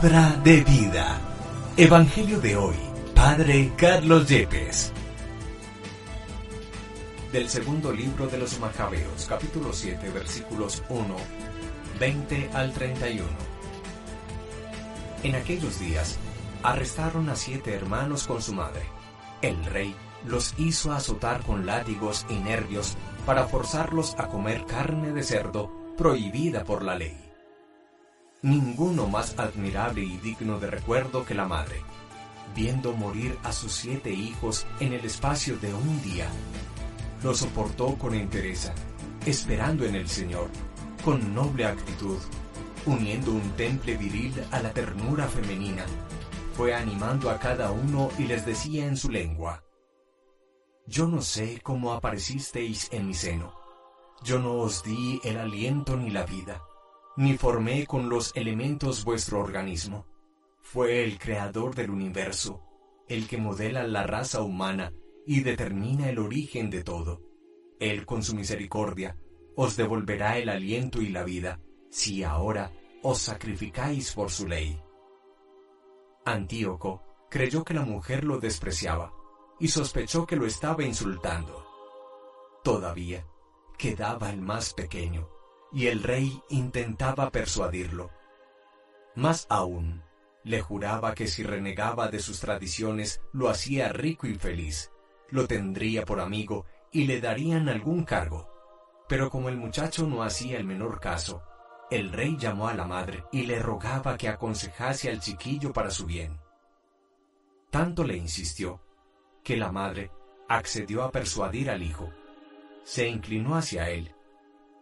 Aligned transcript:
Palabra 0.00 0.40
de 0.42 0.62
vida. 0.62 1.20
Evangelio 1.76 2.40
de 2.40 2.56
hoy. 2.56 2.76
Padre 3.14 3.70
Carlos 3.76 4.26
Yepes. 4.26 4.94
Del 7.30 7.50
segundo 7.50 7.92
libro 7.92 8.26
de 8.26 8.38
los 8.38 8.58
Macabeos, 8.60 9.26
capítulo 9.28 9.74
7, 9.74 10.08
versículos 10.08 10.82
1, 10.88 11.04
20 11.98 12.50
al 12.54 12.72
31. 12.72 13.28
En 15.22 15.34
aquellos 15.34 15.78
días, 15.78 16.16
arrestaron 16.62 17.28
a 17.28 17.36
siete 17.36 17.74
hermanos 17.74 18.26
con 18.26 18.40
su 18.40 18.54
madre. 18.54 18.84
El 19.42 19.62
rey 19.66 19.94
los 20.24 20.54
hizo 20.56 20.92
azotar 20.92 21.42
con 21.42 21.66
látigos 21.66 22.24
y 22.30 22.36
nervios 22.36 22.96
para 23.26 23.44
forzarlos 23.44 24.14
a 24.16 24.28
comer 24.28 24.64
carne 24.64 25.12
de 25.12 25.22
cerdo 25.22 25.70
prohibida 25.98 26.64
por 26.64 26.84
la 26.84 26.94
ley. 26.94 27.29
Ninguno 28.42 29.06
más 29.06 29.38
admirable 29.38 30.02
y 30.02 30.16
digno 30.16 30.58
de 30.58 30.68
recuerdo 30.68 31.26
que 31.26 31.34
la 31.34 31.46
madre, 31.46 31.82
viendo 32.56 32.94
morir 32.94 33.38
a 33.42 33.52
sus 33.52 33.72
siete 33.72 34.10
hijos 34.12 34.66
en 34.80 34.94
el 34.94 35.04
espacio 35.04 35.58
de 35.58 35.74
un 35.74 36.02
día, 36.02 36.26
lo 37.22 37.34
soportó 37.34 37.96
con 37.98 38.14
entereza, 38.14 38.74
esperando 39.26 39.84
en 39.84 39.94
el 39.94 40.08
Señor, 40.08 40.48
con 41.04 41.34
noble 41.34 41.66
actitud, 41.66 42.16
uniendo 42.86 43.30
un 43.30 43.50
temple 43.58 43.98
viril 43.98 44.32
a 44.50 44.60
la 44.60 44.72
ternura 44.72 45.28
femenina, 45.28 45.84
fue 46.56 46.74
animando 46.74 47.28
a 47.28 47.38
cada 47.38 47.70
uno 47.70 48.08
y 48.18 48.24
les 48.24 48.46
decía 48.46 48.86
en 48.86 48.96
su 48.96 49.10
lengua, 49.10 49.64
Yo 50.86 51.06
no 51.06 51.20
sé 51.20 51.60
cómo 51.62 51.92
aparecisteis 51.92 52.88
en 52.90 53.06
mi 53.06 53.12
seno, 53.12 53.52
yo 54.24 54.38
no 54.38 54.54
os 54.54 54.82
di 54.82 55.20
el 55.24 55.36
aliento 55.36 55.94
ni 55.98 56.08
la 56.08 56.24
vida 56.24 56.62
ni 57.20 57.36
formé 57.36 57.86
con 57.86 58.08
los 58.08 58.34
elementos 58.34 59.04
vuestro 59.04 59.40
organismo. 59.40 60.06
Fue 60.62 61.04
el 61.04 61.18
creador 61.18 61.74
del 61.74 61.90
universo, 61.90 62.62
el 63.08 63.28
que 63.28 63.36
modela 63.36 63.86
la 63.86 64.04
raza 64.04 64.40
humana 64.40 64.94
y 65.26 65.40
determina 65.40 66.08
el 66.08 66.18
origen 66.18 66.70
de 66.70 66.82
todo. 66.82 67.20
Él 67.78 68.06
con 68.06 68.22
su 68.22 68.34
misericordia 68.34 69.18
os 69.54 69.76
devolverá 69.76 70.38
el 70.38 70.48
aliento 70.48 71.02
y 71.02 71.10
la 71.10 71.22
vida, 71.22 71.60
si 71.90 72.24
ahora 72.24 72.72
os 73.02 73.18
sacrificáis 73.18 74.14
por 74.14 74.30
su 74.30 74.48
ley. 74.48 74.80
Antíoco 76.24 77.02
creyó 77.28 77.64
que 77.64 77.74
la 77.74 77.82
mujer 77.82 78.24
lo 78.24 78.38
despreciaba 78.38 79.12
y 79.58 79.68
sospechó 79.68 80.26
que 80.26 80.36
lo 80.36 80.46
estaba 80.46 80.84
insultando. 80.84 81.66
Todavía 82.64 83.26
quedaba 83.76 84.30
el 84.30 84.40
más 84.40 84.72
pequeño, 84.72 85.28
y 85.72 85.86
el 85.86 86.02
rey 86.02 86.42
intentaba 86.48 87.30
persuadirlo. 87.30 88.10
Más 89.14 89.46
aún, 89.48 90.02
le 90.42 90.60
juraba 90.60 91.14
que 91.14 91.26
si 91.26 91.42
renegaba 91.42 92.08
de 92.08 92.20
sus 92.20 92.40
tradiciones 92.40 93.20
lo 93.32 93.48
hacía 93.48 93.88
rico 93.90 94.26
y 94.26 94.34
feliz, 94.34 94.90
lo 95.28 95.46
tendría 95.46 96.04
por 96.04 96.20
amigo 96.20 96.66
y 96.92 97.04
le 97.04 97.20
darían 97.20 97.68
algún 97.68 98.04
cargo. 98.04 98.48
Pero 99.08 99.30
como 99.30 99.48
el 99.48 99.56
muchacho 99.56 100.06
no 100.06 100.22
hacía 100.22 100.58
el 100.58 100.64
menor 100.64 101.00
caso, 101.00 101.42
el 101.90 102.12
rey 102.12 102.36
llamó 102.38 102.68
a 102.68 102.74
la 102.74 102.86
madre 102.86 103.24
y 103.32 103.42
le 103.42 103.58
rogaba 103.58 104.16
que 104.16 104.28
aconsejase 104.28 105.10
al 105.10 105.20
chiquillo 105.20 105.72
para 105.72 105.90
su 105.90 106.06
bien. 106.06 106.40
Tanto 107.70 108.04
le 108.04 108.16
insistió, 108.16 108.80
que 109.42 109.56
la 109.56 109.72
madre 109.72 110.10
accedió 110.48 111.02
a 111.02 111.10
persuadir 111.10 111.70
al 111.70 111.82
hijo. 111.82 112.10
Se 112.84 113.08
inclinó 113.08 113.56
hacia 113.56 113.90
él 113.90 114.14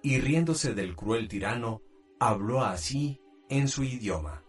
y 0.03 0.21
riéndose 0.21 0.75
del 0.75 0.95
cruel 0.95 1.29
tirano, 1.29 1.83
habló 2.21 2.63
así 2.63 3.21
en 3.49 3.69
su 3.69 3.85
idioma. 3.85 4.43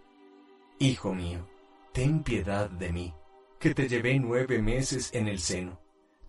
Hijo 0.80 1.14
mío, 1.14 1.48
ten 1.94 2.24
piedad 2.24 2.70
de 2.70 2.92
mí, 2.92 3.14
que 3.60 3.74
te 3.74 3.88
llevé 3.88 4.20
nueve 4.20 4.62
meses 4.62 5.10
en 5.14 5.28
el 5.28 5.40
seno, 5.40 5.80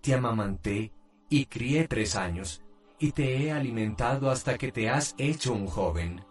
te 0.01 0.15
amamanté 0.15 0.93
y 1.29 1.47
crié 1.47 1.87
tres 1.87 2.17
años, 2.17 2.63
y 2.99 3.13
te 3.13 3.37
he 3.37 3.53
alimentado 3.53 4.31
hasta 4.31 4.59
que 4.59 4.73
te 4.73 4.89
has 4.89 5.15
hecho 5.19 5.53
un 5.53 5.67
joven. 5.67 6.25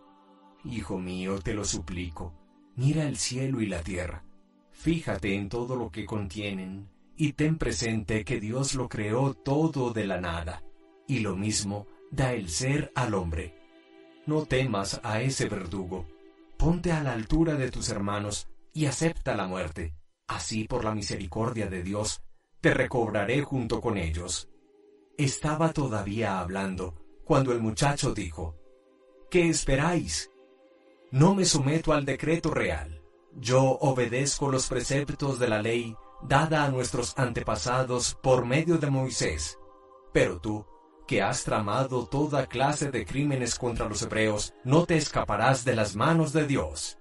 Hijo 0.66 0.98
mío, 0.98 1.40
te 1.40 1.54
lo 1.54 1.64
suplico, 1.64 2.34
mira 2.76 3.08
el 3.08 3.18
cielo 3.18 3.62
y 3.62 3.68
la 3.68 3.82
tierra, 3.82 4.26
fíjate 4.72 5.36
en 5.36 5.48
todo 5.48 5.76
lo 5.76 5.90
que 5.90 6.06
contienen, 6.06 6.90
y 7.16 7.34
ten 7.34 7.58
presente 7.58 8.26
que 8.26 8.40
Dios 8.40 8.76
lo 8.76 8.90
creó 8.90 9.34
todo 9.34 9.94
de 9.94 10.06
la 10.06 10.20
nada, 10.20 10.64
y 11.08 11.20
lo 11.20 11.36
mismo 11.36 11.88
da 12.12 12.34
el 12.34 12.50
ser 12.50 12.92
al 12.96 13.14
hombre. 13.14 13.56
No 14.26 14.46
temas 14.46 15.00
a 15.04 15.22
ese 15.22 15.48
verdugo, 15.48 16.06
ponte 16.58 16.92
a 16.92 17.02
la 17.02 17.14
altura 17.14 17.56
de 17.56 17.72
tus 17.72 17.90
hermanos 17.90 18.48
y 18.74 18.86
acepta 18.86 19.36
la 19.36 19.48
muerte. 19.48 19.96
Así 20.28 20.66
por 20.66 20.84
la 20.84 20.94
misericordia 20.94 21.68
de 21.68 21.82
Dios, 21.82 22.22
te 22.62 22.74
recobraré 22.74 23.42
junto 23.42 23.82
con 23.82 23.98
ellos. 23.98 24.50
Estaba 25.18 25.74
todavía 25.74 26.40
hablando 26.40 26.96
cuando 27.26 27.52
el 27.52 27.62
muchacho 27.62 28.14
dijo, 28.14 28.56
¿Qué 29.30 29.50
esperáis? 29.50 30.32
No 31.12 31.36
me 31.36 31.46
someto 31.46 31.94
al 31.94 32.06
decreto 32.06 32.52
real. 32.52 33.02
Yo 33.36 33.62
obedezco 33.62 34.50
los 34.50 34.68
preceptos 34.68 35.40
de 35.40 35.48
la 35.48 35.62
ley 35.62 35.96
dada 36.22 36.66
a 36.66 36.70
nuestros 36.70 37.18
antepasados 37.18 38.16
por 38.22 38.46
medio 38.46 38.78
de 38.78 38.90
Moisés. 38.90 39.58
Pero 40.14 40.40
tú, 40.40 40.66
que 41.10 41.24
has 41.24 41.44
tramado 41.44 42.06
toda 42.06 42.46
clase 42.46 42.92
de 42.92 43.04
crímenes 43.04 43.58
contra 43.58 43.90
los 43.90 44.04
hebreos, 44.04 44.54
no 44.64 44.86
te 44.86 44.96
escaparás 44.96 45.66
de 45.66 45.76
las 45.76 45.96
manos 45.96 46.34
de 46.34 46.46
Dios. 46.46 47.00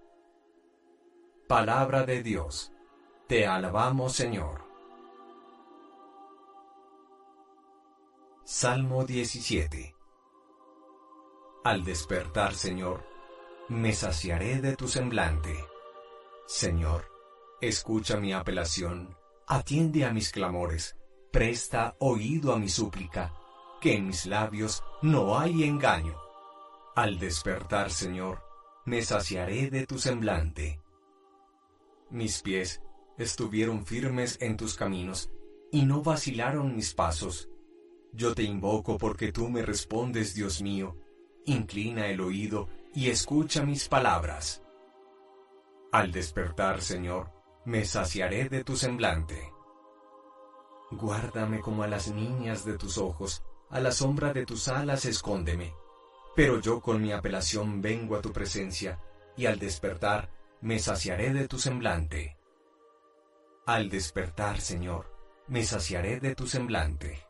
Palabra 1.46 2.06
de 2.06 2.22
Dios. 2.22 2.72
Te 3.26 3.46
alabamos, 3.46 4.14
Señor. 4.14 4.64
Salmo 8.44 9.04
17 9.04 9.94
Al 11.64 11.84
despertar, 11.84 12.54
Señor, 12.54 13.04
me 13.68 13.92
saciaré 13.92 14.62
de 14.62 14.74
tu 14.74 14.88
semblante. 14.88 15.54
Señor, 16.46 17.04
escucha 17.60 18.16
mi 18.16 18.32
apelación, 18.32 19.14
atiende 19.46 20.06
a 20.06 20.14
mis 20.14 20.32
clamores, 20.32 20.96
presta 21.30 21.94
oído 21.98 22.54
a 22.54 22.58
mi 22.58 22.70
súplica 22.70 23.37
que 23.80 23.94
en 23.94 24.08
mis 24.08 24.26
labios 24.26 24.82
no 25.02 25.38
hay 25.38 25.64
engaño. 25.64 26.16
Al 26.94 27.18
despertar, 27.18 27.90
Señor, 27.90 28.42
me 28.84 29.02
saciaré 29.02 29.70
de 29.70 29.86
tu 29.86 29.98
semblante. 29.98 30.80
Mis 32.10 32.42
pies 32.42 32.82
estuvieron 33.18 33.84
firmes 33.84 34.38
en 34.40 34.56
tus 34.56 34.74
caminos, 34.74 35.30
y 35.70 35.84
no 35.84 36.02
vacilaron 36.02 36.74
mis 36.74 36.94
pasos. 36.94 37.48
Yo 38.12 38.34
te 38.34 38.42
invoco 38.42 38.96
porque 38.96 39.32
tú 39.32 39.48
me 39.48 39.62
respondes, 39.62 40.34
Dios 40.34 40.62
mío. 40.62 40.96
Inclina 41.44 42.06
el 42.08 42.20
oído 42.20 42.68
y 42.94 43.10
escucha 43.10 43.62
mis 43.62 43.88
palabras. 43.88 44.62
Al 45.92 46.10
despertar, 46.10 46.80
Señor, 46.80 47.30
me 47.64 47.84
saciaré 47.84 48.48
de 48.48 48.64
tu 48.64 48.76
semblante. 48.76 49.52
Guárdame 50.90 51.60
como 51.60 51.82
a 51.82 51.86
las 51.86 52.08
niñas 52.08 52.64
de 52.64 52.78
tus 52.78 52.96
ojos, 52.96 53.42
a 53.70 53.80
la 53.80 53.92
sombra 53.92 54.32
de 54.32 54.46
tus 54.46 54.68
alas 54.68 55.04
escóndeme. 55.04 55.74
Pero 56.34 56.60
yo 56.60 56.80
con 56.80 57.02
mi 57.02 57.12
apelación 57.12 57.82
vengo 57.82 58.16
a 58.16 58.20
tu 58.20 58.32
presencia, 58.32 58.98
y 59.36 59.46
al 59.46 59.58
despertar 59.58 60.30
me 60.60 60.78
saciaré 60.78 61.32
de 61.32 61.48
tu 61.48 61.58
semblante. 61.58 62.36
Al 63.66 63.90
despertar, 63.90 64.60
Señor, 64.60 65.14
me 65.48 65.64
saciaré 65.64 66.20
de 66.20 66.34
tu 66.34 66.46
semblante. 66.46 67.26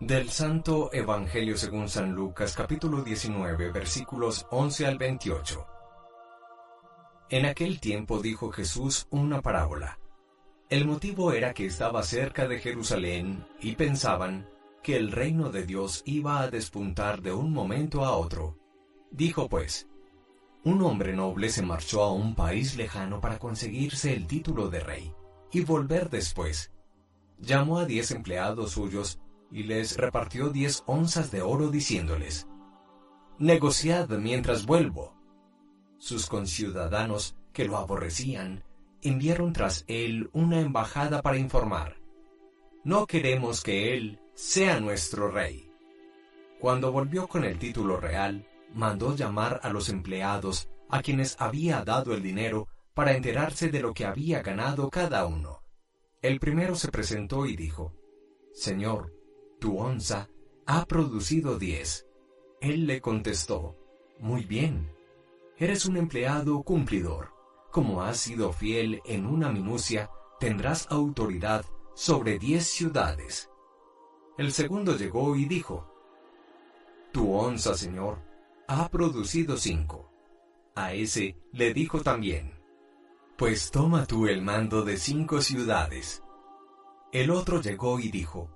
Del 0.00 0.30
Santo 0.30 0.90
Evangelio 0.92 1.56
según 1.56 1.88
San 1.88 2.12
Lucas 2.12 2.54
capítulo 2.54 3.02
19 3.02 3.70
versículos 3.70 4.46
11 4.50 4.86
al 4.86 4.98
28. 4.98 5.66
En 7.30 7.46
aquel 7.46 7.80
tiempo 7.80 8.20
dijo 8.20 8.50
Jesús 8.50 9.06
una 9.10 9.40
parábola 9.40 9.98
el 10.70 10.86
motivo 10.86 11.32
era 11.32 11.52
que 11.52 11.66
estaba 11.66 12.02
cerca 12.02 12.48
de 12.48 12.58
Jerusalén 12.58 13.46
y 13.60 13.76
pensaban 13.76 14.48
que 14.82 14.96
el 14.96 15.12
reino 15.12 15.50
de 15.50 15.64
Dios 15.64 16.02
iba 16.04 16.40
a 16.40 16.50
despuntar 16.50 17.22
de 17.22 17.32
un 17.32 17.52
momento 17.52 18.04
a 18.04 18.16
otro. 18.16 18.58
Dijo 19.10 19.48
pues, 19.48 19.88
un 20.64 20.82
hombre 20.82 21.12
noble 21.12 21.50
se 21.50 21.62
marchó 21.62 22.02
a 22.02 22.12
un 22.12 22.34
país 22.34 22.76
lejano 22.76 23.20
para 23.20 23.38
conseguirse 23.38 24.14
el 24.14 24.26
título 24.26 24.68
de 24.70 24.80
rey 24.80 25.12
y 25.52 25.60
volver 25.60 26.08
después. 26.10 26.72
Llamó 27.38 27.78
a 27.78 27.84
diez 27.84 28.10
empleados 28.10 28.72
suyos 28.72 29.20
y 29.50 29.64
les 29.64 29.96
repartió 29.96 30.48
diez 30.48 30.82
onzas 30.86 31.30
de 31.30 31.42
oro 31.42 31.70
diciéndoles, 31.70 32.48
Negociad 33.38 34.08
mientras 34.10 34.64
vuelvo. 34.64 35.14
Sus 35.98 36.26
conciudadanos, 36.26 37.36
que 37.52 37.64
lo 37.64 37.76
aborrecían, 37.76 38.64
enviaron 39.04 39.52
tras 39.52 39.84
él 39.86 40.30
una 40.32 40.60
embajada 40.60 41.22
para 41.22 41.38
informar, 41.38 41.96
no 42.84 43.06
queremos 43.06 43.62
que 43.62 43.94
él 43.94 44.20
sea 44.34 44.80
nuestro 44.80 45.30
rey. 45.30 45.70
Cuando 46.60 46.92
volvió 46.92 47.28
con 47.28 47.44
el 47.44 47.58
título 47.58 47.98
real, 47.98 48.46
mandó 48.74 49.14
llamar 49.14 49.60
a 49.62 49.70
los 49.70 49.88
empleados 49.88 50.68
a 50.88 51.00
quienes 51.02 51.36
había 51.38 51.82
dado 51.84 52.14
el 52.14 52.22
dinero 52.22 52.68
para 52.94 53.16
enterarse 53.16 53.70
de 53.70 53.80
lo 53.80 53.94
que 53.94 54.04
había 54.04 54.42
ganado 54.42 54.90
cada 54.90 55.26
uno. 55.26 55.62
El 56.22 56.40
primero 56.40 56.74
se 56.74 56.90
presentó 56.90 57.46
y 57.46 57.56
dijo, 57.56 57.94
Señor, 58.52 59.12
tu 59.60 59.78
onza 59.78 60.28
ha 60.66 60.84
producido 60.86 61.58
diez. 61.58 62.06
Él 62.60 62.86
le 62.86 63.00
contestó, 63.00 63.76
Muy 64.18 64.44
bien, 64.44 64.90
eres 65.58 65.86
un 65.86 65.96
empleado 65.96 66.62
cumplidor. 66.62 67.33
Como 67.74 68.02
has 68.02 68.18
sido 68.18 68.52
fiel 68.52 69.02
en 69.04 69.26
una 69.26 69.50
minucia, 69.50 70.08
tendrás 70.38 70.86
autoridad 70.92 71.64
sobre 71.96 72.38
diez 72.38 72.68
ciudades. 72.68 73.50
El 74.38 74.52
segundo 74.52 74.96
llegó 74.96 75.34
y 75.34 75.46
dijo, 75.46 75.84
Tu 77.12 77.34
onza, 77.34 77.74
Señor, 77.74 78.22
ha 78.68 78.88
producido 78.90 79.56
cinco. 79.56 80.12
A 80.76 80.92
ese 80.92 81.36
le 81.50 81.74
dijo 81.74 82.00
también, 82.00 82.62
Pues 83.36 83.72
toma 83.72 84.06
tú 84.06 84.28
el 84.28 84.40
mando 84.40 84.82
de 84.82 84.96
cinco 84.96 85.40
ciudades. 85.40 86.22
El 87.10 87.32
otro 87.32 87.60
llegó 87.60 87.98
y 87.98 88.08
dijo, 88.08 88.50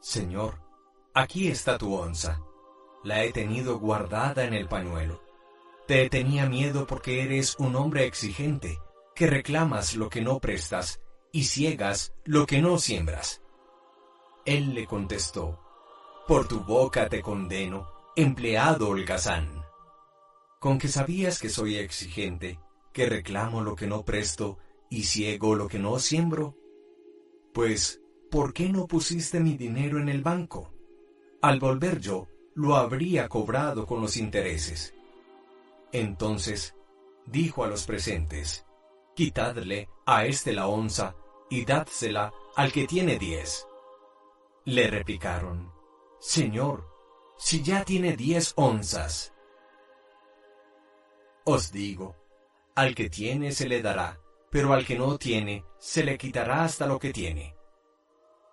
Señor, 0.00 0.60
aquí 1.14 1.46
está 1.46 1.78
tu 1.78 1.94
onza. 1.94 2.40
La 3.04 3.22
he 3.22 3.30
tenido 3.30 3.78
guardada 3.78 4.44
en 4.44 4.54
el 4.54 4.66
pañuelo. 4.66 5.25
Te 5.86 6.10
tenía 6.10 6.48
miedo 6.48 6.84
porque 6.84 7.22
eres 7.22 7.54
un 7.60 7.76
hombre 7.76 8.06
exigente, 8.06 8.80
que 9.14 9.28
reclamas 9.28 9.94
lo 9.94 10.08
que 10.08 10.20
no 10.20 10.40
prestas 10.40 11.00
y 11.30 11.44
ciegas 11.44 12.12
lo 12.24 12.44
que 12.44 12.60
no 12.60 12.78
siembras. 12.78 13.40
Él 14.44 14.74
le 14.74 14.86
contestó, 14.86 15.60
Por 16.26 16.48
tu 16.48 16.60
boca 16.60 17.08
te 17.08 17.22
condeno, 17.22 17.88
empleado 18.16 18.88
holgazán. 18.88 19.64
Con 20.58 20.78
que 20.78 20.88
sabías 20.88 21.38
que 21.38 21.50
soy 21.50 21.76
exigente, 21.76 22.58
que 22.92 23.06
reclamo 23.06 23.62
lo 23.62 23.76
que 23.76 23.86
no 23.86 24.04
presto 24.04 24.58
y 24.90 25.04
ciego 25.04 25.54
lo 25.54 25.68
que 25.68 25.78
no 25.78 26.00
siembro. 26.00 26.56
Pues, 27.54 28.00
¿por 28.28 28.52
qué 28.52 28.70
no 28.70 28.88
pusiste 28.88 29.38
mi 29.38 29.56
dinero 29.56 30.00
en 30.00 30.08
el 30.08 30.22
banco? 30.22 30.72
Al 31.42 31.60
volver 31.60 32.00
yo, 32.00 32.26
lo 32.56 32.74
habría 32.74 33.28
cobrado 33.28 33.86
con 33.86 34.00
los 34.00 34.16
intereses. 34.16 34.95
Entonces, 35.92 36.74
dijo 37.26 37.64
a 37.64 37.68
los 37.68 37.86
presentes, 37.86 38.66
Quitadle 39.14 39.88
a 40.04 40.26
este 40.26 40.52
la 40.52 40.68
onza 40.68 41.16
y 41.48 41.64
dádsela 41.64 42.32
al 42.54 42.72
que 42.72 42.86
tiene 42.86 43.18
diez. 43.18 43.66
Le 44.64 44.88
replicaron, 44.88 45.72
Señor, 46.18 46.86
si 47.38 47.62
ya 47.62 47.84
tiene 47.84 48.16
diez 48.16 48.52
onzas. 48.56 49.32
Os 51.44 51.72
digo, 51.72 52.16
al 52.74 52.94
que 52.94 53.08
tiene 53.08 53.52
se 53.52 53.68
le 53.68 53.80
dará, 53.80 54.20
pero 54.50 54.72
al 54.74 54.84
que 54.84 54.98
no 54.98 55.16
tiene 55.16 55.64
se 55.78 56.04
le 56.04 56.18
quitará 56.18 56.64
hasta 56.64 56.86
lo 56.86 56.98
que 56.98 57.12
tiene. 57.12 57.56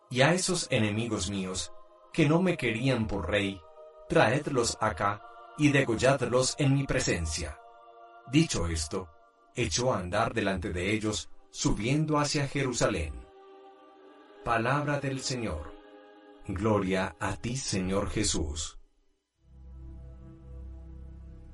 Y 0.10 0.22
a 0.22 0.34
esos 0.34 0.68
enemigos 0.72 1.30
míos, 1.30 1.74
que 2.14 2.28
no 2.28 2.42
me 2.42 2.56
querían 2.56 3.08
por 3.08 3.30
rey, 3.30 3.60
traedlos 4.08 4.78
acá 4.80 5.33
y 5.58 5.70
degolladlos 5.70 6.56
en 6.58 6.74
mi 6.74 6.86
presencia. 6.86 7.58
Dicho 8.32 8.68
esto, 8.68 9.10
echó 9.56 9.94
a 9.94 10.00
andar 10.00 10.34
delante 10.34 10.72
de 10.72 10.94
ellos, 10.94 11.30
subiendo 11.52 12.18
hacia 12.18 12.48
Jerusalén. 12.48 13.14
Palabra 14.44 15.00
del 15.00 15.20
Señor. 15.20 15.74
Gloria 16.48 17.16
a 17.20 17.36
ti, 17.36 17.56
Señor 17.56 18.10
Jesús. 18.10 18.78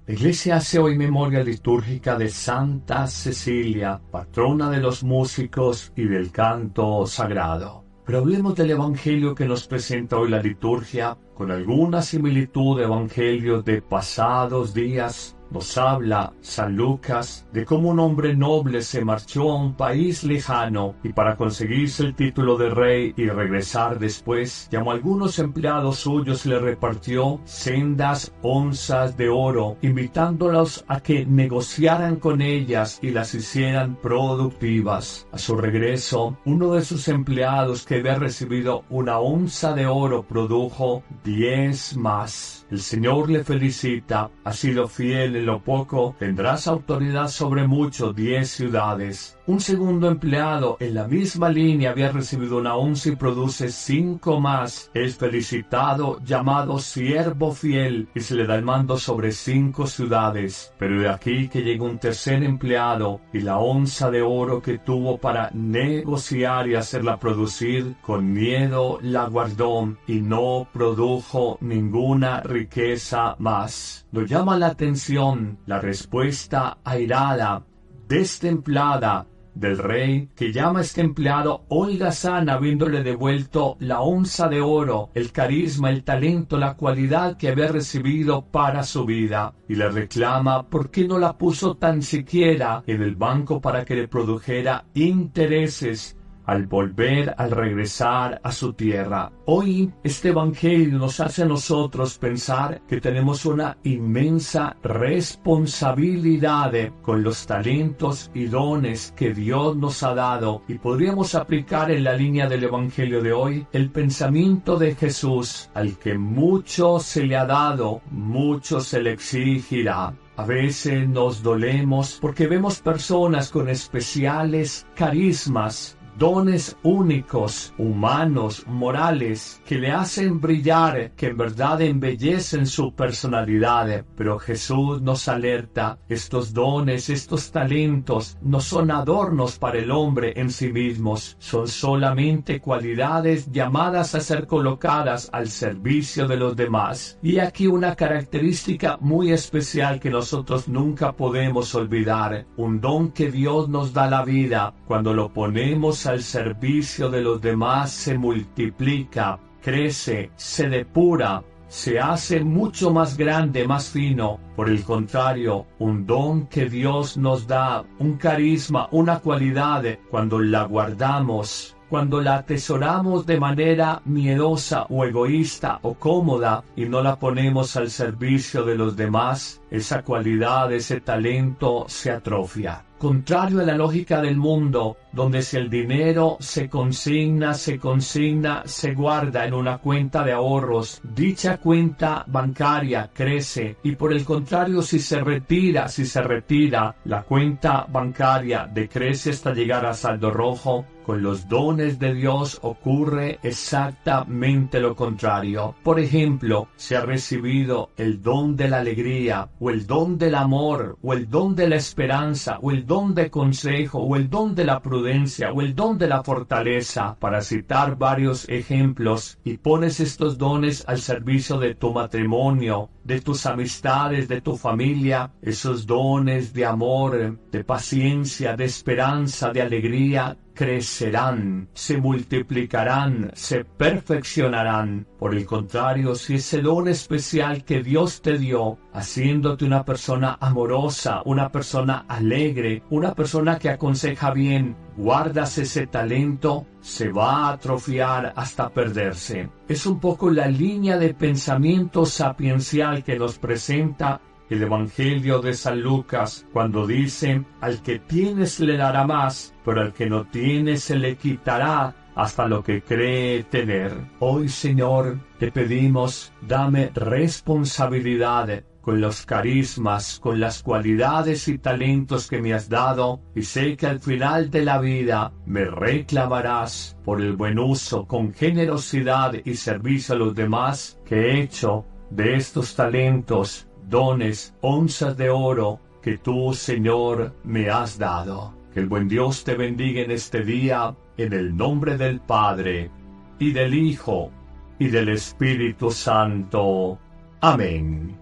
La 0.08 0.16
Iglesia 0.16 0.56
hace 0.56 0.80
hoy 0.80 0.98
memoria 0.98 1.44
litúrgica 1.44 2.18
de 2.18 2.30
Santa 2.30 3.06
Cecilia, 3.06 4.02
patrona 4.10 4.72
de 4.72 4.80
los 4.80 5.04
músicos 5.04 5.94
y 5.96 6.06
del 6.06 6.32
canto 6.32 7.06
sagrado. 7.06 7.89
Pero 8.10 8.22
hablemos 8.22 8.56
del 8.56 8.72
Evangelio 8.72 9.36
que 9.36 9.46
nos 9.46 9.68
presenta 9.68 10.18
hoy 10.18 10.32
la 10.32 10.42
liturgia, 10.42 11.16
con 11.36 11.52
alguna 11.52 12.02
similitud 12.02 12.80
de 12.80 12.86
Evangelio 12.86 13.62
de 13.62 13.84
pasados 13.84 14.74
días 14.74 15.38
nos 15.52 15.78
habla 15.78 16.34
San 16.42 16.76
Lucas 16.76 17.48
de 17.54 17.66
cómo 17.66 17.90
un 17.90 18.00
hombre 18.00 18.36
noble 18.36 18.82
se 18.82 19.04
marchó 19.04 19.52
a 19.52 19.56
un 19.56 19.74
país 19.74 20.24
lejano 20.24 20.96
y 21.04 21.10
para 21.10 21.36
conseguirse 21.36 22.04
el 22.04 22.16
título 22.16 22.58
de 22.58 22.70
rey 22.70 23.14
y 23.18 23.28
regresar 23.28 24.00
después, 24.00 24.68
llamó 24.72 24.92
a 24.92 24.94
algunos 24.96 25.40
empleados 25.40 25.98
suyos 25.98 26.46
y 26.46 26.50
le 26.50 26.60
repartió 26.60 27.40
sendas 27.46 28.34
onzas 28.42 29.18
de 29.18 29.30
oro, 29.30 29.78
invitándolos 29.82 30.86
a 30.88 31.00
que 31.00 31.26
negociaran 31.26 32.18
con 32.18 32.42
ellas 32.42 33.00
y 33.02 33.12
las 33.12 33.34
hicieran 33.34 33.96
productivas. 33.96 35.28
A 35.32 35.38
su 35.38 35.56
regreso, 35.56 36.38
uno 36.46 36.74
de 36.74 36.84
sus 36.84 37.08
empleados 37.08 37.86
que 37.86 37.96
había 37.96 38.16
recibido 38.16 38.84
una 38.90 39.20
onza 39.20 39.74
de 39.74 39.88
oro 39.88 40.24
produjo 40.24 41.04
diez 41.24 41.96
más. 41.96 42.59
El 42.72 42.82
Señor 42.82 43.32
le 43.32 43.44
felicita, 43.44 44.30
ha 44.44 44.54
sido 44.54 44.88
fiel 44.88 45.36
en 45.36 45.48
lo 45.48 45.60
poco, 45.60 46.16
tendrás 46.20 46.68
autoridad 46.68 47.28
sobre 47.28 47.68
mucho, 47.68 48.14
diez 48.14 48.52
ciudades. 48.52 49.39
Un 49.50 49.62
segundo 49.62 50.08
empleado 50.12 50.78
en 50.80 50.94
la 50.94 51.08
misma 51.08 51.50
línea 51.50 51.90
había 51.90 52.12
recibido 52.12 52.60
una 52.60 52.76
once 52.76 53.10
y 53.10 53.16
produce 53.16 53.72
cinco 53.72 54.40
más. 54.40 54.92
Es 54.94 55.18
felicitado, 55.18 56.20
llamado 56.24 56.78
siervo 56.78 57.52
fiel, 57.52 58.10
y 58.14 58.20
se 58.20 58.36
le 58.36 58.46
da 58.46 58.54
el 58.54 58.62
mando 58.62 59.00
sobre 59.00 59.32
cinco 59.32 59.88
ciudades. 59.88 60.72
Pero 60.78 61.02
de 61.02 61.10
aquí 61.10 61.50
que 61.50 61.64
llega 61.64 61.84
un 61.84 61.98
tercer 61.98 62.44
empleado, 62.44 63.22
y 63.34 63.40
la 63.40 63.58
onza 63.58 64.12
de 64.12 64.22
oro 64.22 64.62
que 64.62 64.78
tuvo 64.78 65.18
para 65.18 65.50
negociar 65.52 66.68
y 66.68 66.76
hacerla 66.76 67.18
producir, 67.18 67.96
con 68.04 68.32
miedo 68.32 69.00
la 69.02 69.28
guardó, 69.28 69.98
y 70.06 70.22
no 70.22 70.68
produjo 70.72 71.58
ninguna 71.62 72.42
riqueza 72.42 73.36
más. 73.40 74.06
Lo 74.12 74.28
llama 74.28 74.60
la 74.60 74.68
atención 74.68 75.58
la 75.66 75.80
respuesta 75.80 76.78
airada, 76.84 77.66
destemplada, 78.08 79.26
del 79.56 79.78
rey, 79.78 80.30
que 80.36 80.52
llama 80.52 80.80
a 80.80 80.82
este 80.84 81.02
empleado 81.02 81.66
holgazán 81.70 82.50
habiéndole 82.50 83.04
devuelto 83.04 83.78
la 83.80 84.02
onza 84.02 84.48
de 84.48 84.62
oro, 84.62 85.10
el 85.14 85.32
carisma, 85.32 85.90
el 85.90 86.04
talento, 86.04 86.58
la 86.58 86.76
cualidad 86.76 87.38
que 87.38 87.50
había 87.50 87.68
recibido 87.68 88.46
para 88.46 88.84
su 88.84 89.06
vida, 89.06 89.54
y 89.68 89.76
le 89.76 89.90
reclama 89.90 90.68
por 90.70 90.92
qué 90.92 91.08
no 91.08 91.18
la 91.18 91.38
puso 91.38 91.76
tan 91.76 92.02
siquiera 92.02 92.84
en 92.88 93.02
el 93.02 93.16
banco 93.16 93.62
para 93.62 93.86
que 93.86 93.96
le 93.96 94.08
produjera 94.08 94.86
intereses 94.94 96.16
al 96.50 96.66
volver, 96.66 97.36
al 97.38 97.52
regresar 97.52 98.42
a 98.44 98.52
su 98.52 98.74
tierra. 98.74 99.32
Hoy 99.46 99.94
este 100.04 100.30
Evangelio 100.30 100.98
nos 100.98 101.20
hace 101.20 101.44
a 101.44 101.46
nosotros 101.46 102.18
pensar 102.18 102.82
que 102.88 103.00
tenemos 103.00 103.46
una 103.46 103.78
inmensa 103.84 104.76
responsabilidad 104.82 106.74
con 107.04 107.22
los 107.22 107.46
talentos 107.46 108.32
y 108.34 108.46
dones 108.46 109.14
que 109.16 109.32
Dios 109.32 109.78
nos 109.78 110.02
ha 110.02 110.16
dado 110.16 110.64
y 110.68 110.80
podríamos 110.80 111.36
aplicar 111.36 111.92
en 111.92 112.04
la 112.04 112.16
línea 112.16 112.50
del 112.50 112.64
Evangelio 112.64 113.22
de 113.22 113.32
hoy 113.32 113.68
el 113.72 113.92
pensamiento 113.92 114.80
de 114.80 114.96
Jesús, 114.96 115.70
al 115.76 116.00
que 116.00 116.18
mucho 116.18 117.00
se 117.00 117.26
le 117.26 117.38
ha 117.38 117.46
dado, 117.46 118.02
mucho 118.10 118.80
se 118.80 119.04
le 119.04 119.12
exigirá. 119.12 120.16
A 120.36 120.46
veces 120.46 121.08
nos 121.08 121.44
dolemos 121.44 122.18
porque 122.20 122.48
vemos 122.48 122.80
personas 122.80 123.50
con 123.50 123.68
especiales 123.68 124.88
carismas 124.96 125.99
dones 126.20 126.76
únicos, 126.84 127.74
humanos, 127.78 128.66
morales, 128.68 129.62
que 129.66 129.80
le 129.80 129.90
hacen 129.92 130.42
brillar, 130.42 131.12
que 131.16 131.28
en 131.28 131.38
verdad 131.38 131.82
embellecen 131.82 132.68
su 132.68 132.94
personalidad. 132.94 134.04
Pero 134.18 134.38
Jesús 134.38 135.02
nos 135.02 135.30
alerta, 135.30 135.98
estos 136.10 136.54
dones, 136.54 137.10
estos 137.10 137.52
talentos, 137.52 138.38
no 138.42 138.60
son 138.60 138.92
adornos 138.92 139.58
para 139.58 139.80
el 139.80 139.92
hombre 139.92 140.34
en 140.36 140.52
sí 140.52 140.74
mismos, 140.74 141.38
son 141.40 141.70
solamente 141.70 142.60
cualidades 142.60 143.50
llamadas 143.50 144.14
a 144.14 144.20
ser 144.20 144.46
colocadas 144.46 145.30
al 145.32 145.48
servicio 145.48 146.28
de 146.28 146.36
los 146.36 146.58
demás. 146.58 147.18
Y 147.24 147.40
aquí 147.40 147.66
una 147.68 147.96
característica 147.96 148.98
muy 149.00 149.32
especial 149.32 150.02
que 150.02 150.10
nosotros 150.10 150.68
nunca 150.68 151.14
podemos 151.14 151.74
olvidar, 151.76 152.46
un 152.58 152.82
don 152.82 153.12
que 153.14 153.32
Dios 153.32 153.70
nos 153.70 153.94
da 153.94 154.10
la 154.10 154.26
vida, 154.26 154.74
cuando 154.86 155.14
lo 155.14 155.32
ponemos 155.32 156.09
al 156.10 156.22
servicio 156.22 157.10
de 157.10 157.22
los 157.22 157.42
demás 157.42 157.92
se 157.92 158.18
multiplica, 158.18 159.40
crece, 159.62 160.32
se 160.36 160.68
depura, 160.68 161.44
se 161.68 162.00
hace 162.00 162.44
mucho 162.44 162.92
más 162.92 163.16
grande, 163.16 163.68
más 163.68 163.90
fino. 163.90 164.40
Por 164.56 164.70
el 164.70 164.84
contrario, 164.84 165.68
un 165.78 166.06
don 166.06 166.48
que 166.48 166.68
Dios 166.70 167.16
nos 167.16 167.48
da, 167.48 167.86
un 168.00 168.18
carisma, 168.18 168.90
una 168.92 169.20
cualidad, 169.20 169.84
cuando 170.10 170.40
la 170.40 170.64
guardamos, 170.64 171.78
cuando 171.90 172.22
la 172.22 172.38
atesoramos 172.38 173.26
de 173.26 173.40
manera 173.40 174.02
miedosa 174.06 174.88
o 174.90 175.06
egoísta 175.06 175.80
o 175.84 175.94
cómoda 175.94 176.64
y 176.76 176.86
no 176.86 177.02
la 177.02 177.18
ponemos 177.18 177.76
al 177.76 177.90
servicio 177.90 178.64
de 178.64 178.76
los 178.76 178.96
demás, 178.96 179.62
esa 179.72 180.04
cualidad, 180.04 180.72
ese 180.74 181.02
talento 181.02 181.86
se 181.88 182.12
atrofia 182.12 182.84
contrario 183.00 183.62
a 183.62 183.64
la 183.64 183.76
lógica 183.76 184.22
del 184.22 184.38
mundo, 184.38 184.98
donde 185.12 185.42
si 185.42 185.58
el 185.58 185.70
dinero 185.70 186.38
se 186.40 186.70
consigna, 186.70 187.56
se 187.56 187.80
consigna, 187.80 188.62
se 188.66 188.94
guarda 188.94 189.46
en 189.46 189.56
una 189.56 189.80
cuenta 189.80 190.24
de 190.24 190.34
ahorros, 190.34 191.02
dicha 191.04 191.58
cuenta 191.58 192.24
bancaria 192.28 193.10
crece 193.12 193.78
y 193.82 193.96
por 193.96 194.14
el 194.14 194.24
contrario 194.24 194.84
si 194.84 195.00
se 195.00 195.22
retira, 195.22 195.88
si 195.88 196.06
se 196.06 196.22
retira, 196.22 196.96
la 197.06 197.24
cuenta 197.24 197.88
bancaria 197.90 198.70
decrece 198.72 199.32
hasta 199.32 199.54
llegar 199.54 199.86
a 199.86 199.94
saldo 199.94 200.30
rojo, 200.30 200.86
con 201.10 201.24
los 201.24 201.48
dones 201.48 201.98
de 201.98 202.14
Dios 202.14 202.60
ocurre 202.62 203.40
exactamente 203.42 204.80
lo 204.80 204.96
contrario. 204.96 205.74
Por 205.82 206.00
ejemplo, 206.00 206.68
se 206.76 206.96
ha 206.96 207.02
recibido 207.02 207.90
el 207.98 208.22
don 208.22 208.56
de 208.56 208.70
la 208.70 208.78
alegría, 208.78 209.50
o 209.60 209.72
el 209.72 209.88
don 209.88 210.20
del 210.20 210.36
amor, 210.36 211.00
o 211.02 211.14
el 211.14 211.28
don 211.28 211.56
de 211.56 211.68
la 211.68 211.78
esperanza, 211.78 212.60
o 212.62 212.70
el 212.70 212.86
don 212.86 213.16
de 213.16 213.32
consejo, 213.32 213.98
o 213.98 214.16
el 214.18 214.30
don 214.30 214.54
de 214.54 214.66
la 214.66 214.84
prudencia, 214.84 215.52
o 215.52 215.62
el 215.62 215.74
don 215.74 215.98
de 215.98 216.10
la 216.10 216.22
fortaleza, 216.22 217.18
para 217.20 217.42
citar 217.42 217.98
varios 217.98 218.48
ejemplos, 218.48 219.40
y 219.44 219.58
pones 219.58 220.00
estos 220.00 220.38
dones 220.38 220.84
al 220.88 221.00
servicio 221.00 221.58
de 221.58 221.74
tu 221.74 221.92
matrimonio, 221.92 222.92
de 223.04 223.22
tus 223.22 223.48
amistades, 223.48 224.28
de 224.28 224.42
tu 224.42 224.56
familia, 224.56 225.32
esos 225.42 225.88
dones 225.88 226.54
de 226.54 226.68
amor, 226.68 227.40
de 227.52 227.64
paciencia, 227.64 228.56
de 228.56 228.66
esperanza, 228.66 229.52
de 229.52 229.64
alegría, 229.64 230.38
crecerán, 230.60 231.70
se 231.74 231.96
multiplicarán, 231.96 233.32
se 233.34 233.64
perfeccionarán. 233.64 235.08
Por 235.18 235.34
el 235.34 235.46
contrario, 235.46 236.16
si 236.16 236.36
ese 236.36 236.62
don 236.62 236.90
especial 236.90 237.64
que 237.64 237.82
Dios 237.82 238.22
te 238.22 238.38
dio, 238.38 238.78
haciéndote 238.92 239.64
una 239.64 239.86
persona 239.86 240.38
amorosa, 240.42 241.22
una 241.24 241.50
persona 241.50 242.04
alegre, 242.10 242.84
una 242.90 243.16
persona 243.16 243.58
que 243.58 243.70
aconseja 243.70 244.32
bien, 244.32 244.76
guardas 244.98 245.58
ese 245.60 245.88
talento, 245.88 246.66
se 246.82 247.10
va 247.10 247.48
a 247.48 247.54
atrofiar 247.54 248.34
hasta 248.36 248.70
perderse. 248.70 249.50
Es 249.70 249.86
un 249.86 250.02
poco 250.02 250.30
la 250.30 250.48
línea 250.48 250.98
de 250.98 251.14
pensamiento 251.14 252.06
sapiencial 252.06 253.06
que 253.06 253.18
nos 253.18 253.40
presenta 253.40 254.20
el 254.50 254.64
Evangelio 254.64 255.40
de 255.40 255.54
San 255.54 255.82
Lucas 255.82 256.46
cuando 256.52 256.88
dice, 256.88 257.44
al 257.62 257.82
que 257.82 258.00
tienes 258.00 258.60
le 258.60 258.78
dará 258.78 259.06
más, 259.06 259.54
pero 259.64 259.82
al 259.82 259.94
que 259.94 260.10
no 260.10 260.26
tiene 260.26 260.78
se 260.78 260.96
le 260.96 261.16
quitará 261.16 261.96
hasta 262.16 262.48
lo 262.48 262.64
que 262.64 262.82
cree 262.82 263.44
tener. 263.44 263.94
Hoy, 264.20 264.50
Señor, 264.50 265.20
te 265.38 265.52
pedimos, 265.52 266.34
dame 266.42 266.92
responsabilidad 266.94 268.64
con 268.82 269.00
los 269.00 269.26
carismas, 269.26 270.20
con 270.20 270.40
las 270.40 270.64
cualidades 270.64 271.48
y 271.48 271.60
talentos 271.60 272.28
que 272.28 272.42
me 272.42 272.54
has 272.54 272.70
dado, 272.70 273.22
y 273.36 273.44
sé 273.44 273.78
que 273.78 273.86
al 273.86 274.00
final 274.00 274.50
de 274.50 274.64
la 274.64 274.80
vida 274.80 275.32
me 275.46 275.66
reclamarás 275.66 276.98
por 277.06 277.22
el 277.22 277.36
buen 277.36 277.60
uso, 277.60 278.06
con 278.06 278.34
generosidad 278.34 279.34
y 279.46 279.56
servicio 279.56 280.16
a 280.16 280.18
los 280.18 280.34
demás 280.34 281.00
que 281.06 281.16
he 281.16 281.42
hecho 281.42 281.86
de 282.10 282.36
estos 282.36 282.76
talentos 282.76 283.69
dones, 283.90 284.54
onzas 284.62 285.18
de 285.18 285.30
oro 285.30 285.80
que 286.02 286.18
tú, 286.18 286.54
Señor, 286.54 287.36
me 287.44 287.70
has 287.70 287.98
dado. 287.98 288.54
Que 288.74 288.80
el 288.80 288.88
buen 288.88 289.08
Dios 289.08 289.44
te 289.44 289.56
bendiga 289.56 290.02
en 290.02 290.12
este 290.12 290.44
día, 290.44 290.96
en 291.18 291.34
el 291.34 291.58
nombre 291.58 291.98
del 291.98 292.22
Padre, 292.22 292.92
y 293.40 293.52
del 293.52 293.74
Hijo, 293.74 294.32
y 294.78 294.88
del 294.88 295.10
Espíritu 295.10 295.92
Santo. 295.92 297.00
Amén. 297.42 298.16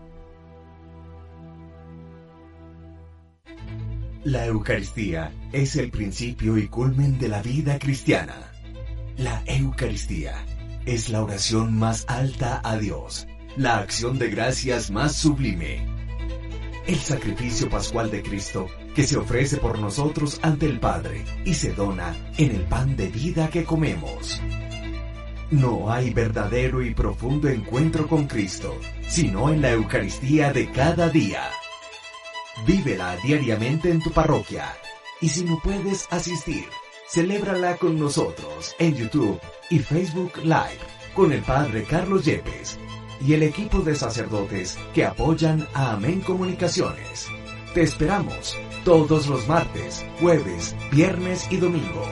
La 4.24 4.46
Eucaristía 4.46 5.32
es 5.52 5.76
el 5.76 5.92
principio 5.92 6.58
y 6.58 6.68
culmen 6.68 7.20
de 7.20 7.30
la 7.30 7.42
vida 7.42 7.78
cristiana. 7.80 8.52
La 9.18 9.42
Eucaristía 9.46 10.34
es 10.86 11.10
la 11.10 11.24
oración 11.24 11.78
más 11.78 12.06
alta 12.08 12.62
a 12.64 12.78
Dios 12.78 13.27
la 13.58 13.80
acción 13.80 14.20
de 14.20 14.30
gracias 14.30 14.92
más 14.92 15.16
sublime. 15.16 15.84
El 16.86 16.98
sacrificio 16.98 17.68
pascual 17.70 18.12
de 18.12 18.22
Cristo 18.22 18.68
que 18.94 19.04
se 19.04 19.18
ofrece 19.18 19.58
por 19.58 19.80
nosotros 19.80 20.40
ante 20.44 20.68
el 20.68 20.80
Padre 20.80 21.26
y 21.44 21.56
se 21.56 21.74
dona 21.74 22.16
en 22.38 22.52
el 22.52 22.62
pan 22.62 22.96
de 22.96 23.08
vida 23.08 23.50
que 23.50 23.64
comemos. 23.64 24.42
No 25.50 25.92
hay 25.92 26.12
verdadero 26.14 26.84
y 26.84 26.94
profundo 26.94 27.50
encuentro 27.50 28.08
con 28.08 28.28
Cristo, 28.28 28.78
sino 29.08 29.50
en 29.50 29.62
la 29.62 29.72
Eucaristía 29.72 30.54
de 30.54 30.70
cada 30.72 31.10
día. 31.10 31.50
Vívela 32.66 33.16
diariamente 33.18 33.90
en 33.90 34.02
tu 34.02 34.12
parroquia 34.12 34.72
y 35.20 35.30
si 35.30 35.44
no 35.44 35.60
puedes 35.64 36.08
asistir, 36.12 36.66
celébrala 37.10 37.78
con 37.78 38.00
nosotros 38.00 38.76
en 38.78 38.96
YouTube 38.96 39.40
y 39.72 39.80
Facebook 39.80 40.38
Live 40.44 40.80
con 41.16 41.32
el 41.32 41.42
Padre 41.42 41.84
Carlos 41.84 42.24
Yepes 42.26 42.78
y 43.22 43.34
el 43.34 43.44
equipo 43.44 43.80
de 43.80 43.96
sacerdotes 43.96 44.78
que 44.94 45.06
apoyan 45.06 45.68
a 45.74 45.94
Amén 45.94 46.22
Comunicaciones. 46.22 47.28
Te 47.74 47.82
esperamos 47.82 48.56
todos 48.84 49.28
los 49.28 49.48
martes, 49.48 50.06
jueves, 50.20 50.76
viernes 50.92 51.48
y 51.52 51.58
domingo. 51.58 52.06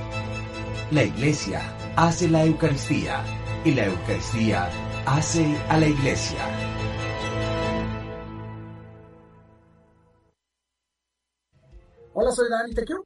La 0.92 1.04
Iglesia 1.04 1.62
hace 1.96 2.30
la 2.30 2.46
Eucaristía 2.46 3.24
y 3.64 3.72
la 3.72 3.86
Eucaristía 3.86 4.70
hace 5.06 5.58
a 5.70 5.78
la 5.78 5.88
Iglesia. 5.88 6.38
Hola, 12.14 12.32
soy 12.32 12.50
Dani 12.50 12.74
Tequio. 12.74 13.04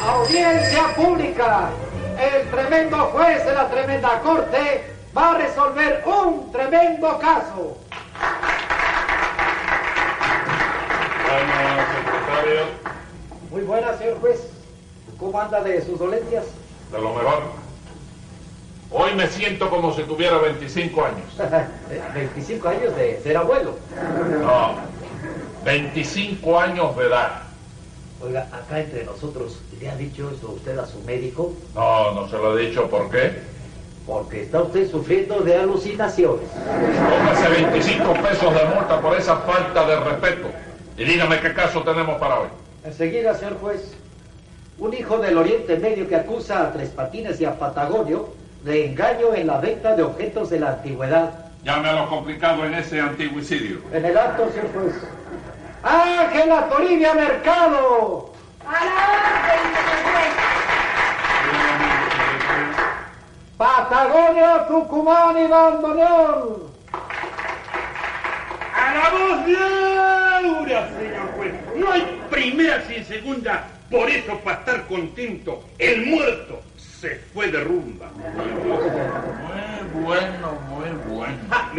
Audiencia 0.00 0.94
pública. 0.96 1.70
El 2.18 2.50
tremendo 2.50 2.96
juez 3.12 3.44
de 3.44 3.54
la 3.54 3.70
tremenda 3.70 4.20
corte 4.22 4.97
va 5.16 5.32
a 5.32 5.38
resolver 5.38 6.02
un 6.06 6.52
tremendo 6.52 7.18
caso. 7.18 7.76
Bueno, 11.24 11.52
secretario, 11.94 12.60
Muy 13.50 13.62
buena, 13.62 13.96
señor 13.98 14.20
juez. 14.20 14.50
¿Cómo 15.18 15.40
anda 15.40 15.60
de 15.60 15.84
sus 15.84 15.98
dolencias? 15.98 16.44
de 16.92 16.98
lo 16.98 17.12
mejor. 17.12 17.42
Hoy 18.90 19.14
me 19.14 19.26
siento 19.26 19.68
como 19.68 19.94
si 19.94 20.02
tuviera 20.04 20.38
25 20.38 21.04
años. 21.04 21.36
25 22.14 22.68
años 22.68 22.96
de 22.96 23.20
ser 23.22 23.36
abuelo. 23.36 23.74
No, 24.40 24.76
25 25.64 26.58
años 26.58 26.96
de 26.96 27.06
edad. 27.06 27.42
Oiga, 28.22 28.48
acá 28.50 28.80
entre 28.80 29.04
nosotros, 29.04 29.58
¿le 29.78 29.90
ha 29.90 29.96
dicho 29.96 30.30
eso 30.30 30.52
usted 30.52 30.78
a 30.78 30.86
su 30.86 30.98
médico? 31.00 31.52
No, 31.74 32.12
no 32.12 32.28
se 32.28 32.38
lo 32.38 32.58
he 32.58 32.66
dicho, 32.68 32.88
¿por 32.88 33.10
qué? 33.10 33.38
Porque 34.08 34.44
está 34.44 34.62
usted 34.62 34.90
sufriendo 34.90 35.40
de 35.40 35.54
alucinaciones. 35.54 36.48
Póngase 36.48 37.48
25 37.62 38.14
pesos 38.14 38.54
de 38.54 38.64
multa 38.74 38.98
por 39.02 39.14
esa 39.14 39.36
falta 39.36 39.86
de 39.86 40.00
respeto. 40.00 40.48
Y 40.96 41.04
dígame 41.04 41.38
qué 41.40 41.52
caso 41.52 41.82
tenemos 41.82 42.16
para 42.18 42.40
hoy. 42.40 42.48
Enseguida, 42.84 43.34
señor 43.34 43.58
juez, 43.60 43.94
un 44.78 44.94
hijo 44.94 45.18
del 45.18 45.36
Oriente 45.36 45.76
Medio 45.76 46.08
que 46.08 46.16
acusa 46.16 46.62
a 46.62 46.72
Tres 46.72 46.88
Patines 46.88 47.38
y 47.42 47.44
a 47.44 47.58
Patagonio 47.58 48.30
de 48.64 48.86
engaño 48.86 49.34
en 49.34 49.46
la 49.46 49.58
venta 49.58 49.94
de 49.94 50.02
objetos 50.04 50.48
de 50.48 50.60
la 50.60 50.70
antigüedad. 50.70 51.30
Llame 51.62 51.90
a 51.90 51.92
lo 51.92 52.08
complicado 52.08 52.64
en 52.64 52.74
ese 52.74 53.02
antiguicidio. 53.02 53.80
En 53.92 54.06
el 54.06 54.16
acto, 54.16 54.48
señor 54.50 54.72
juez. 54.72 54.94
Ángela 55.82 56.66
Toribia 56.70 57.12
Mercado. 57.12 58.32
Patagonia, 63.58 64.68
Tucumán 64.68 65.36
y 65.36 65.48
Bandoneón. 65.48 66.68
A 68.72 68.94
la 68.94 69.10
voz 69.10 69.46
de 69.46 69.56
Aura, 70.46 70.88
señor 70.96 71.32
juez. 71.36 71.54
No 71.74 71.90
hay 71.90 72.22
primera 72.30 72.80
sin 72.86 73.04
segunda. 73.04 73.66
Por 73.90 74.08
eso, 74.08 74.38
para 74.44 74.58
estar 74.60 74.86
contento, 74.86 75.64
el 75.78 76.06
muerto 76.06 76.60
se 76.76 77.16
fue 77.16 77.50
de 77.50 77.64
rumba. 77.64 78.06
Muy 78.12 80.04
bueno, 80.04 80.52
muy 80.68 81.16
bueno. 81.16 81.38
Ah. 81.50 81.72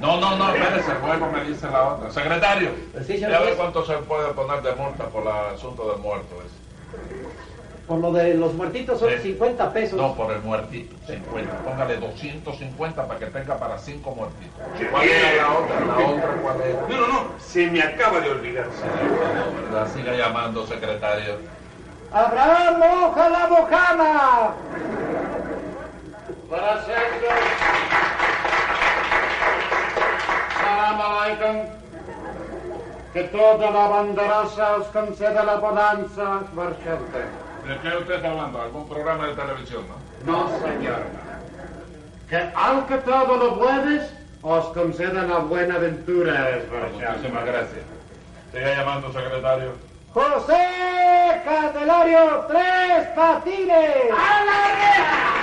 No, 0.00 0.20
no, 0.20 0.36
no, 0.36 0.54
espérese, 0.54 0.92
luego 1.02 1.30
me 1.30 1.44
dice 1.44 1.66
la 1.68 1.94
otra. 1.94 2.10
Secretario, 2.10 2.70
Sí, 3.06 3.14
señor 3.14 3.30
ya 3.30 3.40
ve 3.40 3.54
cuánto 3.56 3.86
se 3.86 3.94
puede 3.94 4.34
poner 4.34 4.60
de 4.62 4.74
multa 4.74 5.08
por 5.08 5.22
el 5.22 5.54
asunto 5.54 5.92
del 5.92 6.00
muerto 6.00 6.42
ese. 6.44 7.51
Por 7.86 7.98
lo 7.98 8.12
de 8.12 8.34
los 8.34 8.54
muertitos 8.54 9.00
son 9.00 9.10
Sí. 9.10 9.18
50 9.34 9.72
pesos. 9.72 10.00
No, 10.00 10.14
por 10.14 10.30
el 10.32 10.40
muertito, 10.40 10.94
50. 11.06 11.52
Póngale 11.58 11.96
250 11.96 13.06
para 13.06 13.18
que 13.18 13.26
tenga 13.26 13.56
para 13.58 13.76
5 13.76 14.14
muertitos. 14.14 14.60
¿Cuál 14.90 15.08
era 15.08 15.42
la 15.42 15.52
otra? 15.52 15.80
La 15.80 15.96
otra, 16.06 16.28
¿cuál 16.42 16.60
era? 16.62 16.80
No, 16.88 16.96
no, 17.00 17.06
no, 17.08 17.24
se 17.38 17.66
me 17.66 17.82
acaba 17.82 18.20
de 18.20 18.30
olvidar. 18.30 18.66
La 19.72 19.86
siga 19.88 20.12
llamando, 20.14 20.66
secretario. 20.66 21.36
Abraham 22.12 22.78
moja 22.78 23.28
la 23.28 23.46
mojama. 23.48 24.54
Para 26.48 26.74
hacerlo. 26.74 27.28
Salam 30.60 31.00
alaikum. 31.00 31.56
Que 33.12 33.22
toda 33.24 33.70
la 33.70 33.88
banderosa 33.88 34.76
os 34.76 34.86
conceda 34.88 35.42
la 35.44 35.56
bonanza 35.56 36.40
marchante. 36.54 37.22
¿De 37.66 37.78
qué 37.78 37.96
usted 37.96 38.14
está 38.14 38.30
hablando? 38.30 38.60
¿Algún 38.60 38.88
programa 38.88 39.26
de 39.28 39.34
televisión, 39.34 39.84
no? 40.26 40.32
No, 40.32 40.48
señor. 40.58 41.02
Que 42.28 42.36
al 42.36 42.86
que 42.86 42.96
todo 42.98 43.36
lo 43.36 43.58
puedes, 43.58 44.12
os 44.42 44.64
conceda 44.68 45.22
la 45.22 45.38
buena 45.38 45.78
ventura, 45.78 46.60
Muchísimas 46.92 47.44
gracias. 47.44 47.84
Siga 48.52 48.76
llamando, 48.76 49.12
secretario. 49.12 49.72
José 50.12 51.40
Candelario 51.44 52.46
Tres 52.48 53.08
Patines. 53.14 54.10
¡A 54.12 54.42
¿Cómo? 54.44 55.41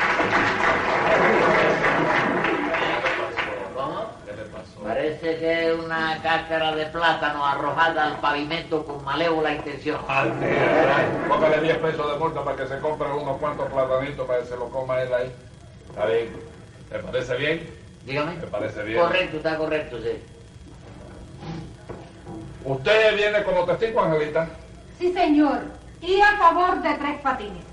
Parece 4.89 5.38
que 5.38 5.67
es 5.67 5.80
una 5.80 6.19
cáscara 6.23 6.75
de 6.75 6.88
plátano 6.88 7.45
arrojada 7.45 8.06
al 8.06 8.19
pavimento 8.19 8.84
con 8.84 9.04
malévola 9.04 9.54
intención. 9.54 9.99
Día. 10.39 11.28
Póngale 11.28 11.62
10 11.62 11.78
pesos 11.78 12.12
de 12.12 12.17
multa 12.17 12.43
para 12.43 12.58
que 12.58 12.65
se 12.65 12.80
compre 12.80 13.08
unos 13.12 13.38
cuantos 13.38 13.71
platanitos 13.71 14.25
para 14.25 14.39
que 14.39 14.47
se 14.47 14.58
lo 14.58 14.67
coma 14.69 14.99
él 14.99 15.13
ahí. 15.13 15.32
Está 15.89 16.08
bien. 16.08 16.36
¿Le 16.91 16.99
parece 17.04 17.36
bien? 17.38 17.69
Dígame. 18.04 18.36
Me 18.38 18.47
parece 18.47 18.82
bien. 18.82 18.99
Correcto, 18.99 19.38
está 19.38 19.58
correcto, 19.58 19.99
sí. 20.02 20.23
¿Usted 22.65 23.15
viene 23.15 23.43
como 23.43 23.65
testigo, 23.65 24.02
Angelita? 24.02 24.49
Sí, 24.97 25.13
señor. 25.13 25.65
Y 26.02 26.19
a 26.19 26.36
favor 26.39 26.82
de 26.82 26.95
Tres 26.95 27.21
Patines. 27.21 27.63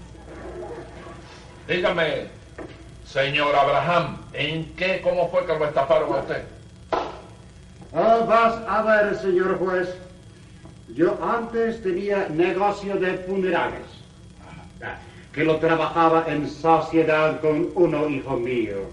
Dígame, 1.67 2.27
señor 3.07 3.57
Abraham, 3.57 4.19
¿en 4.35 4.77
qué, 4.77 5.01
cómo 5.01 5.31
fue 5.31 5.47
que 5.47 5.59
lo 5.59 5.65
estafaron 5.65 6.13
a 6.13 6.17
usted? 6.19 6.56
Oh, 7.99 8.27
vas 8.27 8.61
a 8.69 8.83
ver, 8.83 9.17
señor 9.17 9.59
juez. 9.59 9.89
Yo 10.95 11.19
antes 11.25 11.83
tenía 11.83 12.29
negocio 12.29 12.97
de 12.97 13.15
funerales, 13.19 13.87
que 15.33 15.45
lo 15.45 15.57
trabajaba 15.57 16.27
en 16.29 16.47
sociedad 16.49 17.41
con 17.41 17.71
uno 17.75 18.07
hijo 18.09 18.37
mío, 18.37 18.91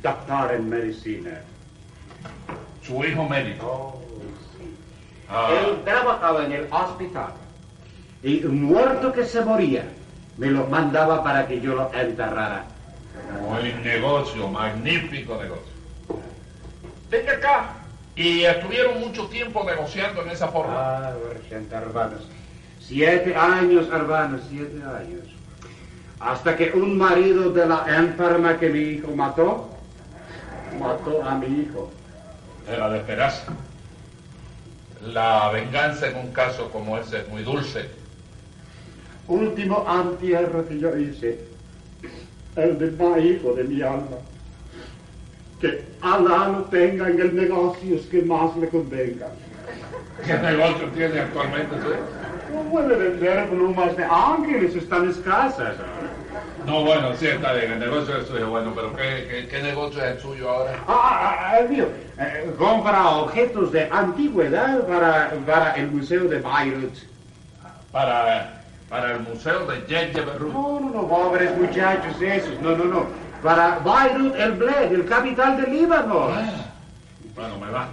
doctor 0.00 0.54
en 0.54 0.68
medicina. 0.68 1.40
Su 2.82 3.04
hijo 3.04 3.28
médico. 3.28 4.00
Ah, 5.28 5.50
Él 5.50 5.82
trabajaba 5.84 6.44
en 6.44 6.52
el 6.52 6.68
hospital. 6.70 7.32
Y 8.22 8.40
muerto 8.42 9.12
que 9.12 9.24
se 9.24 9.44
moría, 9.44 9.84
me 10.38 10.46
lo 10.52 10.68
mandaba 10.68 11.24
para 11.24 11.48
que 11.48 11.60
yo 11.60 11.74
lo 11.74 11.92
enterrara. 11.92 12.64
buen 13.40 13.82
negocio, 13.82 14.48
magnífico 14.48 15.36
negocio. 15.42 15.74
Venga 17.10 17.32
acá. 17.32 17.83
Y 18.16 18.44
estuvieron 18.44 19.00
mucho 19.00 19.26
tiempo 19.26 19.64
negociando 19.64 20.22
en 20.22 20.30
esa 20.30 20.48
forma. 20.48 20.74
Ah, 20.76 21.14
hermanos. 21.72 22.28
Siete 22.80 23.34
años, 23.34 23.88
hermanos, 23.92 24.42
siete 24.48 24.82
años. 24.82 25.26
Hasta 26.20 26.56
que 26.56 26.70
un 26.72 26.96
marido 26.96 27.50
de 27.50 27.66
la 27.66 27.84
enferma 27.88 28.56
que 28.58 28.68
mi 28.68 28.80
hijo 28.80 29.14
mató, 29.16 29.68
mató 30.78 31.22
a 31.24 31.34
mi 31.34 31.62
hijo. 31.62 31.90
Era 32.68 32.88
de 32.90 32.98
esperarse. 32.98 33.46
La 35.02 35.50
venganza 35.50 36.08
en 36.08 36.16
un 36.16 36.32
caso 36.32 36.70
como 36.70 36.96
ese 36.96 37.18
es 37.18 37.28
muy 37.28 37.42
dulce. 37.42 37.88
Último 39.26 39.86
entierro 39.90 40.66
que 40.68 40.78
yo 40.78 40.96
hice, 40.96 41.40
el 42.56 42.78
del 42.78 42.96
más 42.96 43.18
hijo 43.18 43.54
de 43.54 43.64
mi 43.64 43.82
alma. 43.82 44.18
Que 45.60 45.84
Alá 46.00 46.48
lo 46.48 46.64
tenga 46.64 47.08
en 47.08 47.20
el 47.20 47.34
negocio 47.34 47.98
que 48.10 48.22
más 48.22 48.56
le 48.56 48.68
convenga. 48.68 49.28
¿Qué 50.24 50.34
negocio 50.34 50.86
tiene 50.94 51.20
actualmente 51.20 51.74
usted? 51.74 51.98
No 52.54 52.62
puede 52.70 52.94
vender 52.96 53.48
plumas 53.48 53.96
de 53.96 54.04
ángeles, 54.04 54.76
están 54.76 55.08
escasas. 55.08 55.74
No, 56.66 56.84
bueno, 56.84 57.14
sí, 57.16 57.26
está 57.26 57.52
bien, 57.52 57.72
el 57.72 57.80
negocio 57.80 58.16
es 58.16 58.26
suyo, 58.26 58.48
bueno, 58.48 58.72
pero 58.74 58.94
¿qué, 58.96 59.26
qué, 59.28 59.48
qué 59.48 59.62
negocio 59.62 60.02
es 60.02 60.16
el 60.16 60.20
suyo 60.20 60.48
ahora? 60.48 60.72
Ah, 60.86 61.10
ah, 61.12 61.36
ah, 61.40 61.58
el 61.58 61.68
mío. 61.68 61.88
Eh, 62.18 62.54
compra 62.56 63.08
objetos 63.08 63.72
de 63.72 63.88
antigüedad 63.90 64.86
para, 64.86 65.32
para 65.46 65.72
el 65.72 65.90
Museo 65.90 66.24
de 66.24 66.38
Beirut. 66.40 66.94
Para, 67.92 68.62
para 68.88 69.12
el 69.12 69.20
museo 69.20 69.66
de 69.66 70.22
Berru. 70.24 70.52
No, 70.52 70.80
no, 70.80 70.90
no, 70.90 71.08
pobres 71.08 71.56
muchachos 71.56 72.20
esos. 72.20 72.60
No, 72.60 72.76
no, 72.76 72.84
no. 72.84 73.06
Para 73.44 73.78
Beirut, 73.80 74.34
el 74.36 74.52
Bled, 74.52 74.90
el 74.90 75.04
capital 75.04 75.60
del 75.60 75.70
Líbano. 75.70 76.30
Bueno, 77.34 77.58
me 77.58 77.70
va. 77.70 77.90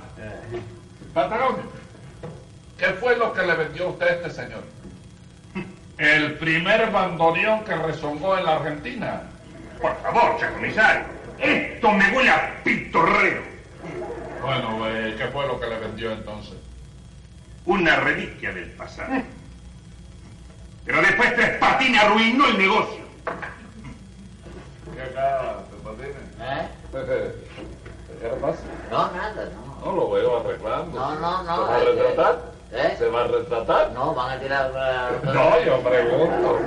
Patagonio, 1.13 1.63
¿qué 2.77 2.85
fue 2.93 3.17
lo 3.17 3.33
que 3.33 3.41
le 3.41 3.55
vendió 3.55 3.89
usted 3.89 4.07
a 4.07 4.11
este 4.11 4.29
señor? 4.29 4.63
El 5.97 6.35
primer 6.35 6.89
bandoneón 6.89 7.65
que 7.65 7.75
rezongó 7.75 8.37
en 8.37 8.45
la 8.45 8.55
Argentina. 8.55 9.23
Por 9.81 10.01
favor, 10.01 10.37
comisario. 10.53 11.03
Esto 11.37 11.91
me 11.91 12.09
huele 12.15 12.29
a 12.29 12.63
pitorreo. 12.63 13.41
Bueno, 14.41 14.87
eh, 14.87 15.15
¿qué 15.17 15.27
fue 15.27 15.45
lo 15.47 15.59
que 15.59 15.67
le 15.67 15.79
vendió 15.79 16.13
entonces? 16.13 16.55
Una 17.65 17.97
reliquia 17.97 18.53
del 18.53 18.71
pasado. 18.71 19.21
Pero 20.85 21.01
después 21.01 21.35
Tres 21.35 21.57
Patines 21.57 22.01
arruinó 22.01 22.47
el 22.47 22.57
negocio. 22.57 23.01
¿Qué 24.95 25.01
acá, 25.01 25.55
Patines? 25.83 26.15
¿Eh? 26.39 26.67
¿Qué 28.19 28.27
le 28.27 28.35
pasa? 28.35 28.59
No, 28.89 29.11
nada, 29.11 29.45
no. 29.45 29.85
No 29.85 29.91
lo 29.95 30.11
veo 30.11 30.39
arreglando. 30.39 30.99
No, 30.99 31.15
no, 31.15 31.43
no, 31.43 31.55
¿Se 31.55 31.61
va 31.61 31.75
a 31.75 31.77
es 31.79 31.83
que- 31.85 31.91
retratar? 32.03 32.39
¿Eh? 32.71 32.95
¿Se 32.97 33.07
va 33.09 33.21
a 33.21 33.27
retratar? 33.27 33.91
No, 33.91 34.13
van 34.13 34.37
a 34.37 34.39
tirar... 34.39 34.71
No, 35.23 35.59
yo 35.61 35.79
pregunto. 35.81 36.59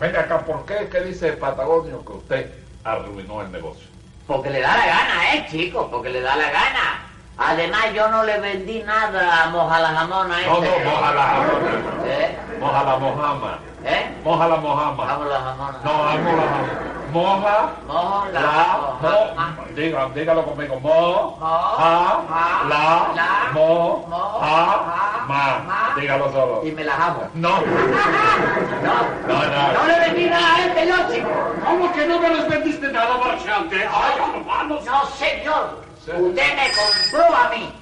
Venga 0.00 0.20
acá, 0.20 0.44
¿por 0.44 0.66
qué? 0.66 0.88
¿Qué 0.90 1.00
dice 1.02 1.32
Patagonio 1.34 2.04
que 2.04 2.12
usted 2.12 2.52
arruinó 2.82 3.40
el 3.42 3.52
negocio? 3.52 3.86
Porque 4.26 4.50
le 4.50 4.60
da 4.60 4.76
la 4.76 4.86
gana, 4.86 5.34
¿eh, 5.34 5.46
chicos? 5.50 5.88
Porque 5.90 6.10
le 6.10 6.20
da 6.20 6.36
la 6.36 6.50
gana. 6.50 7.13
Además, 7.36 7.92
yo 7.94 8.08
no 8.08 8.22
le 8.22 8.38
vendí 8.38 8.82
nada 8.84 9.44
a 9.44 9.50
Moja 9.50 9.80
la 9.80 9.88
Jamona 9.88 10.36
No, 10.46 10.62
este. 10.62 10.68
no, 10.68 10.76
que- 10.76 10.84
moja 10.84 11.12
la 11.14 11.22
jamona. 11.22 11.70
¿Eh? 12.06 12.38
Moja 12.60 12.84
la 12.84 12.96
mojama. 12.96 13.58
¿Eh? 13.84 14.16
Moja 14.24 14.48
la 14.48 14.56
mojama. 14.56 15.04
Vamos 15.04 15.26
la 15.28 15.40
jamona. 15.40 15.78
No, 15.84 15.90
amo 15.90 16.30
la 16.36 16.42
jamona. 16.42 16.94
Moja 17.12 17.68
Moja 17.86 18.28
la 18.32 18.40
la. 18.40 19.56
Diga, 19.74 20.08
dígalo 20.14 20.44
conmigo. 20.44 20.78
Mo, 20.80 20.90
Mo, 20.90 21.38
ja, 21.40 22.20
la, 22.68 23.08
la, 23.14 23.52
mo, 23.52 24.06
ja, 24.40 25.24
ma. 25.26 25.94
Dígalo 26.00 26.30
solo. 26.32 26.60
Y 26.64 26.70
me 26.72 26.84
la 26.84 26.92
jamo. 26.92 27.28
No. 27.34 27.48
No. 27.50 28.94
No, 29.26 29.42
no. 29.42 29.72
No 29.72 29.86
le 29.88 29.98
vendí 30.00 30.26
nada 30.26 30.54
a 30.54 30.66
este 30.66 30.86
yo, 30.86 30.94
chico. 31.12 31.28
¿Cómo 31.64 31.92
que 31.92 32.06
no 32.06 32.18
me 32.20 32.28
les 32.30 32.48
vendiste 32.48 32.88
nada, 32.92 33.16
marchante? 33.18 33.76
¡Ay, 33.76 34.12
hermanos! 34.36 34.84
No, 34.84 35.04
señor. 35.06 35.82
Sí. 36.04 36.10
Usted 36.10 36.54
me 36.56 36.68
compró 36.72 37.36
a 37.36 37.48
mí. 37.50 37.72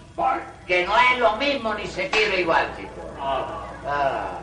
Que 0.67 0.87
no 0.87 0.95
es 0.97 1.19
lo 1.19 1.37
mismo 1.37 1.75
ni 1.75 1.87
se 1.87 2.09
quiere 2.11 2.41
igual, 2.41 2.69
chico. 2.77 2.91
Ah, 3.21 4.39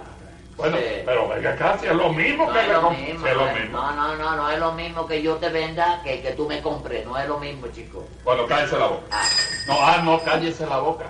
Bueno, 0.58 0.78
sí. 0.78 0.84
pero 1.06 1.28
venga 1.30 1.52
acá, 1.52 1.78
si 1.80 1.86
es 1.86 1.94
lo 1.94 2.10
mismo 2.10 2.46
No 2.48 2.54
que 2.54 2.60
es 2.60 2.68
lo 2.68 2.82
comp- 2.82 2.98
mismo. 3.06 3.24
si 3.26 3.32
es 3.32 3.38
lo 3.38 3.46
no 3.46 3.54
mismo. 3.56 3.78
No, 3.78 3.92
no, 3.96 4.16
no, 4.18 4.36
no 4.36 4.50
es 4.52 4.60
lo 4.60 4.72
mismo 4.74 5.08
que 5.08 5.22
yo 5.22 5.36
te 5.36 5.48
venda 5.50 6.02
que 6.04 6.22
que 6.22 6.32
tú 6.32 6.48
me 6.48 6.62
compres. 6.62 7.06
No 7.06 7.18
es 7.18 7.28
lo 7.30 7.40
mismo, 7.40 7.68
chico. 7.68 8.06
Bueno, 8.26 8.46
cállese 8.48 8.78
la 8.78 8.88
boca. 8.88 9.06
Ah, 9.12 9.24
No, 9.68 9.78
ah, 9.86 9.98
no, 10.04 10.22
cállese 10.24 10.66
la 10.66 10.80
boca. 10.80 11.06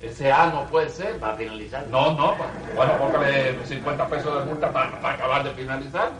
Ese 0.00 0.32
A 0.32 0.46
no 0.46 0.64
puede 0.66 0.88
ser. 0.88 1.18
para 1.18 1.36
finalizar. 1.36 1.86
No, 1.88 2.12
no, 2.14 2.34
bueno, 2.74 2.96
póngale 2.96 3.58
50 3.66 4.06
pesos 4.08 4.38
de 4.38 4.44
multa 4.46 4.72
para, 4.72 4.98
para 5.00 5.14
acabar 5.14 5.44
de 5.44 5.50
finalizar. 5.50 6.10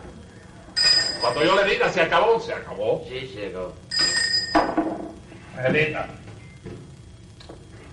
Cuando 1.19 1.43
yo 1.43 1.55
le 1.55 1.63
diga 1.63 1.89
se 1.89 2.01
acabó, 2.01 2.39
se 2.39 2.53
acabó. 2.53 3.03
Sí, 3.09 3.31
chico. 3.33 3.73
Angelita, 5.57 6.07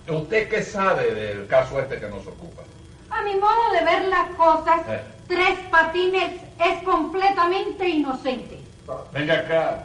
¿usted 0.07 0.49
qué 0.49 0.63
sabe 0.63 1.13
del 1.13 1.47
caso 1.47 1.79
este 1.79 1.99
que 1.99 2.07
nos 2.07 2.25
ocupa? 2.27 2.63
A 3.09 3.21
mi 3.23 3.35
modo 3.35 3.71
de 3.73 3.83
ver 3.85 4.07
las 4.07 4.29
cosas, 4.35 4.81
Eh. 4.87 5.01
Tres 5.27 5.59
Patines 5.69 6.41
es 6.65 6.83
completamente 6.83 7.87
inocente. 7.87 8.59
Venga 9.13 9.35
acá. 9.35 9.83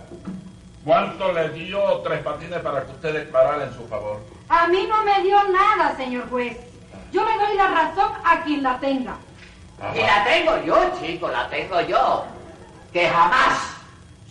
¿Cuánto 0.86 1.32
le 1.34 1.50
dio 1.50 1.98
Tres 1.98 2.20
Patines 2.22 2.60
para 2.60 2.82
que 2.86 2.92
usted 2.92 3.12
declarara 3.12 3.64
en 3.64 3.74
su 3.74 3.86
favor? 3.86 4.20
A 4.48 4.66
mí 4.68 4.86
no 4.88 5.02
me 5.02 5.20
dio 5.22 5.36
nada, 5.48 5.94
señor 5.98 6.30
juez. 6.30 6.56
Yo 7.12 7.22
le 7.26 7.36
doy 7.44 7.56
la 7.58 7.66
razón 7.68 8.10
a 8.24 8.42
quien 8.42 8.62
la 8.62 8.78
tenga. 8.80 9.16
Y 9.94 9.98
la 9.98 10.24
tengo 10.24 10.62
yo, 10.64 10.78
chico, 10.98 11.28
la 11.28 11.46
tengo 11.50 11.78
yo. 11.82 12.24
Que 12.90 13.06
jamás 13.06 13.58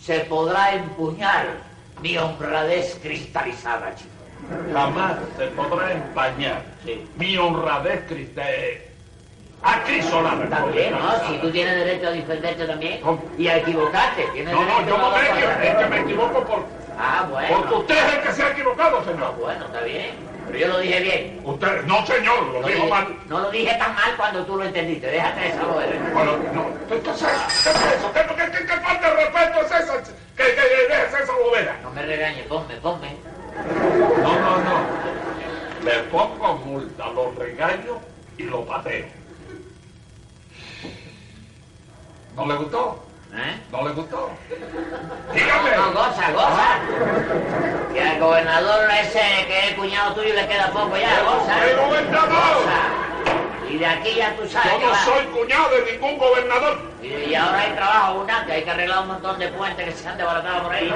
se 0.00 0.18
podrá 0.20 0.74
empuñar 0.74 1.46
mi 2.04 2.18
honradez 2.18 2.98
cristalizada, 3.02 3.94
chico. 3.94 4.10
Jamás 4.74 5.14
se 5.38 5.46
podrá 5.46 5.90
empañar 5.90 6.60
Sí. 6.84 7.02
mi 7.16 7.34
honradez 7.38 8.04
cristal. 8.06 8.44
Aquí 9.62 10.02
solamente. 10.02 10.54
También, 10.54 10.92
¿no? 10.92 11.26
Si 11.26 11.38
tú 11.38 11.50
tienes 11.50 11.74
derecho 11.76 12.08
a 12.08 12.10
defenderte 12.10 12.66
también 12.66 13.00
¿Cómo? 13.00 13.24
y 13.38 13.48
a 13.48 13.56
equivocarte. 13.56 14.26
Tienes 14.34 14.52
No, 14.52 14.62
no, 14.66 14.86
yo 14.86 14.98
no 14.98 15.10
me 15.12 15.22
es 15.66 15.74
que 15.76 15.86
me 15.86 16.00
equivoco 16.00 16.44
por, 16.44 16.64
Ah, 16.98 17.26
bueno. 17.30 17.56
porque 17.56 17.74
usted 17.74 17.96
es 18.06 18.14
el 18.16 18.20
que 18.22 18.32
se 18.32 18.42
ha 18.42 18.50
equivocado, 18.50 18.98
Ah, 19.00 19.04
señor. 19.10 19.34
bueno, 19.40 19.64
está 19.64 19.80
bien. 19.80 20.10
Pero 20.46 20.58
yo 20.58 20.68
lo 20.68 20.78
dije 20.78 21.00
bien. 21.00 21.40
Usted, 21.44 21.82
no, 21.84 22.06
señor, 22.06 22.42
lo 22.46 22.60
No, 22.60 22.66
dijo 22.66 22.78
dije- 22.80 22.90
mal. 22.90 23.16
no 23.28 23.38
lo 23.40 23.50
dije 23.50 23.74
tan 23.78 23.94
mal 23.94 24.16
cuando 24.16 24.44
tú 24.44 24.56
lo 24.56 24.64
entendiste. 24.64 25.06
Déjate 25.08 25.48
esa 25.48 25.62
joder. 25.64 25.98
Bueno, 26.12 26.36
no, 26.52 26.66
¿qué 26.88 27.00
qué 27.00 27.10
es 27.10 27.16
eso? 27.22 27.26
¿Qué 27.64 27.70
es 27.70 27.96
eso? 27.96 28.12
¿Qué, 28.12 28.20
qué, 28.20 28.50
qué, 28.58 28.66
qué 28.66 28.80
falta 28.80 29.08
de 29.10 29.14
respeto 29.16 29.60
es 29.60 29.66
esa? 29.82 30.02
¿Qué, 30.36 30.44
qué, 30.44 30.54
qué 30.88 31.02
es 31.08 31.22
esa 31.22 31.32
bobera? 31.44 31.78
No 31.82 31.90
me 31.90 32.02
regañes, 32.06 32.46
ponme, 32.46 32.74
ponme. 32.76 33.16
No, 34.22 34.40
no, 34.40 34.58
no. 34.58 35.04
Le 35.84 35.98
pongo 36.04 36.54
multa, 36.58 37.06
lo 37.10 37.32
regaño 37.32 37.98
y 38.38 38.42
lo 38.44 38.64
pateo. 38.64 39.06
¿No 42.36 42.46
le 42.46 42.54
gustó? 42.56 43.04
¿Eh? 43.36 43.60
¿No 43.72 43.88
le 43.88 43.94
gustó? 43.94 44.30
Dígame. 45.32 45.76
No, 45.76 45.92
goza, 45.92 46.30
goza. 46.30 46.78
Que 47.92 48.00
al 48.00 48.20
gobernador 48.20 48.88
ese 48.92 49.46
que 49.48 49.68
es 49.68 49.74
cuñado 49.74 50.14
tuyo 50.14 50.34
le 50.34 50.46
queda 50.46 50.70
poco 50.70 50.96
ya, 50.96 51.20
goza. 51.22 51.68
¡El 51.68 51.76
gobernador! 51.76 52.28
Goza. 52.28 53.04
Y 53.68 53.78
de 53.78 53.86
aquí 53.86 54.14
ya 54.14 54.36
tú 54.36 54.46
sabes 54.48 54.72
Yo 54.72 54.78
que 54.78 54.86
no 54.86 54.94
soy 54.94 55.24
cuñado 55.26 55.68
de 55.70 55.92
ningún 55.92 56.18
gobernador. 56.18 56.78
Y, 57.02 57.08
y 57.08 57.34
ahora 57.34 57.60
hay 57.60 57.72
trabajo 57.72 58.06
abundante, 58.12 58.52
hay 58.52 58.62
que 58.62 58.70
arreglar 58.70 59.00
un 59.00 59.08
montón 59.08 59.38
de 59.38 59.48
puentes 59.48 59.84
que 59.84 59.92
se 59.92 60.08
han 60.08 60.16
desbaratado 60.16 60.62
por 60.62 60.72
ahí. 60.72 60.94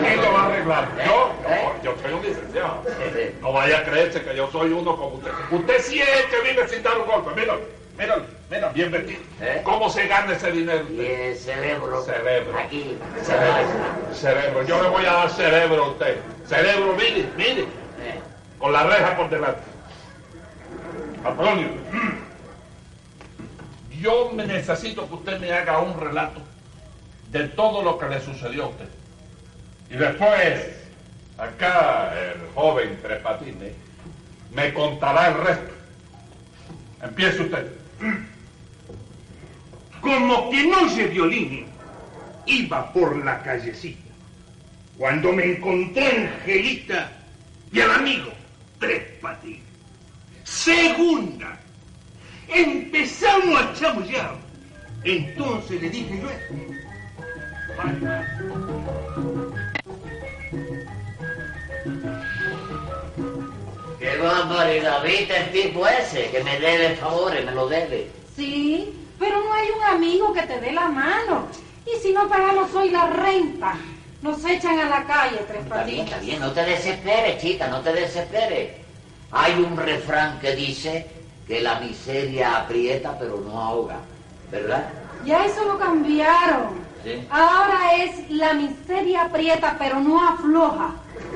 ¿Quién 0.00 0.22
lo 0.22 0.32
va 0.32 0.42
a 0.42 0.46
arreglar? 0.46 0.88
¿Eh? 0.98 1.04
¿Yo? 1.04 1.32
¿Eh? 1.48 1.64
No, 1.64 1.82
yo 1.82 1.94
soy 2.02 2.12
un 2.14 2.22
licenciado. 2.22 2.82
Sí. 2.86 3.36
No 3.42 3.52
vaya 3.52 3.78
a 3.78 3.84
creerse 3.84 4.22
que 4.22 4.34
yo 4.34 4.48
soy 4.50 4.72
uno 4.72 4.96
como 4.96 5.16
usted. 5.16 5.32
Usted 5.50 5.82
sí 5.82 6.00
es 6.00 6.08
el 6.08 6.30
que 6.30 6.40
vive 6.48 6.66
sin 6.68 6.82
dar 6.82 6.96
un 6.96 7.06
golpe. 7.06 7.30
Mira, 7.38 7.56
mira, 8.02 8.16
mira, 8.50 8.68
bien 8.70 8.90
vestido. 8.90 9.20
¿Eh? 9.40 9.60
¿Cómo 9.64 9.88
se 9.88 10.06
gana 10.06 10.32
ese 10.32 10.50
dinero? 10.50 10.84
Y 10.90 11.00
el 11.00 11.36
cerebro. 11.36 12.02
Cerebro. 12.02 12.58
Aquí. 12.58 12.98
Cerebro. 13.22 14.14
Cerebro. 14.14 14.62
Yo 14.64 14.82
le 14.82 14.88
voy 14.88 15.06
a 15.06 15.12
dar 15.12 15.30
cerebro 15.30 15.84
a 15.84 15.88
usted. 15.90 16.18
Cerebro, 16.46 16.94
mire, 16.94 17.28
mire. 17.36 17.62
Eh, 17.62 18.20
Con 18.58 18.72
la 18.72 18.84
reja 18.84 19.16
por 19.16 19.30
delante. 19.30 19.62
Antonio. 21.24 21.68
Yo 24.00 24.32
me 24.32 24.46
necesito 24.46 25.06
que 25.08 25.14
usted 25.14 25.38
me 25.38 25.52
haga 25.52 25.78
un 25.78 25.98
relato 26.00 26.40
de 27.30 27.44
todo 27.48 27.82
lo 27.82 27.98
que 27.98 28.08
le 28.08 28.20
sucedió 28.20 28.64
a 28.64 28.68
usted. 28.68 28.88
Y 29.88 29.94
después, 29.94 30.74
acá 31.38 32.12
el 32.18 32.52
joven 32.54 32.98
Tres 33.00 33.20
Patines 33.20 33.72
me 34.52 34.74
contará 34.74 35.28
el 35.28 35.34
resto. 35.34 35.72
Empiece 37.00 37.42
usted. 37.42 37.81
Como 40.00 40.50
que 40.50 40.66
no 40.66 40.88
se 40.88 41.06
violín, 41.06 41.66
iba 42.46 42.92
por 42.92 43.24
la 43.24 43.42
callecita. 43.42 44.10
Cuando 44.98 45.32
me 45.32 45.44
encontré 45.44 46.28
Angelita 46.28 47.12
y 47.72 47.80
al 47.80 47.92
amigo 47.92 48.32
Tres 48.78 49.02
Patines. 49.20 49.62
Segunda, 50.44 51.58
empezamos 52.48 53.60
a 53.60 53.72
chamullar. 53.74 54.36
Entonces 55.04 55.80
le 55.80 55.90
dije 55.90 56.20
yo 56.20 56.28
barbaridad, 64.22 65.02
¿viste 65.02 65.36
el 65.36 65.50
tipo 65.52 65.86
ese 65.86 66.30
que 66.30 66.42
me 66.44 66.58
debe 66.58 66.96
favores, 66.96 67.44
me 67.44 67.52
lo 67.52 67.68
debe? 67.68 68.10
Sí, 68.36 68.92
pero 69.18 69.40
no 69.42 69.52
hay 69.52 69.68
un 69.76 69.82
amigo 69.94 70.32
que 70.32 70.42
te 70.42 70.60
dé 70.60 70.72
la 70.72 70.88
mano. 70.88 71.46
Y 71.86 72.00
si 72.00 72.12
no 72.12 72.28
pagamos 72.28 72.72
hoy 72.74 72.90
la 72.90 73.06
renta, 73.08 73.74
nos 74.22 74.44
echan 74.44 74.78
a 74.78 74.88
la 74.88 75.04
calle, 75.04 75.38
tres 75.48 75.62
Está 75.64 75.82
bien, 75.84 76.00
está 76.00 76.16
patitas. 76.16 76.20
bien, 76.20 76.40
no 76.40 76.52
te 76.52 76.64
desesperes, 76.64 77.42
chica, 77.42 77.66
no 77.68 77.80
te 77.80 77.92
desesperes. 77.92 78.70
Hay 79.32 79.54
un 79.54 79.76
refrán 79.76 80.38
que 80.40 80.54
dice 80.54 81.06
que 81.46 81.60
la 81.60 81.80
miseria 81.80 82.58
aprieta 82.58 83.18
pero 83.18 83.38
no 83.44 83.60
ahoga, 83.60 83.96
¿verdad? 84.50 84.88
Ya 85.24 85.44
eso 85.44 85.64
lo 85.64 85.78
cambiaron. 85.78 86.82
Sí. 87.04 87.26
Ahora 87.30 87.94
es 87.96 88.30
la 88.30 88.54
miseria 88.54 89.22
aprieta, 89.22 89.76
pero 89.78 89.98
no 90.00 90.22
afloja. 90.28 90.90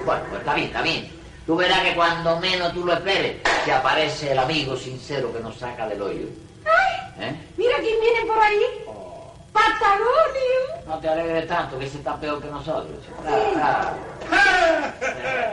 Bueno, 0.04 0.22
pues 0.28 0.40
está 0.40 0.54
bien, 0.54 0.66
está 0.68 0.82
bien. 0.82 1.15
Tú 1.46 1.54
verás 1.54 1.80
que 1.80 1.94
cuando 1.94 2.40
menos 2.40 2.72
tú 2.72 2.84
lo 2.84 2.92
esperes, 2.92 3.36
se 3.64 3.72
aparece 3.72 4.32
el 4.32 4.38
amigo 4.38 4.76
sincero 4.76 5.32
que 5.32 5.38
nos 5.38 5.56
saca 5.56 5.86
del 5.88 6.02
hoyo. 6.02 6.26
¡Ay! 6.64 7.28
¿Eh? 7.28 7.36
Mira 7.56 7.76
quién 7.78 8.00
viene 8.00 8.26
por 8.26 8.38
ahí. 8.38 8.62
Oh, 8.86 9.32
Patagonio. 9.52 10.84
no 10.88 10.98
te 10.98 11.08
alegres 11.08 11.46
tanto, 11.46 11.78
que 11.78 11.86
ese 11.86 11.98
está 11.98 12.18
peor 12.18 12.42
que 12.42 12.48
nosotros. 12.48 12.98
Sí. 13.00 13.12
Ah, 13.56 13.92
ah. 14.32 15.52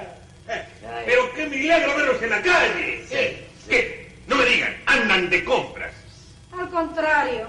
Pero 1.06 1.32
qué 1.36 1.46
milagro 1.46 1.96
verlos 1.96 2.24
en 2.24 2.30
la 2.32 2.42
calle. 2.42 3.06
Sí, 3.08 3.16
¿Eh? 3.16 3.48
sí. 3.60 3.70
¿Qué? 3.70 4.16
No 4.26 4.36
me 4.36 4.46
digan, 4.46 4.76
andan 4.88 5.30
de 5.30 5.44
compras. 5.44 5.94
Al 6.58 6.70
contrario, 6.70 7.46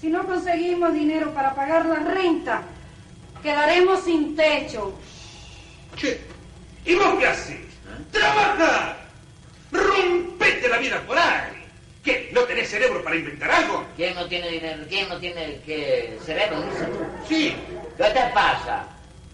si 0.00 0.08
no 0.08 0.24
conseguimos 0.24 0.92
dinero 0.92 1.34
para 1.34 1.56
pagar 1.56 1.86
la 1.86 1.96
renta, 1.96 2.62
quedaremos 3.42 4.04
sin 4.04 4.36
techo. 4.36 4.92
Che, 5.96 6.20
¿y 6.88 6.94
vos 6.94 7.18
qué 7.18 7.26
haces? 7.26 7.56
¡Trabaja! 8.10 8.96
¡Rompete 9.70 10.68
la 10.68 10.78
vida 10.78 11.00
por 11.06 11.18
ahí! 11.18 11.66
¿Qué? 12.02 12.30
¿No 12.32 12.42
tenés 12.42 12.70
cerebro 12.70 13.04
para 13.04 13.16
inventar 13.16 13.50
algo? 13.50 13.84
¿Quién 13.96 14.14
no 14.14 14.26
tiene 14.26 14.48
dinero? 14.48 14.84
¿Quién 14.88 15.08
no 15.08 15.18
tiene 15.18 15.60
que 15.66 16.18
cerebro? 16.24 16.62
Tú. 16.62 17.06
Sí. 17.28 17.54
¿Qué 17.98 18.04
te 18.04 18.20
pasa? 18.32 18.86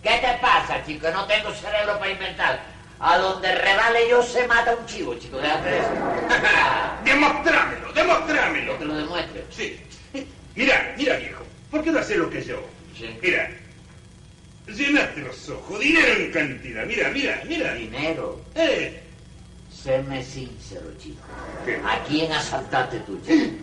¿Qué 0.03 0.19
te 0.21 0.38
pasa, 0.40 0.85
chico? 0.85 1.09
No 1.11 1.25
tengo 1.27 1.53
cerebro 1.53 1.99
para 1.99 2.11
inventar. 2.11 2.61
A 2.99 3.19
donde 3.19 3.55
revale 3.55 4.09
yo 4.09 4.23
se 4.23 4.47
mata 4.49 4.75
un 4.75 4.87
chivo, 4.87 5.14
chico. 5.14 5.38
Déjate 5.38 5.79
eso. 5.79 5.88
demostrámelo, 7.05 7.93
demostrámelo. 7.93 8.73
te 8.75 8.85
lo 8.85 8.95
demuestro. 8.95 9.43
Sí. 9.51 9.81
Mira, 10.57 10.95
mira, 10.97 11.17
viejo. 11.17 11.45
¿Por 11.71 11.85
qué 11.85 11.90
no 11.90 12.01
haces 12.01 12.17
lo 12.17 12.31
que 12.31 12.43
yo? 12.43 12.61
Sí. 12.99 13.17
Mira. 13.23 13.49
Llenaste 14.66 15.20
los 15.20 15.48
ojos, 15.50 15.79
dinero 15.81 16.14
en 16.14 16.33
cantidad. 16.33 16.87
Mira, 16.87 17.11
mira, 17.11 17.42
mira. 17.46 17.74
Dinero. 17.74 18.40
Eh, 18.55 19.00
Séme 19.70 20.22
sincero, 20.24 20.87
chico. 20.98 21.20
¿Qué? 21.66 21.77
¿A 21.85 22.03
quién 22.09 22.33
asaltaste 22.33 23.00
tú, 23.00 23.20
chico? 23.27 23.57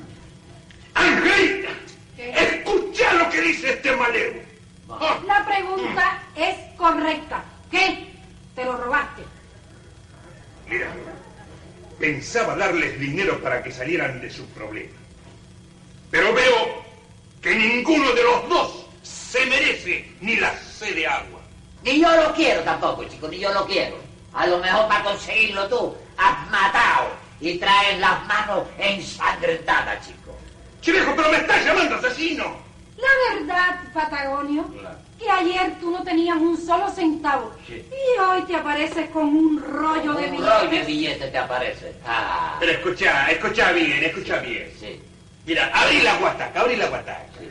Angelita, 0.94 1.70
escucha 2.18 3.14
lo 3.16 3.30
que 3.30 3.42
dice 3.42 3.72
este 3.72 3.96
malevo. 3.96 4.40
Ah, 4.90 5.20
La 5.26 5.44
pregunta 5.46 6.22
es 6.36 6.56
correcta. 6.78 7.44
¿Qué? 7.72 8.08
¿Te 8.54 8.66
lo 8.66 8.78
robaste? 8.78 9.24
Mira, 10.70 10.94
pensaba 12.00 12.56
darles 12.56 13.00
dinero 13.00 13.42
para 13.42 13.64
que 13.64 13.72
salieran 13.72 14.22
de 14.22 14.30
sus 14.30 14.46
problemas. 14.48 14.92
Pero 16.12 16.34
veo 16.34 16.84
que 17.42 17.56
ninguno 17.56 18.12
de 18.12 18.24
los 18.24 18.50
dos 18.50 18.81
se 19.32 19.46
merece 19.46 20.12
ni 20.20 20.36
la 20.36 20.52
sed 20.60 20.94
de 20.96 21.08
agua. 21.08 21.40
Ni 21.84 22.00
yo 22.02 22.16
lo 22.16 22.34
quiero 22.34 22.62
tampoco, 22.64 23.06
chico, 23.06 23.28
ni 23.30 23.40
yo 23.40 23.54
lo 23.54 23.66
quiero. 23.66 23.96
A 24.34 24.46
lo 24.48 24.58
mejor 24.60 24.88
para 24.88 25.04
conseguirlo 25.06 25.68
tú 25.70 25.96
has 26.18 26.50
matado 26.52 27.10
y 27.40 27.58
traes 27.58 27.98
las 28.00 28.26
manos 28.28 28.68
ensangrentadas, 28.78 30.06
chico. 30.06 30.36
Che 30.82 30.92
viejo, 30.92 31.14
pero 31.16 31.30
me 31.32 31.38
estás 31.38 31.66
llamando 31.66 31.96
asesino. 31.96 32.44
La 32.98 33.36
verdad, 33.36 33.80
Patagonio, 33.94 34.66
que 35.18 35.30
ayer 35.30 35.76
tú 35.80 35.92
no 35.92 36.04
tenías 36.04 36.38
un 36.38 36.58
solo 36.64 36.90
centavo. 36.92 37.54
Sí. 37.66 37.84
Y 37.90 38.20
hoy 38.20 38.42
te 38.44 38.56
apareces 38.56 39.10
con 39.12 39.24
un 39.24 39.64
rollo 39.64 40.14
de 40.14 40.26
Un 40.30 40.38
rollo 40.38 40.60
de 40.62 40.68
billetes. 40.68 40.88
billetes 40.88 41.32
te 41.32 41.38
aparece. 41.38 41.94
Ah, 42.06 42.58
Pero 42.60 42.74
escucha, 42.74 43.32
escucha 43.32 43.72
bien, 43.72 44.04
escucha 44.04 44.38
bien. 44.40 44.72
sí, 44.80 45.02
Mira, 45.46 45.72
abrí 45.74 46.02
la 46.02 46.16
guataca, 46.18 46.60
abrí 46.60 46.76
la 46.76 46.88
guataca. 46.90 47.26
sí. 47.40 47.50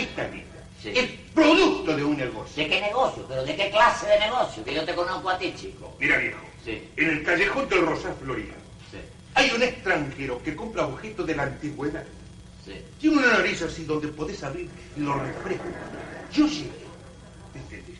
Esta 0.00 0.24
guita 0.28 0.41
Sí. 0.82 0.90
es 0.96 1.10
producto 1.32 1.96
de 1.96 2.02
un 2.04 2.16
negocio. 2.16 2.62
¿De 2.64 2.68
qué 2.68 2.80
negocio? 2.80 3.24
¿Pero 3.28 3.44
de 3.44 3.54
qué 3.54 3.70
clase 3.70 4.06
de 4.06 4.18
negocio? 4.18 4.64
Que 4.64 4.74
yo 4.74 4.84
te 4.84 4.94
conozco 4.94 5.30
a 5.30 5.38
ti, 5.38 5.54
chico. 5.56 5.94
Mira, 6.00 6.18
viejo, 6.18 6.40
Sí. 6.64 6.88
en 6.96 7.08
el 7.10 7.22
callejón 7.22 7.68
del 7.68 7.86
Rosal 7.86 8.14
Florida 8.22 8.54
Sí, 8.90 8.96
hay 9.34 9.50
un 9.50 9.62
extranjero 9.62 10.42
que 10.42 10.56
compra 10.56 10.86
objetos 10.86 11.26
de 11.26 11.36
la 11.36 11.44
antigüedad. 11.44 12.04
sí. 12.64 12.72
Tiene 13.00 13.18
una 13.18 13.32
nariz 13.38 13.62
así 13.62 13.84
donde 13.84 14.08
podés 14.08 14.42
abrir 14.42 14.68
los 14.96 15.20
refrescos. 15.20 15.68
Yo 16.32 16.46
llegué, 16.46 16.70
¿me 17.54 17.60
entendés? 17.60 17.98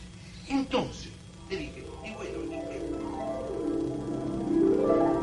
Entonces, 0.48 1.10
te 1.48 1.56
dije, 1.56 1.84
y 2.04 2.10
bueno, 2.14 2.38
dije, 2.48 2.80
Maldito 2.90 5.21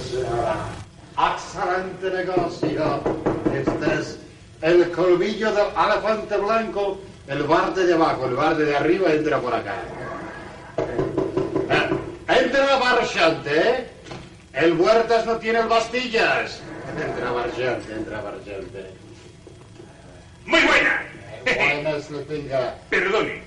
sea. 0.00 0.66
Excelente 1.16 2.10
negocio. 2.10 3.00
Este 3.52 4.00
es 4.00 4.18
el 4.62 4.90
colmillo 4.90 5.52
del 5.52 5.66
elefante 5.86 6.36
blanco. 6.36 7.00
El 7.26 7.42
barde 7.44 7.86
de 7.86 7.94
abajo, 7.94 8.26
el 8.26 8.34
barde 8.34 8.64
de 8.64 8.76
arriba 8.76 9.10
entra 9.12 9.40
por 9.40 9.54
acá. 9.54 9.76
Entra, 12.26 12.76
Barchante, 12.76 13.70
¿eh? 13.70 13.88
El 14.52 14.72
Huertas 14.80 15.26
no 15.26 15.36
tiene 15.36 15.60
el 15.60 15.68
Bastillas. 15.68 16.60
Entra, 16.96 17.32
Barchante, 17.32 17.92
entra, 17.92 18.20
Barchante. 18.20 18.90
Muy 20.46 20.60
buena. 20.60 21.02
Buenas 21.44 22.10
le 22.10 22.22
tenga. 22.24 22.74
Perdone, 22.90 23.42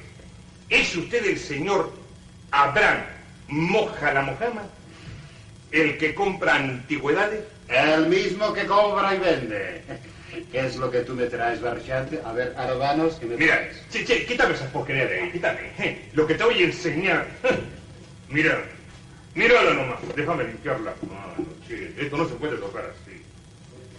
¿es 0.70 0.96
usted 0.96 1.26
el 1.26 1.40
señor 1.40 1.92
Abraham 2.52 3.04
Moja 3.48 4.14
la 4.14 4.22
Mojama? 4.22 4.64
¿El 5.72 5.98
que 5.98 6.14
compra 6.16 6.56
antigüedades? 6.56 7.44
El 7.68 8.08
mismo 8.08 8.54
que 8.54 8.66
compra 8.66 9.14
y 9.16 9.20
vende. 9.20 9.82
¿Qué 10.52 10.66
es 10.66 10.76
lo 10.78 10.90
que 10.92 11.00
tú 11.02 11.14
me 11.16 11.26
traes, 11.26 11.62
Barchante? 11.62 12.22
A 12.24 12.32
ver, 12.32 12.54
Arbanos, 12.58 13.16
que 13.16 13.26
me 13.26 13.36
Mira, 13.38 13.56
traes? 13.56 13.78
che, 13.92 14.06
che, 14.06 14.26
quítame 14.26 14.54
esas 14.54 14.70
porquerías 14.72 15.10
de 15.10 15.20
ahí, 15.22 15.32
quítame. 15.32 15.60
eh. 15.80 16.10
Lo 16.14 16.26
que 16.28 16.36
te 16.36 16.44
voy 16.44 16.62
a 16.62 16.66
enseñar. 16.66 17.28
Mira, 18.30 18.62
mírala 19.36 19.74
nomás, 19.74 20.00
déjame 20.16 20.44
limpiar 20.46 20.80
las 20.82 20.96
manos, 21.04 21.48
che. 21.68 21.94
Esto 21.98 22.18
no 22.18 22.28
se 22.28 22.36
puede 22.36 22.58
tocar 22.58 22.86
así. 22.86 23.22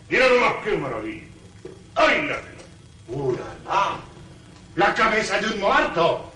Mira 0.09 0.29
nomás 0.29 0.55
qué 0.65 0.77
maravilla. 0.77 1.25
¡Ay, 1.97 2.27
la 2.29 2.39
¡Ulala! 3.09 4.01
La 4.77 4.95
cabeza 4.95 5.41
de 5.41 5.47
un 5.49 5.61
muerto. 5.61 6.33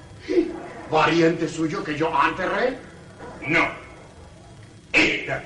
¿Variante 0.90 1.48
suyo 1.48 1.82
que 1.84 1.96
yo 1.96 2.10
enterré? 2.28 2.76
No. 3.46 3.81
Esta 4.92 5.44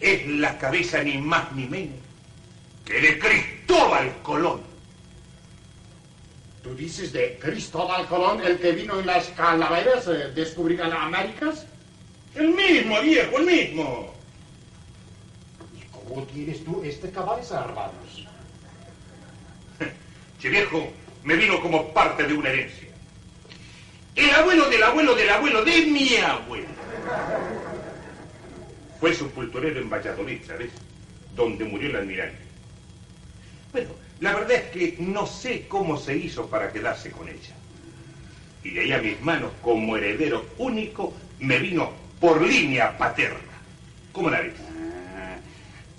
es 0.00 0.26
la 0.26 0.58
cabeza 0.58 1.02
ni 1.02 1.18
más 1.18 1.52
ni 1.52 1.66
menos 1.66 2.02
que 2.84 3.00
de 3.00 3.18
Cristóbal 3.18 4.12
Colón. 4.22 4.60
¿Tú 6.62 6.74
dices 6.74 7.12
de 7.12 7.38
Cristóbal 7.40 8.06
Colón, 8.06 8.40
el 8.44 8.58
que 8.58 8.72
vino 8.72 9.00
en 9.00 9.06
las 9.06 9.28
calaveras 9.28 10.06
a 10.06 10.12
descubrir 10.12 10.78
las 10.78 10.92
Américas? 10.92 11.66
El 12.34 12.48
mismo, 12.48 13.00
viejo, 13.00 13.38
el 13.38 13.46
mismo. 13.46 14.14
¿Y 15.76 15.82
cómo 15.92 16.22
tienes 16.26 16.64
tú 16.64 16.82
este 16.84 17.10
cabeza, 17.10 17.64
hermanos? 17.64 18.26
Che 20.40 20.48
viejo, 20.48 20.88
me 21.24 21.36
vino 21.36 21.60
como 21.60 21.92
parte 21.92 22.24
de 22.24 22.34
una 22.34 22.48
herencia. 22.48 22.88
El 24.14 24.30
abuelo 24.30 24.68
del 24.68 24.82
abuelo 24.82 25.14
del 25.14 25.30
abuelo 25.30 25.64
de 25.64 25.86
mi 25.86 26.16
abuelo. 26.16 26.68
Fue 29.02 29.12
sepulturero 29.12 29.80
en 29.80 29.90
Valladolid, 29.90 30.38
¿sabes? 30.46 30.70
Donde 31.34 31.64
murió 31.64 31.90
el 31.90 31.96
almirante. 31.96 32.38
Bueno, 33.72 33.88
la 34.20 34.32
verdad 34.32 34.52
es 34.52 34.62
que 34.70 34.94
no 35.00 35.26
sé 35.26 35.66
cómo 35.66 35.96
se 35.96 36.16
hizo 36.16 36.46
para 36.46 36.72
quedarse 36.72 37.10
con 37.10 37.28
ella. 37.28 37.52
Y 38.62 38.70
de 38.70 38.80
ahí 38.82 38.92
a 38.92 38.98
mis 38.98 39.20
manos, 39.20 39.50
como 39.60 39.96
heredero 39.96 40.46
único, 40.56 41.12
me 41.40 41.58
vino 41.58 41.90
por 42.20 42.42
línea 42.42 42.96
paterna. 42.96 43.40
¿Cómo 44.12 44.30
la 44.30 44.40
ves? 44.40 44.54
Ah, 45.16 45.34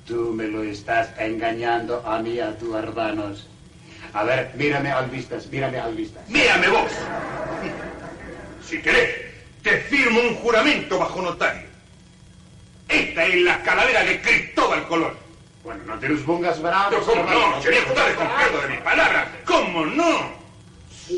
tú 0.08 0.32
me 0.34 0.48
lo 0.48 0.64
estás 0.64 1.10
engañando 1.20 2.08
a 2.08 2.20
mí, 2.20 2.40
a 2.40 2.58
tu 2.58 2.74
hermanos. 2.74 3.50
A 4.14 4.24
ver, 4.24 4.54
mírame 4.56 4.92
al 4.92 5.10
vistas, 5.10 5.48
mírame 5.48 5.78
al 5.78 5.94
vistas. 5.94 6.24
Mírame 6.30 6.70
vos. 6.70 6.92
Si 8.66 8.82
querés, 8.82 9.10
te 9.62 9.78
firmo 9.80 10.22
un 10.22 10.36
juramento 10.36 10.98
bajo 10.98 11.22
notario. 11.22 11.73
Esta 12.88 13.26
es 13.26 13.42
la 13.42 13.62
calavera 13.64 14.04
de 14.04 14.22
Cristóbal 14.22 14.88
Colón. 14.88 15.14
Bueno, 15.64 15.84
no 15.86 16.00
te 16.00 16.10
los 16.10 16.22
pongas 16.22 16.62
bravos. 16.62 17.06
¿Cómo 17.06 17.24
no? 17.24 17.62
Che 17.62 17.70
viejo, 17.70 17.90
está 17.90 18.08
desconfiado 18.08 18.62
de 18.62 18.68
mis 18.70 18.80
palabras. 18.80 19.28
¿Cómo 19.46 19.86
no? 19.86 20.44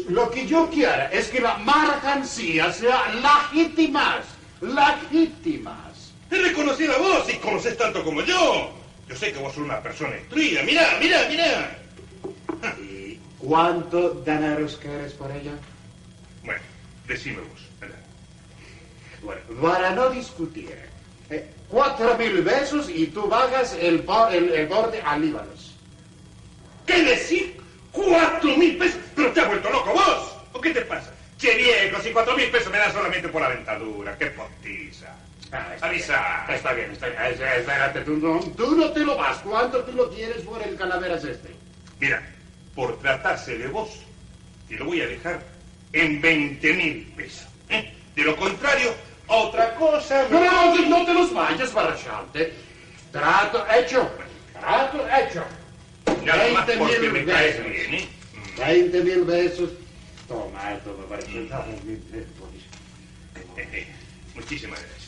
Lo 0.09 0.29
que 0.29 0.45
yo 0.45 0.69
quiero 0.69 1.03
es 1.11 1.27
que 1.29 1.39
la 1.39 1.57
mercancía 1.57 2.71
sea 2.71 3.05
legítimas. 3.13 4.25
Legítimas. 4.61 6.13
He 6.31 6.37
reconocido 6.37 6.95
a 6.95 6.97
vos 6.97 7.33
y 7.33 7.37
conocés 7.37 7.77
tanto 7.77 8.03
como 8.03 8.21
yo. 8.21 8.71
Yo 9.07 9.15
sé 9.15 9.31
que 9.31 9.39
vos 9.39 9.53
sos 9.53 9.63
una 9.63 9.81
persona 9.81 10.17
instruida. 10.17 10.63
Mirá, 10.63 10.97
mirá, 10.99 11.27
mirá. 11.29 11.79
¿Y 12.79 13.19
cuánto 13.37 14.09
dineros 14.25 14.77
quieres 14.77 15.13
por 15.13 15.31
ella? 15.31 15.51
Bueno, 16.43 16.61
decime 17.07 17.41
vos. 17.41 17.61
Bueno, 19.23 19.41
para 19.61 19.91
no 19.91 20.09
discutir, 20.09 20.77
eh, 21.31 21.49
cuatro 21.69 22.17
mil 22.17 22.41
besos 22.41 22.89
y 22.89 23.07
tú 23.07 23.27
bajas 23.27 23.73
el, 23.79 24.05
el, 24.31 24.49
el 24.53 24.67
borde 24.67 25.01
a 25.03 25.17
Líbanos. 25.17 25.75
¿Qué 26.85 27.01
decir? 27.03 27.57
¿Cuatro 27.91 28.55
mil 28.57 28.77
pesos? 28.77 28.99
¿Pero 29.15 29.31
te 29.31 29.41
has 29.41 29.47
vuelto 29.47 29.69
loco 29.69 29.91
vos? 29.93 30.35
¿O 30.53 30.61
qué 30.61 30.71
te 30.71 30.81
pasa? 30.81 31.11
Che 31.37 31.55
viejo, 31.55 32.01
si 32.01 32.11
cuatro 32.11 32.35
mil 32.37 32.49
pesos 32.49 32.71
me 32.71 32.77
das 32.77 32.93
solamente 32.93 33.27
por 33.29 33.41
la 33.41 33.49
dentadura. 33.49 34.17
¡Qué 34.17 34.27
postiza! 34.27 35.07
Ah, 35.51 35.71
está 35.75 35.87
Avisa. 35.87 36.43
bien, 36.45 36.55
Está 36.57 36.73
bien, 36.73 36.91
está 36.91 37.07
bien. 37.07 37.21
Es- 37.23 37.59
Espérate, 37.59 38.01
tú 38.01 38.17
no, 38.17 38.39
tú 38.55 38.75
no 38.75 38.91
te 38.91 38.99
lo 39.01 39.15
vas. 39.15 39.37
¿Cuánto 39.39 39.79
tú 39.83 39.93
lo 39.93 40.09
quieres 40.09 40.41
por 40.43 40.61
el 40.61 40.75
calaveras 40.75 41.23
este? 41.23 41.49
Mira, 41.99 42.21
por 42.73 42.99
tratarse 42.99 43.57
de 43.57 43.67
vos, 43.67 43.89
te 44.67 44.75
lo 44.75 44.85
voy 44.85 45.01
a 45.01 45.07
dejar 45.07 45.41
en 45.93 46.19
20 46.21 46.73
mil 46.73 47.13
pesos. 47.15 47.47
¿eh? 47.69 47.93
De 48.15 48.23
lo 48.23 48.35
contrario, 48.35 48.93
otra 49.27 49.75
cosa... 49.75 50.27
No, 50.29 50.39
no, 50.43 50.75
no, 50.75 50.89
no 50.99 51.05
te 51.05 51.13
los 51.13 51.33
vayas, 51.33 51.73
Barachante. 51.73 52.53
Trato 53.11 53.65
hecho. 53.73 54.09
Trato 54.53 55.05
hecho. 55.07 55.43
Nada 56.23 56.47
más 56.53 56.65
20 56.67 56.77
porque 56.83 56.99
mil 56.99 57.11
me 57.11 57.25
caes 57.25 57.57
besos. 57.57 57.71
bien, 57.71 57.93
¿eh? 57.93 58.09
20 58.57 59.03
mil 59.03 59.23
besos. 59.23 59.69
Toma, 60.27 60.79
toma, 60.83 61.05
Barachante. 61.09 62.25
Muchísimas 64.35 64.79
gracias. 64.79 65.05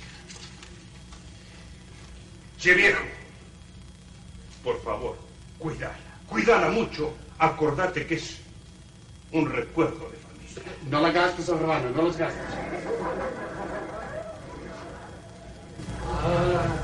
Che 2.60 2.73
viejo, 2.73 3.03
por 4.63 4.82
favor, 4.82 5.17
cuídala. 5.60 5.95
Cuídala 6.27 6.69
mucho. 6.69 7.13
Acordate 7.38 8.08
que 8.08 8.15
es 8.15 8.38
un 9.32 9.49
recuerdo 9.51 10.10
de 10.10 10.17
familia. 10.17 10.73
No 10.89 11.01
la 11.01 11.12
gastes, 11.12 11.47
hermano, 11.49 11.89
no 11.91 12.01
los 12.03 12.17
gastes. 12.17 12.43
Ah, 16.10 16.78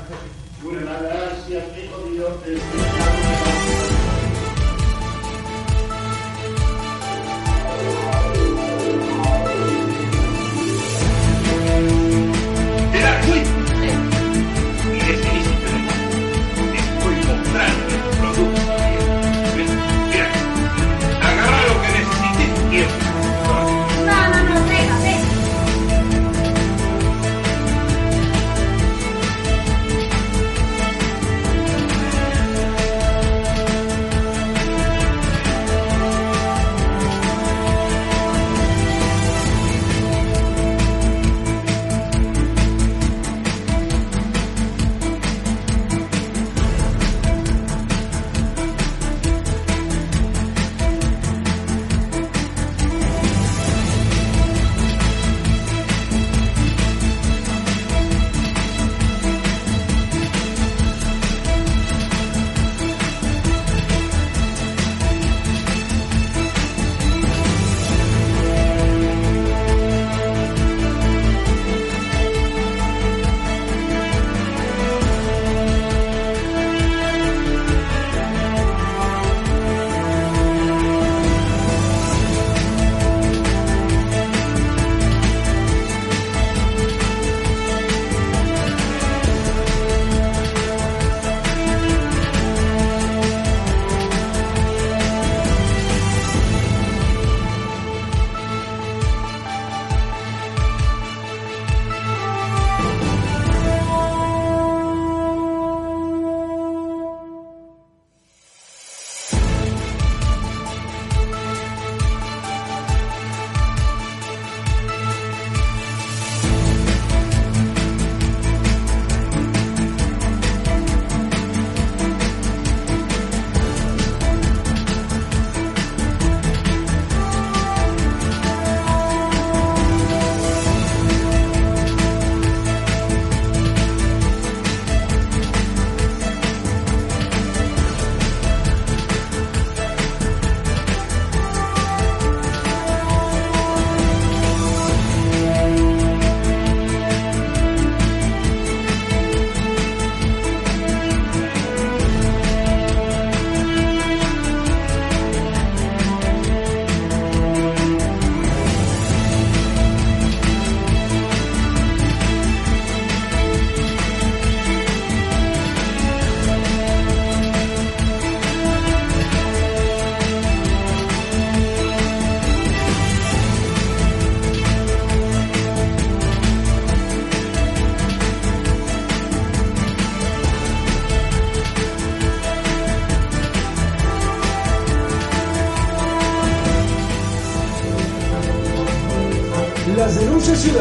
una 0.62 0.98
gracia, 1.00 1.64
hijo 1.78 1.98
mío. 2.06 2.26
¿Te 2.44 3.83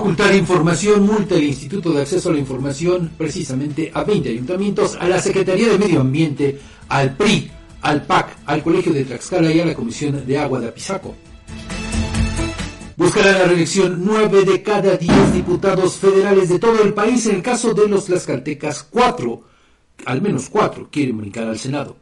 Ocultar 0.00 0.34
información, 0.34 1.04
multa 1.04 1.34
el 1.34 1.44
Instituto 1.44 1.92
de 1.92 2.00
Acceso 2.00 2.30
a 2.30 2.32
la 2.32 2.38
Información 2.38 3.12
precisamente 3.18 3.90
a 3.92 4.02
20 4.02 4.30
ayuntamientos, 4.30 4.96
a 4.98 5.06
la 5.06 5.20
Secretaría 5.20 5.68
de 5.68 5.78
Medio 5.78 6.00
Ambiente, 6.00 6.58
al 6.88 7.16
PRI, 7.16 7.50
al 7.82 8.06
PAC, 8.06 8.38
al 8.46 8.62
Colegio 8.62 8.94
de 8.94 9.04
Tlaxcala 9.04 9.52
y 9.52 9.60
a 9.60 9.66
la 9.66 9.74
Comisión 9.74 10.26
de 10.26 10.38
Agua 10.38 10.58
de 10.58 10.68
Apizaco. 10.68 11.14
Buscará 12.96 13.32
la 13.32 13.44
reelección 13.44 14.00
nueve 14.02 14.44
de 14.44 14.62
cada 14.62 14.96
diez 14.96 15.32
diputados 15.34 15.96
federales 15.96 16.48
de 16.48 16.58
todo 16.58 16.82
el 16.82 16.94
país. 16.94 17.26
En 17.26 17.36
el 17.36 17.42
caso 17.42 17.74
de 17.74 17.86
los 17.86 18.06
tlaxcaltecas, 18.06 18.82
cuatro, 18.90 19.42
al 20.06 20.22
menos 20.22 20.48
cuatro, 20.48 20.88
quieren 20.90 21.18
brincar 21.18 21.46
al 21.46 21.58
Senado. 21.58 21.96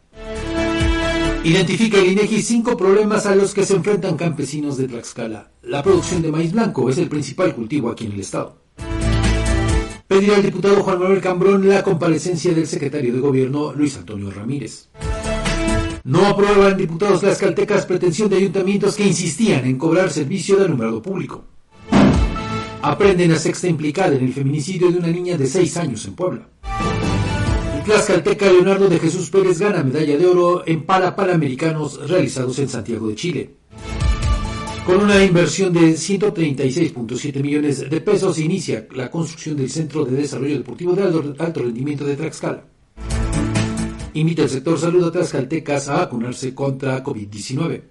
Identifica 1.44 1.98
el 1.98 2.12
INEGI 2.12 2.42
cinco 2.42 2.76
problemas 2.76 3.24
a 3.26 3.34
los 3.34 3.54
que 3.54 3.64
se 3.64 3.76
enfrentan 3.76 4.16
campesinos 4.16 4.76
de 4.76 4.88
Tlaxcala. 4.88 5.52
La 5.62 5.82
producción 5.82 6.20
de 6.20 6.32
maíz 6.32 6.52
blanco 6.52 6.90
es 6.90 6.98
el 6.98 7.08
principal 7.08 7.54
cultivo 7.54 7.90
aquí 7.90 8.06
en 8.06 8.12
el 8.12 8.20
estado. 8.20 8.62
Pedirá 10.08 10.36
al 10.36 10.42
diputado 10.42 10.82
Juan 10.82 10.98
Manuel 10.98 11.20
Cambrón 11.20 11.68
la 11.68 11.84
comparecencia 11.84 12.52
del 12.52 12.66
secretario 12.66 13.12
de 13.12 13.20
Gobierno 13.20 13.72
Luis 13.72 13.96
Antonio 13.96 14.30
Ramírez. 14.30 14.88
No 16.04 16.26
aprueban 16.26 16.76
diputados 16.76 17.20
tlaxcaltecas 17.20 17.86
pretensión 17.86 18.30
de 18.30 18.36
ayuntamientos 18.36 18.96
que 18.96 19.06
insistían 19.06 19.64
en 19.66 19.78
cobrar 19.78 20.10
servicio 20.10 20.56
de 20.56 20.64
alumbrado 20.64 21.02
público. 21.02 21.44
Aprenden 22.82 23.32
a 23.32 23.38
sexta 23.38 23.68
implicada 23.68 24.16
en 24.16 24.24
el 24.24 24.32
feminicidio 24.32 24.90
de 24.90 24.98
una 24.98 25.08
niña 25.08 25.36
de 25.36 25.46
6 25.46 25.76
años 25.76 26.04
en 26.06 26.14
Puebla. 26.14 26.48
Tlaxcalteca 27.88 28.52
Leonardo 28.52 28.86
de 28.86 28.98
Jesús 28.98 29.30
Pérez 29.30 29.60
gana 29.60 29.82
medalla 29.82 30.18
de 30.18 30.26
oro 30.26 30.62
en 30.66 30.84
para 30.84 31.16
panamericanos 31.16 32.06
realizados 32.06 32.58
en 32.58 32.68
Santiago 32.68 33.08
de 33.08 33.14
Chile. 33.14 33.50
Con 34.84 35.00
una 35.00 35.24
inversión 35.24 35.72
de 35.72 35.92
136.7 35.92 37.40
millones 37.40 37.88
de 37.88 38.00
pesos 38.02 38.38
inicia 38.40 38.86
la 38.94 39.10
construcción 39.10 39.56
del 39.56 39.70
Centro 39.70 40.04
de 40.04 40.18
Desarrollo 40.18 40.58
Deportivo 40.58 40.92
de 40.92 41.02
Alto 41.38 41.62
Rendimiento 41.62 42.04
de 42.04 42.16
Tlaxcala 42.16 42.64
invita 44.12 44.42
al 44.42 44.50
sector 44.50 44.78
salud 44.78 45.04
a 45.04 45.10
Tlaxcaltecas 45.10 45.88
a 45.88 45.96
vacunarse 45.96 46.54
contra 46.54 47.02
COVID-19. 47.02 47.82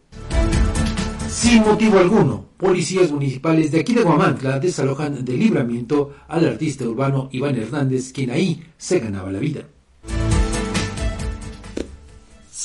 Sin 1.27 1.63
motivo 1.63 1.97
alguno, 1.97 2.49
policías 2.55 3.11
municipales 3.11 3.71
de 3.71 3.79
aquí 3.79 3.95
de 3.95 4.03
Guamantla 4.03 4.59
desalojan 4.59 5.25
de 5.25 5.37
libramiento 5.37 6.13
al 6.27 6.45
artista 6.45 6.87
urbano 6.87 7.29
Iván 7.31 7.55
Hernández, 7.55 8.13
quien 8.13 8.29
ahí 8.29 8.63
se 8.77 8.99
ganaba 8.99 9.31
la 9.31 9.39
vida. 9.39 9.67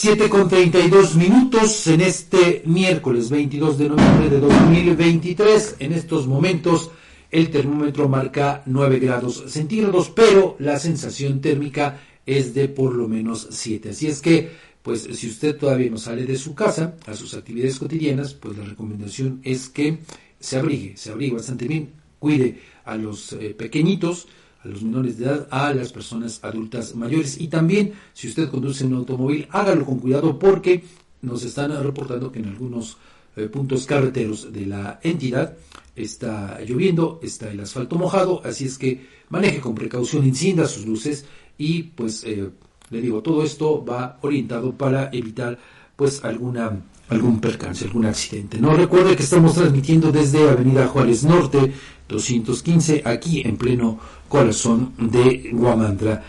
7 0.02 0.28
con 0.28 0.48
32 0.48 1.14
minutos 1.14 1.86
en 1.86 2.00
este 2.00 2.64
miércoles 2.66 3.30
22 3.30 3.78
de 3.78 3.88
noviembre 3.88 4.30
de 4.30 4.40
2023. 4.40 5.76
En 5.78 5.92
estos 5.92 6.26
momentos 6.26 6.90
el 7.30 7.50
termómetro 7.50 8.08
marca 8.08 8.64
9 8.66 8.98
grados 8.98 9.44
centígrados, 9.46 10.10
pero 10.10 10.56
la 10.58 10.80
sensación 10.80 11.40
térmica 11.40 12.00
es 12.26 12.52
de 12.52 12.66
por 12.66 12.94
lo 12.94 13.06
menos 13.06 13.46
7. 13.52 13.90
Así 13.90 14.08
es 14.08 14.20
que, 14.20 14.50
pues 14.82 15.02
si 15.02 15.28
usted 15.28 15.56
todavía 15.56 15.88
no 15.88 15.98
sale 15.98 16.26
de 16.26 16.36
su 16.36 16.52
casa 16.52 16.96
a 17.06 17.14
sus 17.14 17.34
actividades 17.34 17.78
cotidianas, 17.78 18.34
pues 18.34 18.58
la 18.58 18.64
recomendación 18.64 19.40
es 19.44 19.68
que 19.68 20.00
se 20.40 20.58
abrigue, 20.58 20.96
se 20.96 21.12
abrigue 21.12 21.34
bastante 21.34 21.68
bien, 21.68 21.90
cuide 22.18 22.58
a 22.84 22.96
los 22.96 23.34
eh, 23.34 23.54
pequeñitos, 23.56 24.26
a 24.62 24.68
los 24.68 24.82
menores 24.82 25.18
de 25.18 25.24
edad, 25.24 25.48
a 25.50 25.72
las 25.72 25.92
personas 25.92 26.40
adultas 26.42 26.94
mayores 26.94 27.40
y 27.40 27.48
también 27.48 27.92
si 28.12 28.28
usted 28.28 28.48
conduce 28.48 28.84
un 28.84 28.94
automóvil, 28.94 29.46
hágalo 29.50 29.84
con 29.84 29.98
cuidado 29.98 30.38
porque 30.38 30.84
nos 31.22 31.44
están 31.44 31.70
reportando 31.82 32.30
que 32.30 32.40
en 32.40 32.48
algunos 32.48 32.96
eh, 33.36 33.46
puntos 33.46 33.86
carreteros 33.86 34.52
de 34.52 34.66
la 34.66 35.00
entidad 35.02 35.56
está 35.96 36.60
lloviendo, 36.66 37.20
está 37.22 37.50
el 37.50 37.60
asfalto 37.60 37.96
mojado, 37.96 38.40
así 38.44 38.66
es 38.66 38.78
que 38.78 39.06
maneje 39.28 39.60
con 39.60 39.74
precaución, 39.74 40.24
encienda 40.24 40.66
sus 40.66 40.86
luces 40.86 41.24
y 41.58 41.82
pues 41.84 42.24
eh, 42.24 42.50
le 42.90 43.00
digo, 43.00 43.22
todo 43.22 43.42
esto 43.42 43.84
va 43.84 44.18
orientado 44.20 44.72
para 44.72 45.10
evitar 45.12 45.58
pues 45.96 46.24
alguna 46.24 46.82
algún 47.08 47.40
percance, 47.40 47.84
algún 47.84 48.06
accidente. 48.06 48.58
No 48.58 48.74
recuerde 48.74 49.16
que 49.16 49.22
estamos 49.22 49.54
transmitiendo 49.54 50.10
desde 50.10 50.48
Avenida 50.48 50.86
Juárez 50.86 51.24
Norte 51.24 51.72
215 52.08 53.02
aquí 53.04 53.42
en 53.42 53.56
pleno 53.56 53.98
corazón 54.32 54.94
de 54.96 55.50
Guamandra. 55.52 56.22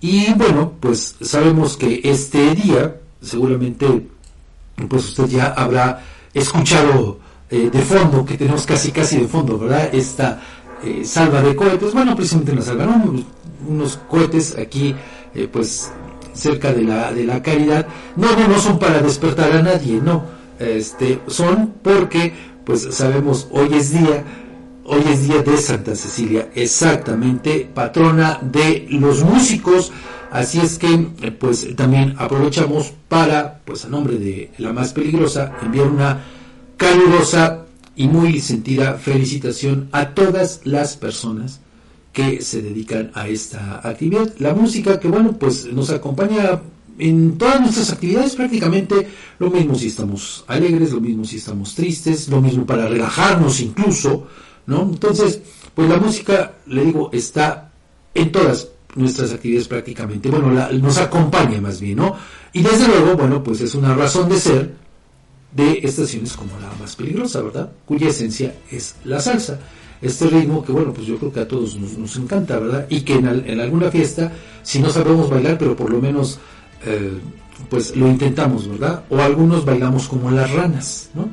Y 0.00 0.32
bueno, 0.32 0.72
pues 0.80 1.16
sabemos 1.20 1.76
que 1.76 2.00
este 2.02 2.54
día 2.54 2.96
seguramente 3.20 3.86
pues 4.88 5.10
usted 5.10 5.26
ya 5.26 5.48
habrá 5.48 6.02
escuchado 6.32 7.18
eh, 7.50 7.68
de 7.70 7.82
fondo, 7.82 8.24
que 8.24 8.38
tenemos 8.38 8.64
casi 8.64 8.90
casi 8.92 9.18
de 9.18 9.28
fondo, 9.28 9.58
¿verdad? 9.58 9.90
Esta 9.92 10.40
eh, 10.82 11.02
salva 11.04 11.42
de 11.42 11.54
cohetes, 11.54 11.92
bueno, 11.92 12.16
precisamente 12.16 12.52
una 12.52 12.62
salva, 12.62 12.86
¿no? 12.86 13.22
unos 13.68 13.98
cohetes 14.08 14.56
aquí, 14.56 14.94
eh, 15.34 15.46
pues 15.52 15.92
cerca 16.32 16.72
de 16.72 16.82
la, 16.82 17.12
de 17.12 17.24
la 17.24 17.42
caridad. 17.42 17.86
No, 18.16 18.34
no, 18.34 18.48
no 18.48 18.58
son 18.58 18.78
para 18.78 19.02
despertar 19.02 19.52
a 19.52 19.60
nadie, 19.60 20.00
no. 20.00 20.24
Este, 20.58 21.20
son 21.26 21.74
porque, 21.82 22.32
pues 22.64 22.88
sabemos, 22.90 23.48
hoy 23.50 23.68
es 23.74 23.92
día, 23.92 24.24
hoy 24.90 25.02
es 25.06 25.28
día 25.28 25.40
de 25.42 25.56
Santa 25.56 25.94
Cecilia, 25.94 26.50
exactamente, 26.52 27.70
patrona 27.72 28.40
de 28.42 28.88
los 28.90 29.22
músicos. 29.22 29.92
Así 30.32 30.58
es 30.58 30.78
que, 30.78 30.92
eh, 31.22 31.30
pues 31.30 31.76
también 31.76 32.16
aprovechamos 32.18 32.92
para, 33.08 33.60
pues 33.64 33.84
a 33.84 33.88
nombre 33.88 34.18
de 34.18 34.50
la 34.58 34.72
más 34.72 34.92
peligrosa, 34.92 35.52
enviar 35.62 35.86
una 35.86 36.24
calurosa 36.76 37.66
y 37.94 38.08
muy 38.08 38.40
sentida 38.40 38.94
felicitación 38.94 39.88
a 39.92 40.08
todas 40.08 40.62
las 40.64 40.96
personas 40.96 41.60
que 42.12 42.42
se 42.42 42.60
dedican 42.60 43.12
a 43.14 43.28
esta 43.28 43.80
actividad. 43.88 44.34
La 44.38 44.54
música 44.54 44.98
que, 44.98 45.06
bueno, 45.06 45.38
pues 45.38 45.66
nos 45.72 45.90
acompaña 45.90 46.60
en 46.98 47.38
todas 47.38 47.60
nuestras 47.60 47.92
actividades 47.92 48.34
prácticamente 48.34 49.08
lo 49.38 49.50
mismo 49.50 49.74
si 49.74 49.86
estamos 49.86 50.44
alegres, 50.48 50.92
lo 50.92 51.00
mismo 51.00 51.24
si 51.24 51.36
estamos 51.36 51.74
tristes, 51.74 52.28
lo 52.28 52.40
mismo 52.40 52.66
para 52.66 52.86
relajarnos 52.86 53.60
incluso, 53.60 54.26
¿no? 54.70 54.82
Entonces, 54.82 55.40
pues 55.74 55.88
la 55.88 55.98
música, 55.98 56.54
le 56.66 56.84
digo, 56.84 57.10
está 57.12 57.70
en 58.14 58.32
todas 58.32 58.68
nuestras 58.94 59.32
actividades 59.32 59.68
prácticamente, 59.68 60.30
bueno, 60.30 60.50
nos 60.50 60.98
acompaña 60.98 61.60
más 61.60 61.80
bien, 61.80 61.96
¿no? 61.96 62.16
Y 62.52 62.62
desde 62.62 62.88
luego, 62.88 63.16
bueno, 63.16 63.42
pues 63.42 63.60
es 63.60 63.74
una 63.74 63.94
razón 63.94 64.28
de 64.28 64.40
ser 64.40 64.74
de 65.52 65.80
estaciones 65.82 66.32
como 66.32 66.58
la 66.58 66.72
más 66.80 66.96
peligrosa, 66.96 67.42
¿verdad? 67.42 67.70
Cuya 67.84 68.08
esencia 68.08 68.54
es 68.70 68.96
la 69.04 69.20
salsa 69.20 69.60
este 70.02 70.28
ritmo 70.28 70.64
que 70.64 70.72
bueno, 70.72 70.92
pues 70.92 71.06
yo 71.06 71.18
creo 71.18 71.32
que 71.32 71.40
a 71.40 71.48
todos 71.48 71.76
nos, 71.76 72.16
encanta, 72.16 72.58
¿verdad? 72.58 72.86
Y 72.88 73.02
que 73.02 73.14
en, 73.14 73.60
alguna 73.60 73.90
fiesta, 73.90 74.32
si 74.62 74.78
no 74.78 74.90
sabemos 74.90 75.28
bailar, 75.28 75.58
pero 75.58 75.76
por 75.76 75.90
lo 75.90 76.00
menos 76.00 76.38
eh, 76.86 77.18
pues 77.68 77.94
lo 77.96 78.08
intentamos, 78.08 78.66
¿verdad? 78.68 79.04
O 79.10 79.18
algunos 79.18 79.64
bailamos 79.64 80.08
como 80.08 80.30
las 80.30 80.50
ranas, 80.50 81.10
¿no? 81.14 81.28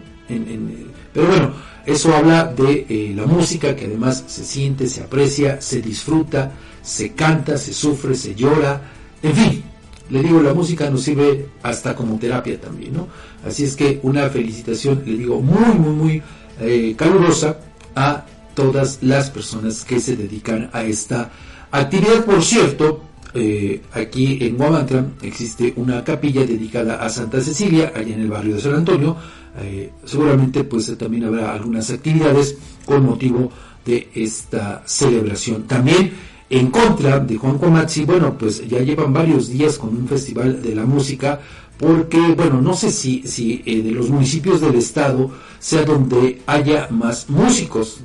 pero 1.13 1.27
bueno, 1.27 1.53
eso 1.87 2.13
habla 2.13 2.53
de 2.53 2.85
eh, 2.89 3.13
la 3.15 3.25
música 3.25 3.73
que 3.73 3.85
además 3.85 4.25
se 4.27 4.43
siente, 4.43 4.87
se 4.87 5.01
aprecia, 5.01 5.61
se 5.61 5.81
disfruta, 5.81 6.51
se 6.81 7.13
canta, 7.13 7.57
se 7.57 7.73
sufre, 7.73 8.13
se 8.13 8.35
llora, 8.35 8.81
en 9.23 9.33
fin, 9.33 9.63
le 10.09 10.21
digo, 10.21 10.41
la 10.41 10.53
música 10.53 10.89
nos 10.89 11.03
sirve 11.03 11.47
hasta 11.63 11.95
como 11.95 12.19
terapia 12.19 12.59
también, 12.59 12.93
¿no? 12.93 13.07
Así 13.45 13.63
es 13.63 13.77
que 13.77 14.01
una 14.03 14.29
felicitación, 14.29 15.01
le 15.05 15.17
digo, 15.17 15.41
muy, 15.41 15.79
muy, 15.79 15.93
muy 15.93 16.23
eh, 16.59 16.93
calurosa 16.97 17.57
a 17.95 18.25
todas 18.53 18.99
las 19.01 19.29
personas 19.29 19.85
que 19.85 20.01
se 20.01 20.17
dedican 20.17 20.69
a 20.73 20.83
esta 20.83 21.31
actividad. 21.71 22.25
Por 22.25 22.43
cierto, 22.43 23.01
eh, 23.33 23.81
aquí 23.93 24.39
en 24.41 24.57
Guamantra 24.57 25.05
existe 25.21 25.73
una 25.77 26.03
capilla 26.03 26.45
dedicada 26.45 26.95
a 26.95 27.09
Santa 27.09 27.39
Cecilia, 27.39 27.93
allá 27.95 28.13
en 28.13 28.21
el 28.21 28.29
barrio 28.29 28.55
de 28.55 28.61
San 28.61 28.73
Antonio. 28.73 29.15
Eh, 29.59 29.91
seguramente 30.05 30.63
pues 30.63 30.95
también 30.97 31.25
habrá 31.25 31.53
algunas 31.53 31.89
actividades 31.89 32.57
con 32.85 33.05
motivo 33.05 33.51
de 33.85 34.09
esta 34.13 34.83
celebración. 34.85 35.63
También 35.63 36.11
en 36.49 36.69
contra 36.69 37.19
de 37.19 37.37
Juan 37.37 37.57
Comatzi, 37.57 38.05
bueno, 38.05 38.37
pues 38.37 38.67
ya 38.67 38.79
llevan 38.79 39.13
varios 39.13 39.49
días 39.49 39.77
con 39.77 39.89
un 39.89 40.07
festival 40.07 40.61
de 40.61 40.75
la 40.75 40.85
música, 40.85 41.39
porque, 41.77 42.19
bueno, 42.35 42.61
no 42.61 42.73
sé 42.73 42.91
si, 42.91 43.23
si 43.23 43.61
eh, 43.65 43.83
de 43.83 43.91
los 43.91 44.09
municipios 44.09 44.61
del 44.61 44.75
estado 44.75 45.29
sea 45.59 45.83
donde 45.83 46.41
haya 46.47 46.87
más 46.89 47.29
músicos 47.29 47.99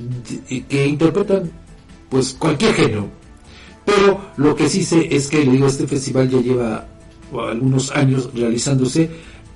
que 0.68 0.86
interpretan 0.86 1.50
pues 2.10 2.34
cualquier 2.38 2.74
género. 2.74 3.08
Pero 3.84 4.20
lo 4.36 4.54
que 4.54 4.68
sí 4.68 4.84
sé 4.84 5.08
es 5.14 5.28
que, 5.28 5.44
le 5.44 5.52
digo, 5.52 5.66
este 5.66 5.86
festival 5.86 6.28
ya 6.28 6.40
lleva 6.40 6.86
algunos 7.32 7.90
años 7.92 8.30
realizándose 8.34 9.10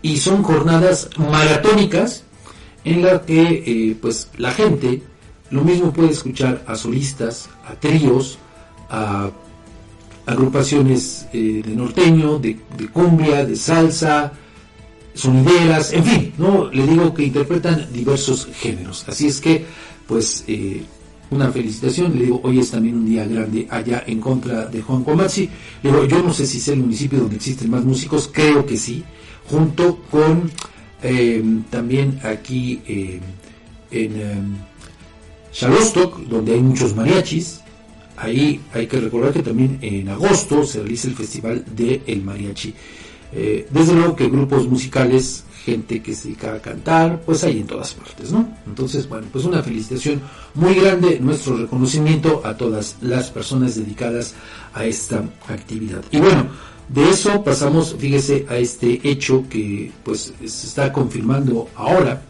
y 0.07 0.19
son 0.19 0.45
jornadas 0.45 1.11
maratónicas 1.19 2.23
en 2.85 3.03
las 3.03 3.23
que 3.23 3.65
eh, 3.67 3.97
pues 4.01 4.29
la 4.39 4.53
gente 4.53 5.03
lo 5.51 5.63
mismo 5.63 5.93
puede 5.93 6.11
escuchar 6.11 6.63
a 6.69 6.77
solistas, 6.77 7.49
a 7.67 7.75
tríos, 7.75 8.39
a 8.89 9.31
agrupaciones 10.25 11.27
eh, 11.33 11.61
de 11.67 11.75
norteño, 11.75 12.39
de, 12.39 12.57
cumbia, 12.93 13.45
de 13.45 13.57
salsa, 13.57 14.33
sonideras, 15.13 15.93
en 15.93 16.05
fin, 16.05 16.33
no 16.39 16.71
le 16.71 16.87
digo 16.87 17.13
que 17.13 17.25
interpretan 17.25 17.93
diversos 17.93 18.49
géneros. 18.61 19.05
Así 19.09 19.27
es 19.27 19.41
que, 19.41 19.65
pues, 20.07 20.45
eh, 20.47 20.85
una 21.31 21.51
felicitación. 21.51 22.17
Le 22.17 22.27
digo, 22.27 22.41
hoy 22.45 22.61
es 22.61 22.71
también 22.71 22.97
un 22.97 23.07
día 23.07 23.27
grande 23.27 23.67
allá 23.69 24.05
en 24.07 24.21
contra 24.21 24.67
de 24.67 24.83
Juan 24.83 25.03
Comachi. 25.03 25.51
Le 25.83 25.91
digo, 25.91 26.05
yo 26.05 26.23
no 26.23 26.33
sé 26.33 26.47
si 26.47 26.59
es 26.59 26.69
el 26.69 26.79
municipio 26.79 27.19
donde 27.19 27.37
existen 27.37 27.71
más 27.71 27.85
músicos, 27.85 28.31
creo 28.33 28.65
que 28.65 28.77
sí, 28.77 29.03
junto 29.49 29.99
con 30.11 30.51
eh, 31.03 31.43
también 31.71 32.21
aquí 32.23 32.83
en 33.91 34.57
Xalostok, 35.53 36.21
donde 36.21 36.55
hay 36.55 36.61
muchos 36.61 36.95
mariachis, 36.95 37.61
Ahí 38.17 38.61
hay 38.73 38.87
que 38.87 38.99
recordar 38.99 39.33
que 39.33 39.43
también 39.43 39.79
en 39.83 40.09
agosto 40.09 40.65
se 40.65 40.81
realiza 40.81 41.09
el 41.09 41.15
Festival 41.15 41.65
del 41.75 42.03
El 42.07 42.23
Mariachi. 42.23 42.75
Eh, 43.33 43.67
desde 43.71 43.93
luego 43.93 44.17
que 44.17 44.29
grupos 44.29 44.67
musicales, 44.69 45.45
gente 45.65 46.03
que 46.03 46.15
se 46.15 46.29
dedica 46.29 46.55
a 46.55 46.61
cantar, 46.61 47.21
pues 47.27 47.45
hay 47.45 47.61
en 47.61 47.67
todas 47.67 47.93
partes, 47.93 48.33
¿no? 48.33 48.49
Entonces, 48.67 49.09
bueno, 49.09 49.27
pues 49.31 49.45
una 49.45 49.63
felicitación 49.63 50.23
muy 50.55 50.75
grande, 50.75 51.19
nuestro 51.21 51.57
reconocimiento 51.57 52.41
a 52.45 52.57
todas 52.57 52.97
las 53.03 53.31
personas 53.31 53.75
dedicadas 53.75 54.35
a 54.73 54.87
esta 54.87 55.23
actividad. 55.49 56.03
Y 56.11 56.19
bueno, 56.19 56.49
de 56.89 57.11
eso 57.11 57.43
pasamos, 57.43 57.97
fíjese, 57.99 58.47
a 58.49 58.57
este 58.57 59.01
hecho 59.03 59.45
que 59.49 59.91
pues 60.05 60.33
se 60.39 60.67
está 60.67 60.93
confirmando 60.93 61.69
ahora 61.75 62.23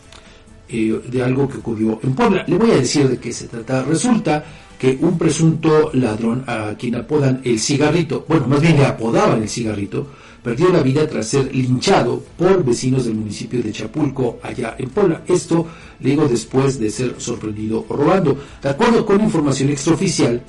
eh, 0.68 1.00
de 1.08 1.22
algo 1.22 1.48
que 1.48 1.58
ocurrió 1.58 2.00
en 2.02 2.14
Puebla. 2.14 2.44
Le 2.46 2.56
voy 2.56 2.70
a 2.70 2.76
decir 2.76 3.08
de 3.08 3.18
qué 3.18 3.32
se 3.32 3.48
trata. 3.48 3.82
Resulta 3.82 4.44
que 4.78 4.98
un 5.00 5.18
presunto 5.18 5.90
ladrón 5.94 6.44
a 6.46 6.74
quien 6.78 6.96
apodan 6.96 7.40
el 7.44 7.60
cigarrito, 7.60 8.24
bueno, 8.28 8.46
más 8.46 8.60
bien 8.60 8.76
le 8.76 8.86
apodaban 8.86 9.42
el 9.42 9.48
cigarrito, 9.48 10.06
perdió 10.42 10.70
la 10.70 10.82
vida 10.82 11.06
tras 11.06 11.28
ser 11.28 11.54
linchado 11.54 12.22
por 12.36 12.64
vecinos 12.64 13.04
del 13.04 13.14
municipio 13.14 13.62
de 13.62 13.72
Chapulco, 13.72 14.38
allá 14.42 14.74
en 14.78 14.90
Puebla. 14.90 15.22
Esto, 15.26 15.66
le 16.00 16.10
digo, 16.10 16.26
después 16.28 16.78
de 16.78 16.90
ser 16.90 17.14
sorprendido 17.18 17.84
robando. 17.88 18.38
De 18.62 18.68
acuerdo 18.68 19.04
con 19.04 19.20
información 19.20 19.70
extraoficial, 19.70 20.42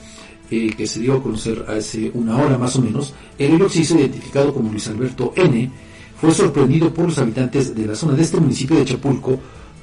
eh, 0.49 0.73
que 0.75 0.87
se 0.87 0.99
dio 0.99 1.15
a 1.15 1.23
conocer 1.23 1.65
hace 1.67 2.11
una 2.13 2.37
hora 2.37 2.57
más 2.57 2.75
o 2.75 2.81
menos, 2.81 3.13
el 3.37 3.61
occiso 3.61 3.97
identificado 3.97 4.53
como 4.53 4.71
Luis 4.71 4.87
Alberto 4.87 5.33
N., 5.35 5.71
fue 6.19 6.31
sorprendido 6.31 6.91
por 6.91 7.05
los 7.05 7.17
habitantes 7.19 7.75
de 7.75 7.85
la 7.85 7.95
zona 7.95 8.13
de 8.13 8.23
este 8.23 8.39
municipio 8.39 8.77
de 8.77 8.85
Chapulco 8.85 9.39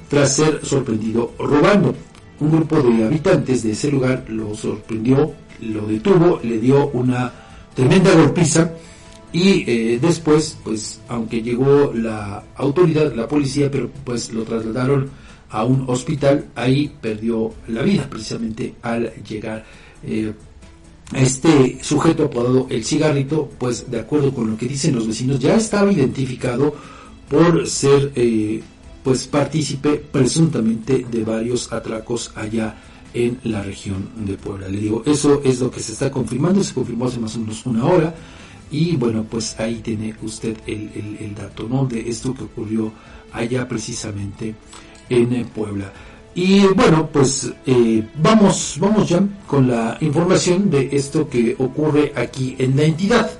tras 0.09 0.35
ser 0.35 0.59
sorprendido 0.65 1.31
robando 1.39 1.95
un 2.39 2.51
grupo 2.51 2.81
de 2.81 3.05
habitantes 3.05 3.63
de 3.63 3.71
ese 3.71 3.91
lugar 3.91 4.25
lo 4.27 4.53
sorprendió, 4.55 5.33
lo 5.61 5.87
detuvo, 5.87 6.39
le 6.43 6.59
dio 6.59 6.89
una 6.89 7.31
tremenda 7.73 8.13
golpiza 8.13 8.71
y 9.31 9.69
eh, 9.69 9.99
después, 10.01 10.57
pues, 10.63 11.01
aunque 11.07 11.41
llegó 11.41 11.91
la 11.93 12.43
autoridad, 12.55 13.13
la 13.13 13.27
policía, 13.27 13.69
pero 13.69 13.89
pues 14.03 14.31
lo 14.31 14.43
trasladaron 14.43 15.09
a 15.49 15.63
un 15.63 15.85
hospital, 15.87 16.45
ahí 16.55 16.91
perdió 17.01 17.53
la 17.67 17.81
vida 17.81 18.07
precisamente 18.09 18.75
al 18.81 19.11
llegar. 19.23 19.65
Eh, 20.03 20.33
este 21.13 21.79
sujeto 21.81 22.25
apodado 22.25 22.67
el 22.69 22.83
cigarrito, 22.83 23.49
pues 23.57 23.89
de 23.89 23.99
acuerdo 23.99 24.33
con 24.33 24.51
lo 24.51 24.57
que 24.57 24.67
dicen 24.67 24.95
los 24.95 25.07
vecinos, 25.07 25.39
ya 25.39 25.55
estaba 25.55 25.91
identificado 25.91 26.75
por 27.29 27.67
ser 27.67 28.11
eh, 28.15 28.61
pues 29.03 29.27
partícipe 29.27 29.95
presuntamente 30.11 31.05
de 31.09 31.23
varios 31.23 31.71
atracos 31.71 32.31
allá 32.35 32.75
en 33.13 33.39
la 33.43 33.61
región 33.61 34.09
de 34.17 34.35
Puebla. 34.35 34.67
Le 34.67 34.79
digo, 34.79 35.03
eso 35.05 35.41
es 35.43 35.59
lo 35.59 35.71
que 35.71 35.79
se 35.79 35.93
está 35.93 36.11
confirmando, 36.11 36.63
se 36.63 36.73
confirmó 36.73 37.05
hace 37.05 37.19
más 37.19 37.35
o 37.35 37.39
menos 37.39 37.65
una 37.65 37.85
hora 37.85 38.15
y 38.71 38.95
bueno, 38.97 39.25
pues 39.29 39.59
ahí 39.59 39.75
tiene 39.75 40.15
usted 40.21 40.57
el, 40.65 41.35
dato, 41.35 41.67
¿no? 41.69 41.85
De 41.85 42.09
esto 42.09 42.33
que 42.33 42.43
ocurrió 42.43 42.91
allá 43.31 43.67
precisamente 43.67 44.55
en 45.09 45.45
Puebla. 45.45 45.93
Y 46.35 46.67
bueno, 46.67 47.09
pues 47.11 47.49
eh, 47.65 48.03
vamos, 48.17 48.75
vamos 48.79 49.07
ya 49.07 49.23
con 49.47 49.69
la 49.69 49.97
información 50.01 50.69
de 50.69 50.89
esto 50.91 51.29
que 51.29 51.55
ocurre 51.57 52.11
aquí 52.13 52.57
en 52.59 52.75
la 52.75 52.83
entidad. 52.83 53.31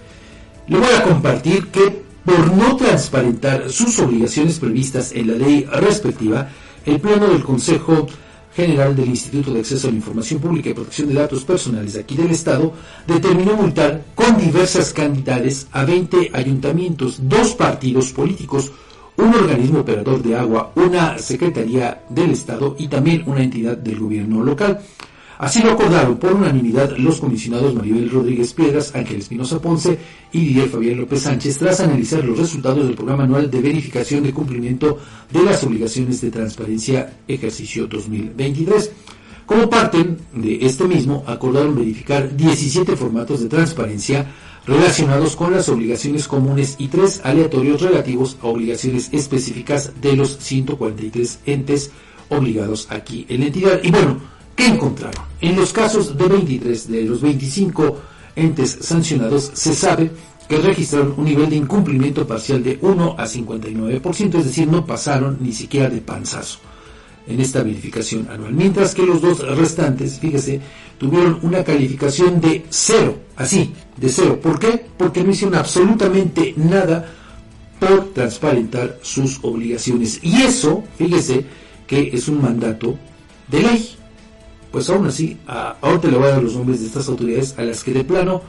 Le 0.67 0.77
voy 0.77 0.93
a 0.97 1.03
compartir 1.03 1.67
que 1.67 2.05
por 2.23 2.53
no 2.55 2.77
transparentar 2.77 3.69
sus 3.69 3.99
obligaciones 3.99 4.59
previstas 4.59 5.11
en 5.11 5.27
la 5.27 5.33
ley 5.33 5.65
respectiva, 5.65 6.47
el 6.85 7.01
Pleno 7.01 7.27
del 7.27 7.43
Consejo 7.43 8.07
General 8.55 8.95
del 8.95 9.09
Instituto 9.09 9.53
de 9.53 9.59
Acceso 9.59 9.89
a 9.89 9.91
la 9.91 9.97
Información 9.97 10.39
Pública 10.39 10.69
y 10.69 10.73
Protección 10.73 11.09
de 11.09 11.15
Datos 11.15 11.43
Personales 11.43 11.93
de 11.93 11.99
aquí 11.99 12.15
del 12.15 12.31
Estado 12.31 12.71
determinó 13.05 13.57
multar 13.57 14.05
con 14.15 14.37
diversas 14.37 14.93
cantidades 14.93 15.67
a 15.73 15.83
20 15.83 16.31
ayuntamientos, 16.33 17.19
dos 17.21 17.53
partidos 17.55 18.13
políticos, 18.13 18.71
un 19.17 19.33
organismo 19.33 19.79
operador 19.79 20.21
de 20.21 20.35
agua, 20.35 20.71
una 20.75 21.17
Secretaría 21.17 22.03
del 22.09 22.31
Estado 22.31 22.75
y 22.77 22.87
también 22.87 23.23
una 23.25 23.43
entidad 23.43 23.77
del 23.77 23.99
gobierno 23.99 24.43
local. 24.43 24.81
Así 25.37 25.61
lo 25.61 25.71
acordaron 25.71 26.17
por 26.17 26.33
unanimidad 26.33 26.95
los 26.97 27.19
comisionados 27.19 27.75
Maribel 27.75 28.09
Rodríguez 28.09 28.53
Piedras, 28.53 28.95
Ángel 28.95 29.19
Espinosa 29.19 29.61
Ponce 29.61 29.97
y 30.31 30.39
Didier 30.39 30.69
Fabián 30.69 30.97
López 30.97 31.23
Sánchez 31.23 31.57
tras 31.57 31.81
analizar 31.81 32.23
los 32.23 32.37
resultados 32.37 32.85
del 32.85 32.95
programa 32.95 33.25
anual 33.25 33.51
de 33.51 33.61
verificación 33.61 34.23
de 34.23 34.33
cumplimiento 34.33 34.97
de 35.29 35.43
las 35.43 35.61
obligaciones 35.63 36.21
de 36.21 36.31
transparencia 36.31 37.17
ejercicio 37.27 37.85
2023. 37.87 38.91
Como 39.45 39.69
parte 39.69 40.17
de 40.33 40.65
este 40.65 40.85
mismo, 40.85 41.23
acordaron 41.27 41.75
verificar 41.75 42.35
17 42.35 42.95
formatos 42.95 43.41
de 43.41 43.49
transparencia 43.49 44.25
relacionados 44.65 45.35
con 45.35 45.53
las 45.53 45.69
obligaciones 45.69 46.27
comunes 46.27 46.75
y 46.77 46.87
tres 46.87 47.21
aleatorios 47.23 47.81
relativos 47.81 48.37
a 48.41 48.47
obligaciones 48.47 49.09
específicas 49.11 49.91
de 50.01 50.15
los 50.15 50.37
143 50.37 51.39
entes 51.45 51.91
obligados 52.29 52.87
aquí 52.89 53.25
en 53.29 53.41
la 53.41 53.45
entidad. 53.47 53.79
Y 53.83 53.91
bueno, 53.91 54.19
¿Qué 54.55 54.67
encontraron? 54.67 55.25
En 55.41 55.55
los 55.55 55.73
casos 55.73 56.17
de 56.17 56.27
23 56.27 56.87
de 56.87 57.01
los 57.03 57.21
25 57.21 57.97
entes 58.35 58.77
sancionados 58.81 59.51
se 59.53 59.75
sabe 59.75 60.11
que 60.47 60.57
registraron 60.57 61.13
un 61.17 61.25
nivel 61.25 61.49
de 61.49 61.57
incumplimiento 61.57 62.25
parcial 62.25 62.63
de 62.63 62.79
1 62.81 63.15
a 63.17 63.25
59%, 63.25 64.35
es 64.35 64.45
decir, 64.45 64.67
no 64.67 64.85
pasaron 64.85 65.37
ni 65.41 65.51
siquiera 65.51 65.89
de 65.89 66.01
panzazo 66.01 66.59
en 67.27 67.39
esta 67.39 67.63
verificación 67.63 68.27
anual. 68.29 68.53
Mientras 68.53 68.93
que 68.93 69.05
los 69.05 69.21
dos 69.21 69.39
restantes, 69.57 70.19
fíjese, 70.19 70.61
tuvieron 70.97 71.39
una 71.41 71.63
calificación 71.63 72.39
de 72.39 72.65
cero, 72.69 73.17
así, 73.35 73.73
de 73.97 74.09
cero. 74.09 74.39
¿Por 74.41 74.59
qué? 74.59 74.85
Porque 74.97 75.23
no 75.23 75.31
hicieron 75.31 75.55
absolutamente 75.55 76.53
nada 76.57 77.11
por 77.79 78.13
transparentar 78.13 78.99
sus 79.01 79.39
obligaciones. 79.41 80.19
Y 80.21 80.41
eso, 80.41 80.83
fíjese, 80.97 81.45
que 81.87 82.09
es 82.13 82.27
un 82.27 82.41
mandato 82.41 82.97
de 83.49 83.61
ley 83.61 83.95
pues 84.75 84.89
aún 84.89 85.07
así, 85.07 85.37
a, 85.47 85.77
ahorita 85.79 86.09
le 86.09 86.17
voy 86.17 86.27
a 86.27 86.31
dar 86.31 86.43
los 86.43 86.53
nombres 86.53 86.81
de 86.81 86.87
estas 86.87 87.07
autoridades 87.07 87.57
a 87.57 87.61
las 87.61 87.81
que 87.81 87.93
de 87.93 88.03
plano, 88.03 88.41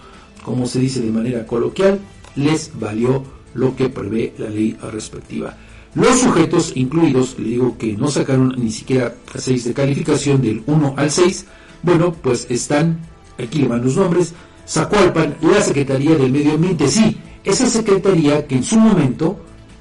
como 0.44 0.66
se 0.66 0.80
dice 0.80 1.00
de 1.00 1.12
manera 1.12 1.46
coloquial, 1.46 2.00
les 2.34 2.72
valió 2.74 3.22
lo 3.54 3.76
que 3.76 3.88
prevé 3.90 4.34
la 4.36 4.50
ley 4.50 4.76
respectiva. 4.90 5.56
Los 5.96 6.20
sujetos 6.20 6.72
incluidos, 6.74 7.38
le 7.38 7.48
digo 7.48 7.78
que 7.78 7.96
no 7.96 8.08
sacaron 8.08 8.54
ni 8.58 8.70
siquiera 8.70 9.14
6 9.34 9.64
de 9.64 9.72
calificación 9.72 10.42
del 10.42 10.62
1 10.66 10.94
al 10.94 11.10
6, 11.10 11.46
bueno, 11.82 12.12
pues 12.12 12.46
están, 12.50 12.98
aquí 13.38 13.60
le 13.60 13.68
van 13.68 13.82
los 13.82 13.96
nombres, 13.96 14.34
Zacualpan, 14.68 15.38
la 15.40 15.62
Secretaría 15.62 16.14
del 16.14 16.30
Medio 16.30 16.52
Ambiente, 16.52 16.86
sí, 16.88 17.16
esa 17.42 17.64
secretaría 17.64 18.46
que 18.46 18.56
en 18.56 18.62
su 18.62 18.76
momento 18.76 19.40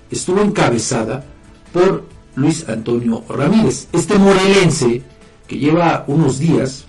estuvo 0.09 0.39
encabezada 0.39 1.26
por 1.74 2.05
Luis 2.36 2.63
Antonio 2.70 3.26
Ramírez. 3.28 3.89
Este 3.91 4.18
morelense, 4.18 5.03
que 5.45 5.57
lleva 5.57 6.05
unos 6.07 6.39
días, 6.39 6.86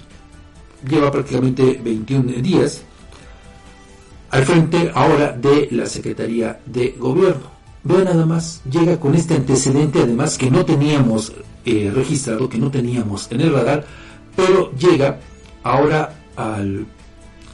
lleva 0.89 1.11
prácticamente 1.11 1.81
21 1.83 2.31
días, 2.43 2.83
al 4.31 4.45
frente 4.45 4.93
ahora 4.95 5.33
de 5.33 5.67
la 5.73 5.87
Secretaría 5.87 6.61
de 6.65 6.95
Gobierno. 6.97 7.56
Vea 7.87 8.03
nada 8.03 8.27
más, 8.27 8.63
llega 8.69 8.99
con 8.99 9.15
este 9.15 9.35
antecedente 9.35 10.01
además 10.01 10.37
que 10.37 10.51
no 10.51 10.65
teníamos 10.65 11.33
eh, 11.65 11.93
registrado, 11.95 12.49
que 12.49 12.59
no 12.59 12.69
teníamos 12.69 13.31
en 13.31 13.43
el 13.43 13.53
radar, 13.53 13.87
pero 14.35 14.73
llega 14.73 15.21
ahora 15.63 16.25
al 16.35 16.85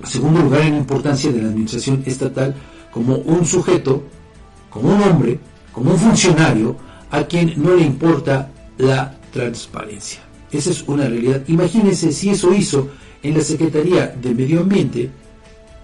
segundo 0.04 0.40
lugar 0.40 0.62
en 0.62 0.76
importancia 0.76 1.30
de 1.30 1.42
la 1.42 1.48
administración 1.48 2.02
estatal 2.06 2.54
como 2.90 3.16
un 3.16 3.44
sujeto, 3.44 4.04
como 4.70 4.94
un 4.94 5.02
hombre, 5.02 5.38
como 5.70 5.90
un 5.90 5.98
funcionario 5.98 6.76
a 7.10 7.24
quien 7.24 7.52
no 7.62 7.74
le 7.74 7.82
importa 7.82 8.50
la 8.78 9.14
transparencia. 9.34 10.22
Esa 10.50 10.70
es 10.70 10.82
una 10.88 11.08
realidad. 11.08 11.42
Imagínense 11.48 12.10
si 12.10 12.30
eso 12.30 12.54
hizo 12.54 12.88
en 13.22 13.34
la 13.34 13.42
Secretaría 13.42 14.06
de 14.06 14.32
Medio 14.32 14.60
Ambiente, 14.60 15.10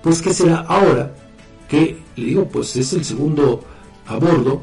pues 0.03 0.23
qué 0.23 0.33
será 0.33 0.61
ahora 0.61 1.15
que, 1.69 1.99
le 2.17 2.25
digo, 2.25 2.49
pues 2.49 2.75
es 2.77 2.95
el 2.95 3.05
segundo 3.05 3.63
a 4.09 4.17
bordo, 4.17 4.63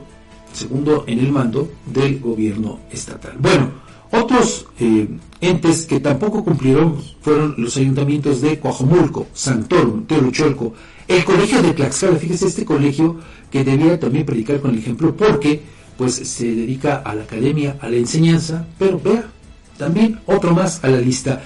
segundo 0.53 1.03
en 1.07 1.19
el 1.19 1.31
mando 1.31 1.71
del 1.85 2.19
gobierno 2.19 2.79
estatal. 2.91 3.35
Bueno, 3.39 3.71
otros 4.11 4.67
eh, 4.79 5.07
entes 5.41 5.85
que 5.85 5.99
tampoco 5.99 6.43
cumplieron 6.43 7.01
fueron 7.21 7.55
los 7.57 7.75
ayuntamientos 7.77 8.41
de 8.41 8.59
Coajomulco, 8.59 9.27
Santorum, 9.33 10.05
Teolucholco, 10.05 10.73
el 11.07 11.23
colegio 11.23 11.61
de 11.61 11.73
Tlaxcala, 11.73 12.17
fíjese 12.17 12.47
este 12.47 12.65
colegio 12.65 13.17
que 13.51 13.63
debía 13.63 13.99
también 13.99 14.25
predicar 14.25 14.59
con 14.59 14.71
el 14.71 14.79
ejemplo 14.79 15.15
porque 15.15 15.61
pues 15.97 16.15
se 16.15 16.45
dedica 16.55 16.97
a 16.97 17.15
la 17.15 17.23
academia, 17.23 17.77
a 17.79 17.87
la 17.89 17.95
enseñanza, 17.95 18.67
pero 18.77 18.99
vea, 18.99 19.29
también 19.77 20.19
otro 20.25 20.53
más 20.53 20.83
a 20.83 20.87
la 20.87 20.97
lista. 20.97 21.41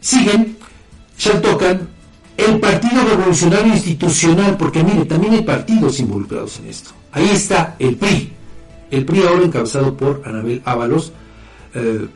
Siguen, 0.00 0.56
tocan 1.42 1.88
el 2.38 2.60
Partido 2.60 3.04
Revolucionario 3.04 3.74
Institucional, 3.74 4.56
porque 4.56 4.82
mire, 4.82 5.04
también 5.04 5.34
hay 5.34 5.42
partidos 5.42 5.98
involucrados 6.00 6.58
en 6.60 6.68
esto. 6.68 6.90
Ahí 7.12 7.28
está 7.28 7.74
el 7.78 7.96
PRI, 7.96 8.32
el 8.90 9.04
PRI 9.04 9.22
ahora 9.22 9.44
encabezado 9.44 9.96
por 9.96 10.22
Anabel 10.24 10.62
Ábalos, 10.64 11.12
eh, 11.74 12.06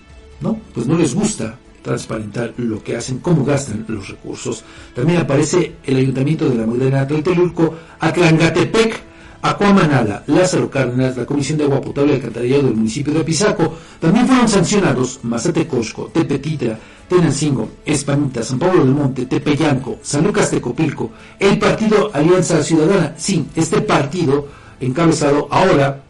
no, 0.40 0.58
pues 0.72 0.86
no 0.86 0.96
les 0.96 1.14
gusta 1.14 1.58
transparentar 1.82 2.54
lo 2.56 2.82
que 2.82 2.96
hacen, 2.96 3.18
cómo 3.18 3.44
gastan 3.44 3.84
los 3.88 4.08
recursos. 4.08 4.64
También 4.94 5.18
aparece 5.18 5.74
el 5.84 5.96
Ayuntamiento 5.96 6.48
de 6.48 6.54
la 6.54 6.66
Magdalena 6.66 7.06
Tlatelulco, 7.06 7.74
Atlangatepec, 7.98 9.11
Acuamanala, 9.43 10.22
Lázaro 10.28 10.70
Cárdenas, 10.70 11.16
la 11.16 11.26
Comisión 11.26 11.59
de 11.59 11.64
Agua 11.64 11.80
Potable 11.80 12.12
y 12.12 12.16
Alcantarillado 12.16 12.62
del 12.62 12.76
municipio 12.76 13.12
de 13.12 13.20
Apizaco. 13.20 13.74
También 13.99 14.26
fueron 14.26 14.49
sancionados 14.49 15.18
Mazatecosco, 15.24 16.07
Tepetitra, 16.07 16.78
Tenancingo, 17.09 17.68
Espanita, 17.84 18.43
San 18.45 18.61
Pablo 18.61 18.84
del 18.84 18.95
Monte, 18.95 19.26
Tepeyanco, 19.26 19.99
San 20.01 20.24
Lucas 20.24 20.49
Tecopilco, 20.49 21.11
el 21.40 21.59
partido 21.59 22.11
Alianza 22.14 22.62
Ciudadana. 22.62 23.14
Sí, 23.16 23.45
este 23.57 23.80
partido 23.82 24.47
encabezado 24.80 25.49
ahora 25.51 26.03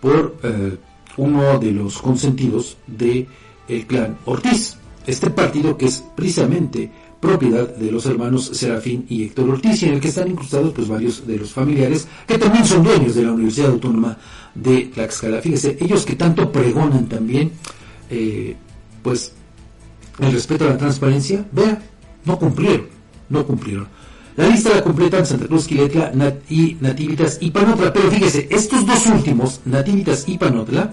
por 0.00 0.36
eh, 0.42 0.76
uno 1.18 1.58
de 1.60 1.70
los 1.70 2.02
consentidos 2.02 2.76
del 2.86 3.28
el 3.68 3.86
clan 3.86 4.18
Ortiz. 4.24 4.76
Este 5.06 5.30
partido 5.30 5.76
que 5.76 5.86
es 5.86 6.02
precisamente 6.14 6.90
propiedad 7.22 7.68
de 7.68 7.92
los 7.92 8.04
hermanos 8.06 8.50
Serafín 8.52 9.06
y 9.08 9.22
Héctor 9.22 9.48
Ortiz, 9.48 9.80
y 9.80 9.86
en 9.86 9.94
el 9.94 10.00
que 10.00 10.08
están 10.08 10.28
incrustados 10.28 10.72
pues 10.74 10.88
varios 10.88 11.24
de 11.24 11.38
los 11.38 11.52
familiares 11.52 12.08
que 12.26 12.36
también 12.36 12.66
son 12.66 12.82
dueños 12.82 13.14
de 13.14 13.22
la 13.22 13.30
Universidad 13.30 13.70
Autónoma 13.70 14.18
de 14.56 14.90
Tlaxcala. 14.92 15.40
Fíjese, 15.40 15.78
ellos 15.80 16.04
que 16.04 16.16
tanto 16.16 16.50
pregonan 16.50 17.06
también, 17.06 17.52
eh, 18.10 18.56
pues, 19.04 19.32
el 20.18 20.32
respeto 20.32 20.64
a 20.64 20.70
la 20.70 20.76
transparencia, 20.76 21.46
vea, 21.52 21.80
no 22.24 22.38
cumplieron, 22.40 22.88
no 23.28 23.46
cumplieron. 23.46 23.86
La 24.34 24.48
lista 24.48 24.70
la 24.74 24.82
completan 24.82 25.24
Santa 25.24 25.46
Cruz, 25.46 25.68
Quiletla 25.68 26.12
y 26.50 26.76
Nativitas 26.80 27.38
y 27.40 27.52
Panotla, 27.52 27.92
pero 27.92 28.10
fíjese, 28.10 28.48
estos 28.50 28.84
dos 28.84 29.06
últimos, 29.06 29.60
Nativitas 29.64 30.24
y 30.26 30.38
Panotla, 30.38 30.92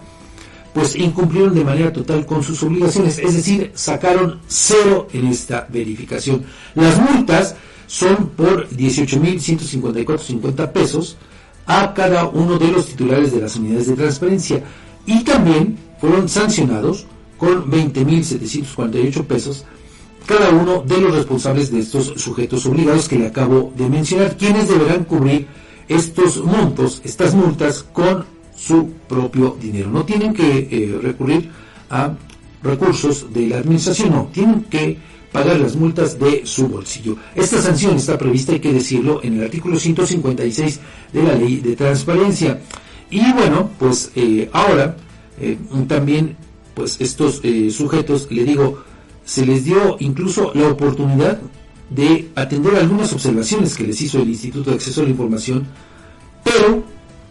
pues 0.73 0.95
incumplieron 0.95 1.53
de 1.55 1.63
manera 1.63 1.91
total 1.91 2.25
con 2.25 2.43
sus 2.43 2.61
obligaciones, 2.63 3.19
es 3.19 3.35
decir, 3.35 3.71
sacaron 3.73 4.39
cero 4.47 5.07
en 5.13 5.27
esta 5.27 5.67
verificación. 5.69 6.43
Las 6.75 6.99
multas 6.99 7.55
son 7.87 8.31
por 8.35 8.69
18.154.50 8.69 10.71
pesos 10.71 11.17
a 11.65 11.93
cada 11.93 12.27
uno 12.27 12.57
de 12.57 12.71
los 12.71 12.87
titulares 12.87 13.31
de 13.31 13.41
las 13.41 13.55
unidades 13.55 13.87
de 13.87 13.95
transparencia 13.95 14.63
y 15.05 15.23
también 15.23 15.77
fueron 15.99 16.27
sancionados 16.29 17.05
con 17.37 17.71
20.748 17.71 19.25
pesos 19.25 19.65
cada 20.29 20.51
uno 20.51 20.83
de 20.83 21.01
los 21.01 21.15
responsables 21.15 21.71
de 21.71 21.79
estos 21.79 22.13
sujetos 22.17 22.63
obligados 22.67 23.09
que 23.09 23.17
le 23.17 23.25
acabo 23.25 23.73
de 23.75 23.89
mencionar, 23.89 24.37
quienes 24.37 24.69
deberán 24.69 25.05
cubrir 25.05 25.47
estos 25.87 26.43
montos, 26.43 27.01
estas 27.03 27.33
multas 27.33 27.81
con 27.81 28.25
su 28.59 28.91
propio 29.07 29.57
dinero. 29.59 29.89
No 29.89 30.03
tienen 30.05 30.33
que 30.33 30.67
eh, 30.69 30.99
recurrir 31.01 31.49
a 31.89 32.13
recursos 32.61 33.31
de 33.33 33.47
la 33.47 33.59
administración, 33.59 34.11
no, 34.11 34.29
tienen 34.33 34.63
que 34.63 34.97
pagar 35.31 35.59
las 35.59 35.75
multas 35.75 36.19
de 36.19 36.45
su 36.45 36.67
bolsillo. 36.67 37.15
Esta 37.35 37.61
sanción 37.61 37.95
está 37.95 38.17
prevista, 38.17 38.51
hay 38.51 38.59
que 38.59 38.73
decirlo, 38.73 39.21
en 39.23 39.37
el 39.37 39.45
artículo 39.45 39.79
156 39.79 40.79
de 41.13 41.23
la 41.23 41.35
ley 41.35 41.57
de 41.57 41.75
transparencia. 41.75 42.59
Y 43.09 43.31
bueno, 43.33 43.69
pues 43.79 44.11
eh, 44.15 44.49
ahora 44.51 44.97
eh, 45.39 45.57
también, 45.87 46.35
pues 46.73 46.99
estos 46.99 47.41
sujetos, 47.71 48.27
le 48.29 48.43
digo, 48.43 48.83
se 49.23 49.45
les 49.45 49.63
dio 49.63 49.95
incluso 49.99 50.51
la 50.53 50.67
oportunidad 50.67 51.39
de 51.89 52.29
atender 52.35 52.75
algunas 52.75 53.13
observaciones 53.13 53.75
que 53.75 53.85
les 53.85 54.01
hizo 54.01 54.19
el 54.19 54.29
Instituto 54.29 54.69
de 54.69 54.75
Acceso 54.75 55.01
a 55.01 55.03
la 55.05 55.11
Información, 55.11 55.67
pero 56.43 56.83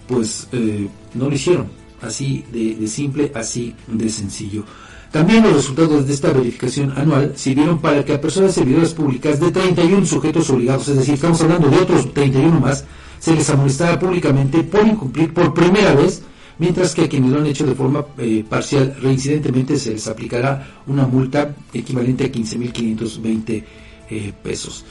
pues 0.08 0.48
eh, 0.52 0.88
no 1.14 1.28
lo 1.28 1.34
hicieron. 1.34 1.68
Así 2.00 2.44
de, 2.52 2.86
simple, 2.88 3.30
así 3.34 3.74
de 3.86 4.08
sencillo. 4.08 4.64
También 5.10 5.42
los 5.42 5.54
resultados 5.54 6.06
de 6.06 6.14
esta 6.14 6.32
verificación 6.32 6.92
anual 6.96 7.32
sirvieron 7.36 7.80
para 7.80 8.04
que 8.04 8.14
a 8.14 8.20
personas 8.20 8.54
servidoras 8.54 8.94
públicas 8.94 9.40
de 9.40 9.50
31 9.50 10.04
sujetos 10.06 10.50
obligados, 10.50 10.88
es 10.88 10.96
decir, 10.96 11.14
estamos 11.14 11.40
hablando 11.40 11.68
de 11.68 11.78
otros 11.78 12.12
31 12.12 12.60
más, 12.60 12.84
se 13.18 13.34
les 13.34 13.48
amonestara 13.50 13.98
públicamente 13.98 14.62
por 14.62 14.86
incumplir 14.86 15.32
por 15.32 15.54
primera 15.54 15.94
vez, 15.94 16.22
mientras 16.58 16.94
que 16.94 17.04
a 17.04 17.08
quienes 17.08 17.30
lo 17.30 17.38
han 17.38 17.46
hecho 17.46 17.66
de 17.66 17.74
forma 17.74 18.04
eh, 18.18 18.44
parcial 18.48 18.96
reincidentemente 19.00 19.76
se 19.78 19.92
les 19.92 20.06
aplicará 20.06 20.82
una 20.86 21.06
multa 21.06 21.54
equivalente 21.72 22.24
a 22.24 22.32
15.520 22.32 23.64
eh, 24.10 24.32
pesos. 24.42 24.84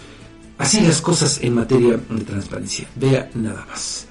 Así 0.58 0.82
las 0.82 1.00
cosas 1.02 1.40
en 1.42 1.54
materia 1.54 2.00
de 2.10 2.24
transparencia. 2.24 2.88
Vea 2.96 3.30
nada 3.36 3.66
más. 3.70 4.07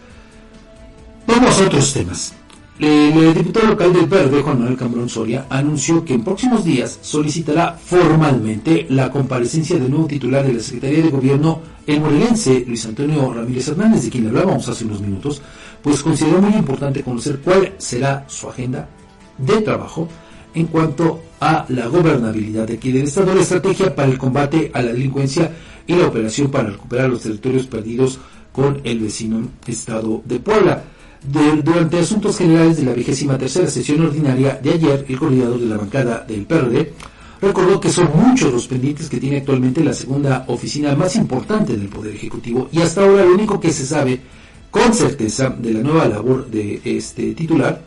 Vamos 1.27 1.61
a 1.61 1.65
otros 1.67 1.93
temas. 1.93 2.35
El, 2.79 3.35
diputado 3.35 3.69
local 3.69 3.93
del 3.93 4.07
Verde, 4.07 4.43
Juan 4.43 4.59
Manuel 4.59 4.77
Cambrón 4.77 5.09
Soria, 5.09 5.47
anunció 5.49 6.05
que 6.05 6.15
en 6.15 6.23
próximos 6.23 6.63
días 6.63 6.99
solicitará 7.01 7.73
formalmente 7.73 8.87
la 8.91 9.11
comparecencia 9.11 9.79
del 9.79 9.91
nuevo 9.91 10.07
titular 10.07 10.45
de 10.47 10.53
la 10.53 10.61
Secretaría 10.61 11.03
de 11.03 11.11
Gobierno, 11.11 11.61
el 11.87 12.01
morelense 12.01 12.65
Luis 12.67 12.85
Antonio 12.85 13.33
Ramírez 13.33 13.69
Hernández, 13.69 14.05
de 14.05 14.11
quien 14.11 14.27
hablábamos 14.29 14.69
hace 14.69 14.85
unos 14.85 15.01
minutos, 15.01 15.41
pues 15.83 16.03
consideró 16.03 16.41
muy 16.43 16.55
importante 16.55 17.03
conocer 17.03 17.41
cuál 17.43 17.73
será 17.79 18.25
su 18.29 18.49
agenda 18.49 18.89
de 19.39 19.63
trabajo 19.63 20.09
en 20.55 20.67
cuanto 20.67 21.21
a 21.41 21.65
la 21.71 21.87
gobernabilidad 21.87 22.67
de 22.67 22.75
aquí 22.75 22.93
del 22.93 23.05
Estado, 23.05 23.35
la 23.35 23.41
estrategia 23.41 23.95
para 23.95 24.11
el 24.11 24.19
combate 24.19 24.71
a 24.75 24.83
la 24.83 24.93
delincuencia 24.93 25.51
y 25.87 25.95
la 25.95 26.09
operación 26.09 26.51
para 26.51 26.71
recuperar 26.71 27.09
los 27.09 27.23
territorios 27.23 27.67
perdidos 27.67 28.19
con 28.53 28.81
el 28.85 29.01
vecino 29.01 29.49
Estado 29.67 30.23
de 30.25 30.41
Puebla 30.41 30.83
durante 31.27 31.99
asuntos 31.99 32.39
generales 32.39 32.77
de 32.79 32.85
la 32.85 32.93
vigésima 32.93 33.39
tercera 33.39 33.69
sesión 33.69 34.05
ordinaria 34.05 34.59
de 34.63 34.73
ayer, 34.73 35.05
el 35.09 35.19
coordinador 35.19 35.61
de 35.61 35.67
la 35.67 35.77
bancada 35.77 36.25
del 36.27 36.47
PRD 36.47 36.93
recordó 37.41 37.81
que 37.81 37.91
son 37.91 38.09
muchos 38.15 38.53
los 38.53 38.67
pendientes 38.67 39.09
que 39.09 39.19
tiene 39.19 39.39
actualmente 39.39 39.85
la 39.85 39.93
segunda 39.93 40.45
oficina 40.49 40.95
más 40.95 41.17
importante 41.17 41.77
del 41.77 41.89
Poder 41.89 42.15
Ejecutivo 42.15 42.69
y 42.73 42.81
hasta 42.81 43.03
ahora 43.03 43.25
lo 43.25 43.35
único 43.35 43.61
que 43.61 43.73
se 43.73 43.85
sabe 43.85 44.21
con 44.71 44.93
certeza 44.95 45.51
de 45.51 45.73
la 45.73 45.81
nueva 45.81 46.07
labor 46.07 46.47
de 46.47 46.81
este 46.85 47.35
titular 47.35 47.83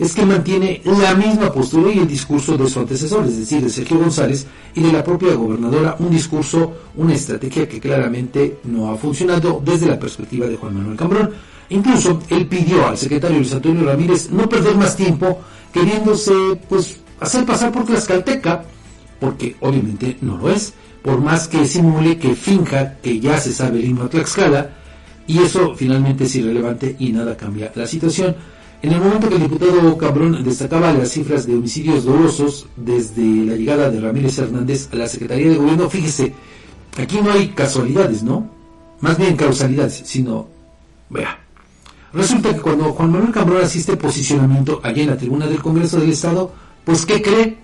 es 0.00 0.14
que 0.14 0.24
mantiene 0.24 0.80
la 0.84 1.14
misma 1.14 1.52
postura 1.52 1.92
y 1.92 1.98
el 1.98 2.08
discurso 2.08 2.56
de 2.56 2.68
su 2.70 2.80
antecesor, 2.80 3.26
es 3.26 3.36
decir, 3.36 3.62
de 3.62 3.68
Sergio 3.68 3.98
González 3.98 4.46
y 4.74 4.80
de 4.80 4.92
la 4.92 5.04
propia 5.04 5.34
gobernadora, 5.34 5.96
un 5.98 6.10
discurso, 6.10 6.72
una 6.96 7.12
estrategia 7.12 7.68
que 7.68 7.78
claramente 7.78 8.60
no 8.64 8.90
ha 8.90 8.96
funcionado 8.96 9.60
desde 9.62 9.86
la 9.86 9.98
perspectiva 9.98 10.46
de 10.46 10.56
Juan 10.56 10.74
Manuel 10.74 10.96
Cambrón. 10.96 11.30
Incluso 11.70 12.20
él 12.28 12.46
pidió 12.46 12.86
al 12.86 12.98
secretario 12.98 13.38
Luis 13.38 13.52
Antonio 13.52 13.84
Ramírez 13.84 14.30
no 14.30 14.48
perder 14.48 14.76
más 14.76 14.96
tiempo 14.96 15.40
queriéndose 15.72 16.32
pues 16.68 16.98
hacer 17.20 17.46
pasar 17.46 17.70
por 17.70 17.84
Tlaxcalteca, 17.84 18.64
porque 19.20 19.56
obviamente 19.60 20.16
no 20.20 20.36
lo 20.36 20.50
es, 20.50 20.74
por 21.02 21.20
más 21.20 21.48
que 21.48 21.66
simule 21.66 22.18
que 22.18 22.34
finja 22.34 22.96
que 22.96 23.20
ya 23.20 23.38
se 23.38 23.52
sabe 23.52 23.78
el 23.78 23.86
himno 23.86 24.04
a 24.04 24.08
Tlaxcala, 24.08 24.70
y 25.26 25.38
eso 25.38 25.74
finalmente 25.76 26.24
es 26.24 26.34
irrelevante 26.34 26.96
y 26.98 27.12
nada 27.12 27.36
cambia 27.36 27.70
la 27.74 27.86
situación. 27.86 28.34
En 28.82 28.92
el 28.92 29.00
momento 29.00 29.28
que 29.28 29.36
el 29.36 29.42
diputado 29.42 29.96
Cabrón 29.98 30.42
destacaba 30.42 30.92
las 30.92 31.10
cifras 31.10 31.46
de 31.46 31.54
homicidios 31.54 32.04
dolosos 32.04 32.66
desde 32.76 33.22
la 33.44 33.54
llegada 33.54 33.90
de 33.90 34.00
Ramírez 34.00 34.38
Hernández 34.38 34.88
a 34.90 34.96
la 34.96 35.06
Secretaría 35.06 35.50
de 35.50 35.56
Gobierno, 35.56 35.88
fíjese, 35.88 36.32
aquí 36.96 37.20
no 37.22 37.30
hay 37.30 37.48
casualidades, 37.48 38.22
¿no? 38.22 38.50
Más 39.00 39.18
bien 39.18 39.36
causalidades, 39.36 40.02
sino, 40.04 40.48
vea, 41.10 41.38
resulta 42.12 42.54
que 42.54 42.60
cuando 42.60 42.92
Juan 42.92 43.12
Manuel 43.12 43.32
Cabrón 43.32 43.62
asiste 43.62 43.96
posicionamiento 43.96 44.80
allá 44.82 45.02
en 45.02 45.10
la 45.10 45.16
tribuna 45.16 45.46
del 45.46 45.62
Congreso 45.62 46.00
del 46.00 46.10
Estado, 46.10 46.52
pues 46.84 47.06
¿qué 47.06 47.20
cree? 47.22 47.58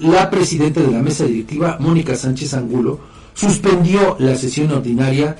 La 0.00 0.30
presidenta 0.30 0.80
de 0.80 0.90
la 0.90 1.02
mesa 1.02 1.24
directiva, 1.24 1.76
Mónica 1.80 2.16
Sánchez 2.16 2.54
Angulo, 2.54 3.00
suspendió 3.34 4.16
la 4.18 4.34
sesión 4.36 4.70
ordinaria 4.72 5.36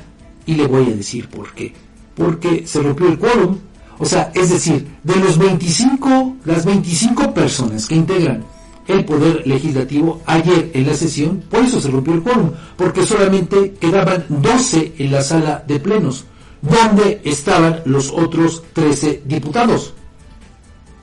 y 0.47 0.55
le 0.55 0.67
voy 0.67 0.91
a 0.91 0.97
decir 0.97 1.29
por 1.29 1.53
qué. 1.55 1.73
Porque 2.15 2.67
se 2.67 2.81
rompió 2.81 3.09
el 3.09 3.19
quórum 3.19 3.59
o 3.99 4.05
sea, 4.05 4.33
es 4.35 4.51
decir, 4.51 4.87
de 5.03 5.17
los 5.17 5.39
25, 5.39 6.37
las 6.45 6.65
25 6.65 7.33
personas 7.33 7.87
que 7.87 7.95
integran 7.95 8.45
el 8.87 9.05
poder 9.05 9.47
legislativo 9.47 10.21
ayer 10.27 10.71
en 10.75 10.87
la 10.87 10.95
sesión, 10.95 11.43
por 11.49 11.61
eso 11.61 11.81
se 11.81 11.91
rompió 11.91 12.15
el 12.15 12.23
quórum, 12.23 12.51
porque 12.77 13.05
solamente 13.05 13.75
quedaban 13.81 14.25
12 14.29 14.95
en 14.99 15.13
la 15.13 15.23
sala 15.23 15.65
de 15.67 15.81
plenos. 15.81 16.25
¿Dónde 16.65 17.21
estaban 17.25 17.83
los 17.85 18.11
otros 18.11 18.63
13 18.73 19.23
diputados? 19.27 19.93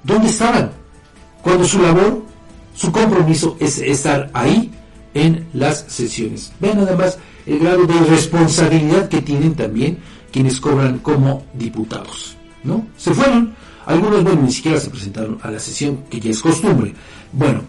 ¿Dónde 0.04 0.30
estaban? 0.30 0.72
Cuando 1.44 1.66
su 1.66 1.80
labor, 1.80 2.24
su 2.74 2.92
compromiso 2.92 3.58
es 3.60 3.78
estar 3.78 4.32
ahí 4.34 4.72
en 5.14 5.48
las 5.54 5.86
sesiones. 5.88 6.52
Vean 6.60 6.78
nada 6.78 6.96
más 6.96 7.20
el 7.46 7.60
grado 7.60 7.86
de 7.86 8.00
responsabilidad 8.06 9.08
que 9.08 9.22
tienen 9.22 9.54
también 9.54 10.00
quienes 10.32 10.60
cobran 10.60 10.98
como 11.00 11.46
diputados. 11.54 12.38
¿no? 12.64 12.88
Se 12.98 13.14
fueron. 13.14 13.54
Algunos, 13.86 14.24
bueno, 14.24 14.44
ni 14.44 14.52
siquiera 14.52 14.80
se 14.80 14.90
presentaron 14.90 15.40
a 15.42 15.52
la 15.52 15.60
sesión, 15.60 16.06
que 16.10 16.20
ya 16.20 16.32
es 16.32 16.42
costumbre. 16.42 16.94
Bueno, 17.34 17.62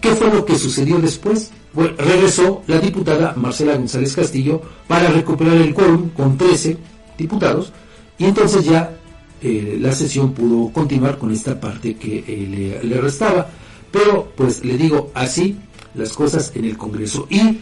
¿qué 0.00 0.14
fue 0.14 0.32
lo 0.32 0.44
que 0.44 0.56
sucedió 0.56 0.98
después? 0.98 1.50
Bueno, 1.72 1.94
regresó 1.98 2.62
la 2.66 2.78
diputada 2.78 3.34
Marcela 3.36 3.76
González 3.76 4.14
Castillo 4.14 4.62
para 4.88 5.08
recuperar 5.10 5.56
el 5.56 5.74
quórum 5.74 6.10
con 6.10 6.36
13 6.36 6.76
diputados 7.20 7.72
y 8.18 8.24
entonces 8.24 8.64
ya 8.64 8.90
eh, 9.42 9.78
la 9.80 9.92
sesión 9.92 10.32
pudo 10.32 10.70
continuar 10.72 11.16
con 11.16 11.30
esta 11.32 11.58
parte 11.58 11.96
que 11.96 12.18
eh, 12.26 12.80
le, 12.82 12.88
le, 12.88 13.00
restaba. 13.00 13.48
Pero, 13.90 14.32
pues 14.36 14.62
le 14.64 14.76
digo, 14.76 15.10
así 15.14 15.56
las 15.94 16.12
cosas 16.12 16.52
en 16.54 16.66
el 16.66 16.76
Congreso. 16.76 17.26
Y 17.30 17.58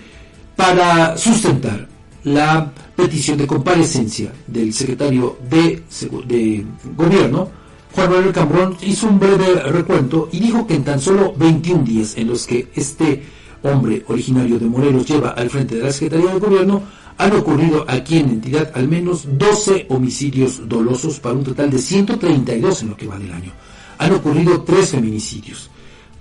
para 0.56 1.16
sustentar 1.16 1.86
la 2.24 2.72
petición 2.96 3.38
de 3.38 3.46
comparecencia 3.46 4.32
del 4.46 4.72
secretario 4.74 5.38
de, 5.48 5.82
de 6.26 6.66
Gobierno, 6.96 7.48
Juan 7.94 8.10
Manuel 8.10 8.32
Cambrón 8.32 8.76
hizo 8.82 9.08
un 9.08 9.18
breve 9.20 9.62
recuento 9.62 10.28
y 10.32 10.40
dijo 10.40 10.66
que 10.66 10.74
en 10.74 10.84
tan 10.84 11.00
solo 11.00 11.32
21 11.36 11.84
días 11.84 12.16
en 12.16 12.28
los 12.28 12.46
que 12.46 12.68
este 12.74 13.22
hombre 13.62 14.04
originario 14.08 14.58
de 14.58 14.66
Morelos 14.66 15.06
lleva 15.06 15.30
al 15.30 15.48
frente 15.48 15.76
de 15.76 15.84
la 15.84 15.92
Secretaría 15.92 16.32
de 16.34 16.40
Gobierno, 16.40 16.82
han 17.18 17.32
ocurrido 17.32 17.84
aquí 17.88 18.18
en 18.18 18.30
entidad 18.30 18.70
al 18.74 18.88
menos 18.88 19.26
12 19.36 19.86
homicidios 19.90 20.68
dolosos 20.68 21.18
para 21.18 21.34
un 21.34 21.44
total 21.44 21.70
de 21.70 21.78
132 21.78 22.82
en 22.82 22.90
lo 22.90 22.96
que 22.96 23.08
va 23.08 23.18
del 23.18 23.32
año. 23.32 23.52
Han 23.98 24.12
ocurrido 24.12 24.62
3 24.62 24.88
feminicidios 24.88 25.68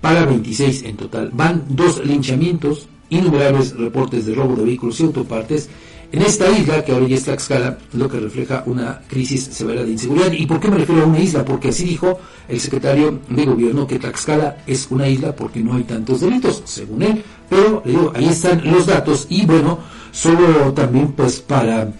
para 0.00 0.26
26 0.26 0.82
en 0.82 0.96
total. 0.96 1.30
Van 1.32 1.64
dos 1.68 2.04
linchamientos, 2.04 2.88
innumerables 3.10 3.76
reportes 3.76 4.26
de 4.26 4.34
robo 4.34 4.56
de 4.56 4.64
vehículos 4.64 4.98
y 5.00 5.04
autopartes 5.04 5.68
en 6.10 6.22
esta 6.22 6.50
isla, 6.50 6.82
que 6.84 6.92
ahora 6.92 7.06
ya 7.06 7.16
es 7.16 7.24
Tlaxcala, 7.24 7.78
lo 7.92 8.08
que 8.08 8.18
refleja 8.18 8.62
una 8.64 9.02
crisis 9.06 9.44
severa 9.44 9.84
de 9.84 9.90
inseguridad. 9.90 10.32
¿Y 10.32 10.46
por 10.46 10.58
qué 10.58 10.68
me 10.68 10.78
refiero 10.78 11.02
a 11.02 11.06
una 11.06 11.20
isla? 11.20 11.44
Porque 11.44 11.68
así 11.68 11.84
dijo 11.84 12.18
el 12.48 12.58
secretario 12.58 13.20
de 13.28 13.44
gobierno 13.44 13.86
que 13.86 13.98
Tlaxcala 13.98 14.64
es 14.66 14.88
una 14.90 15.06
isla 15.06 15.36
porque 15.36 15.60
no 15.60 15.74
hay 15.74 15.84
tantos 15.84 16.22
delitos, 16.22 16.62
según 16.64 17.02
él. 17.02 17.22
Pero 17.50 17.82
le 17.84 17.92
digo, 17.92 18.12
ahí 18.16 18.26
están 18.26 18.62
los 18.64 18.86
datos 18.86 19.26
y 19.28 19.44
bueno, 19.44 19.80
solo 20.18 20.72
también 20.74 21.12
pues 21.12 21.38
para 21.38 21.92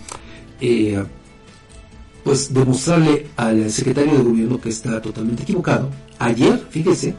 eh, 0.61 1.05
pues 2.25 2.53
demostrarle 2.53 3.29
al 3.37 3.71
secretario 3.71 4.19
de 4.19 4.25
gobierno 4.25 4.61
que 4.61 4.71
está 4.71 5.01
totalmente 5.01 5.45
equivocado. 5.45 5.89
Ayer, 6.19 6.67
fíjese, 6.69 7.15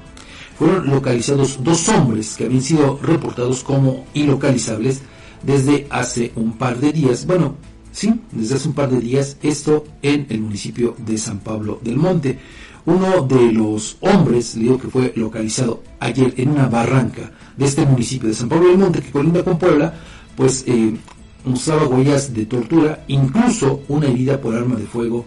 fueron 0.57 0.89
localizados 0.89 1.63
dos 1.63 1.87
hombres 1.87 2.35
que 2.35 2.45
habían 2.45 2.61
sido 2.61 2.99
reportados 3.01 3.63
como 3.63 4.05
ilocalizables 4.13 5.01
desde 5.41 5.87
hace 5.89 6.33
un 6.35 6.57
par 6.57 6.77
de 6.79 6.91
días, 6.91 7.25
bueno, 7.25 7.55
sí, 7.93 8.19
desde 8.33 8.55
hace 8.55 8.67
un 8.67 8.73
par 8.73 8.89
de 8.89 8.99
días, 8.99 9.37
esto 9.41 9.85
en 10.01 10.27
el 10.29 10.41
municipio 10.41 10.95
de 10.97 11.17
San 11.17 11.39
Pablo 11.39 11.79
del 11.81 11.95
Monte. 11.95 12.37
Uno 12.85 13.21
de 13.21 13.53
los 13.53 13.97
hombres, 14.01 14.55
le 14.55 14.63
digo 14.63 14.79
que 14.79 14.89
fue 14.89 15.13
localizado 15.15 15.81
ayer 16.01 16.33
en 16.35 16.49
una 16.49 16.67
barranca 16.67 17.31
de 17.55 17.65
este 17.65 17.85
municipio 17.85 18.27
de 18.27 18.35
San 18.35 18.49
Pablo 18.49 18.67
del 18.67 18.77
Monte, 18.77 19.01
que 19.01 19.11
colinda 19.11 19.43
con 19.43 19.57
Puebla, 19.57 19.93
pues 20.39 20.63
eh, 20.67 20.95
mostraba 21.43 21.85
huellas 21.85 22.33
de 22.33 22.45
tortura, 22.45 23.03
incluso 23.09 23.83
una 23.89 24.07
herida 24.07 24.39
por 24.39 24.55
arma 24.55 24.77
de 24.77 24.85
fuego 24.85 25.25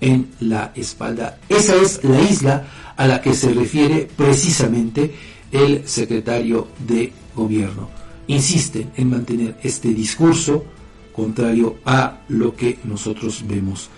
en 0.00 0.30
la 0.40 0.72
espalda. 0.74 1.38
Esa 1.50 1.74
es 1.76 2.02
la 2.02 2.18
isla 2.22 2.64
a 2.96 3.06
la 3.06 3.20
que 3.20 3.34
se 3.34 3.52
refiere 3.52 4.08
precisamente 4.16 5.14
el 5.52 5.86
secretario 5.86 6.68
de 6.78 7.12
gobierno 7.36 7.90
insisten 8.26 8.90
en 8.96 9.10
mantener 9.10 9.58
este 9.62 9.88
discurso 9.88 10.64
contrario 11.12 11.76
a 11.84 12.22
lo 12.28 12.56
que 12.56 12.78
nosotros 12.84 13.44
vemos 13.46 13.90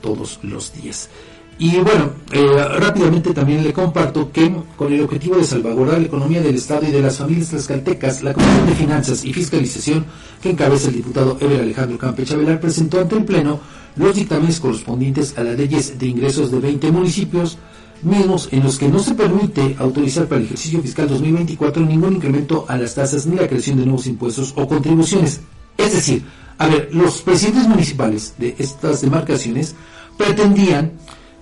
todos 0.00 0.38
los 0.44 0.72
días. 0.72 1.10
Y 1.58 1.78
bueno, 1.78 2.10
eh, 2.32 2.64
rápidamente 2.78 3.32
también 3.32 3.64
le 3.64 3.72
comparto 3.72 4.30
que 4.30 4.54
con 4.76 4.92
el 4.92 5.00
objetivo 5.00 5.36
de 5.36 5.44
salvaguardar 5.44 6.00
la 6.00 6.06
economía 6.06 6.42
del 6.42 6.56
Estado 6.56 6.86
y 6.86 6.90
de 6.90 7.00
las 7.00 7.16
familias 7.16 7.48
tlaxcaltecas, 7.48 8.22
la 8.22 8.34
Comisión 8.34 8.66
de 8.66 8.74
Finanzas 8.74 9.24
y 9.24 9.32
Fiscalización 9.32 10.04
que 10.42 10.50
encabeza 10.50 10.88
el 10.88 10.96
diputado 10.96 11.38
Eber 11.40 11.62
Alejandro 11.62 11.96
Campeche 11.96 12.36
Velar 12.36 12.60
presentó 12.60 13.00
ante 13.00 13.16
el 13.16 13.24
Pleno 13.24 13.58
los 13.96 14.14
dictámenes 14.14 14.60
correspondientes 14.60 15.38
a 15.38 15.44
las 15.44 15.56
leyes 15.56 15.98
de 15.98 16.06
ingresos 16.06 16.50
de 16.50 16.60
20 16.60 16.92
municipios, 16.92 17.56
mismos 18.02 18.48
en 18.52 18.62
los 18.62 18.76
que 18.76 18.88
no 18.88 18.98
se 18.98 19.14
permite 19.14 19.76
autorizar 19.78 20.26
para 20.26 20.40
el 20.40 20.46
ejercicio 20.46 20.82
fiscal 20.82 21.08
2024 21.08 21.86
ningún 21.86 22.16
incremento 22.16 22.66
a 22.68 22.76
las 22.76 22.94
tasas 22.94 23.26
ni 23.26 23.36
la 23.36 23.48
creación 23.48 23.78
de 23.78 23.86
nuevos 23.86 24.06
impuestos 24.06 24.52
o 24.56 24.68
contribuciones. 24.68 25.40
Es 25.78 25.94
decir, 25.94 26.22
a 26.58 26.66
ver, 26.66 26.90
los 26.92 27.22
presidentes 27.22 27.66
municipales 27.66 28.34
de 28.36 28.54
estas 28.58 29.00
demarcaciones 29.00 29.74
pretendían 30.18 30.92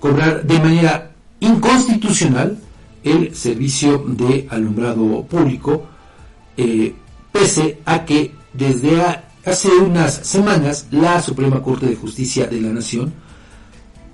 cobrar 0.05 0.45
de 0.45 0.59
manera 0.59 1.13
inconstitucional 1.41 2.59
el 3.03 3.35
servicio 3.35 4.05
de 4.07 4.47
alumbrado 4.51 5.25
público, 5.25 5.87
eh, 6.59 6.95
pese 7.33 7.81
a 7.87 8.05
que 8.05 8.35
desde 8.53 9.01
hace 9.47 9.69
unas 9.69 10.13
semanas 10.15 10.89
la 10.91 11.23
Suprema 11.23 11.63
Corte 11.63 11.87
de 11.87 11.97
Justicia 11.97 12.47
de 12.47 12.61
la 12.61 12.69
Nación 12.69 13.15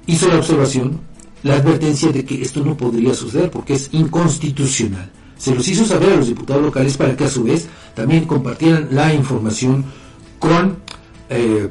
hizo 0.06 0.28
la 0.28 0.36
observación 0.36 1.00
la 1.42 1.56
advertencia 1.56 2.12
de 2.12 2.24
que 2.24 2.40
esto 2.40 2.64
no 2.64 2.76
podría 2.76 3.12
suceder 3.12 3.50
porque 3.50 3.74
es 3.74 3.88
inconstitucional. 3.90 5.10
Se 5.38 5.52
los 5.52 5.66
hizo 5.66 5.84
saber 5.84 6.12
a 6.12 6.16
los 6.18 6.28
diputados 6.28 6.62
locales 6.62 6.96
para 6.96 7.16
que 7.16 7.24
a 7.24 7.28
su 7.28 7.42
vez 7.42 7.66
también 7.96 8.26
compartieran 8.26 8.90
la 8.92 9.12
información 9.12 9.86
con 10.38 10.78
eh, 11.28 11.68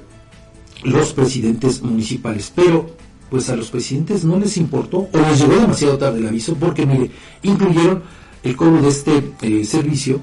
los 0.84 1.14
presidentes 1.14 1.82
municipales. 1.82 2.52
Pero 2.54 2.99
pues 3.30 3.50
a 3.50 3.56
los 3.56 3.70
presidentes 3.70 4.24
no 4.24 4.40
les 4.40 4.58
importó 4.58 5.08
o 5.12 5.18
les 5.18 5.40
llegó 5.40 5.56
demasiado 5.56 5.98
tarde 5.98 6.20
el 6.20 6.28
aviso 6.28 6.56
porque 6.56 6.86
mire, 6.86 7.12
incluyeron 7.44 8.04
el 8.44 8.56
cobro 8.56 8.82
de 8.82 8.90
este 8.90 9.32
eh, 9.42 9.64
servicio 9.64 10.20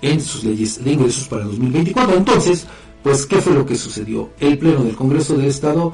en 0.00 0.20
sus 0.20 0.44
leyes 0.44 0.84
de 0.84 0.92
ingresos 0.92 1.28
para 1.28 1.44
2024. 1.44 2.16
Entonces, 2.16 2.66
pues, 3.02 3.26
¿qué 3.26 3.40
fue 3.40 3.54
lo 3.54 3.64
que 3.64 3.76
sucedió? 3.76 4.30
El 4.38 4.58
Pleno 4.58 4.84
del 4.84 4.96
Congreso 4.96 5.36
del 5.36 5.46
Estado 5.46 5.92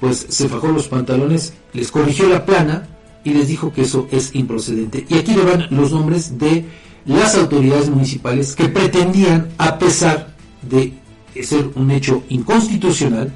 pues 0.00 0.26
se 0.30 0.48
fajó 0.48 0.68
los 0.68 0.88
pantalones, 0.88 1.52
les 1.74 1.90
corrigió 1.90 2.28
la 2.28 2.46
plana 2.46 2.88
y 3.22 3.34
les 3.34 3.48
dijo 3.48 3.70
que 3.72 3.82
eso 3.82 4.08
es 4.10 4.34
improcedente. 4.34 5.04
Y 5.08 5.18
aquí 5.18 5.34
le 5.34 5.44
van 5.44 5.66
los 5.70 5.92
nombres 5.92 6.38
de 6.38 6.64
las 7.04 7.34
autoridades 7.36 7.90
municipales 7.90 8.56
que 8.56 8.68
pretendían, 8.68 9.50
a 9.58 9.78
pesar 9.78 10.34
de 10.62 10.94
ser 11.42 11.70
un 11.74 11.90
hecho 11.90 12.22
inconstitucional, 12.30 13.32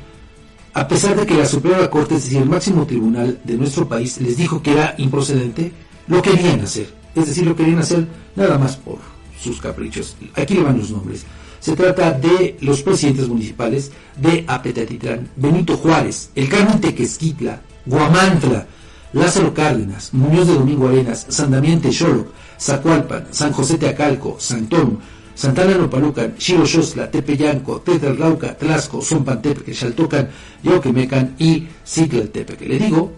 a 0.74 0.88
pesar 0.88 1.14
de 1.16 1.24
que 1.24 1.36
la 1.36 1.46
Suprema 1.46 1.88
Corte, 1.88 2.16
es 2.16 2.24
decir, 2.24 2.38
el 2.38 2.48
máximo 2.48 2.84
tribunal 2.84 3.38
de 3.44 3.56
nuestro 3.56 3.88
país, 3.88 4.20
les 4.20 4.36
dijo 4.36 4.60
que 4.60 4.72
era 4.72 4.94
improcedente, 4.98 5.72
lo 6.08 6.20
querían 6.20 6.60
hacer. 6.60 6.92
Es 7.14 7.26
decir, 7.26 7.46
lo 7.46 7.54
querían 7.54 7.78
hacer 7.78 8.08
nada 8.34 8.58
más 8.58 8.76
por 8.76 8.98
sus 9.40 9.60
caprichos. 9.60 10.16
Aquí 10.34 10.54
le 10.54 10.64
van 10.64 10.78
los 10.78 10.90
nombres. 10.90 11.24
Se 11.60 11.76
trata 11.76 12.10
de 12.10 12.56
los 12.60 12.82
presidentes 12.82 13.28
municipales 13.28 13.92
de 14.16 14.44
Apetatitlán, 14.48 15.30
Benito 15.36 15.76
Juárez, 15.76 16.30
El 16.34 16.48
Carmen 16.48 16.80
Tequesquitla, 16.80 17.62
Guamantla, 17.86 18.66
Lázaro 19.12 19.54
Cárdenas, 19.54 20.12
Muñoz 20.12 20.48
de 20.48 20.54
Domingo 20.54 20.88
Arenas, 20.88 21.24
San 21.28 21.52
Damián 21.52 21.80
Texolo, 21.80 22.26
Zacualpan, 22.60 23.28
San 23.30 23.52
José 23.52 23.78
Teacalco, 23.78 24.36
Santón, 24.40 24.98
Santana 25.34 25.76
Nopalucan, 25.76 26.34
Shiro 26.38 26.64
Xosla, 26.64 27.10
Tepeyanco, 27.10 27.80
Tetelrauca, 27.80 28.56
Tlasco, 28.56 29.02
Zompantepe, 29.02 29.74
Xaltocan, 29.74 30.28
Yoquemecan 30.62 31.34
y 31.38 31.66
Citlaltepe. 31.84 32.66
Le 32.66 32.78
digo, 32.78 33.12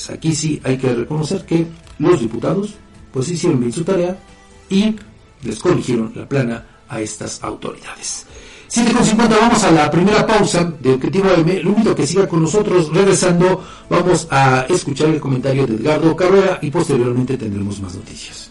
Pues 0.00 0.10
aquí 0.10 0.34
sí 0.34 0.60
hay 0.64 0.78
que 0.78 0.94
reconocer 0.94 1.44
que 1.44 1.66
los 1.98 2.20
diputados 2.20 2.74
pues 3.12 3.28
hicieron 3.28 3.60
bien 3.60 3.72
su 3.72 3.84
tarea 3.84 4.16
y 4.68 4.96
les 5.42 5.58
corrigieron 5.58 6.12
la 6.14 6.26
plana 6.28 6.64
a 6.88 7.00
estas 7.00 7.42
autoridades. 7.42 8.26
7.50 8.70 9.28
vamos 9.28 9.64
a 9.64 9.70
la 9.72 9.90
primera 9.90 10.26
pausa 10.26 10.72
de 10.80 10.92
Objetivo 10.92 11.28
AM. 11.28 11.60
Lo 11.62 11.72
único 11.72 11.94
que 11.94 12.06
siga 12.06 12.28
con 12.28 12.40
nosotros, 12.42 12.88
regresando, 12.94 13.64
vamos 13.88 14.28
a 14.30 14.64
escuchar 14.68 15.08
el 15.08 15.20
comentario 15.20 15.66
de 15.66 15.74
Edgardo 15.74 16.14
Carrera 16.14 16.58
y 16.62 16.70
posteriormente 16.70 17.36
tendremos 17.36 17.80
más 17.80 17.94
noticias. 17.94 18.50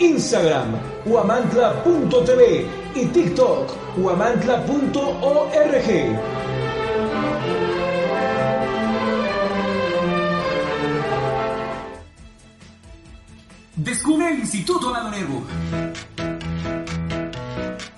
Instagram, 0.00 0.74
huamantla.tv 1.04 2.66
y 2.94 3.06
TikTok, 3.06 3.98
huamantla.org. 3.98 4.70
Descubre 13.76 14.28
el 14.30 14.40
Instituto 14.40 14.88
Amado 14.88 15.10
Nervo 15.10 15.42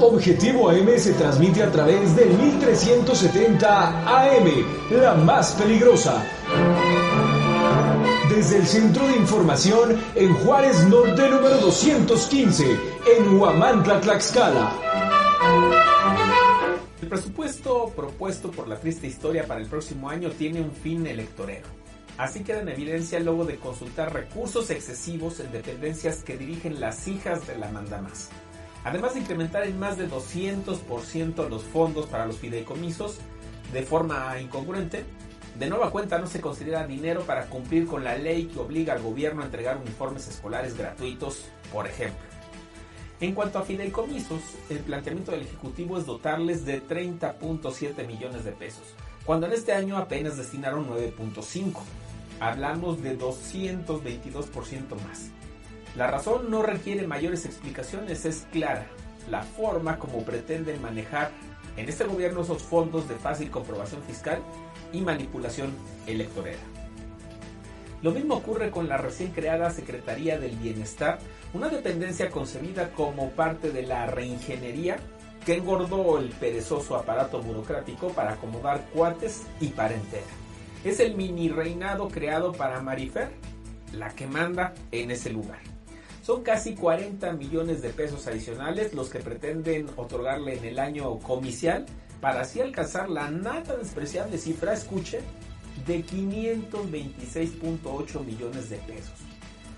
Objetivo 0.00 0.70
AM 0.70 0.96
se 0.96 1.12
transmite 1.14 1.62
a 1.62 1.72
través 1.72 2.14
del 2.14 2.28
1370 2.28 3.88
AM, 4.06 4.46
la 4.90 5.14
más 5.14 5.52
peligrosa. 5.54 6.22
Desde 8.30 8.58
el 8.58 8.66
Centro 8.66 9.08
de 9.08 9.16
Información 9.16 10.00
en 10.14 10.34
Juárez 10.34 10.86
Norte 10.88 11.28
número 11.28 11.56
215, 11.58 12.64
en 13.16 13.40
Huamantla, 13.40 14.00
Tlaxcala. 14.00 14.72
El 17.00 17.08
presupuesto 17.08 17.92
propuesto 17.96 18.52
por 18.52 18.68
la 18.68 18.78
triste 18.78 19.08
historia 19.08 19.48
para 19.48 19.60
el 19.60 19.66
próximo 19.66 20.08
año 20.08 20.30
tiene 20.30 20.60
un 20.60 20.70
fin 20.70 21.04
electorero. 21.08 21.81
Así 22.18 22.44
queda 22.44 22.60
en 22.60 22.68
evidencia 22.68 23.20
luego 23.20 23.44
de 23.44 23.56
consultar 23.56 24.12
recursos 24.12 24.70
excesivos 24.70 25.40
en 25.40 25.50
dependencias 25.50 26.22
que 26.22 26.36
dirigen 26.36 26.80
las 26.80 27.08
hijas 27.08 27.46
de 27.46 27.56
la 27.56 27.70
mandamás. 27.70 28.28
Además 28.84 29.14
de 29.14 29.20
incrementar 29.20 29.64
en 29.64 29.78
más 29.78 29.96
de 29.96 30.08
200% 30.08 31.48
los 31.48 31.62
fondos 31.62 32.06
para 32.06 32.26
los 32.26 32.36
fideicomisos 32.36 33.18
de 33.72 33.82
forma 33.82 34.38
incongruente, 34.40 35.04
de 35.58 35.68
nueva 35.68 35.90
cuenta 35.90 36.18
no 36.18 36.26
se 36.26 36.40
considera 36.40 36.86
dinero 36.86 37.22
para 37.22 37.46
cumplir 37.46 37.86
con 37.86 38.04
la 38.04 38.16
ley 38.16 38.46
que 38.46 38.58
obliga 38.58 38.94
al 38.94 39.02
gobierno 39.02 39.42
a 39.42 39.46
entregar 39.46 39.76
uniformes 39.78 40.28
escolares 40.28 40.76
gratuitos, 40.76 41.46
por 41.72 41.86
ejemplo. 41.86 42.24
En 43.20 43.34
cuanto 43.34 43.58
a 43.58 43.62
fideicomisos, 43.62 44.40
el 44.68 44.80
planteamiento 44.80 45.30
del 45.30 45.42
Ejecutivo 45.42 45.96
es 45.96 46.06
dotarles 46.06 46.64
de 46.64 46.82
30.7 46.82 48.06
millones 48.06 48.44
de 48.44 48.50
pesos, 48.50 48.82
cuando 49.24 49.46
en 49.46 49.52
este 49.52 49.72
año 49.72 49.96
apenas 49.96 50.36
destinaron 50.36 50.88
9.5. 50.88 51.80
Hablamos 52.42 53.00
de 53.04 53.16
222% 53.16 55.00
más. 55.06 55.30
La 55.94 56.08
razón 56.08 56.50
no 56.50 56.64
requiere 56.64 57.06
mayores 57.06 57.46
explicaciones, 57.46 58.24
es 58.24 58.48
clara. 58.50 58.88
La 59.30 59.42
forma 59.42 59.96
como 60.00 60.24
pretenden 60.24 60.82
manejar 60.82 61.30
en 61.76 61.88
este 61.88 62.02
gobierno 62.02 62.40
esos 62.40 62.64
fondos 62.64 63.08
de 63.08 63.14
fácil 63.14 63.48
comprobación 63.48 64.02
fiscal 64.02 64.42
y 64.92 65.02
manipulación 65.02 65.70
electoral. 66.08 66.56
Lo 68.02 68.10
mismo 68.10 68.34
ocurre 68.34 68.72
con 68.72 68.88
la 68.88 68.96
recién 68.96 69.30
creada 69.30 69.70
Secretaría 69.70 70.36
del 70.36 70.56
Bienestar, 70.56 71.20
una 71.54 71.68
dependencia 71.68 72.28
concebida 72.28 72.90
como 72.90 73.30
parte 73.30 73.70
de 73.70 73.86
la 73.86 74.06
reingeniería 74.06 74.96
que 75.46 75.58
engordó 75.58 76.18
el 76.18 76.30
perezoso 76.30 76.96
aparato 76.96 77.40
burocrático 77.40 78.08
para 78.08 78.32
acomodar 78.32 78.84
cuates 78.92 79.42
y 79.60 79.68
parentela. 79.68 80.41
Es 80.84 81.00
el 81.00 81.16
mini 81.16 81.48
reinado 81.48 82.08
creado 82.08 82.52
para 82.52 82.80
Marifer, 82.80 83.30
la 83.92 84.10
que 84.10 84.26
manda 84.26 84.74
en 84.90 85.10
ese 85.10 85.30
lugar. 85.30 85.60
Son 86.22 86.42
casi 86.42 86.74
40 86.74 87.32
millones 87.32 87.80
de 87.82 87.90
pesos 87.90 88.26
adicionales 88.26 88.94
los 88.94 89.10
que 89.10 89.20
pretenden 89.20 89.88
otorgarle 89.96 90.56
en 90.56 90.64
el 90.64 90.78
año 90.78 91.18
comicial 91.18 91.84
para 92.20 92.40
así 92.42 92.60
alcanzar 92.60 93.10
la 93.10 93.28
nada 93.30 93.76
despreciable 93.76 94.38
cifra, 94.38 94.72
escuche, 94.72 95.20
de 95.86 96.04
526.8 96.04 98.24
millones 98.24 98.70
de 98.70 98.76
pesos. 98.78 99.14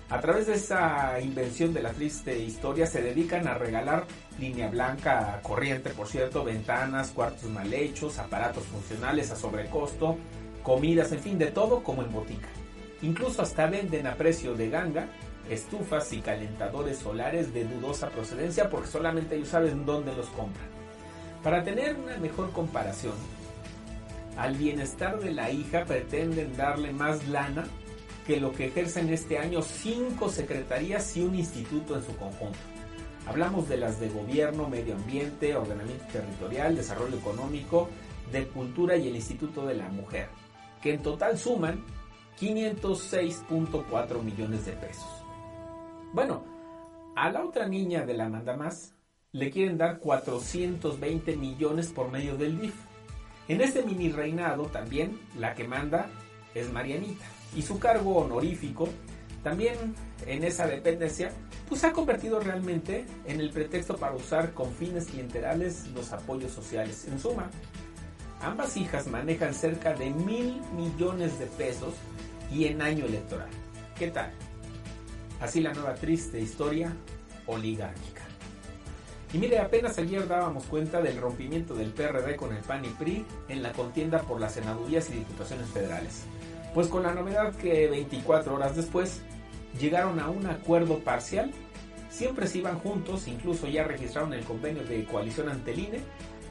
A 0.09 0.21
través 0.21 0.45
de 0.45 0.53
esa 0.53 1.19
invención 1.19 1.73
de 1.73 1.81
la 1.81 1.91
triste 1.91 2.37
historia 2.37 2.85
se 2.85 3.01
dedican 3.01 3.47
a 3.47 3.55
regalar 3.55 4.05
línea 4.37 4.69
blanca 4.69 5.39
corriente, 5.41 5.89
por 5.89 6.07
cierto, 6.07 6.43
ventanas, 6.43 7.09
cuartos 7.09 7.49
mal 7.49 7.73
hechos, 7.73 8.19
aparatos 8.19 8.65
funcionales 8.65 9.31
a 9.31 9.35
sobrecosto, 9.35 10.15
comidas, 10.65 11.11
en 11.11 11.19
fin, 11.19 11.37
de 11.37 11.51
todo 11.51 11.83
como 11.83 12.01
en 12.01 12.11
botica. 12.11 12.49
Incluso 13.01 13.43
hasta 13.43 13.67
venden 13.67 14.07
a 14.07 14.15
precio 14.15 14.55
de 14.55 14.69
ganga 14.69 15.07
estufas 15.49 16.11
y 16.11 16.21
calentadores 16.21 16.97
solares 16.97 17.53
de 17.53 17.65
dudosa 17.65 18.09
procedencia 18.09 18.67
porque 18.69 18.87
solamente 18.87 19.35
ellos 19.35 19.49
saben 19.49 19.85
dónde 19.85 20.13
los 20.15 20.25
compran. 20.29 20.67
Para 21.43 21.63
tener 21.63 21.95
una 21.95 22.17
mejor 22.17 22.51
comparación, 22.51 23.13
al 24.37 24.55
bienestar 24.55 25.19
de 25.19 25.31
la 25.31 25.51
hija 25.51 25.85
pretenden 25.85 26.57
darle 26.57 26.91
más 26.91 27.27
lana 27.27 27.65
que 28.25 28.39
lo 28.39 28.51
que 28.51 28.65
ejercen 28.65 29.13
este 29.13 29.37
año 29.37 29.61
cinco 29.61 30.29
secretarías 30.29 31.15
y 31.15 31.21
un 31.21 31.35
instituto 31.35 31.95
en 31.95 32.03
su 32.03 32.17
conjunto. 32.17 32.57
Hablamos 33.27 33.69
de 33.69 33.77
las 33.77 33.99
de 33.99 34.09
gobierno, 34.09 34.67
medio 34.67 34.95
ambiente, 34.95 35.55
ordenamiento 35.55 36.05
territorial, 36.11 36.75
desarrollo 36.75 37.17
económico, 37.17 37.89
de 38.31 38.47
cultura 38.47 38.95
y 38.97 39.07
el 39.07 39.15
Instituto 39.15 39.65
de 39.65 39.75
la 39.75 39.87
Mujer, 39.89 40.27
que 40.85 40.93
en 40.93 41.01
total 41.01 41.35
suman 41.39 41.83
506.4 42.39 44.21
millones 44.21 44.67
de 44.67 44.73
pesos. 44.73 45.25
Bueno, 46.13 46.45
a 47.15 47.31
la 47.31 47.43
otra 47.43 47.67
niña 47.67 48.05
de 48.05 48.13
la 48.13 48.29
manda 48.29 48.55
más 48.55 48.93
le 49.31 49.49
quieren 49.49 49.79
dar 49.79 49.97
420 49.97 51.37
millones 51.37 51.87
por 51.87 52.11
medio 52.11 52.37
del 52.37 52.61
DIF. 52.61 52.75
En 53.47 53.61
este 53.61 53.81
mini 53.81 54.11
reinado 54.11 54.65
también 54.65 55.19
la 55.39 55.55
que 55.55 55.67
manda 55.67 56.07
es 56.53 56.71
Marianita 56.71 57.25
y 57.55 57.63
su 57.63 57.79
cargo 57.79 58.17
honorífico 58.17 58.87
también 59.41 59.95
en 60.27 60.43
esa 60.43 60.67
dependencia 60.67 61.31
pues 61.67 61.81
se 61.81 61.87
ha 61.87 61.93
convertido 61.93 62.39
realmente 62.39 63.07
en 63.25 63.39
el 63.39 63.49
pretexto 63.49 63.97
para 63.97 64.13
usar 64.13 64.53
con 64.53 64.71
fines 64.71 65.05
clienterales 65.05 65.87
los 65.95 66.13
apoyos 66.13 66.51
sociales. 66.51 67.07
En 67.07 67.19
suma, 67.19 67.49
ambas 68.41 68.77
hijas 68.77 69.07
manejan 69.07 69.53
cerca 69.53 69.93
de 69.93 70.09
mil 70.09 70.61
millones 70.75 71.39
de 71.39 71.45
pesos 71.47 71.93
y 72.51 72.65
en 72.65 72.81
año 72.81 73.05
electoral. 73.05 73.49
¿Qué 73.97 74.11
tal? 74.11 74.31
Así 75.39 75.61
la 75.61 75.73
nueva 75.73 75.95
triste 75.95 76.39
historia 76.39 76.93
oligárquica. 77.45 78.21
Y 79.33 79.37
mire, 79.37 79.59
apenas 79.59 79.97
ayer 79.97 80.27
dábamos 80.27 80.63
cuenta 80.65 81.01
del 81.01 81.19
rompimiento 81.19 81.73
del 81.73 81.91
PRD 81.91 82.35
con 82.37 82.55
el 82.55 82.63
PAN 82.63 82.85
y 82.85 82.89
PRI 82.89 83.25
en 83.49 83.63
la 83.63 83.73
contienda 83.73 84.21
por 84.21 84.39
las 84.39 84.53
senadurías 84.53 85.09
y 85.09 85.13
diputaciones 85.13 85.67
federales. 85.67 86.23
Pues 86.73 86.87
con 86.87 87.03
la 87.03 87.13
novedad 87.13 87.53
que 87.55 87.87
24 87.87 88.53
horas 88.55 88.75
después 88.75 89.21
llegaron 89.79 90.19
a 90.19 90.29
un 90.29 90.45
acuerdo 90.45 90.99
parcial, 90.99 91.51
siempre 92.09 92.47
se 92.47 92.59
iban 92.59 92.79
juntos, 92.79 93.27
incluso 93.27 93.67
ya 93.67 93.83
registraron 93.83 94.33
el 94.33 94.45
convenio 94.45 94.83
de 94.83 95.03
coalición 95.05 95.49
ante 95.49 95.71
el 95.71 95.79
INE, 95.79 95.99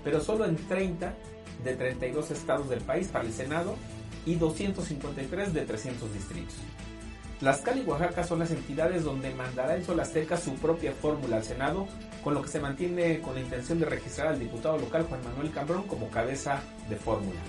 pero 0.02 0.20
solo 0.20 0.44
en 0.44 0.56
30 0.56 1.14
de 1.62 1.76
32 1.76 2.30
estados 2.30 2.68
del 2.68 2.80
país 2.80 3.08
para 3.08 3.24
el 3.24 3.32
Senado 3.32 3.76
y 4.26 4.36
253 4.36 5.52
de 5.52 5.64
300 5.64 6.12
distritos. 6.12 6.56
Tlaxcala 7.40 7.80
y 7.80 7.84
Oaxaca 7.84 8.24
son 8.24 8.38
las 8.38 8.50
entidades 8.52 9.04
donde 9.04 9.34
mandará 9.34 9.74
el 9.74 9.84
Sol 9.84 10.00
Azteca 10.00 10.36
su 10.36 10.54
propia 10.54 10.92
fórmula 10.92 11.36
al 11.36 11.44
Senado, 11.44 11.86
con 12.22 12.34
lo 12.34 12.42
que 12.42 12.48
se 12.48 12.60
mantiene 12.60 13.20
con 13.20 13.34
la 13.34 13.40
intención 13.40 13.78
de 13.80 13.86
registrar 13.86 14.28
al 14.28 14.38
diputado 14.38 14.78
local 14.78 15.04
Juan 15.04 15.22
Manuel 15.24 15.50
Cambrón 15.50 15.82
como 15.82 16.08
cabeza 16.10 16.62
de 16.88 16.96
fórmula. 16.96 17.40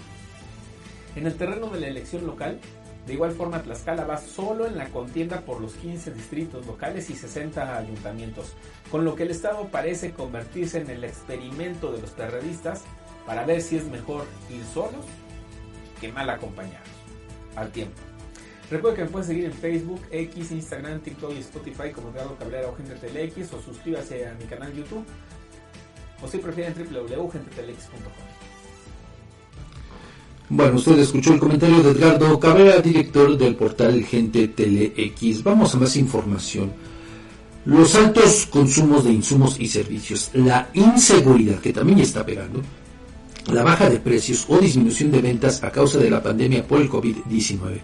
En 1.16 1.28
el 1.28 1.36
terreno 1.36 1.70
de 1.70 1.80
la 1.80 1.88
elección 1.88 2.26
local, 2.26 2.60
de 3.06 3.14
igual 3.14 3.32
forma 3.32 3.62
Tlaxcala 3.62 4.04
va 4.04 4.18
solo 4.18 4.66
en 4.66 4.78
la 4.78 4.90
contienda 4.90 5.42
por 5.42 5.62
los 5.62 5.74
15 5.76 6.12
distritos 6.12 6.66
locales 6.66 7.10
y 7.12 7.16
60 7.16 7.78
ayuntamientos, 7.78 8.54
con 8.90 9.06
lo 9.06 9.16
que 9.16 9.24
el 9.24 9.32
Estado 9.32 9.68
parece 9.68 10.12
convertirse 10.12 10.80
en 10.80 10.90
el 10.90 11.04
experimento 11.04 11.92
de 11.92 12.02
los 12.02 12.10
perredistas 12.10 12.84
para 13.26 13.46
ver 13.46 13.62
si 13.62 13.78
es 13.78 13.86
mejor 13.86 14.26
ir 14.50 14.64
solos 14.74 15.06
que 16.00 16.12
mal 16.12 16.30
acompañados. 16.30 16.88
Al 17.56 17.72
tiempo. 17.72 17.96
Recuerda 18.70 18.98
que 18.98 19.04
me 19.04 19.10
puedes 19.10 19.28
seguir 19.28 19.46
en 19.46 19.54
Facebook, 19.54 20.02
X, 20.12 20.52
Instagram, 20.52 21.00
TikTok 21.00 21.34
y 21.34 21.40
Spotify 21.40 21.92
como 21.94 22.10
Eduardo 22.10 22.36
Cabrera 22.38 22.68
o 22.68 22.76
Gente 22.76 22.96
Telex 22.96 23.54
o 23.54 23.62
suscríbase 23.62 24.28
a 24.28 24.34
mi 24.34 24.46
canal 24.46 24.74
YouTube 24.74 25.06
o 26.22 26.28
si 26.28 26.38
prefieren 26.40 26.74
www.gentetelex.com. 26.74 28.12
Bueno, 30.50 30.76
usted 30.76 31.00
escuchó 31.00 31.34
el 31.34 31.40
comentario 31.40 31.82
de 31.82 31.92
Edgardo 31.92 32.40
Cabrera, 32.40 32.80
director 32.80 33.38
del 33.38 33.56
portal 33.56 34.04
Gente 34.04 34.48
Telex. 34.48 35.44
Vamos 35.44 35.74
a 35.74 35.80
más 35.80 35.96
información. 35.96 36.72
Los 37.66 37.96
altos 37.96 38.48
consumos 38.48 39.06
de 39.06 39.12
insumos 39.12 39.60
y 39.60 39.68
servicios, 39.68 40.30
la 40.34 40.70
inseguridad 40.74 41.60
que 41.60 41.74
también 41.74 42.00
está 42.00 42.24
pegando, 42.24 42.62
la 43.52 43.64
baja 43.64 43.90
de 43.90 44.00
precios 44.00 44.46
o 44.48 44.58
disminución 44.58 45.12
de 45.12 45.22
ventas 45.22 45.64
a 45.64 45.72
causa 45.72 46.00
de 46.00 46.10
la 46.10 46.22
pandemia 46.22 46.68
por 46.68 46.82
el 46.82 46.90
COVID-19 46.90 47.80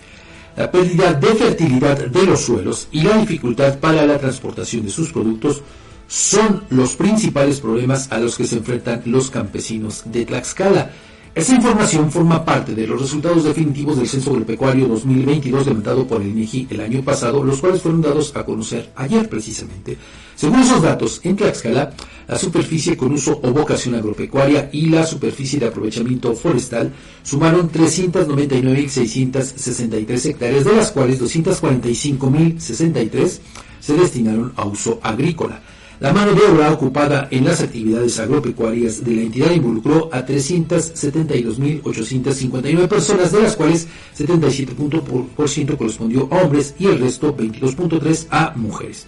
la 0.56 0.70
pérdida 0.70 1.14
de 1.14 1.28
fertilidad 1.36 1.98
de 1.98 2.24
los 2.24 2.42
suelos 2.42 2.88
y 2.92 3.02
la 3.02 3.18
dificultad 3.18 3.80
para 3.80 4.06
la 4.06 4.18
transportación 4.18 4.86
de 4.86 4.92
sus 4.92 5.12
productos 5.12 5.62
son 6.08 6.64
los 6.70 6.96
principales 6.96 7.62
problemas 7.62 8.12
a 8.12 8.20
los 8.20 8.36
que 8.36 8.46
se 8.46 8.58
enfrentan 8.58 9.02
los 9.06 9.32
campesinos 9.32 10.04
de 10.06 10.26
Tlaxcala. 10.26 10.92
Esta 11.34 11.56
información 11.56 12.12
forma 12.12 12.44
parte 12.44 12.76
de 12.76 12.86
los 12.86 13.00
resultados 13.00 13.46
definitivos 13.46 13.96
del 13.96 14.10
Censo 14.10 14.32
Agropecuario 14.32 14.90
2022 14.90 15.66
demandado 15.66 16.06
por 16.06 16.22
el 16.22 16.28
INEGI 16.28 16.68
el 16.70 16.82
año 16.82 17.02
pasado, 17.02 17.42
los 17.42 17.62
cuales 17.62 17.82
fueron 17.82 18.02
dados 18.02 18.36
a 18.36 18.44
conocer 18.44 18.92
ayer 18.98 19.30
precisamente. 19.30 19.98
Según 20.42 20.60
esos 20.62 20.82
datos, 20.82 21.22
en 21.24 21.36
Tlaxcala, 21.36 21.94
la 22.28 22.36
superficie 22.36 22.98
con 22.98 23.12
uso 23.12 23.40
o 23.44 23.52
vocación 23.52 23.94
agropecuaria 23.94 24.72
y 24.74 24.88
la 24.88 25.06
superficie 25.06 25.60
de 25.60 25.68
aprovechamiento 25.68 26.34
forestal 26.34 26.92
sumaron 27.22 27.72
399.663 27.72 30.30
hectáreas, 30.32 30.66
de 30.66 30.76
las 30.76 30.92
cuales 30.92 31.22
245.063 31.22 33.40
se 33.80 33.94
destinaron 33.94 34.52
a 34.56 34.66
uso 34.66 35.00
agrícola. 35.04 35.62
La 36.00 36.12
mano 36.12 36.34
de 36.34 36.42
obra 36.42 36.72
ocupada 36.72 37.28
en 37.30 37.46
las 37.46 37.62
actividades 37.62 38.20
agropecuarias 38.20 39.06
de 39.06 39.18
la 39.18 39.22
entidad 39.22 39.52
involucró 39.52 40.10
a 40.12 40.26
372.859 40.26 42.88
personas, 42.88 43.32
de 43.32 43.44
las 43.44 43.56
cuales 43.56 43.88
77% 44.18 45.78
correspondió 45.78 46.28
a 46.32 46.42
hombres 46.42 46.74
y 46.80 46.88
el 46.88 46.98
resto 46.98 47.38
22.3 47.38 48.26
a 48.32 48.54
mujeres. 48.56 49.06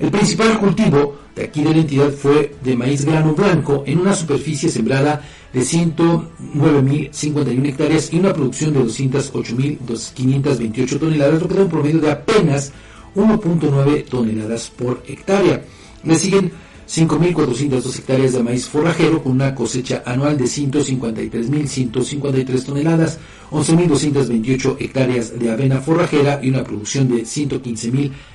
El 0.00 0.10
principal 0.10 0.58
cultivo 0.58 1.16
de 1.36 1.44
aquí 1.44 1.62
de 1.62 1.74
la 1.74 1.80
entidad 1.80 2.10
fue 2.10 2.56
de 2.64 2.74
maíz 2.74 3.04
grano 3.04 3.34
blanco 3.34 3.84
en 3.86 3.98
una 3.98 4.14
superficie 4.14 4.70
sembrada 4.70 5.22
de 5.52 5.60
109.051 5.60 7.66
hectáreas 7.66 8.10
y 8.10 8.18
una 8.18 8.32
producción 8.32 8.72
de 8.72 8.80
208.528 8.80 10.98
toneladas, 10.98 11.42
lo 11.42 11.48
que 11.48 11.54
da 11.54 11.64
un 11.64 11.68
promedio 11.68 12.00
de 12.00 12.10
apenas 12.10 12.72
1.9 13.14 14.06
toneladas 14.06 14.70
por 14.70 15.02
hectárea. 15.06 15.62
Le 16.02 16.14
siguen 16.14 16.50
5.402 16.88 17.98
hectáreas 17.98 18.32
de 18.32 18.42
maíz 18.42 18.66
forrajero 18.66 19.22
con 19.22 19.32
una 19.32 19.54
cosecha 19.54 20.02
anual 20.04 20.36
de 20.36 20.44
153.153 20.46 22.64
toneladas, 22.64 23.20
11.228 23.50 24.76
hectáreas 24.80 25.38
de 25.38 25.50
avena 25.50 25.80
forrajera 25.80 26.40
y 26.42 26.48
una 26.48 26.64
producción 26.64 27.06
de 27.08 27.22
115.571 27.22 27.60
toneladas. 27.60 28.29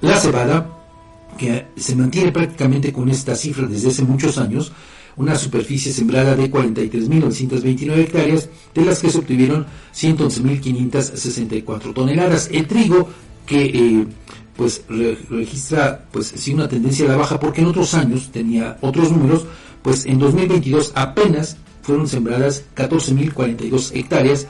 La 0.00 0.18
cebada, 0.20 0.70
que 1.38 1.66
se 1.76 1.96
mantiene 1.96 2.32
prácticamente 2.32 2.92
con 2.92 3.08
esta 3.08 3.34
cifra 3.34 3.66
desde 3.66 3.88
hace 3.88 4.02
muchos 4.02 4.36
años, 4.38 4.72
una 5.16 5.34
superficie 5.36 5.92
sembrada 5.92 6.36
de 6.36 6.50
43.929 6.50 7.98
hectáreas, 7.98 8.48
de 8.74 8.84
las 8.84 9.00
que 9.00 9.10
se 9.10 9.18
obtuvieron 9.18 9.66
111.564 9.94 11.94
toneladas. 11.94 12.50
El 12.52 12.66
trigo, 12.66 13.08
que 13.46 13.64
eh, 13.64 14.06
pues 14.56 14.82
registra 14.88 16.04
pues 16.10 16.32
sí 16.34 16.52
una 16.52 16.68
tendencia 16.68 17.06
a 17.06 17.10
la 17.10 17.16
baja 17.16 17.40
porque 17.40 17.60
en 17.60 17.68
otros 17.68 17.94
años 17.94 18.30
tenía 18.32 18.76
otros 18.80 19.12
números, 19.12 19.46
pues 19.82 20.06
en 20.06 20.18
2022 20.18 20.92
apenas 20.94 21.58
fueron 21.82 22.08
sembradas 22.08 22.64
14.042 22.74 23.92
hectáreas 23.94 24.46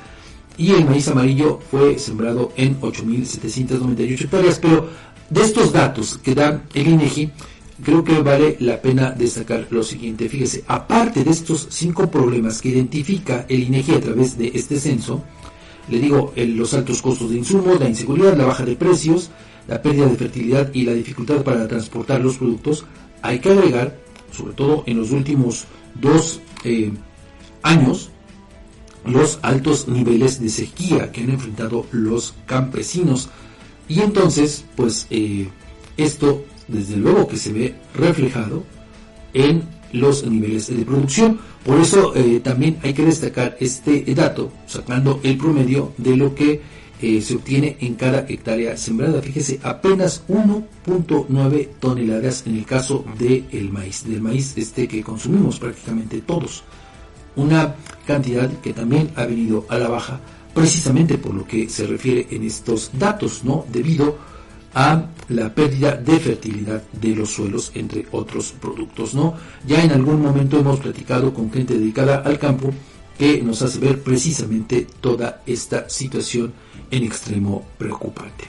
y 0.58 0.72
el 0.72 0.84
maíz 0.84 1.08
amarillo 1.08 1.60
fue 1.70 1.98
sembrado 1.98 2.52
en 2.56 2.80
8.798 2.80 4.24
hectáreas, 4.24 4.58
pero 4.58 4.88
de 5.28 5.42
estos 5.42 5.72
datos 5.72 6.18
que 6.18 6.34
da 6.34 6.62
el 6.72 6.86
INEGI, 6.86 7.30
creo 7.82 8.04
que 8.04 8.20
vale 8.20 8.56
la 8.60 8.80
pena 8.80 9.10
destacar 9.10 9.66
lo 9.70 9.82
siguiente. 9.82 10.28
Fíjese, 10.28 10.64
aparte 10.66 11.24
de 11.24 11.30
estos 11.30 11.66
cinco 11.70 12.10
problemas 12.10 12.60
que 12.60 12.70
identifica 12.70 13.44
el 13.48 13.64
INEGI 13.64 13.94
a 13.94 14.00
través 14.00 14.38
de 14.38 14.52
este 14.54 14.78
censo, 14.78 15.22
le 15.88 15.98
digo, 15.98 16.32
los 16.36 16.74
altos 16.74 17.02
costos 17.02 17.30
de 17.30 17.38
insumos, 17.38 17.78
la 17.78 17.88
inseguridad, 17.88 18.36
la 18.36 18.46
baja 18.46 18.64
de 18.64 18.76
precios, 18.76 19.30
la 19.68 19.82
pérdida 19.82 20.06
de 20.06 20.16
fertilidad 20.16 20.70
y 20.72 20.84
la 20.84 20.92
dificultad 20.92 21.42
para 21.42 21.68
transportar 21.68 22.20
los 22.20 22.38
productos, 22.38 22.84
hay 23.22 23.38
que 23.38 23.50
agregar, 23.50 23.98
sobre 24.32 24.54
todo 24.54 24.84
en 24.86 24.98
los 24.98 25.10
últimos 25.10 25.66
dos 25.94 26.40
eh, 26.64 26.92
años, 27.62 28.10
los 29.06 29.38
altos 29.42 29.88
niveles 29.88 30.40
de 30.40 30.48
sequía 30.48 31.12
que 31.12 31.22
han 31.22 31.30
enfrentado 31.30 31.86
los 31.92 32.34
campesinos. 32.46 33.28
Y 33.88 34.00
entonces, 34.00 34.64
pues 34.74 35.06
eh, 35.10 35.48
esto 35.96 36.44
desde 36.68 36.96
luego 36.96 37.28
que 37.28 37.36
se 37.36 37.52
ve 37.52 37.74
reflejado 37.94 38.64
en 39.32 39.62
los 39.92 40.24
niveles 40.26 40.68
de 40.68 40.84
producción. 40.84 41.38
Por 41.64 41.80
eso 41.80 42.14
eh, 42.14 42.40
también 42.40 42.78
hay 42.82 42.92
que 42.94 43.04
destacar 43.04 43.56
este 43.60 44.02
dato, 44.14 44.52
sacando 44.66 45.20
el 45.22 45.36
promedio 45.36 45.92
de 45.96 46.16
lo 46.16 46.34
que 46.34 46.60
eh, 47.00 47.20
se 47.20 47.36
obtiene 47.36 47.76
en 47.80 47.94
cada 47.94 48.26
hectárea 48.28 48.76
sembrada. 48.76 49.20
Fíjese, 49.20 49.60
apenas 49.62 50.22
1.9 50.28 51.68
toneladas 51.78 52.44
en 52.46 52.56
el 52.56 52.64
caso 52.64 53.04
del 53.18 53.70
maíz, 53.70 54.04
del 54.04 54.20
maíz 54.20 54.54
este 54.56 54.88
que 54.88 55.02
consumimos 55.02 55.58
prácticamente 55.58 56.20
todos. 56.20 56.62
Una 57.36 57.74
cantidad 58.06 58.50
que 58.60 58.72
también 58.72 59.10
ha 59.16 59.26
venido 59.26 59.66
a 59.68 59.78
la 59.78 59.88
baja 59.88 60.20
precisamente 60.54 61.18
por 61.18 61.34
lo 61.34 61.46
que 61.46 61.68
se 61.68 61.86
refiere 61.86 62.28
en 62.30 62.42
estos 62.44 62.90
datos, 62.98 63.44
¿no? 63.44 63.66
Debido 63.70 64.16
a 64.74 65.06
la 65.28 65.54
pérdida 65.54 65.92
de 65.96 66.18
fertilidad 66.18 66.82
de 66.92 67.14
los 67.14 67.30
suelos, 67.30 67.72
entre 67.74 68.06
otros 68.12 68.52
productos, 68.52 69.14
¿no? 69.14 69.34
Ya 69.66 69.82
en 69.82 69.92
algún 69.92 70.22
momento 70.22 70.58
hemos 70.58 70.80
platicado 70.80 71.32
con 71.34 71.52
gente 71.52 71.78
dedicada 71.78 72.22
al 72.24 72.38
campo 72.38 72.72
que 73.18 73.42
nos 73.42 73.62
hace 73.62 73.78
ver 73.78 74.02
precisamente 74.02 74.86
toda 75.00 75.42
esta 75.46 75.88
situación 75.88 76.52
en 76.90 77.04
extremo 77.04 77.66
preocupante. 77.78 78.44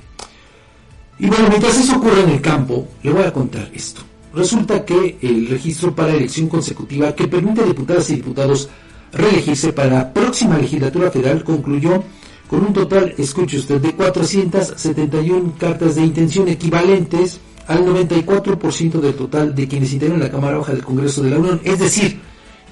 Y 1.20 1.28
bueno, 1.28 1.48
mientras 1.50 1.78
eso 1.78 1.98
ocurre 1.98 2.22
en 2.24 2.30
el 2.30 2.42
campo, 2.42 2.88
le 3.04 3.12
voy 3.12 3.24
a 3.24 3.34
contar 3.34 3.70
esto. 3.74 4.02
Resulta 4.38 4.86
que 4.86 5.18
el 5.24 5.48
registro 5.48 5.96
para 5.96 6.14
elección 6.14 6.48
consecutiva 6.48 7.16
que 7.16 7.28
permite 7.28 7.62
a 7.62 7.66
diputadas 7.66 8.08
y 8.12 8.18
diputados 8.18 8.70
reelegirse 9.12 9.74
para 9.74 9.90
la 9.90 10.14
próxima 10.14 10.60
legislatura 10.60 11.10
federal 11.10 11.44
concluyó 11.44 12.04
con 12.48 12.60
un 12.60 12.72
total, 12.72 13.16
escuche 13.18 13.58
usted, 13.58 13.82
de 13.82 13.96
471 13.96 15.56
cartas 15.58 15.96
de 15.96 16.04
intención 16.04 16.48
equivalentes 16.50 17.40
al 17.66 17.84
94% 17.84 19.00
del 19.00 19.16
total 19.16 19.56
de 19.56 19.68
quienes 19.68 19.92
integran 19.94 20.20
la 20.20 20.30
Cámara 20.30 20.60
Baja 20.60 20.74
del 20.74 20.84
Congreso 20.84 21.24
de 21.24 21.32
la 21.32 21.40
Unión. 21.40 21.60
Es 21.64 21.80
decir, 21.80 22.20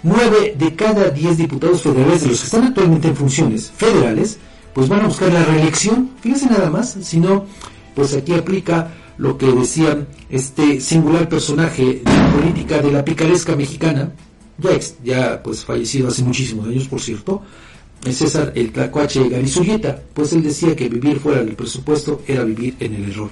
9 0.04 0.56
de 0.60 0.76
cada 0.76 1.10
10 1.10 1.36
diputados 1.36 1.82
federales 1.82 2.22
de 2.22 2.28
los 2.28 2.42
que 2.42 2.46
están 2.46 2.66
actualmente 2.66 3.08
en 3.08 3.16
funciones 3.16 3.72
federales, 3.76 4.38
pues 4.72 4.88
van 4.88 5.02
a 5.02 5.08
buscar 5.08 5.34
la 5.34 5.44
reelección. 5.44 6.12
Fíjense 6.22 6.46
nada 6.46 6.70
más, 6.70 6.96
si 7.02 7.20
no, 7.20 7.46
pues 7.96 8.14
aquí 8.14 8.36
aplica 8.36 8.92
lo 9.18 9.38
que 9.38 9.52
decía 9.52 10.06
este 10.30 10.82
singular 10.82 11.30
personaje 11.30 12.02
de 12.04 12.40
política 12.40 12.80
de 12.80 12.92
la 12.92 13.06
picaresca 13.06 13.56
mexicana, 13.56 14.12
ya, 14.58 14.72
ya 15.04 15.44
pues 15.44 15.66
fallecido 15.66 16.08
hace 16.10 16.24
muchísimos 16.24 16.68
años, 16.68 16.88
por 16.88 17.02
cierto, 17.02 17.42
César 18.14 18.54
el 18.56 18.72
Tlacuache 18.72 19.28
Garizurieta, 19.30 20.02
pues 20.14 20.34
él 20.34 20.44
decía 20.44 20.76
que 20.76 20.90
vivir 20.90 21.20
fuera 21.20 21.44
del 21.44 21.56
presupuesto 21.56 22.22
era 22.28 22.44
vivir 22.44 22.76
en 22.80 22.94
el 22.94 23.10
error. 23.10 23.30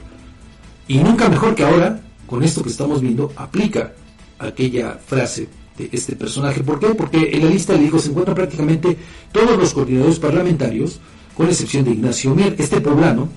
Y 0.88 0.98
nunca 0.98 1.30
mejor 1.30 1.56
que 1.56 1.64
ahora, 1.64 2.02
con 2.26 2.44
esto 2.44 2.64
que 2.64 2.70
estamos 2.70 3.02
viendo, 3.02 3.32
aplica 3.36 3.94
aquella 4.40 4.98
frase 5.06 5.48
de 5.78 5.90
este 5.92 6.16
personaje. 6.16 6.62
¿Por 6.64 6.80
qué? 6.80 6.88
Porque 6.96 7.32
en 7.34 7.46
la 7.46 7.52
lista, 7.52 7.74
le 7.74 7.84
digo, 7.84 8.00
se 8.00 8.10
encuentran 8.10 8.36
prácticamente 8.36 8.98
todos 9.32 9.58
los 9.58 9.74
coordinadores 9.74 10.20
parlamentarios, 10.20 11.00
con 11.36 11.48
excepción 11.48 11.86
de 11.86 11.92
Ignacio 11.92 12.36
Mier, 12.36 12.56
este 12.58 12.82
poblano, 12.82 13.30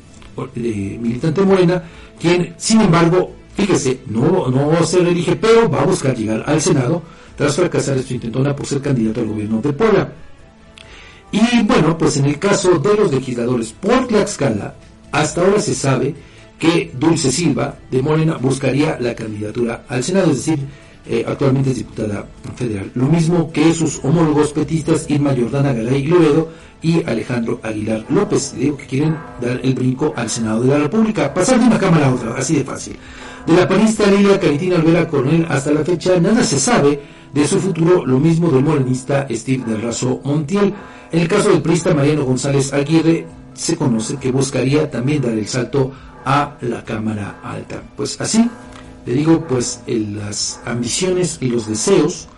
eh, 0.54 0.98
militante 1.00 1.42
Morena, 1.42 1.82
quien, 2.18 2.54
sin 2.56 2.80
embargo, 2.80 3.32
fíjese, 3.54 4.00
no, 4.06 4.48
no 4.48 4.84
se 4.84 4.98
reelige, 4.98 5.36
pero 5.36 5.68
va 5.68 5.82
a 5.82 5.86
buscar 5.86 6.16
llegar 6.16 6.44
al 6.46 6.60
Senado 6.60 7.02
tras 7.36 7.56
fracasar 7.56 8.02
su 8.02 8.14
intentona 8.14 8.54
por 8.54 8.66
ser 8.66 8.80
candidato 8.80 9.20
al 9.20 9.26
gobierno 9.26 9.60
de 9.60 9.72
Puebla. 9.72 10.12
Y 11.32 11.62
bueno, 11.64 11.98
pues 11.98 12.16
en 12.16 12.26
el 12.26 12.38
caso 12.38 12.78
de 12.78 12.94
los 12.94 13.12
legisladores 13.12 13.72
por 13.72 14.06
Tlaxcala, 14.06 14.74
hasta 15.12 15.40
ahora 15.42 15.60
se 15.60 15.74
sabe 15.74 16.14
que 16.58 16.92
Dulce 16.98 17.30
Silva 17.30 17.76
de 17.90 18.02
Morena 18.02 18.38
buscaría 18.38 18.98
la 19.00 19.14
candidatura 19.14 19.84
al 19.88 20.02
Senado, 20.02 20.30
es 20.30 20.46
decir, 20.46 20.58
eh, 21.08 21.24
actualmente 21.26 21.70
es 21.70 21.76
diputada 21.76 22.26
federal. 22.56 22.90
Lo 22.94 23.06
mismo 23.06 23.52
que 23.52 23.72
sus 23.74 24.02
homólogos 24.04 24.52
petistas 24.52 25.06
Irma 25.08 25.34
Jordana 25.36 25.72
Garay 25.72 26.04
Loredo 26.04 26.48
y 26.86 27.02
Alejandro 27.04 27.58
Aguilar 27.64 28.06
López. 28.08 28.54
Digo 28.56 28.76
que 28.76 28.86
quieren 28.86 29.16
dar 29.40 29.58
el 29.60 29.74
brinco 29.74 30.14
al 30.14 30.30
Senado 30.30 30.62
de 30.62 30.68
la 30.68 30.78
República, 30.78 31.34
pasar 31.34 31.58
de 31.58 31.66
una 31.66 31.78
cámara 31.78 32.06
a 32.06 32.14
otra, 32.14 32.36
así 32.36 32.54
de 32.54 32.64
fácil. 32.64 32.96
De 33.44 33.54
la 33.54 33.66
panista 33.66 34.06
Lilia 34.06 34.38
Caritina 34.38 34.76
Olvera 34.76 35.08
Coronel 35.08 35.46
hasta 35.48 35.72
la 35.72 35.84
fecha 35.84 36.20
nada 36.20 36.44
se 36.44 36.60
sabe 36.60 37.00
de 37.34 37.46
su 37.46 37.58
futuro, 37.58 38.06
lo 38.06 38.20
mismo 38.20 38.50
del 38.50 38.62
morenista 38.62 39.26
Steve 39.28 39.64
del 39.66 39.82
Razo 39.82 40.20
Montiel. 40.22 40.72
En 41.10 41.20
el 41.20 41.26
caso 41.26 41.50
del 41.50 41.60
priista 41.60 41.92
Mariano 41.92 42.24
González 42.24 42.72
Aguirre, 42.72 43.26
se 43.52 43.76
conoce 43.76 44.16
que 44.18 44.30
buscaría 44.30 44.88
también 44.88 45.22
dar 45.22 45.32
el 45.32 45.48
salto 45.48 45.90
a 46.24 46.56
la 46.60 46.84
Cámara 46.84 47.40
Alta. 47.42 47.82
Pues 47.96 48.20
así, 48.20 48.48
le 49.04 49.12
digo, 49.12 49.44
pues 49.48 49.80
las 49.88 50.60
ambiciones 50.64 51.38
y 51.40 51.48
los 51.48 51.66
deseos, 51.66 52.28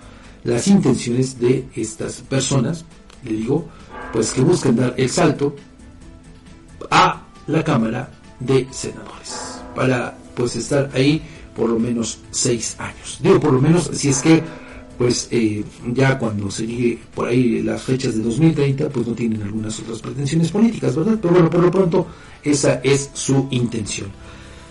las 0.42 0.68
intenciones 0.68 1.38
de 1.38 1.68
estas 1.74 2.22
personas, 2.22 2.86
le 3.24 3.32
digo, 3.32 3.68
pues 4.12 4.32
que 4.32 4.40
buscan 4.40 4.76
dar 4.76 4.94
el 4.96 5.08
salto 5.08 5.54
a 6.90 7.22
la 7.46 7.64
Cámara 7.64 8.10
de 8.40 8.66
Senadores 8.70 9.60
para 9.74 10.16
pues 10.34 10.56
estar 10.56 10.90
ahí 10.94 11.22
por 11.54 11.68
lo 11.68 11.78
menos 11.78 12.20
seis 12.30 12.76
años. 12.78 13.18
Digo 13.20 13.40
por 13.40 13.52
lo 13.52 13.60
menos 13.60 13.90
si 13.92 14.08
es 14.08 14.22
que 14.22 14.42
pues 14.96 15.28
eh, 15.30 15.64
ya 15.92 16.18
cuando 16.18 16.50
se 16.50 16.66
llegue 16.66 16.98
por 17.14 17.28
ahí 17.28 17.62
las 17.62 17.82
fechas 17.82 18.16
de 18.16 18.22
2030, 18.22 18.88
pues 18.88 19.06
no 19.06 19.14
tienen 19.14 19.42
algunas 19.42 19.78
otras 19.78 20.00
pretensiones 20.00 20.50
políticas, 20.50 20.96
¿verdad? 20.96 21.18
Pero 21.22 21.34
bueno, 21.34 21.48
por 21.48 21.62
lo 21.62 21.70
pronto 21.70 22.06
esa 22.42 22.80
es 22.82 23.10
su 23.14 23.46
intención. 23.50 24.08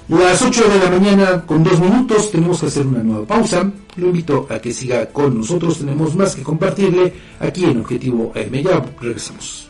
Las 0.10 0.41
8 0.41 0.70
de 0.70 0.80
la 0.80 0.89
mañana 0.89 1.45
con 1.45 1.66
dos 1.66 1.82
minutos 1.82 2.32
tenemos 2.32 2.62
que 2.62 2.68
hacer 2.68 2.88
una 2.88 3.03
nueva 3.03 3.26
pausa. 3.28 3.70
Lo 3.97 4.08
invito 4.08 4.47
a 4.49 4.58
que 4.58 4.72
siga 4.72 5.05
con 5.08 5.39
nosotros. 5.39 5.80
Tenemos 5.80 6.16
más 6.16 6.34
que 6.34 6.43
compartirle 6.43 7.14
aquí 7.39 7.66
en 7.66 7.82
Objetivo 7.82 8.32
AM. 8.34 8.53
Ya 8.64 8.86
regresamos. 9.01 9.70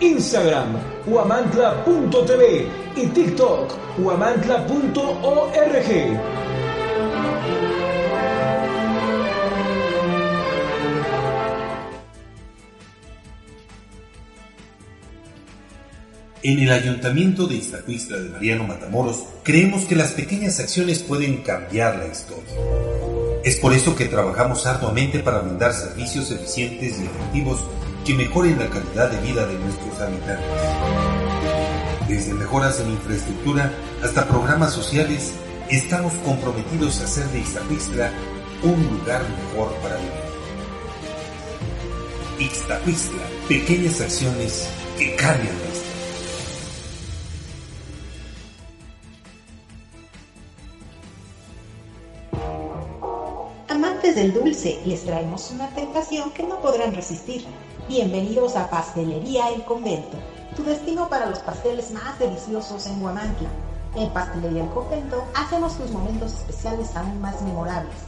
Instagram, 0.00 0.76
huamantla.tv 1.06 2.66
y 2.96 3.06
TikTok, 3.06 3.98
huamantla.org. 3.98 4.68
En 16.40 16.60
el 16.60 16.70
Ayuntamiento 16.70 17.48
de 17.48 17.56
Iztacuistla 17.56 18.18
de 18.18 18.28
Mariano 18.30 18.64
Matamoros 18.64 19.24
creemos 19.42 19.84
que 19.84 19.96
las 19.96 20.12
pequeñas 20.12 20.60
acciones 20.60 21.00
pueden 21.00 21.42
cambiar 21.42 21.96
la 21.96 22.06
historia. 22.06 22.54
Es 23.42 23.56
por 23.56 23.72
eso 23.72 23.96
que 23.96 24.04
trabajamos 24.04 24.64
arduamente 24.64 25.18
para 25.18 25.40
brindar 25.40 25.72
servicios 25.72 26.30
eficientes 26.30 27.00
y 27.00 27.06
efectivos 27.06 27.58
que 28.08 28.14
mejoren 28.14 28.58
la 28.58 28.70
calidad 28.70 29.10
de 29.10 29.20
vida 29.20 29.44
de 29.44 29.58
nuestros 29.58 30.00
habitantes. 30.00 30.46
Desde 32.08 32.32
mejoras 32.32 32.80
en 32.80 32.92
infraestructura 32.92 33.70
hasta 34.02 34.26
programas 34.26 34.72
sociales, 34.72 35.34
estamos 35.68 36.14
comprometidos 36.24 37.02
a 37.02 37.04
hacer 37.04 37.26
de 37.26 37.40
Ixtapuistla 37.40 38.10
un 38.62 38.82
lugar 38.96 39.22
mejor 39.28 39.74
para 39.82 39.96
vivir. 39.96 40.10
Ixtapuistla, 42.38 43.22
pequeñas 43.46 44.00
acciones 44.00 44.70
que 44.96 45.14
cambian 45.14 45.54
historia. 45.54 45.82
Amantes 53.68 54.14
del 54.14 54.32
dulce, 54.32 54.80
les 54.86 55.04
traemos 55.04 55.50
una 55.50 55.68
tentación 55.74 56.30
que 56.30 56.44
no 56.44 56.58
podrán 56.62 56.94
resistir. 56.94 57.44
Bienvenidos 57.88 58.54
a 58.56 58.68
Pastelería 58.68 59.48
El 59.48 59.64
Convento, 59.64 60.18
tu 60.54 60.62
destino 60.62 61.08
para 61.08 61.24
los 61.24 61.38
pasteles 61.38 61.90
más 61.92 62.18
deliciosos 62.18 62.86
en 62.86 63.02
Huamantla. 63.02 63.48
En 63.96 64.10
Pastelería 64.10 64.64
El 64.64 64.68
Convento 64.68 65.24
hacemos 65.34 65.78
tus 65.78 65.90
momentos 65.92 66.34
especiales 66.34 66.94
aún 66.94 67.18
más 67.22 67.40
memorables. 67.40 68.07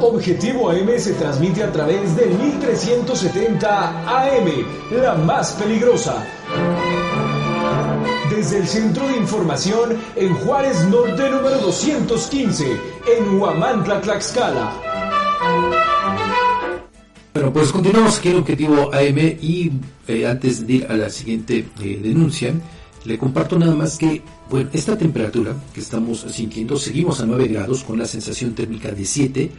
Objetivo 0.00 0.70
AM 0.70 0.98
se 0.98 1.12
transmite 1.14 1.62
a 1.62 1.70
través 1.70 2.16
del 2.16 2.30
1370 2.30 3.88
AM, 4.06 4.48
la 4.90 5.14
más 5.14 5.52
peligrosa. 5.52 6.24
Desde 8.30 8.58
el 8.58 8.66
Centro 8.66 9.06
de 9.08 9.16
Información 9.16 9.98
en 10.16 10.34
Juárez 10.34 10.86
Norte 10.88 11.30
número 11.30 11.58
215, 11.58 12.66
en 13.18 13.40
Huamantla, 13.40 14.00
Tlaxcala. 14.00 14.72
Bueno, 17.34 17.52
pues 17.52 17.70
continuamos 17.70 18.18
aquí 18.18 18.30
en 18.30 18.36
Objetivo 18.38 18.90
AM 18.92 19.18
y 19.40 19.70
eh, 20.08 20.26
antes 20.26 20.66
de 20.66 20.72
ir 20.72 20.86
a 20.88 20.94
la 20.94 21.10
siguiente 21.10 21.66
eh, 21.80 22.00
denuncia, 22.02 22.54
le 23.04 23.18
comparto 23.18 23.58
nada 23.58 23.74
más 23.74 23.96
que, 23.96 24.22
bueno, 24.50 24.70
esta 24.72 24.96
temperatura 24.96 25.54
que 25.72 25.80
estamos 25.80 26.26
sintiendo, 26.30 26.76
seguimos 26.76 27.20
a 27.20 27.26
9 27.26 27.48
grados 27.48 27.84
con 27.84 27.98
la 27.98 28.06
sensación 28.06 28.54
térmica 28.54 28.90
de 28.90 29.04
7, 29.04 29.50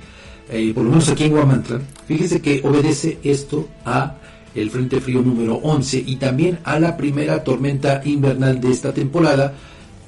eh, 0.49 0.71
por 0.73 0.83
lo 0.83 0.91
menos 0.91 1.09
aquí 1.09 1.25
en 1.25 1.31
Guamantla, 1.31 1.81
fíjese 2.07 2.41
que 2.41 2.61
obedece 2.63 3.19
esto 3.23 3.67
a 3.85 4.17
el 4.53 4.69
Frente 4.69 4.99
Frío 4.99 5.21
número 5.21 5.55
11 5.55 6.03
y 6.05 6.17
también 6.17 6.59
a 6.63 6.79
la 6.79 6.97
primera 6.97 7.43
tormenta 7.43 8.01
invernal 8.03 8.59
de 8.59 8.71
esta 8.71 8.93
temporada 8.93 9.53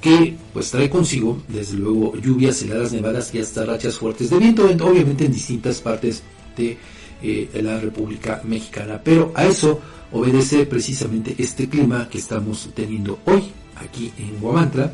que 0.00 0.36
pues 0.52 0.70
trae 0.70 0.90
consigo 0.90 1.42
desde 1.48 1.78
luego 1.78 2.14
lluvias, 2.16 2.60
heladas, 2.60 2.92
nevadas 2.92 3.34
y 3.34 3.38
hasta 3.38 3.64
rachas 3.64 3.96
fuertes 3.96 4.28
de 4.28 4.38
viento, 4.38 4.64
obviamente 4.64 5.24
en 5.24 5.32
distintas 5.32 5.80
partes 5.80 6.22
de 6.56 6.76
eh, 7.24 7.62
la 7.62 7.80
República 7.80 8.40
Mexicana. 8.44 9.00
Pero 9.02 9.32
a 9.34 9.44
eso 9.44 9.80
obedece 10.12 10.66
precisamente 10.66 11.34
este 11.38 11.68
clima 11.68 12.08
que 12.08 12.18
estamos 12.18 12.68
teniendo 12.74 13.18
hoy 13.24 13.42
aquí 13.76 14.12
en 14.18 14.38
Guamantla. 14.40 14.92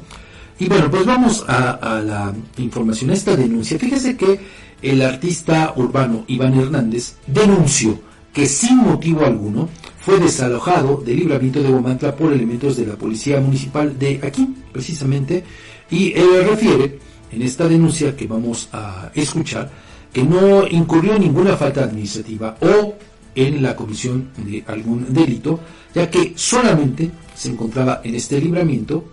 Y 0.59 0.69
bueno, 0.69 0.91
pues 0.91 1.05
vamos 1.07 1.45
a, 1.49 1.73
a 1.73 2.01
la 2.01 2.33
información, 2.59 3.11
a 3.11 3.15
esta 3.15 3.35
denuncia. 3.37 3.79
Fíjese 3.79 4.17
que 4.17 4.39
el 4.83 5.03
artista 5.03 5.73
urbano 5.77 6.25
Iván 6.29 6.59
Hernández 6.59 7.17
denunció 7.27 8.01
que 8.33 8.47
sin 8.47 8.77
motivo 8.77 9.25
alguno 9.25 9.69
fue 9.99 10.19
desalojado 10.19 11.03
del 11.05 11.19
libramiento 11.19 11.63
de 11.63 11.69
Guamantla 11.71 12.15
por 12.17 12.33
elementos 12.33 12.77
de 12.77 12.87
la 12.87 12.95
Policía 12.95 13.41
Municipal 13.41 13.99
de 13.99 14.21
aquí, 14.23 14.55
precisamente, 14.73 15.45
y 15.91 16.13
él 16.13 16.45
refiere 16.49 16.99
en 17.33 17.43
esta 17.43 17.69
denuncia 17.69 18.17
que 18.17 18.27
vamos 18.27 18.69
a 18.73 19.11
escuchar 19.15 19.71
que 20.13 20.23
no 20.23 20.67
incurrió 20.67 21.15
en 21.15 21.23
ninguna 21.23 21.57
falta 21.57 21.85
administrativa 21.85 22.57
o 22.61 22.95
en 23.35 23.63
la 23.63 23.77
comisión 23.77 24.31
de 24.37 24.65
algún 24.67 25.13
delito, 25.13 25.61
ya 25.95 26.11
que 26.11 26.33
solamente 26.37 27.11
se 27.35 27.51
encontraba 27.51 28.01
en 28.05 28.15
este 28.15 28.41
libramiento, 28.41 29.05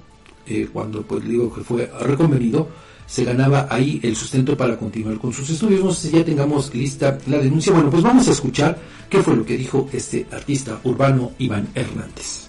eh, 0.47 0.67
cuando 0.71 1.03
pues 1.03 1.23
digo 1.27 1.53
que 1.53 1.61
fue 1.61 1.91
reconvenido, 2.01 2.67
se 3.05 3.23
ganaba 3.23 3.67
ahí 3.69 3.99
el 4.03 4.15
sustento 4.15 4.57
para 4.57 4.77
continuar 4.77 5.17
con 5.17 5.31
sus 5.31 5.49
estudios. 5.49 5.83
No 5.83 5.93
sé 5.93 6.09
si 6.09 6.17
ya 6.17 6.25
tengamos 6.25 6.73
lista 6.75 7.17
la 7.27 7.37
denuncia. 7.37 7.71
Bueno, 7.71 7.89
pues 7.89 8.03
vamos 8.03 8.27
a 8.27 8.31
escuchar 8.31 8.77
qué 9.09 9.23
fue 9.23 9.35
lo 9.35 9.45
que 9.45 9.57
dijo 9.57 9.89
este 9.93 10.27
artista 10.31 10.79
urbano 10.83 11.31
Iván 11.39 11.69
Hernández. 11.73 12.46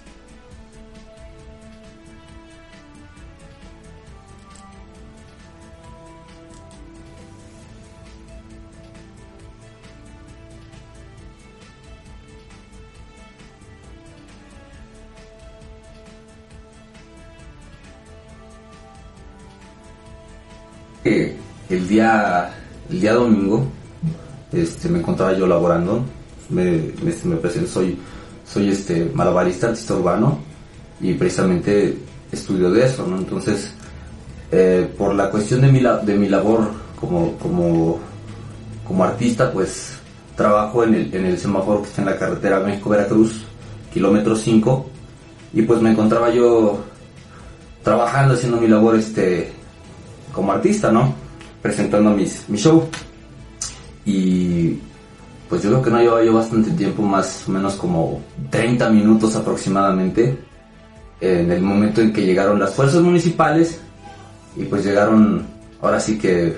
El 21.03 21.87
día 21.87 22.51
el 22.89 23.01
día 23.01 23.13
domingo 23.13 23.67
este 24.51 24.89
me 24.89 24.99
encontraba 24.99 25.33
yo 25.33 25.45
laborando. 25.45 26.03
Me, 26.49 26.63
me, 27.03 27.13
me 27.25 27.35
presento 27.35 27.69
soy 27.69 27.97
soy 28.43 28.69
este 28.69 29.11
malabarista 29.13 29.67
artista 29.67 29.93
urbano 29.93 30.39
y 30.99 31.13
precisamente 31.13 31.95
estudio 32.31 32.71
de 32.71 32.85
eso 32.85 33.05
no 33.05 33.19
entonces 33.19 33.71
eh, 34.51 34.91
por 34.97 35.13
la 35.13 35.29
cuestión 35.29 35.61
de 35.61 35.71
mi 35.71 35.79
de 35.79 36.17
mi 36.17 36.27
labor 36.27 36.71
como 36.99 37.37
como 37.37 37.99
como 38.87 39.03
artista 39.03 39.51
pues 39.51 39.93
trabajo 40.35 40.83
en 40.83 40.95
el, 40.95 41.13
en 41.13 41.25
el 41.25 41.37
semáforo 41.37 41.83
que 41.83 41.89
está 41.89 42.01
en 42.01 42.07
la 42.07 42.17
carretera 42.17 42.59
México 42.61 42.89
Veracruz 42.89 43.43
kilómetro 43.93 44.35
5 44.35 44.89
y 45.53 45.61
pues 45.61 45.79
me 45.81 45.91
encontraba 45.91 46.31
yo 46.31 46.79
trabajando 47.83 48.33
haciendo 48.33 48.59
mi 48.59 48.67
labor 48.67 48.95
este 48.95 49.51
como 50.31 50.51
artista, 50.51 50.91
¿no? 50.91 51.13
Presentando 51.61 52.11
mis, 52.11 52.47
mi 52.47 52.57
show. 52.57 52.87
Y 54.05 54.77
pues 55.49 55.63
yo 55.63 55.69
creo 55.69 55.81
que 55.81 55.89
no 55.89 55.99
llevaba 55.99 56.23
yo 56.23 56.33
bastante 56.33 56.71
tiempo, 56.71 57.01
más 57.01 57.45
o 57.47 57.51
menos 57.51 57.75
como 57.75 58.21
30 58.49 58.89
minutos 58.91 59.35
aproximadamente, 59.35 60.37
en 61.21 61.51
el 61.51 61.61
momento 61.61 62.01
en 62.01 62.13
que 62.13 62.25
llegaron 62.25 62.59
las 62.59 62.73
fuerzas 62.73 63.01
municipales 63.01 63.79
y 64.55 64.63
pues 64.63 64.85
llegaron 64.85 65.45
ahora 65.81 65.99
sí 65.99 66.17
que 66.17 66.55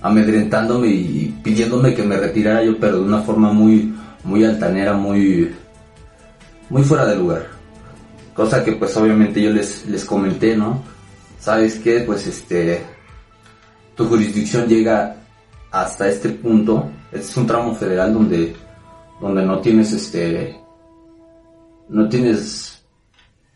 amedrentándome 0.00 0.88
y 0.88 1.34
pidiéndome 1.42 1.94
que 1.94 2.02
me 2.02 2.16
retirara 2.16 2.62
yo, 2.62 2.78
pero 2.78 2.98
de 2.98 3.04
una 3.04 3.22
forma 3.22 3.52
muy, 3.52 3.92
muy 4.24 4.44
altanera, 4.44 4.92
muy, 4.92 5.52
muy 6.70 6.82
fuera 6.82 7.06
de 7.06 7.16
lugar. 7.16 7.46
Cosa 8.34 8.62
que 8.62 8.72
pues 8.72 8.96
obviamente 8.96 9.42
yo 9.42 9.50
les, 9.50 9.86
les 9.86 10.04
comenté, 10.04 10.56
¿no? 10.56 10.82
¿Sabes 11.46 11.78
qué? 11.78 12.00
Pues 12.00 12.26
este, 12.26 12.82
tu 13.94 14.04
jurisdicción 14.06 14.66
llega 14.66 15.14
hasta 15.70 16.08
este 16.08 16.30
punto, 16.30 16.90
es 17.12 17.36
un 17.36 17.46
tramo 17.46 17.72
federal 17.72 18.12
donde, 18.12 18.56
donde 19.20 19.46
no 19.46 19.60
tienes 19.60 19.92
este, 19.92 20.60
no 21.88 22.08
tienes, 22.08 22.82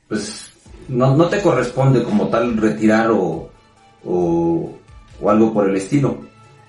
pues, 0.07 0.53
no, 0.89 1.17
no 1.17 1.27
te 1.27 1.43
corresponde 1.43 2.05
como 2.05 2.29
tal 2.29 2.57
retirar 2.59 3.11
o, 3.11 3.51
o, 4.05 4.73
o, 5.21 5.31
algo 5.31 5.53
por 5.53 5.69
el 5.69 5.75
estilo. 5.75 6.17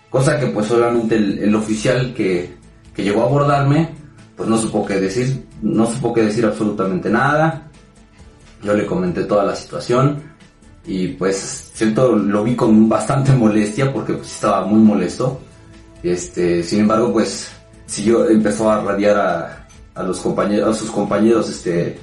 Cosa 0.09 0.39
que 0.39 0.47
pues 0.47 0.71
obviamente 0.71 1.17
el, 1.17 1.37
el 1.37 1.53
oficial 1.53 2.15
que, 2.15 2.55
que 2.95 3.03
llegó 3.03 3.21
a 3.21 3.25
abordarme, 3.25 3.89
pues 4.35 4.49
no 4.49 4.57
supo 4.57 4.83
qué 4.87 4.99
decir, 4.99 5.45
no 5.61 5.85
supo 5.85 6.15
qué 6.15 6.23
decir 6.23 6.47
absolutamente 6.47 7.11
nada. 7.11 7.67
Yo 8.63 8.73
le 8.73 8.87
comenté 8.87 9.25
toda 9.25 9.45
la 9.45 9.55
situación 9.55 10.30
y 10.85 11.09
pues 11.09 11.71
siento 11.73 12.15
lo 12.15 12.43
vi 12.43 12.55
con 12.55 12.89
bastante 12.89 13.33
molestia 13.33 13.91
porque 13.93 14.13
pues 14.13 14.31
estaba 14.31 14.65
muy 14.65 14.79
molesto. 14.79 15.39
Este 16.03 16.63
sin 16.63 16.81
embargo 16.81 17.13
pues 17.13 17.49
siguió 17.85 18.27
empezó 18.29 18.69
a 18.71 18.83
radiar 18.83 19.17
a, 19.17 19.67
a 19.93 20.03
los 20.03 20.19
compañeros 20.19 20.75
a 20.75 20.79
sus 20.79 20.89
compañeros 20.89 21.49
este 21.49 21.99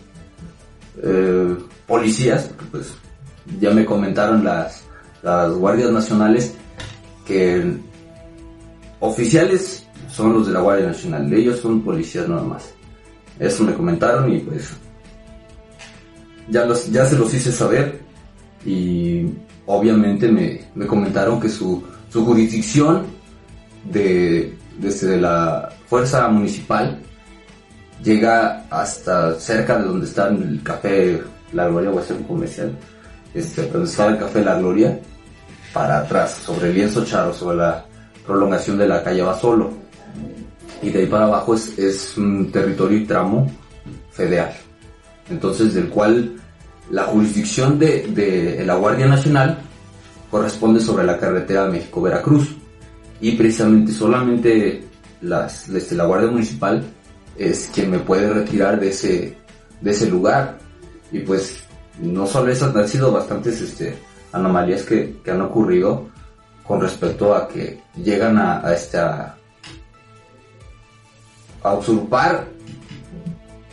eh, 1.02 1.56
policías 1.86 2.50
pues 2.70 2.92
ya 3.60 3.70
me 3.70 3.84
comentaron 3.84 4.44
las 4.44 4.84
las 5.22 5.52
guardias 5.52 5.90
nacionales 5.90 6.54
que 7.26 7.76
oficiales 9.00 9.84
son 10.10 10.34
los 10.34 10.46
de 10.46 10.52
la 10.52 10.60
guardia 10.60 10.86
nacional 10.86 11.32
ellos 11.32 11.58
son 11.60 11.82
policías 11.82 12.28
nada 12.28 12.42
más. 12.42 12.70
Eso 13.38 13.64
me 13.64 13.74
comentaron 13.74 14.32
y 14.32 14.38
pues 14.40 14.70
ya 16.48 16.64
los 16.64 16.90
ya 16.90 17.04
se 17.06 17.16
los 17.16 17.32
hice 17.34 17.52
saber 17.52 17.97
y 18.64 19.26
obviamente 19.66 20.30
me, 20.30 20.60
me 20.74 20.86
comentaron 20.86 21.40
que 21.40 21.48
su, 21.48 21.82
su 22.10 22.24
jurisdicción 22.24 23.06
de, 23.84 24.56
desde 24.78 25.16
la 25.16 25.68
fuerza 25.86 26.28
municipal 26.28 26.98
llega 28.02 28.64
hasta 28.70 29.38
cerca 29.38 29.78
de 29.78 29.84
donde 29.84 30.06
está 30.06 30.28
el 30.28 30.60
café 30.62 31.20
La 31.52 31.68
Gloria, 31.68 31.90
voy 31.90 31.98
a 31.98 32.02
hacer 32.02 32.16
un 32.16 32.24
comercial, 32.24 32.76
este, 33.34 33.68
donde 33.68 33.88
está 33.88 34.06
el 34.06 34.18
café 34.18 34.44
La 34.44 34.58
Gloria, 34.58 34.98
para 35.72 35.98
atrás, 35.98 36.42
sobre 36.44 36.68
el 36.68 36.74
lienzo 36.74 37.04
charo, 37.04 37.32
sobre 37.32 37.58
la 37.58 37.84
prolongación 38.26 38.78
de 38.78 38.88
la 38.88 39.02
calle 39.02 39.22
Basolo. 39.22 39.70
Y 40.80 40.90
de 40.90 41.00
ahí 41.00 41.06
para 41.06 41.24
abajo 41.24 41.54
es, 41.54 41.76
es 41.78 42.16
un 42.16 42.52
territorio 42.52 42.98
y 42.98 43.04
tramo 43.04 43.50
federal. 44.10 44.52
Entonces, 45.28 45.74
del 45.74 45.88
cual 45.88 46.36
la 46.90 47.04
jurisdicción 47.04 47.78
de, 47.78 48.06
de 48.08 48.64
la 48.64 48.76
Guardia 48.76 49.06
Nacional 49.06 49.58
corresponde 50.30 50.80
sobre 50.80 51.04
la 51.04 51.18
carretera 51.18 51.66
México-Veracruz. 51.66 52.56
Y 53.20 53.32
precisamente 53.32 53.92
solamente 53.92 54.84
las, 55.22 55.68
este, 55.68 55.94
la 55.94 56.06
Guardia 56.06 56.30
Municipal 56.30 56.82
es 57.36 57.70
quien 57.74 57.90
me 57.90 57.98
puede 57.98 58.32
retirar 58.32 58.78
de 58.78 58.90
ese, 58.90 59.36
de 59.80 59.90
ese 59.90 60.08
lugar. 60.08 60.58
Y 61.10 61.20
pues 61.20 61.64
no 62.00 62.26
solo 62.26 62.52
esas 62.52 62.74
han 62.74 62.88
sido 62.88 63.12
bastantes 63.12 63.60
este, 63.60 63.98
anomalías 64.32 64.82
que, 64.82 65.16
que 65.24 65.30
han 65.30 65.42
ocurrido 65.42 66.08
con 66.64 66.80
respecto 66.80 67.34
a 67.34 67.48
que 67.48 67.80
llegan 67.96 68.36
a, 68.36 68.58
a 68.58 69.34
a 71.62 71.74
usurpar 71.74 72.46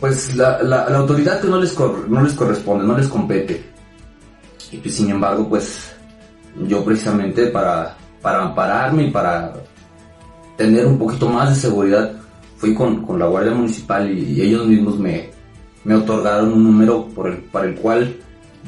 pues 0.00 0.34
la, 0.36 0.62
la, 0.62 0.84
autoridad 0.96 1.40
que 1.40 1.48
no 1.48 1.58
les, 1.60 1.72
cor- 1.72 2.08
no 2.08 2.22
les 2.22 2.34
corresponde, 2.34 2.84
no 2.84 2.96
les 2.96 3.08
compete. 3.08 3.64
Y 4.72 4.78
pues, 4.78 4.94
sin 4.94 5.10
embargo, 5.10 5.48
pues 5.48 5.92
yo 6.66 6.84
precisamente 6.84 7.46
para, 7.46 7.96
para 8.20 8.42
ampararme 8.42 9.04
y 9.04 9.10
para 9.10 9.52
tener 10.56 10.86
un 10.86 10.98
poquito 10.98 11.28
más 11.28 11.50
de 11.50 11.56
seguridad 11.56 12.12
fui 12.56 12.74
con, 12.74 13.04
con 13.04 13.18
la 13.18 13.26
Guardia 13.26 13.52
Municipal 13.52 14.10
y, 14.10 14.32
y 14.32 14.40
ellos 14.42 14.66
mismos 14.66 14.98
me, 14.98 15.30
me 15.84 15.94
otorgaron 15.94 16.52
un 16.52 16.64
número 16.64 17.06
por 17.08 17.28
el, 17.28 17.36
para 17.38 17.66
el 17.66 17.74
cual 17.76 18.16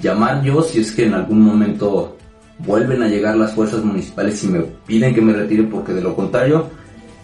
llamar 0.02 0.42
yo 0.42 0.62
si 0.62 0.80
es 0.80 0.92
que 0.92 1.06
en 1.06 1.14
algún 1.14 1.40
momento 1.40 2.16
vuelven 2.58 3.02
a 3.02 3.08
llegar 3.08 3.36
las 3.36 3.52
fuerzas 3.54 3.82
municipales 3.82 4.42
y 4.44 4.48
me 4.48 4.60
piden 4.86 5.14
que 5.14 5.22
me 5.22 5.32
retire 5.32 5.62
porque 5.64 5.92
de 5.94 6.02
lo 6.02 6.14
contrario 6.14 6.66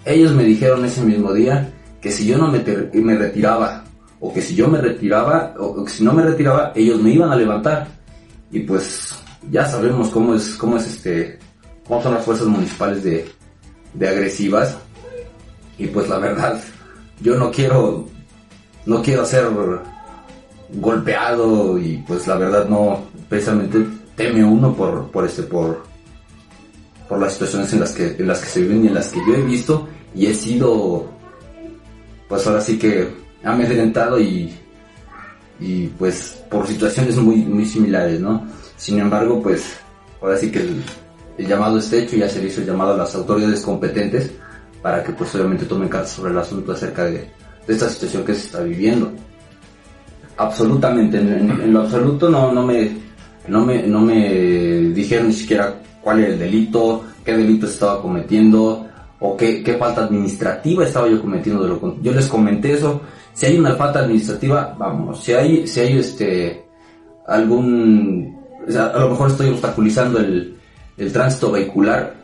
ellos 0.04 0.32
me 0.34 0.44
dijeron 0.44 0.84
ese 0.84 1.02
mismo 1.02 1.32
día 1.32 1.70
que 2.00 2.10
si 2.10 2.26
yo 2.26 2.38
no 2.38 2.48
me, 2.50 2.62
me 2.94 3.16
retiraba 3.16 3.83
o 4.24 4.32
que 4.32 4.40
si 4.40 4.54
yo 4.54 4.68
me 4.68 4.80
retiraba 4.80 5.54
o, 5.58 5.84
que 5.84 5.90
si 5.90 6.02
no 6.02 6.14
me 6.14 6.22
retiraba 6.22 6.72
ellos 6.74 6.98
me 7.02 7.10
iban 7.10 7.30
a 7.30 7.36
levantar. 7.36 7.86
Y 8.50 8.60
pues 8.60 9.14
ya 9.50 9.66
sabemos 9.66 10.08
cómo 10.08 10.34
es 10.34 10.54
cómo 10.54 10.78
es 10.78 10.86
este 10.86 11.38
cómo 11.86 12.02
son 12.02 12.14
las 12.14 12.24
fuerzas 12.24 12.46
municipales 12.46 13.04
de, 13.04 13.28
de 13.92 14.08
agresivas. 14.08 14.78
Y 15.76 15.88
pues 15.88 16.08
la 16.08 16.18
verdad 16.18 16.58
yo 17.20 17.36
no 17.36 17.50
quiero 17.50 18.06
no 18.86 19.02
quiero 19.02 19.26
ser 19.26 19.44
golpeado. 20.72 21.78
Y 21.78 22.02
pues 22.06 22.26
la 22.26 22.36
verdad 22.36 22.66
no 22.66 23.02
precisamente 23.28 23.86
teme 24.16 24.42
uno 24.42 24.74
por 24.74 25.10
por 25.10 25.26
este 25.26 25.42
por 25.42 25.84
por 27.10 27.20
las 27.20 27.34
situaciones 27.34 27.70
en 27.74 27.80
las 27.80 27.92
que 27.92 28.16
en 28.18 28.26
las 28.26 28.40
que 28.40 28.46
se 28.46 28.62
viven 28.62 28.84
y 28.84 28.88
en 28.88 28.94
las 28.94 29.10
que 29.10 29.20
yo 29.28 29.34
he 29.34 29.42
visto. 29.42 29.86
Y 30.14 30.28
he 30.28 30.34
sido 30.34 31.10
pues 32.26 32.46
ahora 32.46 32.62
sí 32.62 32.78
que 32.78 33.23
amedrentado 33.44 34.18
y 34.20 34.52
y 35.60 35.86
pues 35.86 36.42
por 36.50 36.66
situaciones 36.66 37.16
muy 37.16 37.36
muy 37.36 37.64
similares 37.64 38.20
no 38.20 38.44
sin 38.76 38.98
embargo 38.98 39.40
pues 39.42 39.76
ahora 40.20 40.36
sí 40.36 40.50
que 40.50 40.60
el, 40.60 40.82
llamado 41.46 41.78
está 41.78 41.96
hecho 41.96 42.16
y 42.16 42.20
ya 42.20 42.28
se 42.28 42.40
le 42.40 42.48
hizo 42.48 42.60
el 42.60 42.68
llamado 42.68 42.94
a 42.94 42.96
las 42.96 43.14
autoridades 43.14 43.60
competentes 43.60 44.30
para 44.82 45.02
que 45.02 45.12
pues 45.12 45.34
obviamente 45.34 45.64
tomen 45.64 45.88
cartas 45.88 46.12
sobre 46.12 46.32
el 46.32 46.38
asunto 46.38 46.72
acerca 46.72 47.04
de, 47.04 47.28
de 47.66 47.74
esta 47.74 47.88
situación 47.88 48.24
que 48.24 48.34
se 48.34 48.46
está 48.46 48.60
viviendo. 48.60 49.10
Absolutamente 50.36 51.18
en, 51.18 51.72
lo 51.72 51.80
absoluto 51.80 52.28
no 52.28 52.52
no 52.52 52.64
me 52.64 52.92
no 53.48 53.64
me 53.64 53.82
no 53.82 54.00
me 54.00 54.28
dijeron 54.94 55.28
ni 55.28 55.32
siquiera 55.32 55.74
cuál 56.00 56.20
era 56.20 56.34
el 56.34 56.38
delito 56.38 57.04
qué 57.24 57.36
delito 57.36 57.66
estaba 57.66 58.00
cometiendo 58.00 58.86
o 59.18 59.36
qué, 59.36 59.62
qué 59.62 59.74
falta 59.74 60.04
administrativa 60.04 60.84
estaba 60.84 61.08
yo 61.08 61.20
cometiendo 61.20 61.62
de 61.62 61.68
lo 61.68 62.00
yo 62.00 62.12
les 62.12 62.28
comenté 62.28 62.74
eso 62.74 63.00
si 63.34 63.46
hay 63.46 63.58
una 63.58 63.74
falta 63.74 64.00
administrativa 64.00 64.74
vamos. 64.78 65.22
Si 65.22 65.32
hay 65.32 65.66
si 65.66 65.80
hay 65.80 65.98
este 65.98 66.64
algún 67.26 68.34
o 68.66 68.70
sea, 68.70 68.86
a 68.86 69.00
lo 69.00 69.10
mejor 69.10 69.30
estoy 69.30 69.50
obstaculizando 69.50 70.18
el, 70.18 70.56
el 70.96 71.12
tránsito 71.12 71.52
vehicular 71.52 72.14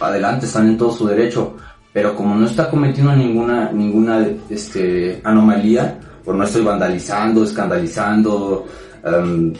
adelante 0.00 0.46
están 0.46 0.68
en 0.68 0.78
todo 0.78 0.92
su 0.92 1.06
derecho 1.06 1.56
pero 1.92 2.14
como 2.14 2.34
no 2.34 2.46
está 2.46 2.70
cometiendo 2.70 3.14
ninguna 3.14 3.70
ninguna 3.72 4.26
este 4.48 5.20
anomalía 5.24 5.98
pues 6.24 6.36
no 6.36 6.44
estoy 6.44 6.62
vandalizando 6.62 7.44
escandalizando 7.44 8.66
em, 9.04 9.52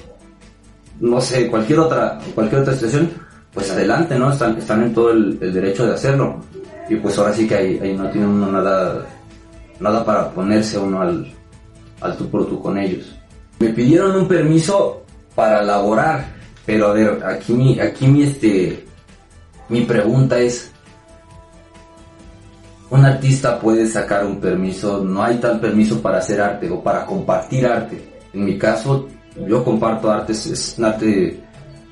no 1.00 1.20
sé 1.20 1.48
cualquier 1.48 1.80
otra 1.80 2.18
cualquier 2.34 2.62
otra 2.62 2.74
situación 2.74 3.10
pues 3.52 3.70
adelante 3.70 4.18
no 4.18 4.30
están 4.30 4.56
están 4.56 4.82
en 4.84 4.94
todo 4.94 5.10
el, 5.10 5.38
el 5.40 5.52
derecho 5.52 5.86
de 5.86 5.94
hacerlo. 5.94 6.36
Y 6.88 6.96
pues 6.96 7.18
ahora 7.18 7.32
sí 7.32 7.46
que 7.46 7.54
ahí, 7.54 7.78
ahí 7.82 7.96
no 7.96 8.08
tiene 8.08 8.26
uno 8.26 8.50
nada 8.50 9.04
nada 9.80 10.04
para 10.04 10.30
ponerse 10.30 10.78
uno 10.78 11.02
al 11.02 11.32
al 12.00 12.16
tú 12.16 12.28
por 12.28 12.46
tú 12.46 12.60
con 12.60 12.78
ellos 12.78 13.14
me 13.58 13.70
pidieron 13.70 14.16
un 14.16 14.28
permiso 14.28 15.02
para 15.34 15.62
laborar 15.62 16.26
pero 16.64 16.88
a 16.88 16.92
ver 16.92 17.22
aquí 17.24 17.52
mi 17.52 17.78
aquí 17.80 18.06
mi 18.06 18.22
este 18.22 18.84
mi 19.68 19.82
pregunta 19.82 20.38
es 20.38 20.72
un 22.90 23.04
artista 23.04 23.58
puede 23.60 23.86
sacar 23.86 24.24
un 24.24 24.40
permiso, 24.40 25.04
no 25.04 25.22
hay 25.22 25.36
tal 25.36 25.60
permiso 25.60 26.00
para 26.00 26.18
hacer 26.18 26.40
arte 26.40 26.70
o 26.70 26.82
para 26.82 27.04
compartir 27.04 27.66
arte. 27.66 28.02
En 28.32 28.44
mi 28.44 28.56
caso, 28.56 29.08
yo 29.46 29.62
comparto 29.62 30.10
arte, 30.10 30.32
es 30.32 30.74
un 30.78 30.84
arte 30.86 31.40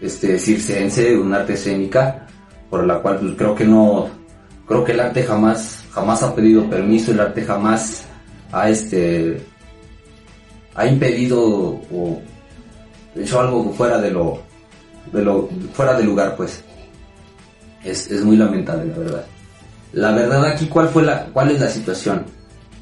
este, 0.01 0.39
circense, 0.39 1.17
un 1.17 1.35
arte 1.35 1.53
escénica, 1.53 2.27
por 2.71 2.87
la 2.87 2.99
cual 3.01 3.35
creo 3.37 3.55
que 3.55 3.65
no, 3.65 4.09
creo 4.67 4.85
que 4.85 4.93
el 4.93 5.01
arte 5.01 5.23
jamás, 5.23 5.85
jamás 5.97 6.23
ha 6.23 6.35
pedido 6.35 6.69
permiso, 6.69 7.11
el 7.11 7.21
arte 7.21 7.43
jamás 7.43 8.05
ha 8.53 8.69
este, 8.69 9.41
ha 10.75 10.87
impedido 10.87 11.41
o 11.91 12.21
hecho 13.15 13.41
algo 13.41 13.73
fuera 13.73 13.99
de 13.99 14.11
lo, 14.11 14.43
de 15.11 15.25
lo, 15.25 15.49
fuera 15.73 15.97
de 15.97 16.05
lugar 16.05 16.37
pues. 16.37 16.63
Es, 17.83 18.11
es 18.11 18.23
muy 18.23 18.37
lamentable 18.37 18.93
la 18.93 18.99
verdad. 18.99 19.25
La 19.95 20.11
verdad 20.13 20.45
aquí, 20.45 20.67
¿cuál 20.67 20.91
fue 20.91 21.03
la, 21.03 21.25
cuál 21.33 21.53
es 21.53 21.61
la 21.61 21.71
situación? 21.71 22.27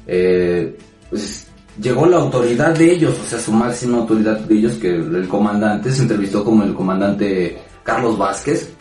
Eh, 0.07 0.77
pues 1.09 1.47
llegó 1.81 2.05
la 2.07 2.17
autoridad 2.17 2.75
de 2.75 2.91
ellos, 2.91 3.17
o 3.17 3.29
sea, 3.29 3.39
su 3.39 3.53
máxima 3.53 3.99
autoridad 3.99 4.39
de 4.39 4.55
ellos, 4.55 4.73
que 4.73 4.93
el 4.93 5.27
comandante 5.29 5.89
se 5.89 6.01
entrevistó 6.01 6.43
como 6.43 6.63
el 6.63 6.73
comandante 6.73 7.57
Carlos 7.83 8.17
Vázquez, 8.17 8.74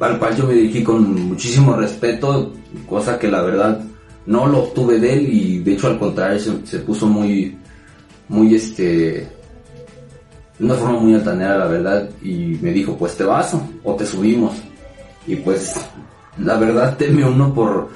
al 0.00 0.18
cual 0.18 0.36
yo 0.36 0.46
me 0.46 0.54
dirigí 0.54 0.82
con 0.82 1.28
muchísimo 1.28 1.74
respeto, 1.76 2.52
cosa 2.88 3.18
que 3.18 3.28
la 3.28 3.42
verdad 3.42 3.80
no 4.26 4.46
lo 4.46 4.64
obtuve 4.64 4.98
de 4.98 5.12
él 5.14 5.28
y 5.32 5.58
de 5.60 5.72
hecho 5.74 5.86
al 5.88 5.98
contrario 5.98 6.38
se, 6.40 6.66
se 6.66 6.78
puso 6.80 7.06
muy, 7.06 7.56
muy 8.28 8.54
este, 8.54 9.28
de 10.58 10.64
una 10.64 10.74
forma 10.74 10.98
muy 11.00 11.14
altanera 11.14 11.56
la 11.58 11.66
verdad 11.66 12.08
y 12.22 12.58
me 12.60 12.72
dijo 12.72 12.96
pues 12.96 13.16
te 13.16 13.24
vas 13.24 13.54
o- 13.84 13.94
te 13.94 14.04
subimos 14.04 14.54
y 15.26 15.36
pues 15.36 15.74
la 16.38 16.56
verdad 16.58 16.96
teme 16.96 17.24
uno 17.24 17.54
por, 17.54 17.88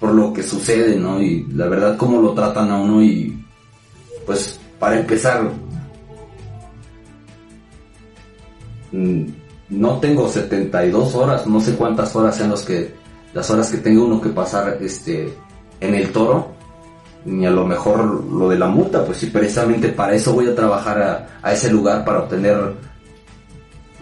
por 0.00 0.12
lo 0.14 0.32
que 0.32 0.42
sucede, 0.42 0.96
¿no? 0.96 1.20
Y 1.20 1.46
la 1.52 1.66
verdad 1.66 1.96
cómo 1.96 2.20
lo 2.22 2.32
tratan 2.32 2.70
a 2.70 2.80
uno 2.80 3.02
y 3.02 3.36
pues 4.24 4.58
para 4.78 4.98
empezar 5.00 5.50
mm, 8.92 9.24
no 9.68 9.98
tengo 9.98 10.28
72 10.28 11.14
horas, 11.14 11.46
no 11.46 11.60
sé 11.60 11.74
cuántas 11.74 12.14
horas 12.14 12.36
sean 12.36 12.50
los 12.50 12.62
que 12.62 12.94
las 13.34 13.50
horas 13.50 13.70
que 13.70 13.78
tenga 13.78 14.02
uno 14.02 14.20
que 14.20 14.30
pasar 14.30 14.78
este 14.80 15.32
en 15.80 15.94
el 15.94 16.10
toro 16.10 16.54
ni 17.24 17.44
a 17.44 17.50
lo 17.50 17.66
mejor 17.66 18.24
lo 18.24 18.48
de 18.48 18.56
la 18.56 18.68
multa, 18.68 19.04
pues 19.04 19.18
sí, 19.18 19.26
precisamente 19.26 19.88
para 19.88 20.14
eso 20.14 20.32
voy 20.32 20.48
a 20.48 20.54
trabajar 20.54 21.28
a, 21.42 21.52
ese 21.52 21.70
lugar 21.70 22.04
para 22.04 22.20
obtener 22.20 22.56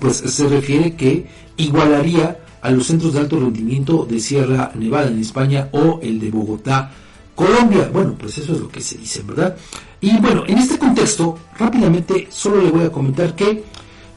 pues 0.00 0.16
se 0.16 0.48
refiere 0.48 0.94
que 0.94 1.26
igualaría 1.56 2.38
a 2.60 2.70
los 2.70 2.86
centros 2.86 3.12
de 3.12 3.20
alto 3.20 3.40
rendimiento 3.40 4.06
de 4.08 4.20
Sierra 4.20 4.70
Nevada 4.74 5.08
en 5.08 5.18
España 5.18 5.68
o 5.72 5.98
el 6.02 6.20
de 6.20 6.30
Bogotá 6.30 6.90
Colombia. 7.34 7.90
Bueno, 7.92 8.14
pues 8.18 8.38
eso 8.38 8.52
es 8.52 8.60
lo 8.60 8.68
que 8.68 8.80
se 8.80 8.98
dice, 8.98 9.22
¿verdad? 9.22 9.56
Y 10.00 10.16
bueno, 10.18 10.44
en 10.46 10.58
este 10.58 10.78
contexto, 10.78 11.38
rápidamente 11.58 12.28
solo 12.30 12.62
le 12.62 12.70
voy 12.70 12.84
a 12.84 12.92
comentar 12.92 13.34
que, 13.34 13.64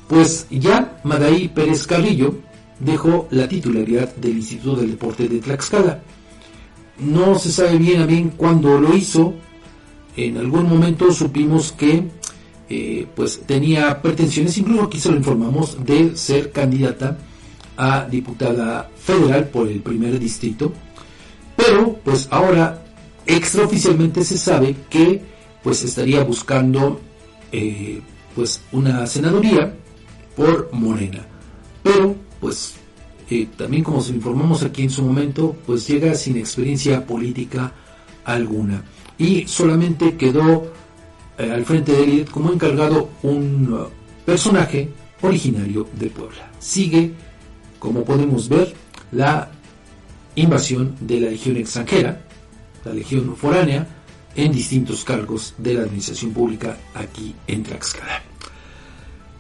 pues 0.07 0.47
ya 0.49 0.99
Madaí 1.03 1.47
Pérez 1.47 1.88
Carrillo 1.88 2.35
dejó 2.80 3.27
la 3.31 3.47
titularidad 3.47 4.15
del 4.15 4.38
Instituto 4.38 4.76
del 4.76 4.91
Deporte 4.91 5.27
de 5.27 5.39
Tlaxcala. 5.39 6.02
No 6.99 7.38
se 7.39 7.52
sabe 7.52 7.77
bien 7.77 8.02
a 8.02 8.06
bien 8.06 8.30
cuándo 8.30 8.80
lo 8.80 8.95
hizo. 8.95 9.34
En 10.15 10.38
algún 10.38 10.69
momento 10.69 11.11
supimos 11.11 11.72
que 11.72 12.10
eh, 12.70 13.08
pues 13.16 13.42
tenía 13.46 14.02
pretensiones, 14.02 14.58
incluso 14.58 14.84
aquí 14.84 15.00
se 15.00 15.10
lo 15.12 15.18
informamos, 15.18 15.84
de 15.86 16.16
ser 16.16 16.52
candidata 16.52 17.18
a 17.78 18.06
diputada 18.06 18.90
federal 18.96 19.48
por 19.50 19.68
el 19.68 19.82
primer 19.82 20.20
distrito. 20.20 20.72
Pero 21.56 22.00
pues 22.04 22.28
ahora 22.32 22.84
extraoficialmente 23.26 24.24
se 24.24 24.38
sabe 24.38 24.76
que 24.90 25.22
pues 25.64 25.84
estaría 25.84 26.24
buscando 26.24 27.02
eh, 27.52 28.02
pues 28.36 28.62
una 28.72 29.08
senaduría 29.08 29.74
por 30.36 30.70
Morena 30.74 31.26
pero 31.86 32.16
pues 32.42 32.74
eh, 33.30 33.48
también 33.56 33.84
como 33.84 34.02
se 34.02 34.12
informamos 34.12 34.64
aquí 34.64 34.82
en 34.82 34.90
su 34.90 35.04
momento 35.04 35.56
pues 35.68 35.88
llega 35.88 36.16
sin 36.16 36.36
experiencia 36.38 37.06
política 37.06 37.72
alguna 38.24 38.84
y 39.20 39.48
solamente 39.48 40.18
quedó 40.18 40.74
eh, 41.38 41.52
al 41.52 41.66
frente 41.66 41.91
de 41.91 42.03
él 42.03 42.26
como 42.30 42.52
encargado 42.52 43.10
un 43.24 43.74
uh, 43.74 43.88
personaje 44.26 44.90
originario 45.22 45.88
de 45.94 46.10
Puebla 46.10 46.52
sigue 46.60 47.12
como 47.80 48.03
podemos 48.03 48.49
ver 48.49 48.74
la 49.12 49.49
invasión 50.36 50.95
de 50.99 51.20
la 51.20 51.30
legión 51.30 51.57
extranjera 51.57 52.26
la 52.86 52.94
Legión 52.94 53.36
Foránea, 53.36 53.88
en 54.36 54.52
distintos 54.52 55.03
cargos 55.03 55.56
de 55.57 55.74
la 55.74 55.84
administración 55.84 56.32
pública 56.32 56.78
aquí 56.94 57.34
en 57.48 57.64
Tlaxcala. 57.64 58.22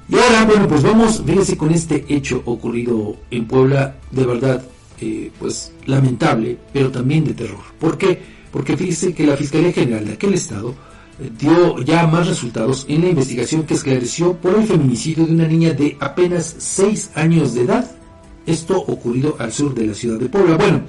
Y 0.07 0.15
ahora, 0.15 0.45
bueno, 0.45 0.67
pues 0.67 0.83
vamos, 0.83 1.21
fíjese 1.25 1.57
con 1.57 1.71
este 1.71 2.05
hecho 2.07 2.41
ocurrido 2.45 3.17
en 3.29 3.45
Puebla, 3.45 3.95
de 4.11 4.25
verdad, 4.25 4.63
eh, 5.01 5.31
pues 5.37 5.73
lamentable, 5.85 6.57
pero 6.71 6.91
también 6.91 7.25
de 7.25 7.33
terror. 7.33 7.63
¿Por 7.79 7.97
qué? 7.97 8.21
Porque 8.51 8.77
fíjese 8.77 9.13
que 9.13 9.25
la 9.25 9.35
Fiscalía 9.35 9.73
General 9.73 10.05
de 10.05 10.13
aquel 10.13 10.33
estado 10.33 10.73
dio 11.37 11.79
ya 11.79 12.07
más 12.07 12.27
resultados 12.27 12.85
en 12.89 13.01
la 13.01 13.09
investigación 13.09 13.63
que 13.63 13.75
esclareció 13.75 14.33
por 14.33 14.55
el 14.55 14.65
feminicidio 14.65 15.25
de 15.25 15.33
una 15.33 15.47
niña 15.47 15.73
de 15.73 15.97
apenas 15.99 16.55
6 16.57 17.11
años 17.15 17.53
de 17.53 17.61
edad. 17.61 17.89
Esto 18.45 18.77
ocurrido 18.77 19.35
al 19.39 19.51
sur 19.51 19.73
de 19.73 19.87
la 19.87 19.93
ciudad 19.93 20.19
de 20.19 20.29
Puebla. 20.29 20.57
Bueno, 20.57 20.81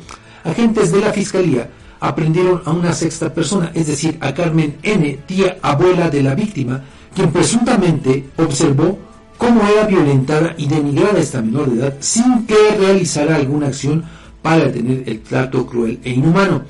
agentes 0.45 0.93
de 0.93 1.01
la 1.01 1.13
Fiscalía 1.13 1.71
aprendieron 2.01 2.63
a 2.65 2.71
una 2.73 2.93
sexta 2.93 3.33
persona, 3.33 3.71
es 3.75 3.87
decir, 3.87 4.19
a 4.21 4.35
Carmen 4.35 4.77
N., 4.83 5.19
tía 5.27 5.59
abuela 5.63 6.11
de 6.11 6.23
la 6.23 6.35
víctima, 6.35 6.83
quien 7.15 7.31
presuntamente 7.33 8.31
observó 8.37 8.99
cómo 9.39 9.63
era 9.67 9.87
violentada 9.87 10.55
y 10.59 10.67
denigrada 10.67 11.19
esta 11.19 11.41
menor 11.41 11.71
de 11.71 11.81
edad 11.81 11.97
sin 12.01 12.47
que 12.47 12.57
realizara 12.79 13.37
alguna 13.37 13.69
acción 13.69 14.05
para 14.43 14.67
detener 14.67 15.05
el 15.07 15.21
trato 15.23 15.67
cruel 15.67 15.99
e 16.05 16.11
inhumano. 16.11 16.63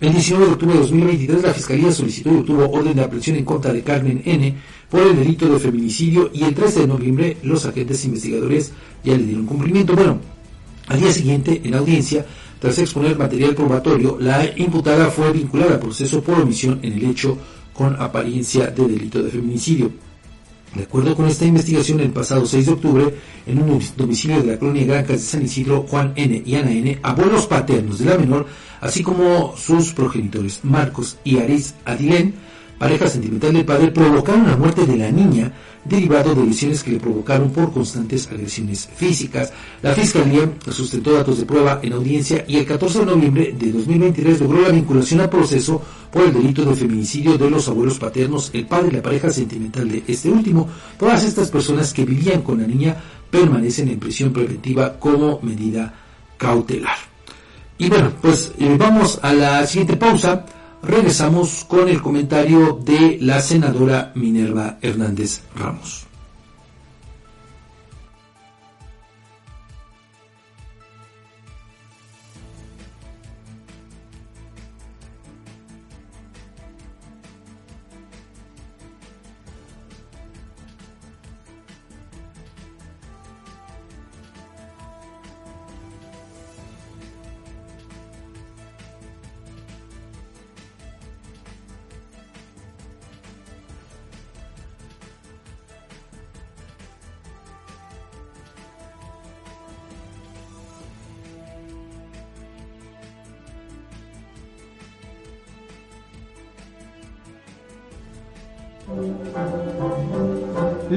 El 0.00 0.12
19 0.12 0.46
de 0.46 0.52
octubre 0.52 0.74
de 0.74 0.80
2023 0.80 1.42
la 1.42 1.54
Fiscalía 1.54 1.92
solicitó 1.92 2.32
y 2.32 2.38
obtuvo 2.38 2.68
orden 2.68 2.96
de 2.96 3.02
aprehensión 3.04 3.36
en 3.36 3.44
contra 3.44 3.72
de 3.72 3.82
Carmen 3.82 4.22
N. 4.24 4.54
por 4.90 5.00
el 5.02 5.16
delito 5.16 5.48
de 5.48 5.60
feminicidio 5.60 6.30
y 6.34 6.42
el 6.42 6.54
13 6.54 6.80
de 6.80 6.86
noviembre 6.88 7.36
los 7.44 7.64
agentes 7.64 8.04
investigadores 8.04 8.72
ya 9.04 9.16
le 9.16 9.22
dieron 9.22 9.46
cumplimiento. 9.46 9.94
Bueno, 9.94 10.18
al 10.88 11.00
día 11.00 11.12
siguiente, 11.12 11.60
en 11.62 11.74
audiencia, 11.74 12.26
tras 12.58 12.78
exponer 12.78 13.16
material 13.16 13.54
probatorio, 13.54 14.18
la 14.20 14.44
imputada 14.56 15.10
fue 15.10 15.32
vinculada 15.32 15.74
al 15.74 15.80
proceso 15.80 16.22
por 16.22 16.40
omisión 16.40 16.80
en 16.82 16.94
el 16.94 17.04
hecho 17.04 17.38
con 17.72 17.94
apariencia 18.00 18.66
de 18.66 18.88
delito 18.88 19.22
de 19.22 19.30
feminicidio. 19.30 19.92
De 20.74 20.82
acuerdo 20.82 21.14
con 21.14 21.26
esta 21.26 21.44
investigación, 21.44 22.00
el 22.00 22.10
pasado 22.10 22.44
6 22.44 22.66
de 22.66 22.72
octubre, 22.72 23.14
en 23.46 23.62
un 23.62 23.80
domicilio 23.96 24.42
de 24.42 24.52
la 24.52 24.58
colonia 24.58 24.84
Grancas 24.84 25.20
de 25.20 25.26
San 25.26 25.44
Isidro, 25.44 25.86
Juan 25.88 26.12
N. 26.16 26.42
y 26.44 26.54
Ana 26.56 26.72
N., 26.72 26.98
abuelos 27.02 27.46
paternos 27.46 28.00
de 28.00 28.06
la 28.06 28.18
menor, 28.18 28.46
así 28.80 29.02
como 29.02 29.56
sus 29.56 29.92
progenitores 29.92 30.60
Marcos 30.64 31.18
y 31.22 31.38
Aris 31.38 31.74
Adilén, 31.84 32.34
pareja 32.76 33.06
sentimental 33.06 33.52
del 33.52 33.64
padre, 33.64 33.92
provocaron 33.92 34.48
la 34.48 34.56
muerte 34.56 34.84
de 34.84 34.96
la 34.96 35.12
niña 35.12 35.52
derivado 35.84 36.34
de 36.34 36.44
lesiones 36.44 36.82
que 36.82 36.92
le 36.92 37.00
provocaron 37.00 37.50
por 37.50 37.72
constantes 37.72 38.26
agresiones 38.28 38.88
físicas. 38.94 39.52
La 39.82 39.92
Fiscalía 39.92 40.50
sustentó 40.70 41.12
datos 41.12 41.38
de 41.38 41.46
prueba 41.46 41.80
en 41.82 41.92
audiencia 41.92 42.44
y 42.48 42.56
el 42.56 42.66
14 42.66 43.00
de 43.00 43.06
noviembre 43.06 43.54
de 43.58 43.72
2023 43.72 44.40
logró 44.40 44.62
la 44.62 44.70
vinculación 44.70 45.20
al 45.20 45.30
proceso 45.30 45.82
por 46.10 46.22
el 46.22 46.32
delito 46.32 46.64
de 46.64 46.74
feminicidio 46.74 47.36
de 47.36 47.50
los 47.50 47.68
abuelos 47.68 47.98
paternos, 47.98 48.50
el 48.52 48.66
padre 48.66 48.88
y 48.88 48.96
la 48.96 49.02
pareja 49.02 49.30
sentimental 49.30 49.88
de 49.88 50.02
este 50.06 50.30
último. 50.30 50.68
Todas 50.98 51.24
estas 51.24 51.50
personas 51.50 51.92
que 51.92 52.04
vivían 52.04 52.42
con 52.42 52.60
la 52.60 52.66
niña 52.66 52.96
permanecen 53.30 53.88
en 53.88 53.98
prisión 53.98 54.32
preventiva 54.32 54.98
como 54.98 55.40
medida 55.42 55.92
cautelar. 56.38 56.96
Y 57.76 57.88
bueno, 57.88 58.12
pues 58.22 58.52
eh, 58.58 58.76
vamos 58.78 59.18
a 59.22 59.32
la 59.32 59.66
siguiente 59.66 59.96
pausa 59.96 60.46
regresamos 60.86 61.64
con 61.66 61.88
el 61.88 62.00
comentario 62.00 62.78
de 62.84 63.18
la 63.20 63.40
senadora 63.40 64.12
Minerva 64.14 64.78
Hernández 64.80 65.40
Ramos. 65.56 66.03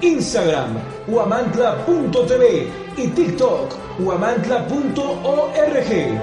Instagram 0.00 0.76
huamantla.tv 1.08 2.68
y 2.96 3.08
TikTok 3.08 3.74
huamantla.org. 3.98 6.20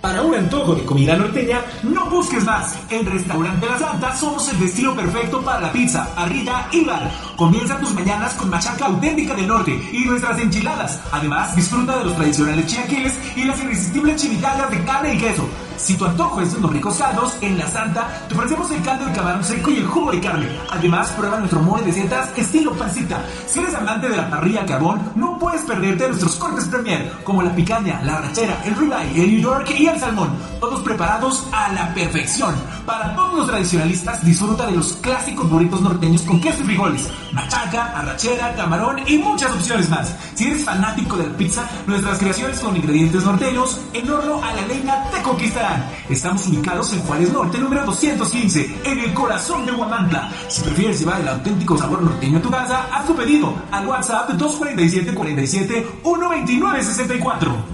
Para 0.00 0.22
un 0.22 0.34
antojo 0.34 0.74
de 0.74 0.84
comida 0.84 1.16
norteña, 1.16 1.62
no 1.82 2.10
busques 2.10 2.44
más. 2.44 2.76
En 2.90 3.06
Restaurante 3.06 3.66
La 3.66 3.78
Santa 3.78 4.14
somos 4.14 4.52
el 4.52 4.60
destino 4.60 4.94
perfecto 4.94 5.42
para 5.42 5.60
la 5.60 5.72
pizza, 5.72 6.14
parrilla 6.14 6.68
y 6.72 6.84
bar 6.84 7.10
Comienza 7.36 7.76
tus 7.78 7.92
mañanas 7.94 8.32
con 8.34 8.48
machaca 8.48 8.86
auténtica 8.86 9.34
del 9.34 9.48
norte 9.48 9.72
y 9.92 10.04
nuestras 10.04 10.38
enchiladas. 10.38 11.00
Además, 11.10 11.56
disfruta 11.56 11.98
de 11.98 12.04
los 12.04 12.14
tradicionales 12.14 12.66
chilaquiles 12.66 13.18
y 13.34 13.44
las 13.44 13.58
irresistibles 13.58 14.22
chimichangas 14.22 14.70
de 14.70 14.84
carne 14.84 15.14
y 15.14 15.18
queso. 15.18 15.48
Si 15.76 15.94
tu 15.96 16.04
antojo 16.04 16.40
es 16.40 16.52
de 16.52 16.58
unos 16.58 16.72
ricos 16.72 16.96
caldos, 16.96 17.36
en 17.40 17.58
La 17.58 17.66
Santa 17.66 18.08
te 18.28 18.34
ofrecemos 18.34 18.70
el 18.70 18.82
caldo 18.82 19.06
de 19.06 19.12
camarón 19.12 19.42
seco 19.42 19.70
y 19.70 19.78
el 19.78 19.86
jugo 19.86 20.12
de 20.12 20.20
carne. 20.20 20.48
Además, 20.70 21.10
prueba 21.10 21.38
nuestro 21.38 21.60
mole 21.60 21.82
de 21.82 21.92
setas 21.92 22.30
estilo 22.38 22.72
pancita. 22.72 23.24
Si 23.46 23.58
eres 23.58 23.74
amante 23.74 24.08
de 24.08 24.16
la 24.16 24.30
parrilla 24.30 24.64
carbón, 24.64 25.00
no 25.16 25.36
puedes 25.38 25.62
perderte 25.62 26.06
nuestros 26.06 26.36
cortes 26.36 26.66
premier, 26.66 27.12
como 27.24 27.42
la 27.42 27.54
picaña, 27.54 28.00
la 28.02 28.18
rachera, 28.20 28.62
el 28.64 28.76
ribeye, 28.76 29.24
el 29.24 29.32
New 29.32 29.40
York 29.40 29.74
y 29.76 29.86
el 29.86 29.98
salmón. 29.98 30.30
Todos 30.60 30.80
preparados 30.82 31.48
a 31.50 31.72
la 31.72 31.92
perfección. 31.92 32.54
Para 32.86 33.14
todos 33.16 33.38
los 33.38 33.46
tradicionalistas, 33.48 34.24
disfruta 34.24 34.66
de 34.66 34.76
los 34.76 34.92
clásicos 34.94 35.50
burritos 35.50 35.80
norteños 35.80 36.22
con 36.22 36.40
queso 36.40 36.62
y 36.62 36.66
frijoles, 36.66 37.10
machaca, 37.34 37.86
arrachera, 37.98 38.54
camarón 38.54 39.00
y 39.06 39.18
muchas 39.18 39.52
opciones 39.52 39.90
más. 39.90 40.14
Si 40.34 40.46
eres 40.46 40.64
fanático 40.64 41.16
de 41.16 41.26
la 41.26 41.36
pizza, 41.36 41.68
nuestras 41.86 42.18
creaciones 42.18 42.60
con 42.60 42.76
ingredientes 42.76 43.24
norteños 43.24 43.80
en 43.92 44.08
horno 44.10 44.42
a 44.42 44.54
la 44.54 44.66
leña 44.66 45.10
te 45.10 45.20
conquistarán. 45.22 45.84
Estamos 46.08 46.46
ubicados 46.46 46.92
en 46.92 47.00
Juárez 47.00 47.32
Norte, 47.32 47.58
número 47.58 47.84
215, 47.84 48.80
en 48.84 48.98
el 49.00 49.12
corazón 49.12 49.66
de 49.66 49.72
Huamantla. 49.72 50.30
Si 50.48 50.62
prefieres 50.62 51.00
llevar 51.00 51.20
el 51.20 51.28
auténtico 51.28 51.76
sabor 51.76 52.02
norteño 52.02 52.38
a 52.38 52.42
tu 52.42 52.50
casa, 52.50 52.88
haz 52.92 53.06
tu 53.06 53.14
pedido 53.14 53.54
al 53.70 53.86
WhatsApp 53.86 54.30
247 54.30 55.14
47 55.14 55.86
129 56.02 56.84
64. 56.84 57.73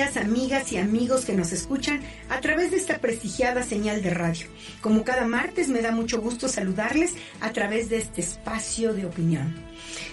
Amigas 0.00 0.72
y 0.72 0.78
amigos 0.78 1.26
que 1.26 1.34
nos 1.34 1.52
escuchan 1.52 2.00
a 2.30 2.40
través 2.40 2.70
de 2.70 2.78
esta 2.78 2.98
prestigiada 2.98 3.62
señal 3.62 4.02
de 4.02 4.08
radio. 4.08 4.46
Como 4.80 5.04
cada 5.04 5.26
martes 5.26 5.68
me 5.68 5.82
da 5.82 5.92
mucho 5.92 6.18
gusto 6.18 6.48
saludarles 6.48 7.12
a 7.42 7.52
través 7.52 7.90
de 7.90 7.98
este 7.98 8.22
espacio 8.22 8.94
de 8.94 9.04
opinión. 9.04 9.54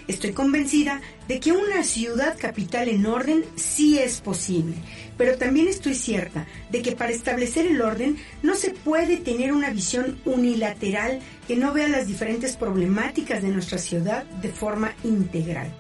Estoy 0.10 0.34
convencida 0.34 1.00
de 1.30 1.40
que 1.40 1.54
una 1.54 1.84
ciudad 1.84 2.38
capital 2.38 2.90
en 2.90 3.06
orden 3.06 3.46
sí 3.56 3.98
es 3.98 4.20
posible, 4.20 4.76
pero 5.18 5.38
también 5.38 5.70
estoy 5.70 5.96
cierta 5.96 6.46
de 6.70 6.82
que 6.82 6.92
para 6.92 7.14
establecer 7.14 7.66
el 7.66 7.82
orden 7.82 8.18
no 8.44 8.56
se 8.56 8.72
puede 8.72 9.16
tener 9.16 9.54
una 9.54 9.70
visión 9.70 10.20
unilateral 10.26 11.22
que 11.48 11.56
no 11.56 11.72
vea 11.72 11.88
las 11.88 12.06
diferentes 12.06 12.58
problemáticas 12.58 13.42
de 13.42 13.50
nuestra 13.50 13.78
ciudad 13.78 14.26
de 14.42 14.50
forma 14.50 14.94
integral. 15.06 15.74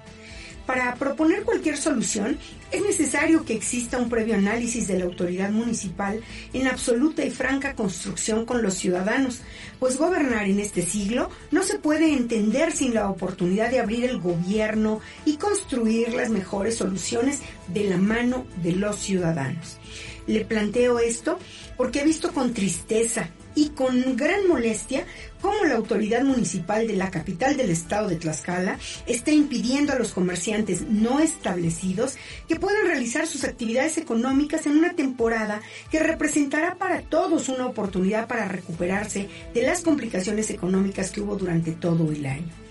Para 0.70 0.94
proponer 0.94 1.41
cualquier 1.46 1.78
solución 1.78 2.38
es 2.72 2.84
necesario 2.84 3.44
que 3.44 3.56
exista 3.56 3.98
un 3.98 4.08
previo 4.08 4.36
análisis 4.36 4.88
de 4.88 5.00
la 5.00 5.06
autoridad 5.06 5.50
municipal 5.50 6.22
en 6.54 6.68
absoluta 6.68 7.26
y 7.26 7.32
franca 7.32 7.74
construcción 7.74 8.46
con 8.46 8.62
los 8.62 8.76
ciudadanos, 8.76 9.41
pues 9.80 9.98
gobernar 9.98 10.46
en 10.46 10.60
este 10.60 10.84
siglo 10.84 11.32
no 11.50 11.64
se 11.64 11.80
puede 11.80 12.14
entender 12.14 12.72
sin 12.72 12.94
la 12.94 13.10
oportunidad 13.10 13.72
de 13.72 13.80
abrir 13.80 14.06
el 14.06 14.20
gobierno 14.20 15.02
y 15.26 15.38
construir 15.38 16.14
las 16.14 16.30
mejores 16.30 16.76
soluciones 16.76 17.40
de 17.74 17.86
la 17.86 17.98
mano 17.98 18.46
de 18.62 18.74
los 18.74 18.98
ciudadanos. 18.98 19.80
Le 20.28 20.46
planteo 20.46 21.00
esto 21.00 21.40
porque 21.78 22.02
he 22.02 22.06
visto 22.06 22.32
con 22.32 22.54
tristeza 22.54 23.32
y 23.60 23.72
con 23.72 24.15
gran 24.15 24.48
molestia 24.48 25.06
cómo 25.41 25.65
la 25.65 25.76
autoridad 25.76 26.23
municipal 26.23 26.88
de 26.88 26.95
la 26.95 27.11
capital 27.11 27.57
del 27.57 27.72
estado 27.72 28.07
de 28.07 28.15
Tlaxcala 28.15 28.80
está 29.06 29.31
impidiendo 29.31 29.91
a 29.91 29.98
los 29.98 30.14
comerciantes 30.14 30.84
no 30.84 31.19
establecidos 31.19 32.15
que 32.48 32.56
puedan 32.56 32.88
realizar 32.88 33.27
sus 33.27 33.44
actividades 33.44 33.98
económicas 33.98 34.65
en 34.65 34.77
una 34.77 34.94
temporada 34.94 35.61
que 35.91 35.99
representará 35.99 36.76
para 36.76 37.02
todos 37.02 37.49
una 37.49 37.65
oportunidad 37.65 38.30
para 38.30 38.48
recuperarse 38.48 39.27
de 39.53 39.64
las 39.64 39.81
complicaciones 39.81 40.49
económicas 40.52 41.11
que 41.11 41.19
hubo 41.19 41.36
durante 41.36 41.73
todo 41.73 42.14
el 42.14 42.26
año. 42.26 42.69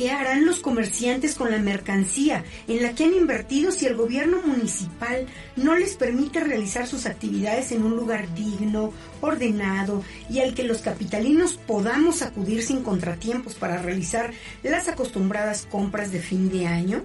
¿Qué 0.00 0.10
harán 0.10 0.46
los 0.46 0.60
comerciantes 0.60 1.34
con 1.34 1.50
la 1.50 1.58
mercancía 1.58 2.42
en 2.68 2.82
la 2.82 2.94
que 2.94 3.04
han 3.04 3.12
invertido 3.12 3.70
si 3.70 3.84
el 3.84 3.96
gobierno 3.96 4.40
municipal 4.40 5.26
no 5.56 5.76
les 5.76 5.94
permite 5.94 6.40
realizar 6.40 6.86
sus 6.86 7.04
actividades 7.04 7.70
en 7.70 7.82
un 7.82 7.96
lugar 7.96 8.34
digno, 8.34 8.94
ordenado 9.20 10.02
y 10.30 10.40
al 10.40 10.54
que 10.54 10.64
los 10.64 10.78
capitalinos 10.78 11.58
podamos 11.66 12.22
acudir 12.22 12.62
sin 12.62 12.82
contratiempos 12.82 13.56
para 13.56 13.76
realizar 13.76 14.32
las 14.62 14.88
acostumbradas 14.88 15.66
compras 15.70 16.10
de 16.12 16.20
fin 16.20 16.50
de 16.50 16.66
año? 16.66 17.04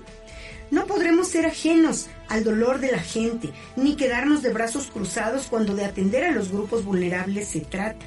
No 0.71 0.85
podremos 0.85 1.27
ser 1.27 1.45
ajenos 1.47 2.07
al 2.29 2.45
dolor 2.45 2.79
de 2.79 2.93
la 2.93 2.99
gente, 2.99 3.51
ni 3.75 3.97
quedarnos 3.97 4.41
de 4.41 4.53
brazos 4.53 4.87
cruzados 4.87 5.47
cuando 5.47 5.75
de 5.75 5.83
atender 5.83 6.23
a 6.23 6.31
los 6.31 6.49
grupos 6.49 6.85
vulnerables 6.85 7.49
se 7.49 7.59
trata 7.59 8.05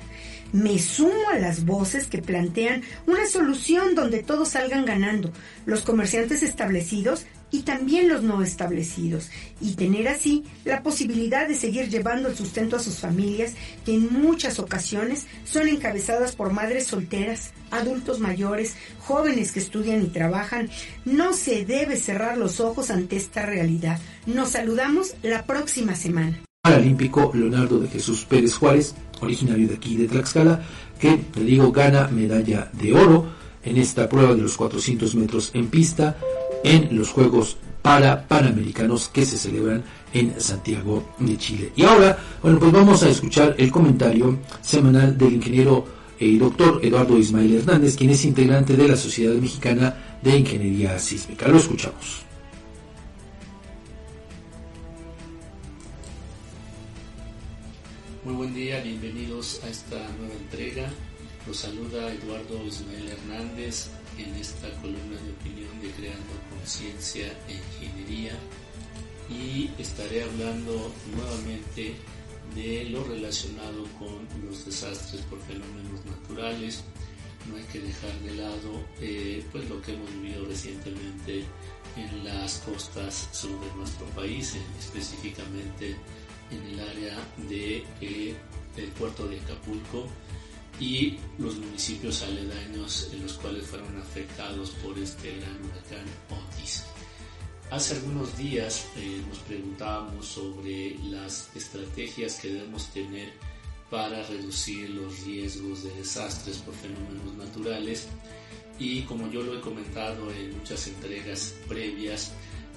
me 0.53 0.79
sumo 0.79 1.29
a 1.33 1.39
las 1.39 1.65
voces 1.65 2.07
que 2.07 2.23
plantean 2.23 2.83
una 3.07 3.27
solución 3.27 3.95
donde 3.95 4.23
todos 4.23 4.51
salgan 4.51 4.85
ganando, 4.85 5.33
los 5.67 5.83
comerciantes 5.83 6.43
establecidos 6.43 7.27
y 7.51 7.63
también 7.63 8.09
los 8.09 8.23
no 8.23 8.43
establecidos, 8.43 9.31
y 9.61 9.75
tener 9.75 10.09
así 10.09 10.45
la 10.65 10.83
posibilidad 10.83 11.49
de 11.49 11.55
seguir 11.55 11.89
llevando 11.89 12.29
el 12.29 12.37
sustento 12.37 12.77
a 12.77 12.81
sus 12.81 12.99
familias, 12.99 13.55
que 13.85 13.95
en 13.95 14.13
muchas 14.13 14.59
ocasiones 14.59 15.27
son 15.45 15.69
encabezadas 15.69 16.37
por 16.37 16.53
madres 16.53 16.87
solteras, 16.87 17.53
adultos 17.71 18.21
mayores, 18.21 18.75
jóvenes 19.01 19.53
que 19.53 19.61
estudian 19.61 20.03
y 20.03 20.09
trabajan. 20.09 20.69
No 21.05 21.33
se 21.33 21.65
debe 21.65 21.97
cerrar 21.97 22.37
los 22.37 22.61
ojos 22.61 22.91
ante 22.91 23.17
esta 23.17 23.47
realidad. 23.47 23.99
Nos 24.27 24.51
saludamos 24.51 25.15
la 25.23 25.45
próxima 25.47 25.95
semana. 25.95 26.43
Paralímpico 26.63 27.31
Leonardo 27.35 27.79
de 27.79 27.89
Jesús 27.89 28.25
Pérez 28.25 28.55
Juárez, 28.57 28.95
originario 29.21 29.69
de 29.69 29.75
aquí 29.75 29.97
de 29.97 30.07
Tlaxcala, 30.07 30.61
que, 31.01 31.17
te 31.17 31.41
digo, 31.41 31.73
gana 31.73 32.09
medalla 32.09 32.71
de 32.73 32.93
oro 32.93 33.27
en 33.65 33.77
esta 33.77 34.09
prueba 34.09 34.35
de 34.35 34.43
los 34.43 34.57
400 34.57 35.15
metros 35.15 35.51
en 35.55 35.69
pista 35.69 36.17
en 36.65 36.89
los 36.97 37.09
Juegos 37.09 37.57
para 37.81 38.27
Panamericanos 38.29 39.09
que 39.09 39.25
se 39.25 39.39
celebran 39.39 39.83
en 40.13 40.39
Santiago 40.41 41.15
de 41.19 41.39
Chile. 41.39 41.73
Y 41.75 41.85
ahora, 41.85 42.19
bueno, 42.43 42.59
pues 42.59 42.73
vamos 42.73 43.03
a 43.03 43.09
escuchar 43.09 43.55
el 43.57 43.71
comentario 43.71 44.39
semanal 44.61 45.17
del 45.17 45.35
ingeniero 45.35 45.87
y 46.19 46.37
doctor 46.37 46.81
Eduardo 46.83 47.17
Ismael 47.17 47.55
Hernández, 47.55 47.97
quien 47.97 48.11
es 48.11 48.25
integrante 48.25 48.77
de 48.77 48.89
la 48.89 48.97
Sociedad 48.97 49.35
Mexicana 49.35 50.19
de 50.21 50.37
Ingeniería 50.37 50.99
Sísmica. 50.99 51.49
Lo 51.49 51.59
escuchamos. 51.59 52.28
Muy 58.29 58.37
buen 58.37 58.55
día, 58.55 58.83
bienvenidos 58.83 59.59
a 59.65 59.71
esta 59.71 59.97
nueva 60.19 60.35
entrega. 60.35 60.91
Los 61.47 61.57
saluda 61.57 62.13
Eduardo 62.13 62.63
Ismael 62.63 63.09
Hernández 63.09 63.87
en 64.19 64.35
esta 64.35 64.69
columna 64.83 65.17
de 65.17 65.31
opinión 65.33 65.81
de 65.81 65.91
Creando 65.93 66.35
Conciencia 66.51 67.27
e 67.49 67.55
Ingeniería 67.55 68.33
y 69.31 69.71
estaré 69.81 70.25
hablando 70.25 70.93
nuevamente 71.17 71.95
de 72.55 72.91
lo 72.91 73.03
relacionado 73.05 73.85
con 73.99 74.29
los 74.47 74.67
desastres 74.67 75.23
por 75.23 75.41
fenómenos 75.45 76.05
naturales. 76.05 76.85
No 77.49 77.57
hay 77.57 77.65
que 77.73 77.81
dejar 77.81 78.13
de 78.21 78.35
lado 78.35 78.85
eh, 79.01 79.43
pues 79.53 79.67
lo 79.71 79.81
que 79.81 79.95
hemos 79.95 80.13
vivido 80.21 80.45
recientemente 80.45 81.45
en 81.97 82.25
las 82.25 82.59
costas 82.59 83.31
sur 83.33 83.59
de 83.59 83.75
nuestro 83.75 84.05
país, 84.09 84.55
específicamente 84.79 85.97
en 86.51 86.63
el 86.63 86.81
área 86.81 87.17
de, 87.49 87.85
eh, 88.01 88.35
del 88.77 88.89
puerto 88.93 89.27
de 89.27 89.41
Acapulco 89.41 90.07
y 90.81 91.19
los 91.39 91.57
municipios 91.57 92.23
aledaños 92.23 93.11
en 93.13 93.23
los 93.23 93.35
cuales 93.35 93.67
fueron 93.67 93.99
afectados 93.99 94.71
por 94.83 94.99
este 94.99 95.37
gran 95.37 95.57
huracán 95.57 96.07
Otis. 96.31 96.85
Hace 97.71 97.97
algunos 97.97 98.37
días 98.39 98.87
eh, 98.97 99.21
nos 99.29 99.39
preguntábamos 99.41 100.27
sobre 100.27 100.97
las 101.11 101.55
estrategias 101.55 102.37
que 102.37 102.49
debemos 102.49 102.89
tener 102.93 103.33
para 103.91 104.23
reducir 104.23 104.91
los 104.91 105.21
riesgos 105.25 105.85
de 105.85 105.91
desastres 105.95 106.59
por 106.59 106.75
fenómenos 106.75 107.35
naturales 107.37 108.07
y 108.79 109.03
como 109.03 109.31
yo 109.31 109.43
lo 109.43 109.59
he 109.59 109.61
comentado 109.61 110.31
en 110.33 110.57
muchas 110.57 110.87
entregas 110.87 111.55
previas, 111.67 112.33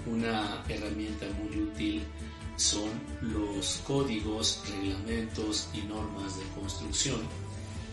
una 0.07 0.63
herramienta 0.67 1.27
muy 1.39 1.61
útil 1.61 2.01
son 2.57 2.89
los 3.21 3.81
códigos, 3.85 4.63
reglamentos 4.69 5.69
y 5.73 5.81
normas 5.87 6.37
de 6.37 6.43
construcción 6.59 7.21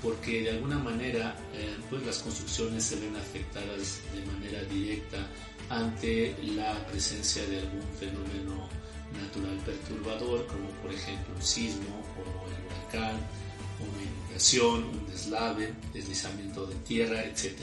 porque 0.03 0.43
de 0.43 0.51
alguna 0.51 0.79
manera 0.79 1.37
eh, 1.55 1.77
pues 1.91 2.05
las 2.07 2.19
construcciones 2.19 2.85
se 2.85 2.97
ven 2.97 3.17
afectadas 3.17 4.01
de 4.15 4.25
manera 4.33 4.63
directa 4.65 5.27
ante 5.69 6.37
la 6.43 6.87
presencia 6.87 7.45
de 7.47 7.61
algún 7.61 7.83
fenómeno 7.99 8.69
natural 9.21 9.57
perturbador 9.65 10.47
como 10.47 10.69
por 10.83 10.93
ejemplo 10.93 11.35
un 11.35 11.43
sismo 11.43 12.05
o 12.17 12.49
el 12.49 12.67
huracán, 12.67 13.17
una 13.81 14.03
inundación, 14.03 14.85
un 14.85 15.07
deslave, 15.09 15.75
deslizamiento 15.93 16.67
de 16.67 16.75
tierra, 16.77 17.25
etc. 17.25 17.59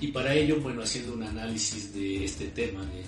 Y 0.00 0.08
para 0.08 0.34
ello, 0.34 0.60
bueno, 0.60 0.82
haciendo 0.82 1.14
un 1.14 1.24
análisis 1.24 1.92
de 1.92 2.24
este 2.24 2.46
tema 2.48 2.82
de, 2.82 3.04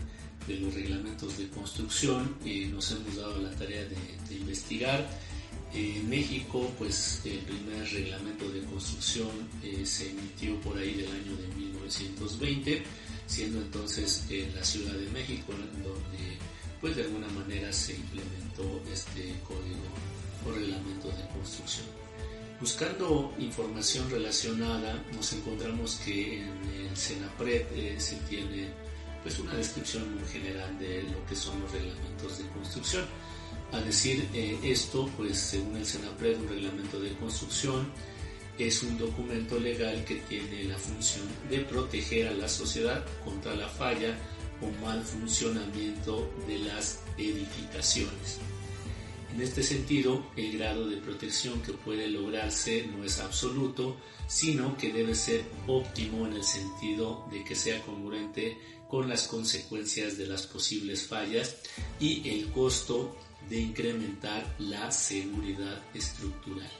los 0.59 0.75
reglamentos 0.75 1.39
de 1.39 1.49
construcción, 1.49 2.37
eh, 2.45 2.69
nos 2.73 2.91
hemos 2.91 3.17
dado 3.17 3.39
la 3.39 3.51
tarea 3.51 3.85
de, 3.85 3.97
de 4.29 4.35
investigar 4.35 5.07
en 5.73 6.09
México, 6.09 6.69
pues 6.79 7.21
el 7.25 7.39
primer 7.39 7.89
reglamento 7.93 8.51
de 8.51 8.61
construcción 8.65 9.31
eh, 9.63 9.87
se 9.87 10.11
emitió 10.11 10.61
por 10.61 10.77
ahí 10.77 10.95
del 10.95 11.07
año 11.07 11.37
de 11.37 11.47
1920, 11.57 12.83
siendo 13.27 13.61
entonces 13.61 14.25
en 14.31 14.55
la 14.55 14.65
Ciudad 14.65 14.95
de 14.95 15.09
México 15.11 15.53
donde 15.53 16.39
pues 16.81 16.97
de 16.97 17.03
alguna 17.03 17.29
manera 17.29 17.73
se 17.73 17.95
implementó 17.95 18.83
este 18.93 19.35
código 19.47 19.85
o 20.47 20.53
reglamento 20.53 21.09
de 21.09 21.29
construcción. 21.35 21.87
Buscando 22.59 23.35
información 23.39 24.11
relacionada, 24.11 25.03
nos 25.15 25.33
encontramos 25.33 25.97
que 26.05 26.43
en 26.43 26.89
el 26.89 26.97
Senapred 26.97 27.63
eh, 27.73 27.95
se 27.99 28.17
tiene 28.29 28.69
pues 29.23 29.39
una 29.39 29.55
descripción 29.55 30.15
muy 30.15 30.27
general 30.29 30.79
de 30.79 31.03
lo 31.05 31.25
que 31.27 31.37
son 31.37 31.61
los 31.61 31.73
reglamentos 31.73 32.39
de 32.39 32.49
construcción 32.49 33.05
a 33.73 33.81
decir 33.81 34.29
eh, 34.35 34.59
esto, 34.65 35.09
pues 35.17 35.39
según 35.39 35.77
el 35.77 35.87
Senapred, 35.87 36.39
un 36.39 36.49
reglamento 36.49 37.01
de 37.01 37.13
construcción 37.15 37.87
es 38.59 38.83
un 38.83 38.99
documento 38.99 39.59
legal 39.59 40.05
que 40.05 40.17
tiene 40.17 40.65
la 40.65 40.77
función 40.77 41.27
de 41.49 41.61
proteger 41.61 42.29
a 42.29 42.33
la 42.33 42.49
sociedad 42.49 43.05
contra 43.25 43.55
la 43.55 43.69
falla 43.69 44.15
o 44.61 44.85
mal 44.85 45.03
funcionamiento 45.03 46.31
de 46.47 46.59
las 46.59 47.01
edificaciones. 47.17 48.39
En 49.33 49.41
este 49.41 49.63
sentido, 49.63 50.27
el 50.37 50.59
grado 50.59 50.89
de 50.89 50.97
protección 50.97 51.63
que 51.63 51.73
puede 51.73 52.09
lograrse 52.09 52.87
no 52.89 53.05
es 53.05 53.21
absoluto, 53.21 53.97
sino 54.27 54.77
que 54.77 54.93
debe 54.93 55.15
ser 55.15 55.45
óptimo 55.67 56.27
en 56.27 56.35
el 56.35 56.45
sentido 56.45 57.27
de 57.31 57.45
que 57.45 57.55
sea 57.55 57.81
congruente 57.83 58.59
con 58.91 59.09
las 59.09 59.29
consecuencias 59.29 60.19
de 60.19 60.27
las 60.27 60.47
posibles 60.47 61.07
fallas 61.07 61.57
y 62.01 62.29
el 62.29 62.51
costo 62.51 63.17
de 63.49 63.61
incrementar 63.61 64.57
la 64.59 64.91
seguridad 64.91 65.81
estructural. 65.95 66.71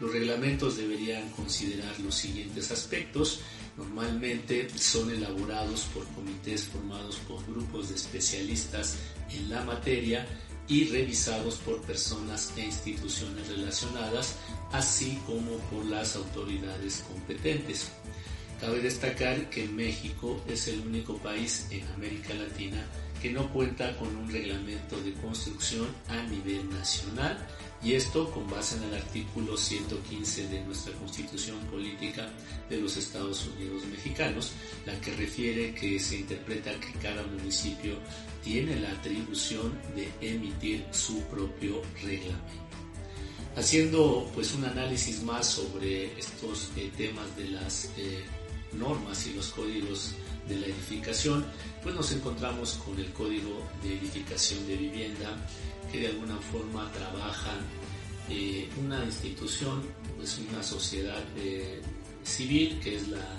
Los 0.00 0.12
reglamentos 0.12 0.76
deberían 0.76 1.28
considerar 1.30 1.98
los 2.00 2.14
siguientes 2.14 2.70
aspectos. 2.70 3.40
Normalmente 3.76 4.68
son 4.78 5.10
elaborados 5.10 5.82
por 5.94 6.06
comités 6.08 6.64
formados 6.64 7.16
por 7.28 7.44
grupos 7.46 7.90
de 7.90 7.96
especialistas 7.96 8.96
en 9.30 9.50
la 9.50 9.62
materia 9.64 10.26
y 10.68 10.84
revisados 10.84 11.56
por 11.56 11.82
personas 11.82 12.52
e 12.56 12.62
instituciones 12.62 13.48
relacionadas, 13.48 14.36
así 14.72 15.20
como 15.26 15.58
por 15.70 15.84
las 15.84 16.16
autoridades 16.16 17.04
competentes. 17.08 17.90
Cabe 18.60 18.80
destacar 18.80 19.48
que 19.48 19.66
México 19.66 20.42
es 20.46 20.68
el 20.68 20.80
único 20.80 21.16
país 21.16 21.66
en 21.70 21.82
América 21.94 22.34
Latina 22.34 22.84
que 23.22 23.30
no 23.30 23.50
cuenta 23.52 23.96
con 23.96 24.14
un 24.16 24.30
reglamento 24.30 25.00
de 25.00 25.12
construcción 25.14 25.86
a 26.08 26.22
nivel 26.24 26.68
nacional 26.70 27.38
y 27.82 27.94
esto 27.94 28.30
con 28.30 28.48
base 28.50 28.76
en 28.76 28.84
el 28.84 28.94
artículo 28.94 29.56
115 29.56 30.48
de 30.48 30.64
nuestra 30.64 30.92
Constitución 30.94 31.58
Política 31.70 32.28
de 32.68 32.78
los 32.78 32.96
Estados 32.96 33.46
Unidos 33.46 33.84
Mexicanos, 33.86 34.52
la 34.84 34.98
que 35.00 35.12
refiere 35.12 35.74
que 35.74 35.98
se 35.98 36.16
interpreta 36.16 36.72
que 36.80 36.92
cada 37.00 37.22
municipio 37.22 37.94
tiene 38.44 38.78
la 38.80 38.90
atribución 38.90 39.78
de 39.94 40.10
emitir 40.20 40.84
su 40.90 41.22
propio 41.24 41.80
reglamento. 42.02 42.60
Haciendo 43.56 44.30
pues 44.34 44.54
un 44.54 44.64
análisis 44.64 45.22
más 45.22 45.46
sobre 45.46 46.18
estos 46.18 46.70
eh, 46.76 46.90
temas 46.96 47.36
de 47.36 47.48
las 47.48 47.90
eh, 47.96 48.22
normas 48.72 49.26
y 49.26 49.34
los 49.34 49.48
códigos 49.48 50.12
de 50.48 50.56
la 50.56 50.66
edificación, 50.66 51.44
pues 51.82 51.94
nos 51.94 52.12
encontramos 52.12 52.74
con 52.84 52.98
el 52.98 53.12
Código 53.12 53.62
de 53.82 53.98
Edificación 53.98 54.66
de 54.66 54.76
Vivienda, 54.76 55.36
que 55.90 56.00
de 56.00 56.08
alguna 56.08 56.36
forma 56.36 56.90
trabaja 56.92 57.52
eh, 58.28 58.68
una 58.84 59.04
institución, 59.04 59.82
pues 60.16 60.38
una 60.38 60.62
sociedad 60.62 61.22
eh, 61.36 61.80
civil, 62.24 62.80
que 62.82 62.96
es 62.96 63.08
la 63.08 63.36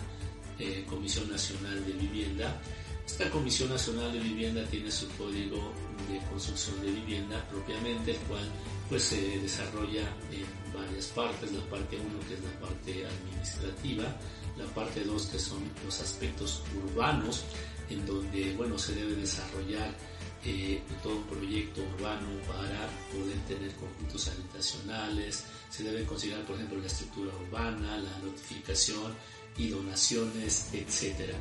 eh, 0.59 0.85
Comisión 0.89 1.29
Nacional 1.29 1.85
de 1.85 1.93
Vivienda. 1.93 2.61
Esta 3.05 3.29
Comisión 3.29 3.69
Nacional 3.69 4.13
de 4.13 4.19
Vivienda 4.19 4.63
tiene 4.65 4.91
su 4.91 5.07
código 5.11 5.73
de 6.09 6.19
construcción 6.29 6.81
de 6.81 6.91
vivienda 6.91 7.45
propiamente, 7.49 8.11
el 8.11 8.17
cual 8.19 8.43
pues 8.89 9.03
se 9.03 9.39
desarrolla 9.39 10.01
en 10.31 10.73
varias 10.73 11.07
partes, 11.07 11.51
la 11.51 11.61
parte 11.69 11.97
1 11.97 12.07
que 12.27 12.33
es 12.33 12.43
la 12.43 12.59
parte 12.59 13.05
administrativa, 13.05 14.15
la 14.57 14.65
parte 14.73 15.03
2 15.03 15.25
que 15.27 15.39
son 15.39 15.59
los 15.85 15.99
aspectos 16.01 16.63
urbanos, 16.83 17.43
en 17.89 18.05
donde 18.05 18.53
bueno, 18.55 18.77
se 18.77 18.95
debe 18.95 19.15
desarrollar 19.15 19.95
eh, 20.43 20.81
todo 21.03 21.17
un 21.17 21.23
proyecto 21.23 21.81
urbano 21.81 22.27
para 22.47 22.89
poder 23.13 23.37
tener 23.47 23.71
conjuntos 23.75 24.27
habitacionales, 24.27 25.43
se 25.69 25.83
debe 25.83 26.03
considerar 26.05 26.43
por 26.45 26.55
ejemplo 26.55 26.79
la 26.79 26.87
estructura 26.87 27.31
urbana, 27.47 27.97
la 27.97 28.17
notificación 28.19 29.13
y 29.57 29.69
donaciones, 29.69 30.69
etc. 30.73 31.33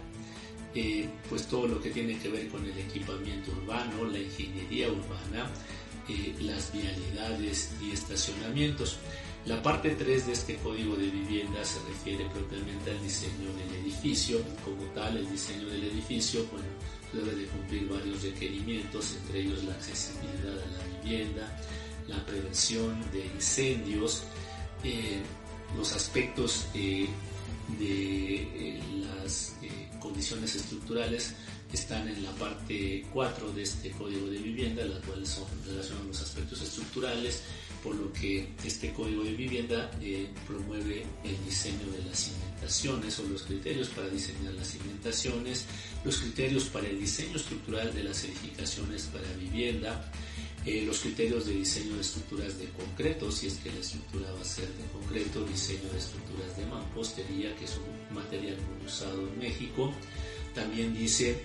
Eh, 0.75 1.09
pues 1.29 1.47
todo 1.47 1.67
lo 1.67 1.81
que 1.81 1.91
tiene 1.91 2.19
que 2.19 2.29
ver 2.29 2.49
con 2.49 2.65
el 2.65 2.79
equipamiento 2.79 3.51
urbano, 3.53 4.05
la 4.05 4.19
ingeniería 4.19 4.89
urbana, 4.89 5.51
eh, 6.09 6.35
las 6.41 6.73
vialidades 6.73 7.71
y 7.83 7.93
estacionamientos. 7.93 8.99
La 9.51 9.61
parte 9.61 9.97
3 9.97 10.29
de 10.29 10.33
este 10.33 10.55
código 10.59 10.95
de 10.95 11.09
vivienda 11.09 11.65
se 11.65 11.81
refiere 11.89 12.25
propiamente 12.27 12.93
al 12.93 13.03
diseño 13.03 13.53
del 13.57 13.83
edificio. 13.83 14.41
Como 14.65 14.85
tal, 14.95 15.17
el 15.17 15.29
diseño 15.29 15.67
del 15.67 15.83
edificio 15.91 16.47
bueno, 16.53 16.69
debe 17.13 17.35
de 17.35 17.49
cumplir 17.49 17.89
varios 17.89 18.23
requerimientos, 18.23 19.17
entre 19.17 19.41
ellos 19.41 19.65
la 19.65 19.73
accesibilidad 19.73 20.53
a 20.53 20.67
la 20.79 21.03
vivienda, 21.03 21.59
la 22.07 22.25
prevención 22.27 23.03
de 23.11 23.27
incendios, 23.27 24.23
eh, 24.85 25.21
los 25.77 25.97
aspectos 25.97 26.67
eh, 26.75 27.09
de 27.81 28.77
eh, 28.77 28.81
las 29.21 29.57
condiciones 29.99 30.55
estructurales 30.55 31.35
están 31.73 32.07
en 32.07 32.23
la 32.23 32.31
parte 32.33 33.05
4 33.13 33.51
de 33.51 33.63
este 33.63 33.91
código 33.91 34.29
de 34.29 34.39
vivienda, 34.39 34.85
las 34.85 35.05
cuales 35.05 35.29
son 35.29 35.47
relacionadas 35.67 36.05
a 36.05 36.07
los 36.07 36.23
aspectos 36.23 36.63
estructurales, 36.63 37.43
por 37.83 37.95
lo 37.95 38.13
que 38.13 38.49
este 38.65 38.93
código 38.93 39.25
de 39.25 39.33
vivienda 39.33 39.91
eh, 40.01 40.29
promueve 40.47 41.07
el 41.25 41.45
diseño 41.45 41.91
de 41.93 42.05
la 42.09 42.15
cimentación 42.15 42.51
cimentaciones 42.61 43.19
o 43.19 43.23
los 43.25 43.43
criterios 43.43 43.89
para 43.89 44.09
diseñar 44.09 44.53
las 44.55 44.69
cimentaciones, 44.71 45.67
los 46.05 46.19
criterios 46.19 46.65
para 46.65 46.87
el 46.89 47.01
diseño 47.01 47.37
estructural 47.37 47.95
de 47.95 48.05
las 48.05 48.25
edificaciones 48.25 49.05
para 49.13 49.33
vivienda, 49.35 50.11
eh, 50.67 50.83
los 50.87 51.01
criterios 51.01 51.47
de 51.47 51.55
diseño 51.55 51.95
de 51.95 52.03
estructuras 52.03 52.59
de 52.59 52.67
concreto, 52.67 53.33
si 53.33 53.47
es 53.47 53.55
que 53.55 53.71
la 53.71 53.81
estructura 53.81 54.31
va 54.33 54.41
a 54.41 54.45
ser 54.45 54.69
de 54.69 54.85
concreto, 54.93 55.45
diseño 55.47 55.91
de 55.91 55.99
estructuras 55.99 56.57
de 56.57 56.67
mampostería, 56.67 57.57
que 57.57 57.65
es 57.65 57.79
un 57.79 58.15
material 58.15 58.57
muy 58.57 58.87
usado 58.87 59.27
en 59.27 59.39
México. 59.39 59.93
También 60.55 60.93
dice 60.93 61.43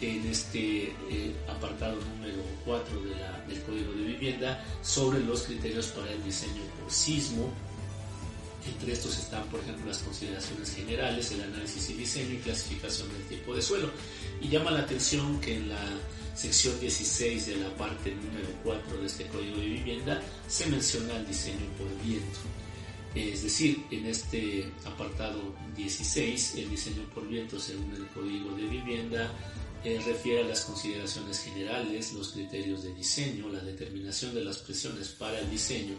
en 0.00 0.26
este 0.26 0.84
eh, 1.10 1.34
apartado 1.48 1.96
número 2.14 2.42
4 2.64 3.00
del 3.48 3.62
Código 3.62 3.92
de 3.92 4.04
Vivienda 4.04 4.64
sobre 4.82 5.20
los 5.20 5.42
criterios 5.42 5.88
para 5.88 6.12
el 6.12 6.22
diseño 6.24 6.62
por 6.80 6.90
sismo. 6.90 7.52
Entre 8.66 8.92
estos 8.92 9.18
están, 9.18 9.44
por 9.48 9.60
ejemplo, 9.60 9.86
las 9.86 9.98
consideraciones 9.98 10.74
generales, 10.74 11.32
el 11.32 11.42
análisis 11.42 11.90
y 11.90 11.94
diseño 11.94 12.34
y 12.34 12.38
clasificación 12.38 13.08
del 13.12 13.38
tipo 13.38 13.54
de 13.54 13.62
suelo. 13.62 13.90
Y 14.40 14.48
llama 14.48 14.70
la 14.70 14.80
atención 14.80 15.40
que 15.40 15.56
en 15.56 15.70
la 15.70 15.80
sección 16.34 16.78
16 16.78 17.46
de 17.46 17.56
la 17.56 17.74
parte 17.76 18.14
número 18.14 18.48
4 18.62 18.98
de 18.98 19.06
este 19.06 19.26
Código 19.26 19.56
de 19.56 19.66
Vivienda 19.66 20.20
se 20.46 20.66
menciona 20.66 21.16
el 21.16 21.26
diseño 21.26 21.66
por 21.78 21.88
viento. 22.04 22.38
Es 23.14 23.42
decir, 23.42 23.84
en 23.90 24.06
este 24.06 24.70
apartado 24.84 25.54
16, 25.76 26.56
el 26.56 26.70
diseño 26.70 27.02
por 27.14 27.26
viento 27.26 27.58
según 27.58 27.92
el 27.96 28.06
Código 28.08 28.54
de 28.54 28.62
Vivienda 28.68 29.32
eh, 29.88 30.00
refiere 30.04 30.42
a 30.42 30.44
las 30.44 30.64
consideraciones 30.64 31.40
generales, 31.40 32.12
los 32.12 32.32
criterios 32.32 32.82
de 32.82 32.92
diseño, 32.92 33.48
la 33.48 33.60
determinación 33.60 34.34
de 34.34 34.44
las 34.44 34.58
presiones 34.58 35.08
para 35.08 35.38
el 35.38 35.50
diseño, 35.50 35.94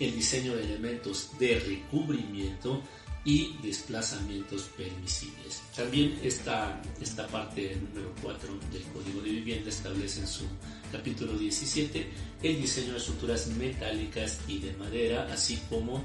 el 0.00 0.14
diseño 0.14 0.56
de 0.56 0.64
elementos 0.64 1.30
de 1.38 1.60
recubrimiento 1.60 2.82
y 3.24 3.56
desplazamientos 3.62 4.62
permisibles. 4.76 5.62
También 5.76 6.18
esta, 6.24 6.82
esta 7.00 7.26
parte 7.28 7.76
número 7.76 8.12
4 8.22 8.58
del 8.72 8.82
Código 8.84 9.20
de 9.20 9.30
Vivienda 9.30 9.68
establece 9.68 10.20
en 10.20 10.26
su 10.26 10.44
capítulo 10.90 11.34
17 11.34 12.10
el 12.42 12.60
diseño 12.60 12.92
de 12.92 12.98
estructuras 12.98 13.46
metálicas 13.48 14.40
y 14.48 14.58
de 14.58 14.72
madera, 14.72 15.28
así 15.32 15.60
como 15.68 16.02